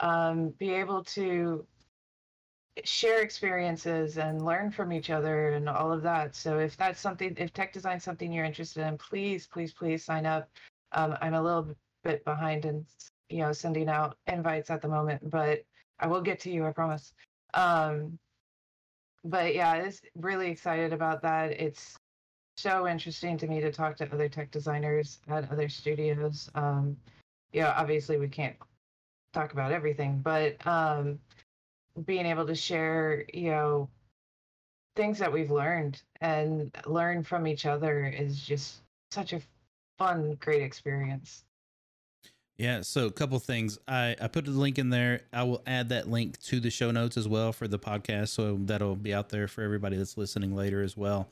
um, 0.00 0.50
be 0.58 0.70
able 0.70 1.04
to 1.04 1.66
share 2.82 3.22
experiences 3.22 4.18
and 4.18 4.44
learn 4.44 4.70
from 4.70 4.92
each 4.92 5.10
other 5.10 5.50
and 5.50 5.68
all 5.68 5.92
of 5.92 6.02
that. 6.02 6.34
So 6.34 6.58
if 6.58 6.76
that's 6.76 7.00
something, 7.00 7.34
if 7.38 7.52
tech 7.52 7.72
design 7.72 8.00
something 8.00 8.32
you're 8.32 8.44
interested 8.44 8.86
in, 8.86 8.98
please, 8.98 9.46
please, 9.46 9.72
please 9.72 10.04
sign 10.04 10.26
up. 10.26 10.48
Um, 10.92 11.16
I'm 11.20 11.34
a 11.34 11.42
little 11.42 11.74
bit 12.02 12.24
behind 12.24 12.64
in, 12.64 12.84
you 13.28 13.38
know, 13.38 13.52
sending 13.52 13.88
out 13.88 14.16
invites 14.26 14.70
at 14.70 14.82
the 14.82 14.88
moment, 14.88 15.30
but 15.30 15.64
I 16.00 16.06
will 16.08 16.20
get 16.20 16.40
to 16.40 16.50
you, 16.50 16.66
I 16.66 16.72
promise. 16.72 17.12
Um, 17.54 18.18
but 19.24 19.54
yeah, 19.54 19.76
it's 19.76 20.00
really 20.16 20.50
excited 20.50 20.92
about 20.92 21.22
that. 21.22 21.52
It's 21.52 21.96
so 22.56 22.86
interesting 22.88 23.36
to 23.38 23.46
me 23.46 23.60
to 23.60 23.72
talk 23.72 23.96
to 23.96 24.12
other 24.12 24.28
tech 24.28 24.50
designers 24.50 25.18
at 25.28 25.50
other 25.50 25.68
studios. 25.68 26.50
Um, 26.54 26.96
yeah, 27.52 27.74
obviously 27.76 28.18
we 28.18 28.28
can't 28.28 28.56
talk 29.32 29.52
about 29.52 29.72
everything, 29.72 30.20
but 30.22 30.64
um, 30.66 31.18
being 32.04 32.26
able 32.26 32.46
to 32.46 32.54
share, 32.54 33.24
you 33.32 33.50
know, 33.50 33.88
things 34.96 35.18
that 35.18 35.32
we've 35.32 35.50
learned 35.50 36.00
and 36.20 36.74
learn 36.86 37.22
from 37.22 37.46
each 37.46 37.66
other 37.66 38.06
is 38.06 38.40
just 38.40 38.82
such 39.10 39.32
a 39.32 39.40
fun, 39.98 40.36
great 40.40 40.62
experience. 40.62 41.44
Yeah, 42.56 42.82
so 42.82 43.06
a 43.06 43.10
couple 43.10 43.38
things. 43.40 43.78
I 43.88 44.14
I 44.20 44.28
put 44.28 44.44
the 44.44 44.52
link 44.52 44.78
in 44.78 44.88
there. 44.88 45.22
I 45.32 45.42
will 45.42 45.62
add 45.66 45.88
that 45.88 46.08
link 46.08 46.40
to 46.42 46.60
the 46.60 46.70
show 46.70 46.92
notes 46.92 47.16
as 47.16 47.26
well 47.26 47.52
for 47.52 47.66
the 47.66 47.80
podcast, 47.80 48.28
so 48.28 48.58
that'll 48.60 48.94
be 48.94 49.12
out 49.12 49.30
there 49.30 49.48
for 49.48 49.62
everybody 49.62 49.96
that's 49.96 50.16
listening 50.16 50.54
later 50.54 50.80
as 50.80 50.96
well. 50.96 51.28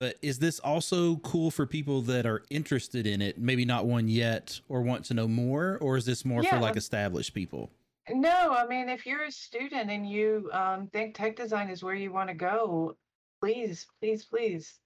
But 0.00 0.16
is 0.22 0.38
this 0.38 0.60
also 0.60 1.16
cool 1.16 1.50
for 1.50 1.66
people 1.66 2.02
that 2.02 2.24
are 2.24 2.44
interested 2.50 3.06
in 3.06 3.20
it, 3.20 3.38
maybe 3.38 3.64
not 3.64 3.86
one 3.86 4.08
yet, 4.08 4.60
or 4.68 4.82
want 4.82 5.04
to 5.06 5.14
know 5.14 5.26
more, 5.26 5.76
or 5.80 5.96
is 5.96 6.04
this 6.04 6.24
more 6.24 6.42
for 6.44 6.58
like 6.60 6.76
established 6.76 7.34
people? 7.34 7.70
No, 8.08 8.54
I 8.56 8.66
mean, 8.66 8.88
if 8.88 9.04
you're 9.04 9.24
a 9.24 9.32
student 9.32 9.90
and 9.90 10.08
you 10.08 10.48
um, 10.52 10.86
think 10.92 11.14
tech 11.14 11.36
design 11.36 11.68
is 11.68 11.82
where 11.82 11.96
you 11.96 12.12
want 12.12 12.28
to 12.28 12.34
go, 12.34 12.96
please, 13.42 13.86
please, 14.00 14.24
please 14.24 14.78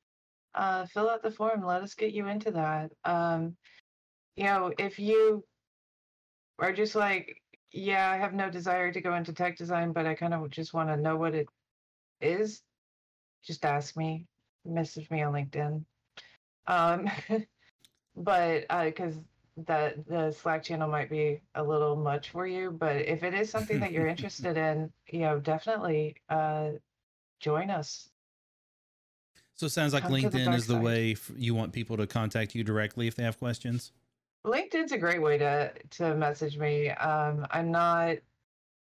uh, 0.55 0.86
fill 0.86 1.10
out 1.10 1.22
the 1.22 1.30
form. 1.30 1.64
Let 1.64 1.82
us 1.82 1.94
get 1.94 2.12
you 2.12 2.26
into 2.28 2.51
that. 2.51 2.90
Um, 3.05 3.55
you 4.36 4.44
know, 4.44 4.72
if 4.78 4.98
you 4.98 5.44
are 6.59 6.72
just 6.72 6.94
like, 6.94 7.36
yeah, 7.70 8.10
I 8.10 8.16
have 8.16 8.32
no 8.32 8.51
desire 8.51 8.90
to 8.90 9.01
go 9.01 9.14
into 9.14 9.32
tech 9.32 9.56
design, 9.56 9.93
but 9.93 10.06
I 10.06 10.14
kind 10.14 10.34
of 10.34 10.51
just 10.51 10.74
want 10.74 10.89
to 10.89 10.97
know 10.97 11.16
what 11.16 11.34
it 11.34 11.48
is, 12.20 12.62
just 13.44 13.64
ask 13.64 13.97
me, 13.97 14.26
message 14.64 15.10
me 15.10 15.22
on 15.22 15.32
LinkedIn. 15.32 15.84
Um, 16.66 17.10
but 18.16 18.66
because 18.84 19.18
the 19.56 20.02
the 20.06 20.32
Slack 20.32 20.62
channel 20.62 20.89
might 20.89 21.10
be 21.10 21.40
a 21.55 21.62
little 21.62 21.97
much 21.97 22.30
for 22.30 22.47
you, 22.47 22.70
but 22.70 22.97
if 22.97 23.22
it 23.22 23.34
is 23.34 23.51
something 23.51 23.80
that 23.80 23.93
you're 23.93 24.06
interested 24.09 24.56
in, 24.56 24.90
you 25.09 25.20
know, 25.20 25.39
definitely 25.39 26.16
uh, 26.28 26.70
join 27.40 27.70
us. 27.70 28.09
So 29.55 29.66
it 29.66 29.70
sounds 29.70 29.93
like 29.93 30.05
Come 30.05 30.12
LinkedIn 30.12 30.55
is 30.55 30.66
the 30.66 30.74
side. 30.74 30.82
way 30.82 31.12
f- 31.12 31.30
you 31.36 31.55
want 31.55 31.72
people 31.72 31.97
to 31.98 32.06
contact 32.06 32.55
you 32.55 32.64
directly 32.64 33.06
if 33.06 33.14
they 33.14 33.22
have 33.22 33.39
questions. 33.39 33.93
LinkedIn's 34.47 34.93
a 34.93 34.98
great 34.98 35.22
way 35.22 35.39
to 35.39 35.72
to 35.90 36.14
message 36.16 36.59
me. 36.59 36.90
Um, 36.90 37.47
I'm 37.51 37.70
not 37.70 38.16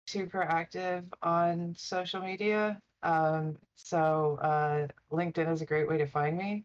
super 0.07 0.43
active 0.43 1.05
on 1.23 1.75
social 1.77 2.21
media, 2.21 2.81
um, 3.03 3.57
so 3.77 4.39
uh, 4.43 4.89
LinkedIn 5.11 5.53
is 5.53 5.63
a 5.63 5.67
great 5.67 5.89
way 5.89 5.99
to 5.99 6.07
find 6.07 6.37
me. 6.37 6.65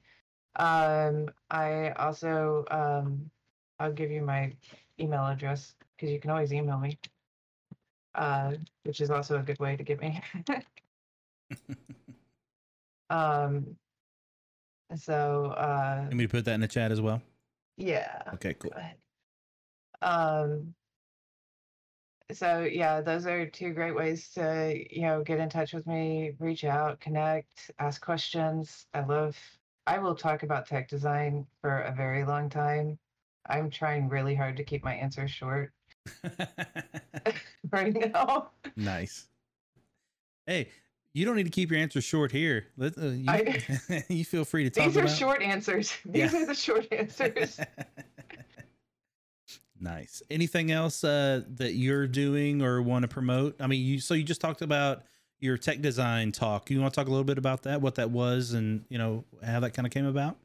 Um, 0.56 1.30
I 1.50 1.92
also 1.92 2.66
um, 2.72 3.30
I'll 3.80 3.94
give 3.94 4.12
you 4.12 4.22
my 4.22 4.54
email 5.00 5.26
address 5.26 5.76
because 5.96 6.12
you 6.12 6.20
can 6.20 6.32
always 6.32 6.54
email 6.54 6.78
me, 6.78 6.98
uh, 8.16 8.54
which 8.84 9.02
is 9.02 9.10
also 9.10 9.40
a 9.40 9.44
good 9.44 9.60
way 9.60 9.76
to 9.76 9.84
get 9.84 10.00
me. 10.00 10.22
um, 13.10 13.76
so 14.96 15.46
uh, 15.58 16.08
me 16.12 16.26
to 16.26 16.30
put 16.30 16.46
that 16.46 16.54
in 16.54 16.62
the 16.62 16.68
chat 16.68 16.92
as 16.92 17.02
well? 17.02 17.22
yeah. 17.78 18.22
Okay, 18.34 18.54
cool. 18.56 18.72
Go 18.72 18.80
ahead. 18.80 18.98
Um, 20.02 20.74
so 22.34 22.62
yeah, 22.64 23.02
those 23.02 23.26
are 23.26 23.46
two 23.46 23.74
great 23.74 23.96
ways 23.96 24.30
to, 24.36 24.76
you 24.90 25.02
know, 25.04 25.24
get 25.24 25.40
in 25.40 25.50
touch 25.50 25.74
with 25.74 25.86
me, 25.88 26.34
reach 26.40 26.64
out, 26.64 27.00
connect, 27.00 27.72
ask 27.80 28.02
questions. 28.04 28.86
I 28.94 29.02
love, 29.02 29.38
I 29.88 29.98
will 30.00 30.16
talk 30.16 30.44
about 30.44 30.66
tech 30.66 30.88
design 30.88 31.46
for 31.62 31.80
a 31.82 31.94
very 31.94 32.24
long 32.26 32.50
time. 32.50 32.98
I'm 33.50 33.70
trying 33.70 34.08
really 34.10 34.36
hard 34.36 34.56
to 34.58 34.64
keep 34.64 34.84
my 34.84 34.94
answers 34.94 35.32
short 35.32 35.72
right 37.72 37.94
now. 38.14 38.52
nice. 38.76 39.26
Hey, 40.48 40.70
you 41.14 41.26
don't 41.26 41.36
need 41.36 41.44
to 41.44 41.50
keep 41.50 41.72
your 41.72 41.80
answers 41.80 42.04
short 42.04 42.32
here. 42.32 42.68
Let, 42.78 42.98
uh, 42.98 43.08
you, 43.08 43.26
I- 43.30 44.04
you 44.10 44.26
feel 44.26 44.46
free 44.46 44.64
to 44.64 44.70
talk 44.70 44.86
These 44.86 44.98
are 44.98 45.02
about. 45.02 45.16
short 45.18 45.42
answers. 45.42 45.94
These 46.06 46.34
Yeah. 46.34 46.42
are 46.42 46.46
the 46.46 46.56
short 46.56 46.88
answers. 46.92 47.60
Nice. 49.82 50.22
Anything 50.30 50.72
else 50.72 51.04
uh, 51.04 51.42
that 51.56 51.74
you're 51.74 52.08
doing 52.08 52.62
or 52.62 52.84
want 52.84 53.02
to 53.02 53.08
promote? 53.08 53.56
I 53.60 53.66
mean, 53.66 53.84
you 53.84 54.00
so 54.00 54.14
you 54.14 54.24
just 54.24 54.40
talked 54.40 54.62
about 54.62 55.04
your 55.40 55.58
tech 55.58 55.82
design 55.82 56.32
talk. 56.32 56.70
You 56.70 56.80
want 56.80 56.94
to 56.94 57.00
talk 57.00 57.08
a 57.08 57.10
little 57.10 57.26
bit 57.26 57.40
about 57.40 57.64
that, 57.64 57.82
what 57.82 57.96
that 57.96 58.12
was, 58.12 58.54
and 58.54 58.86
you 58.90 59.00
know 59.00 59.26
how 59.44 59.60
that 59.60 59.74
kind 59.74 59.88
of 59.88 59.92
came 59.92 60.06
about? 60.06 60.38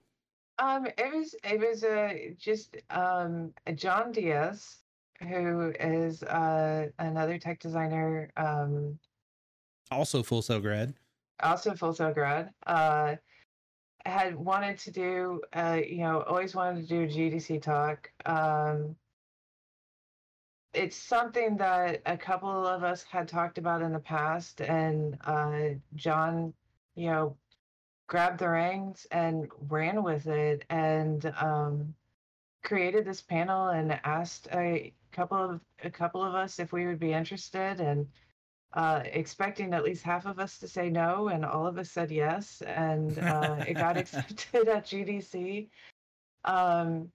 Um, 0.59 0.87
it 0.87 1.15
was 1.15 1.35
it 1.45 1.61
was 1.61 1.85
uh, 1.85 2.15
just 2.39 2.79
um, 2.89 3.53
John 3.75 4.11
Diaz, 4.11 4.79
who 5.21 5.75
is 5.79 6.23
uh, 6.23 6.89
another 6.99 7.39
tech 7.39 7.61
designer, 7.61 8.31
um, 8.39 8.99
Also, 9.91 10.23
Full 10.23 10.41
Sail 10.41 10.61
grad. 10.61 10.95
also 11.43 11.75
Full 11.75 11.93
Sail 11.93 12.15
grad. 12.15 12.55
Uh, 12.67 13.17
had 14.07 14.35
wanted 14.35 14.79
to 14.79 14.91
do, 14.91 15.43
uh, 15.53 15.81
you 15.87 15.99
know, 15.99 16.23
always 16.23 16.55
wanted 16.55 16.81
to 16.81 16.87
do 16.89 17.03
a 17.03 17.07
GDC 17.07 17.61
talk. 17.61 18.11
Um, 18.25 18.97
it's 20.77 20.97
something 20.97 21.57
that 21.57 22.03
a 22.07 22.16
couple 22.16 22.66
of 22.66 22.85
us 22.85 23.03
had 23.03 23.27
talked 23.28 23.59
about 23.59 23.82
in 23.82 23.93
the 23.93 23.98
past, 23.98 24.61
and 24.61 25.16
uh, 25.24 25.70
John, 25.94 26.53
you 26.94 27.07
know, 27.07 27.36
grabbed 28.07 28.39
the 28.39 28.48
reins 28.48 29.07
and 29.11 29.48
ran 29.69 30.03
with 30.03 30.27
it, 30.27 30.65
and 30.69 31.32
um, 31.40 31.94
created 32.62 33.05
this 33.07 33.23
panel 33.23 33.69
and 33.69 33.98
asked 34.05 34.48
a 34.53 34.93
couple 35.12 35.39
of 35.39 35.61
a 35.82 35.90
couple 35.90 36.23
of 36.23 36.35
us 36.35 36.59
if 36.59 36.73
we 36.73 36.86
would 36.86 37.01
be 37.01 37.12
interested, 37.12 37.81
and 37.81 38.07
uh, 38.74 39.03
expecting 39.05 39.73
at 39.73 39.85
least 39.85 40.03
half 40.03 40.27
of 40.27 40.39
us 40.39 40.59
to 40.59 40.69
say 40.69 40.90
no, 40.90 41.28
and 41.28 41.44
all 41.44 41.66
of 41.66 41.78
us 41.78 41.90
said 41.90 42.11
yes, 42.11 42.61
and 42.62 43.19
uh, 43.19 43.65
it 43.66 43.74
got 43.74 43.97
accepted 44.03 44.69
at 44.69 44.85
GDC. 44.85 45.69
Um, 46.44 47.11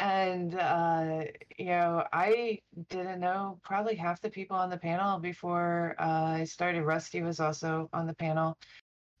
and 0.00 0.54
uh, 0.58 1.24
you 1.58 1.66
know, 1.66 2.04
I 2.12 2.60
didn't 2.88 3.20
know 3.20 3.60
probably 3.62 3.94
half 3.94 4.20
the 4.20 4.30
people 4.30 4.56
on 4.56 4.70
the 4.70 4.78
panel 4.78 5.18
before 5.18 5.94
uh, 5.98 6.38
I 6.38 6.44
started. 6.44 6.82
Rusty 6.84 7.22
was 7.22 7.38
also 7.38 7.88
on 7.92 8.06
the 8.06 8.14
panel, 8.14 8.56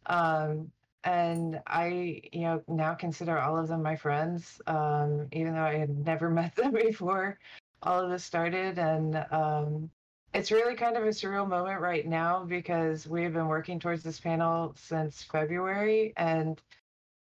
um, 0.06 0.72
and 1.04 1.60
I, 1.66 2.22
you 2.32 2.42
know, 2.42 2.62
now 2.66 2.94
consider 2.94 3.38
all 3.38 3.58
of 3.58 3.68
them 3.68 3.82
my 3.82 3.94
friends, 3.96 4.60
um, 4.66 5.28
even 5.32 5.54
though 5.54 5.60
I 5.60 5.76
had 5.76 5.90
never 6.04 6.30
met 6.40 6.56
them 6.56 6.72
before 6.72 7.38
all 7.82 8.00
of 8.02 8.10
this 8.10 8.24
started, 8.24 8.78
and 8.78 9.16
um, 9.30 9.90
it's 10.32 10.50
really 10.50 10.76
kind 10.76 10.96
of 10.96 11.04
a 11.04 11.08
surreal 11.08 11.48
moment 11.48 11.80
right 11.80 12.06
now 12.06 12.44
because 12.44 13.06
we've 13.06 13.32
been 13.32 13.48
working 13.48 13.80
towards 13.80 14.02
this 14.02 14.20
panel 14.20 14.74
since 14.76 15.24
February 15.24 16.12
and 16.16 16.60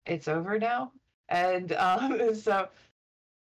it's 0.05 0.27
over 0.27 0.57
now. 0.57 0.91
And 1.29 1.71
um, 1.77 2.33
so, 2.35 2.67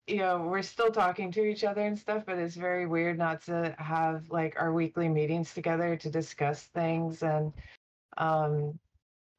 you 0.07 0.18
know, 0.18 0.40
we're 0.41 0.61
still 0.61 0.91
talking 0.91 1.32
to 1.32 1.44
each 1.44 1.64
other 1.64 1.82
and 1.82 1.98
stuff, 1.98 2.23
but 2.26 2.38
it's 2.38 2.56
very 2.56 2.86
weird 2.86 3.18
not 3.18 3.41
to 3.44 3.76
have 3.80 4.30
like 4.30 4.56
our 4.60 4.72
weekly 4.72 5.10
meetings 5.10 5.53
together 5.53 5.95
to 5.98 6.10
discuss 6.10 6.64
things 6.76 7.23
and 7.23 7.52
um, 8.18 8.77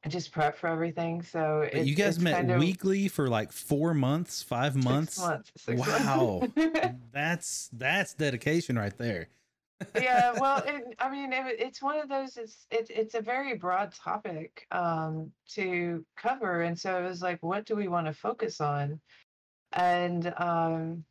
just 0.07 0.31
prep 0.31 0.57
for 0.57 0.67
everything. 0.67 1.21
So 1.21 1.69
you 1.73 1.95
guys 1.95 2.19
met 2.19 2.35
kind 2.35 2.51
of 2.51 2.59
weekly 2.59 3.07
for 3.07 3.29
like 3.29 3.51
four 3.51 3.93
months, 3.93 4.43
five 4.43 4.73
six 4.73 4.85
months. 4.85 5.17
months, 5.17 5.51
six 5.57 5.87
Wow. 5.87 6.41
months. 6.41 6.91
That's 7.13 7.69
that's 7.73 8.13
dedication 8.13 8.77
right 8.77 8.95
there. 8.97 9.29
yeah 9.99 10.33
well 10.39 10.63
it, 10.65 10.83
i 10.99 11.09
mean 11.09 11.33
it, 11.33 11.59
it's 11.59 11.81
one 11.81 11.97
of 11.99 12.07
those 12.09 12.37
it's 12.37 12.67
it, 12.69 12.87
it's 12.89 13.15
a 13.15 13.21
very 13.21 13.55
broad 13.55 13.91
topic 13.93 14.65
um 14.71 15.31
to 15.47 16.05
cover 16.15 16.61
and 16.61 16.77
so 16.77 17.03
it 17.03 17.07
was 17.07 17.21
like 17.21 17.41
what 17.41 17.65
do 17.65 17.75
we 17.75 17.87
want 17.87 18.05
to 18.05 18.13
focus 18.13 18.61
on 18.61 18.99
and 19.73 20.33
um 20.37 21.03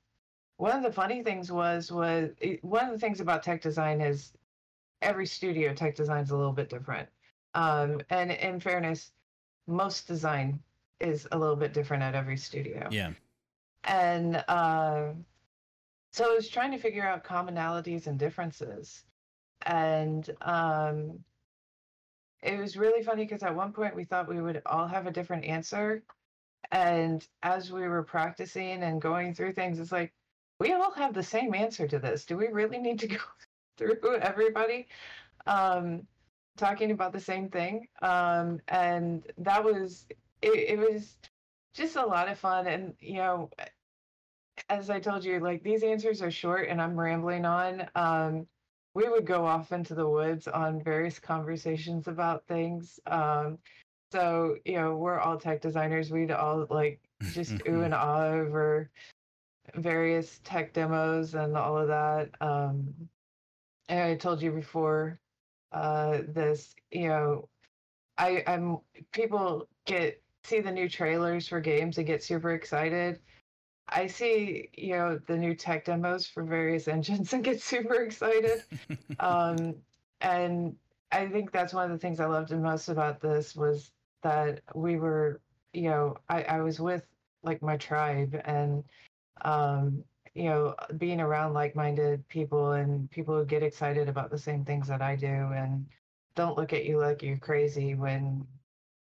one 0.56 0.76
of 0.76 0.82
the 0.82 0.92
funny 0.92 1.22
things 1.22 1.52
was 1.52 1.92
was 1.92 2.30
it, 2.40 2.62
one 2.64 2.84
of 2.86 2.92
the 2.92 2.98
things 2.98 3.20
about 3.20 3.42
tech 3.42 3.60
design 3.60 4.00
is 4.00 4.32
every 5.02 5.26
studio 5.26 5.74
tech 5.74 5.94
design 5.94 6.22
is 6.22 6.30
a 6.30 6.36
little 6.36 6.52
bit 6.52 6.68
different 6.68 7.08
um 7.54 8.00
and 8.10 8.30
in 8.32 8.58
fairness 8.60 9.12
most 9.66 10.06
design 10.06 10.62
is 11.00 11.28
a 11.32 11.38
little 11.38 11.56
bit 11.56 11.72
different 11.74 12.02
at 12.02 12.14
every 12.14 12.36
studio 12.36 12.88
Yeah. 12.90 13.12
and 13.84 14.36
uh, 14.48 15.12
so 16.12 16.32
I 16.32 16.34
was 16.34 16.48
trying 16.48 16.70
to 16.70 16.78
figure 16.78 17.06
out 17.06 17.24
commonalities 17.24 18.06
and 18.06 18.18
differences. 18.18 19.04
And 19.62 20.28
um, 20.40 21.22
it 22.42 22.58
was 22.58 22.76
really 22.76 23.02
funny 23.02 23.24
because 23.24 23.42
at 23.42 23.54
one 23.54 23.72
point 23.72 23.94
we 23.94 24.04
thought 24.04 24.26
we 24.28 24.40
would 24.40 24.62
all 24.64 24.86
have 24.86 25.06
a 25.06 25.10
different 25.10 25.44
answer. 25.44 26.02
And 26.72 27.26
as 27.43 27.70
we 27.72 27.86
were 27.88 28.02
practicing 28.02 28.82
and 28.82 29.01
going 29.01 29.34
through 29.34 29.52
things, 29.52 29.78
it's 29.78 29.93
like, 29.93 30.12
we 30.59 30.72
all 30.72 30.93
have 30.93 31.14
the 31.14 31.22
same 31.22 31.55
answer 31.55 31.86
to 31.86 31.98
this. 31.98 32.24
Do 32.24 32.36
we 32.36 32.48
really 32.48 32.78
need 32.78 32.98
to 33.01 33.06
go 33.09 33.18
through 33.76 34.16
everybody 34.18 34.88
um, 35.47 36.06
talking 36.56 36.90
about 36.90 37.12
the 37.12 37.20
same 37.20 37.48
thing? 37.48 37.86
Um, 38.02 38.60
and 38.68 39.26
that 39.38 39.62
was, 39.62 40.06
it, 40.43 40.78
it 40.78 40.78
was 40.78 41.16
just 41.74 41.97
a 41.97 42.05
lot 42.05 42.28
of 42.28 42.38
fun. 42.38 42.66
And, 42.66 42.94
you 43.01 43.16
know, 43.16 43.51
as 44.68 44.90
I 44.90 44.98
told 44.98 45.24
you, 45.24 45.38
like 45.40 45.62
these 45.62 45.82
answers 45.82 46.22
are 46.22 46.30
short 46.30 46.68
and 46.68 46.80
I'm 46.80 46.98
rambling 46.98 47.44
on. 47.44 47.88
Um, 47.94 48.47
we 48.94 49.09
would 49.09 49.26
go 49.26 49.44
off 49.44 49.72
into 49.72 49.94
the 49.94 50.09
woods 50.09 50.48
on 50.48 50.82
various 50.82 51.18
conversations 51.18 52.09
about 52.09 52.47
things. 52.47 52.98
Um, 53.06 53.59
so, 54.12 54.56
you 54.64 54.74
know, 54.74 54.96
we're 54.96 55.18
all 55.18 55.38
tech 55.38 55.60
designers. 55.60 56.10
We'd 56.10 56.30
all 56.30 56.66
like 56.70 57.00
just 57.32 57.52
ooh 57.68 57.82
and 57.82 57.94
ah 57.94 58.26
over 58.26 58.90
various 59.74 60.40
tech 60.44 60.72
demos 60.72 61.34
and 61.34 61.56
all 61.56 61.76
of 61.76 61.88
that. 61.88 62.30
Um, 62.40 62.94
and 63.88 64.00
I 64.00 64.14
told 64.16 64.42
you 64.42 64.52
before 64.52 65.20
uh, 65.72 66.22
this, 66.28 66.74
you 66.90 67.08
know, 67.08 67.48
I, 68.18 68.42
I'm 68.46 68.78
people 69.12 69.68
get 69.84 70.22
see 70.44 70.60
the 70.60 70.70
new 70.70 70.88
trailers 70.88 71.48
for 71.48 71.60
games 71.60 71.98
and 71.98 72.06
get 72.06 72.22
super 72.22 72.52
excited. 72.52 73.18
I 73.88 74.06
see, 74.06 74.70
you 74.76 74.96
know, 74.96 75.18
the 75.26 75.36
new 75.36 75.54
tech 75.54 75.84
demos 75.84 76.26
for 76.26 76.42
various 76.44 76.88
engines 76.96 77.32
and 77.32 77.44
get 77.44 77.60
super 77.60 78.02
excited. 78.02 78.62
um, 79.20 79.74
and 80.20 80.76
I 81.12 81.26
think 81.26 81.52
that's 81.52 81.74
one 81.74 81.84
of 81.84 81.90
the 81.90 81.98
things 81.98 82.20
I 82.20 82.26
loved 82.26 82.48
the 82.48 82.56
most 82.56 82.88
about 82.88 83.20
this 83.20 83.54
was 83.54 83.90
that 84.22 84.60
we 84.74 84.97
were, 84.97 85.40
you 85.72 85.90
know, 85.90 86.16
I, 86.28 86.43
I 86.43 86.60
was 86.60 86.80
with 86.80 87.06
like 87.43 87.62
my 87.62 87.76
tribe 87.76 88.40
and, 88.44 88.84
um, 89.44 90.02
you 90.34 90.44
know, 90.44 90.74
being 90.98 91.20
around 91.20 91.55
like-minded 91.55 92.28
people 92.28 92.72
and 92.72 93.10
people 93.10 93.36
who 93.36 93.44
get 93.44 93.62
excited 93.62 94.09
about 94.09 94.30
the 94.30 94.38
same 94.38 94.64
things 94.64 94.88
that 94.88 95.01
I 95.01 95.16
do 95.16 95.26
and 95.26 95.86
don't 96.34 96.56
look 96.56 96.72
at 96.72 96.84
you 96.84 96.98
like 96.98 97.22
you're 97.22 97.38
crazy 97.38 97.94
when 97.94 98.47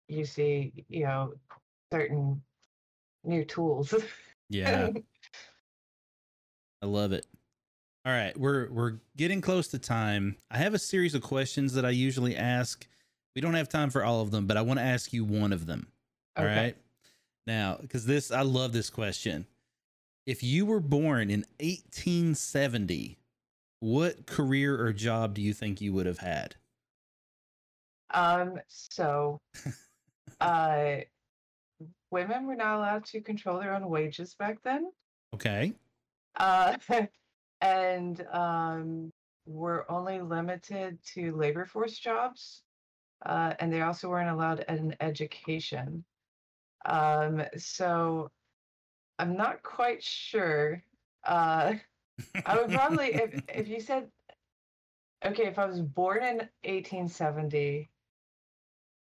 you 0.09 0.25
see, 0.25 0.73
you 0.89 1.05
know, 1.05 1.35
certain 1.93 2.41
new 3.25 3.45
tools. 3.45 3.95
yeah. 4.49 4.91
I 6.83 6.87
love 6.87 7.13
it. 7.13 7.27
All 8.07 8.13
right, 8.13 8.39
we're 8.39 8.71
we're 8.71 8.99
getting 9.17 9.41
close 9.41 9.69
to 9.69 9.79
time. 9.79 10.37
I 10.51 10.59
have 10.59 10.75
a 10.75 10.79
series 10.79 11.15
of 11.15 11.23
questions 11.23 11.73
that 11.73 11.87
I 11.87 11.91
usually 11.91 12.37
ask. 12.37 12.87
We 13.35 13.41
don't 13.41 13.55
have 13.55 13.69
time 13.69 13.91
for 13.91 14.05
all 14.05 14.21
of 14.21 14.31
them, 14.31 14.47
but 14.47 14.57
I 14.57 14.63
want 14.63 14.79
to 14.79 14.85
ask 14.85 15.13
you 15.13 15.25
one 15.25 15.53
of 15.53 15.67
them. 15.67 15.89
All 16.37 16.45
right. 16.45 16.57
Okay. 16.59 16.75
Now, 17.47 17.79
because 17.81 18.07
this, 18.07 18.31
I 18.31 18.43
love 18.43 18.73
this 18.73 18.91
question. 18.91 19.47
If 20.27 20.43
you 20.43 20.65
were 20.65 20.81
born 20.81 21.31
in 21.31 21.45
1870, 21.61 23.19
what 23.81 24.27
career 24.27 24.81
or 24.81 24.93
job 24.93 25.35
do 25.35 25.43
you 25.43 25.53
think 25.53 25.81
you 25.81 25.93
would 25.93 26.07
have 26.07 26.19
had? 26.19 26.55
Um, 28.13 28.61
so, 28.69 29.41
uh, 30.41 30.97
women 32.11 32.47
were 32.47 32.57
not 32.57 32.79
allowed 32.79 33.05
to 33.07 33.21
control 33.21 33.59
their 33.59 33.75
own 33.75 33.89
wages 33.89 34.35
back 34.35 34.63
then. 34.63 34.91
Okay. 35.35 35.75
Uh, 36.37 36.77
and 37.61 38.25
um, 38.33 39.13
were 39.47 39.91
only 39.91 40.21
limited 40.21 40.99
to 41.15 41.37
labor 41.37 41.67
force 41.67 41.99
jobs. 41.99 42.63
Uh, 43.25 43.55
and 43.59 43.73
they 43.73 43.83
also 43.83 44.09
weren't 44.09 44.31
allowed 44.31 44.65
an 44.69 44.95
education. 45.01 46.05
Um, 46.85 47.43
so 47.57 48.31
I'm 49.19 49.37
not 49.37 49.63
quite 49.63 50.03
sure. 50.03 50.83
Uh, 51.25 51.75
I 52.45 52.57
would 52.59 52.71
probably, 52.71 53.15
if, 53.15 53.43
if 53.49 53.69
you 53.69 53.81
said, 53.81 54.09
okay, 55.25 55.47
if 55.47 55.59
I 55.59 55.67
was 55.67 55.81
born 55.81 56.19
in 56.19 56.37
1870, 56.65 57.91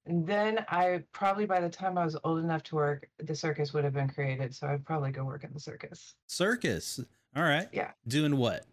then 0.06 0.64
I 0.68 1.04
probably 1.12 1.44
by 1.44 1.60
the 1.60 1.68
time 1.68 1.98
I 1.98 2.04
was 2.04 2.16
old 2.24 2.38
enough 2.38 2.62
to 2.64 2.76
work, 2.76 3.08
the 3.18 3.34
circus 3.34 3.74
would 3.74 3.84
have 3.84 3.92
been 3.92 4.08
created. 4.08 4.54
So 4.54 4.66
I'd 4.66 4.86
probably 4.86 5.10
go 5.10 5.24
work 5.24 5.44
in 5.44 5.52
the 5.52 5.60
circus. 5.60 6.14
Circus. 6.26 6.98
All 7.36 7.42
right. 7.42 7.68
Yeah. 7.72 7.90
Doing 8.06 8.38
what? 8.38 8.64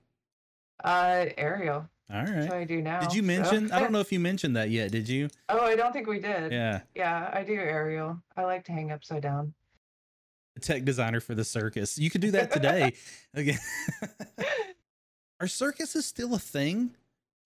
Uh, 0.84 1.26
aerial. 1.38 1.90
All 2.14 2.24
right. 2.24 2.50
So 2.50 2.56
I 2.56 2.64
do 2.66 2.82
now. 2.82 3.00
Did 3.02 3.14
you 3.16 3.22
so- 3.22 3.28
mention? 3.28 3.72
I 3.72 3.80
don't 3.80 3.92
know 3.94 4.00
if 4.00 4.12
you 4.12 4.20
mentioned 4.20 4.56
that 4.56 4.70
yet. 4.70 4.92
Did 4.92 5.10
you? 5.10 5.28
oh, 5.50 5.62
I 5.62 5.76
don't 5.76 5.92
think 5.92 6.08
we 6.08 6.20
did. 6.20 6.52
Yeah. 6.52 6.82
Yeah, 6.94 7.30
I 7.34 7.44
do 7.44 7.54
aerial. 7.54 8.22
I 8.38 8.44
like 8.44 8.64
to 8.66 8.72
hang 8.72 8.92
upside 8.92 9.24
down. 9.24 9.54
Tech 10.62 10.86
designer 10.86 11.20
for 11.20 11.36
the 11.36 11.44
circus. 11.44 11.98
You 11.98 12.10
could 12.10 12.22
do 12.22 12.32
that 12.32 12.52
today. 12.52 12.94
Again. 13.34 13.58
Are 15.42 15.48
circuses 15.48 16.06
still 16.06 16.34
a 16.36 16.40
thing? 16.40 16.96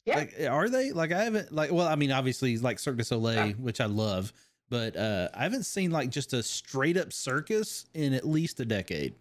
Yeah. 0.05 0.17
Like, 0.17 0.35
are 0.49 0.69
they? 0.69 0.91
Like, 0.91 1.11
I 1.11 1.23
haven't. 1.23 1.51
Like, 1.51 1.71
well, 1.71 1.87
I 1.87 1.95
mean, 1.95 2.11
obviously, 2.11 2.57
like 2.57 2.77
Cirque 2.79 2.97
du 2.97 3.03
Soleil, 3.03 3.47
Yeah. 3.47 3.53
which 3.53 3.81
I 3.81 3.85
love, 3.85 4.31
but 4.69 4.95
uh 4.95 5.29
I 5.33 5.43
haven't 5.43 5.63
seen 5.63 5.89
like 5.91 6.09
just 6.11 6.33
a 6.33 6.41
straight 6.43 6.97
up 6.97 7.11
circus 7.11 7.85
in 7.95 8.13
at 8.13 8.27
least 8.27 8.59
a 8.59 8.65
decade. 8.65 9.15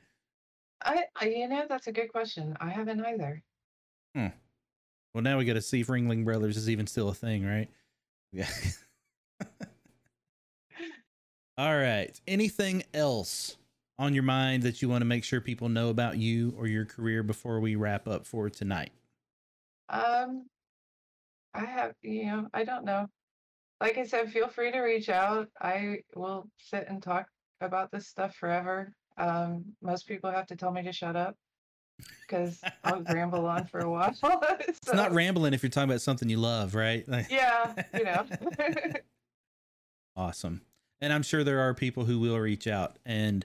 I, 0.85 1.05
I, 1.17 1.29
you 1.29 1.49
know, 1.49 1.65
that's 1.69 1.87
a 1.89 1.93
good 1.93 2.13
question. 2.13 2.57
I 2.61 2.69
haven't 2.71 3.05
either. 3.05 3.43
Well, 5.15 5.23
now 5.23 5.39
we 5.39 5.45
got 5.45 5.55
to 5.55 5.63
see 5.63 5.81
if 5.81 5.87
Ringling 5.89 6.25
Brothers 6.25 6.57
is 6.57 6.69
even 6.69 6.87
still 6.87 7.09
a 7.09 7.15
thing, 7.15 7.45
right? 7.45 7.69
Yeah. 8.33 8.49
All 11.59 11.77
right. 11.77 12.19
Anything 12.27 12.85
else 12.95 13.57
on 13.99 14.15
your 14.15 14.23
mind 14.23 14.63
that 14.63 14.81
you 14.81 14.89
want 14.89 15.01
to 15.01 15.07
make 15.07 15.25
sure 15.25 15.41
people 15.41 15.69
know 15.69 15.89
about 15.89 16.19
you 16.19 16.55
or 16.57 16.67
your 16.67 16.85
career 16.85 17.23
before 17.23 17.59
we 17.59 17.75
wrap 17.75 18.07
up 18.07 18.27
for 18.27 18.49
tonight? 18.49 18.93
Um, 19.89 20.47
I 21.55 21.65
have, 21.65 21.95
you 22.03 22.27
know, 22.27 22.49
I 22.55 22.65
don't 22.65 22.85
know. 22.85 23.07
Like 23.81 23.99
I 23.99 24.05
said, 24.05 24.31
feel 24.31 24.49
free 24.49 24.71
to 24.71 24.81
reach 24.81 25.09
out. 25.09 25.49
I 25.61 25.99
will 26.15 26.49
sit 26.59 26.87
and 26.89 27.03
talk 27.03 27.27
about 27.61 27.91
this 27.91 28.07
stuff 28.07 28.37
forever. 28.37 28.93
Um, 29.17 29.65
most 29.83 30.07
people 30.07 30.31
have 30.31 30.47
to 30.49 30.57
tell 30.57 30.71
me 30.71 30.83
to 30.83 30.93
shut 30.93 31.17
up 31.17 31.37
because 32.23 32.61
I'll 32.85 33.03
ramble 33.13 33.47
on 33.47 33.67
for 33.67 33.81
a 33.81 33.91
while. 33.91 34.15
It's 34.61 34.93
not 34.93 35.13
rambling 35.13 35.55
if 35.55 35.63
you're 35.63 35.71
talking 35.71 35.91
about 35.91 36.01
something 36.03 36.29
you 36.29 36.37
love, 36.39 36.75
right? 36.75 37.05
Yeah, 37.31 37.75
you 37.95 38.05
know. 38.05 38.27
Awesome. 40.17 40.63
And 41.01 41.13
I'm 41.13 41.23
sure 41.23 41.45
there 41.45 41.61
are 41.61 41.75
people 41.75 42.05
who 42.05 42.19
will 42.19 42.39
reach 42.39 42.67
out. 42.67 42.99
And 43.07 43.45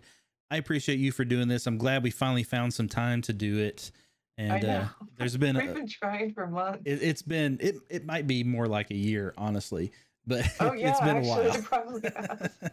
I 0.49 0.57
appreciate 0.57 0.99
you 0.99 1.11
for 1.11 1.23
doing 1.23 1.47
this. 1.47 1.67
I'm 1.67 1.77
glad 1.77 2.03
we 2.03 2.09
finally 2.11 2.43
found 2.43 2.73
some 2.73 2.87
time 2.87 3.21
to 3.23 3.33
do 3.33 3.59
it. 3.59 3.91
I 4.39 4.41
And 4.43 4.65
uh, 4.65 4.67
know. 4.67 4.89
there's 5.17 5.37
been 5.37 5.55
We've 5.57 5.69
a, 5.69 5.73
been 5.73 5.87
trying 5.87 6.33
for 6.33 6.47
months. 6.47 6.81
it, 6.85 7.03
it's 7.03 7.21
been 7.21 7.59
it 7.61 7.75
it 7.89 8.05
might 8.05 8.25
be 8.25 8.43
more 8.43 8.67
like 8.67 8.89
a 8.89 8.95
year, 8.95 9.33
honestly, 9.37 9.91
but 10.25 10.43
Oh 10.59 10.73
yeah, 10.73 10.89
it's 10.91 10.99
been 11.01 11.17
actually, 11.17 11.47
a 11.49 11.61
while. 11.61 12.69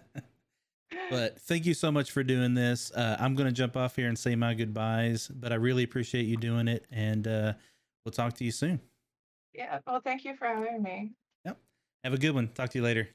It 0.91 0.97
probably 0.97 1.19
has. 1.19 1.31
but 1.33 1.41
thank 1.43 1.67
you 1.67 1.75
so 1.75 1.91
much 1.93 2.11
for 2.11 2.23
doing 2.23 2.55
this. 2.55 2.91
Uh, 2.93 3.17
I'm 3.21 3.35
gonna 3.35 3.53
jump 3.53 3.77
off 3.77 3.97
here 3.97 4.09
and 4.09 4.19
say 4.19 4.35
my 4.37 4.55
goodbyes, 4.55 5.29
but 5.29 5.53
I 5.53 5.57
really 5.57 5.83
appreciate 5.85 6.25
you 6.27 6.37
doing 6.37 6.69
it, 6.69 6.87
and 6.91 7.27
uh, 7.27 7.53
we'll 8.05 8.13
talk 8.13 8.35
to 8.35 8.45
you 8.45 8.53
soon. 8.53 8.81
yeah. 9.55 9.79
Well, 9.87 10.01
thank 10.01 10.25
you 10.25 10.35
for 10.37 10.47
having 10.47 10.83
me. 10.83 11.13
Yep. 11.45 11.59
Have 12.05 12.15
a 12.15 12.19
good 12.19 12.35
one. 12.35 12.49
Talk 12.49 12.71
to 12.71 12.79
you 12.79 12.85
later. 12.85 13.09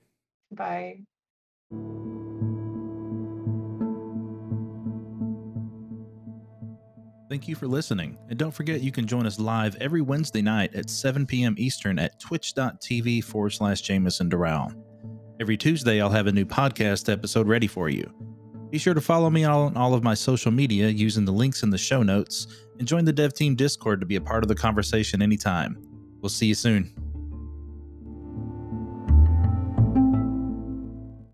Bye. 0.51 0.99
Thank 7.27 7.47
you 7.47 7.55
for 7.55 7.67
listening. 7.67 8.17
And 8.29 8.37
don't 8.37 8.51
forget, 8.53 8.81
you 8.81 8.91
can 8.91 9.07
join 9.07 9.25
us 9.25 9.39
live 9.39 9.75
every 9.77 10.01
Wednesday 10.01 10.43
night 10.43 10.75
at 10.75 10.89
7 10.91 11.25
p.m. 11.25 11.55
Eastern 11.57 11.97
at 11.97 12.19
twitch.tv 12.19 13.23
forward 13.23 13.49
slash 13.51 13.81
Jameson 13.81 14.29
Durall. 14.29 14.71
Every 15.37 15.57
Tuesday, 15.57 16.01
I'll 16.01 16.09
have 16.11 16.27
a 16.27 16.31
new 16.31 16.45
podcast 16.45 17.11
episode 17.11 17.45
ready 17.45 17.67
for 17.67 17.89
you. 17.89 18.09
Be 18.69 18.77
sure 18.77 18.93
to 18.93 19.01
follow 19.01 19.29
me 19.29 19.43
on 19.43 19.75
all 19.75 19.93
of 19.93 20.01
my 20.01 20.13
social 20.13 20.49
media 20.49 20.87
using 20.87 21.25
the 21.25 21.33
links 21.33 21.61
in 21.61 21.69
the 21.69 21.77
show 21.77 22.03
notes 22.03 22.47
and 22.79 22.87
join 22.87 23.03
the 23.03 23.11
Dev 23.11 23.33
Team 23.33 23.53
Discord 23.53 23.99
to 23.99 24.05
be 24.05 24.15
a 24.15 24.21
part 24.21 24.45
of 24.45 24.47
the 24.47 24.55
conversation 24.55 25.21
anytime. 25.21 25.77
We'll 26.21 26.29
see 26.29 26.45
you 26.45 26.55
soon. 26.55 26.93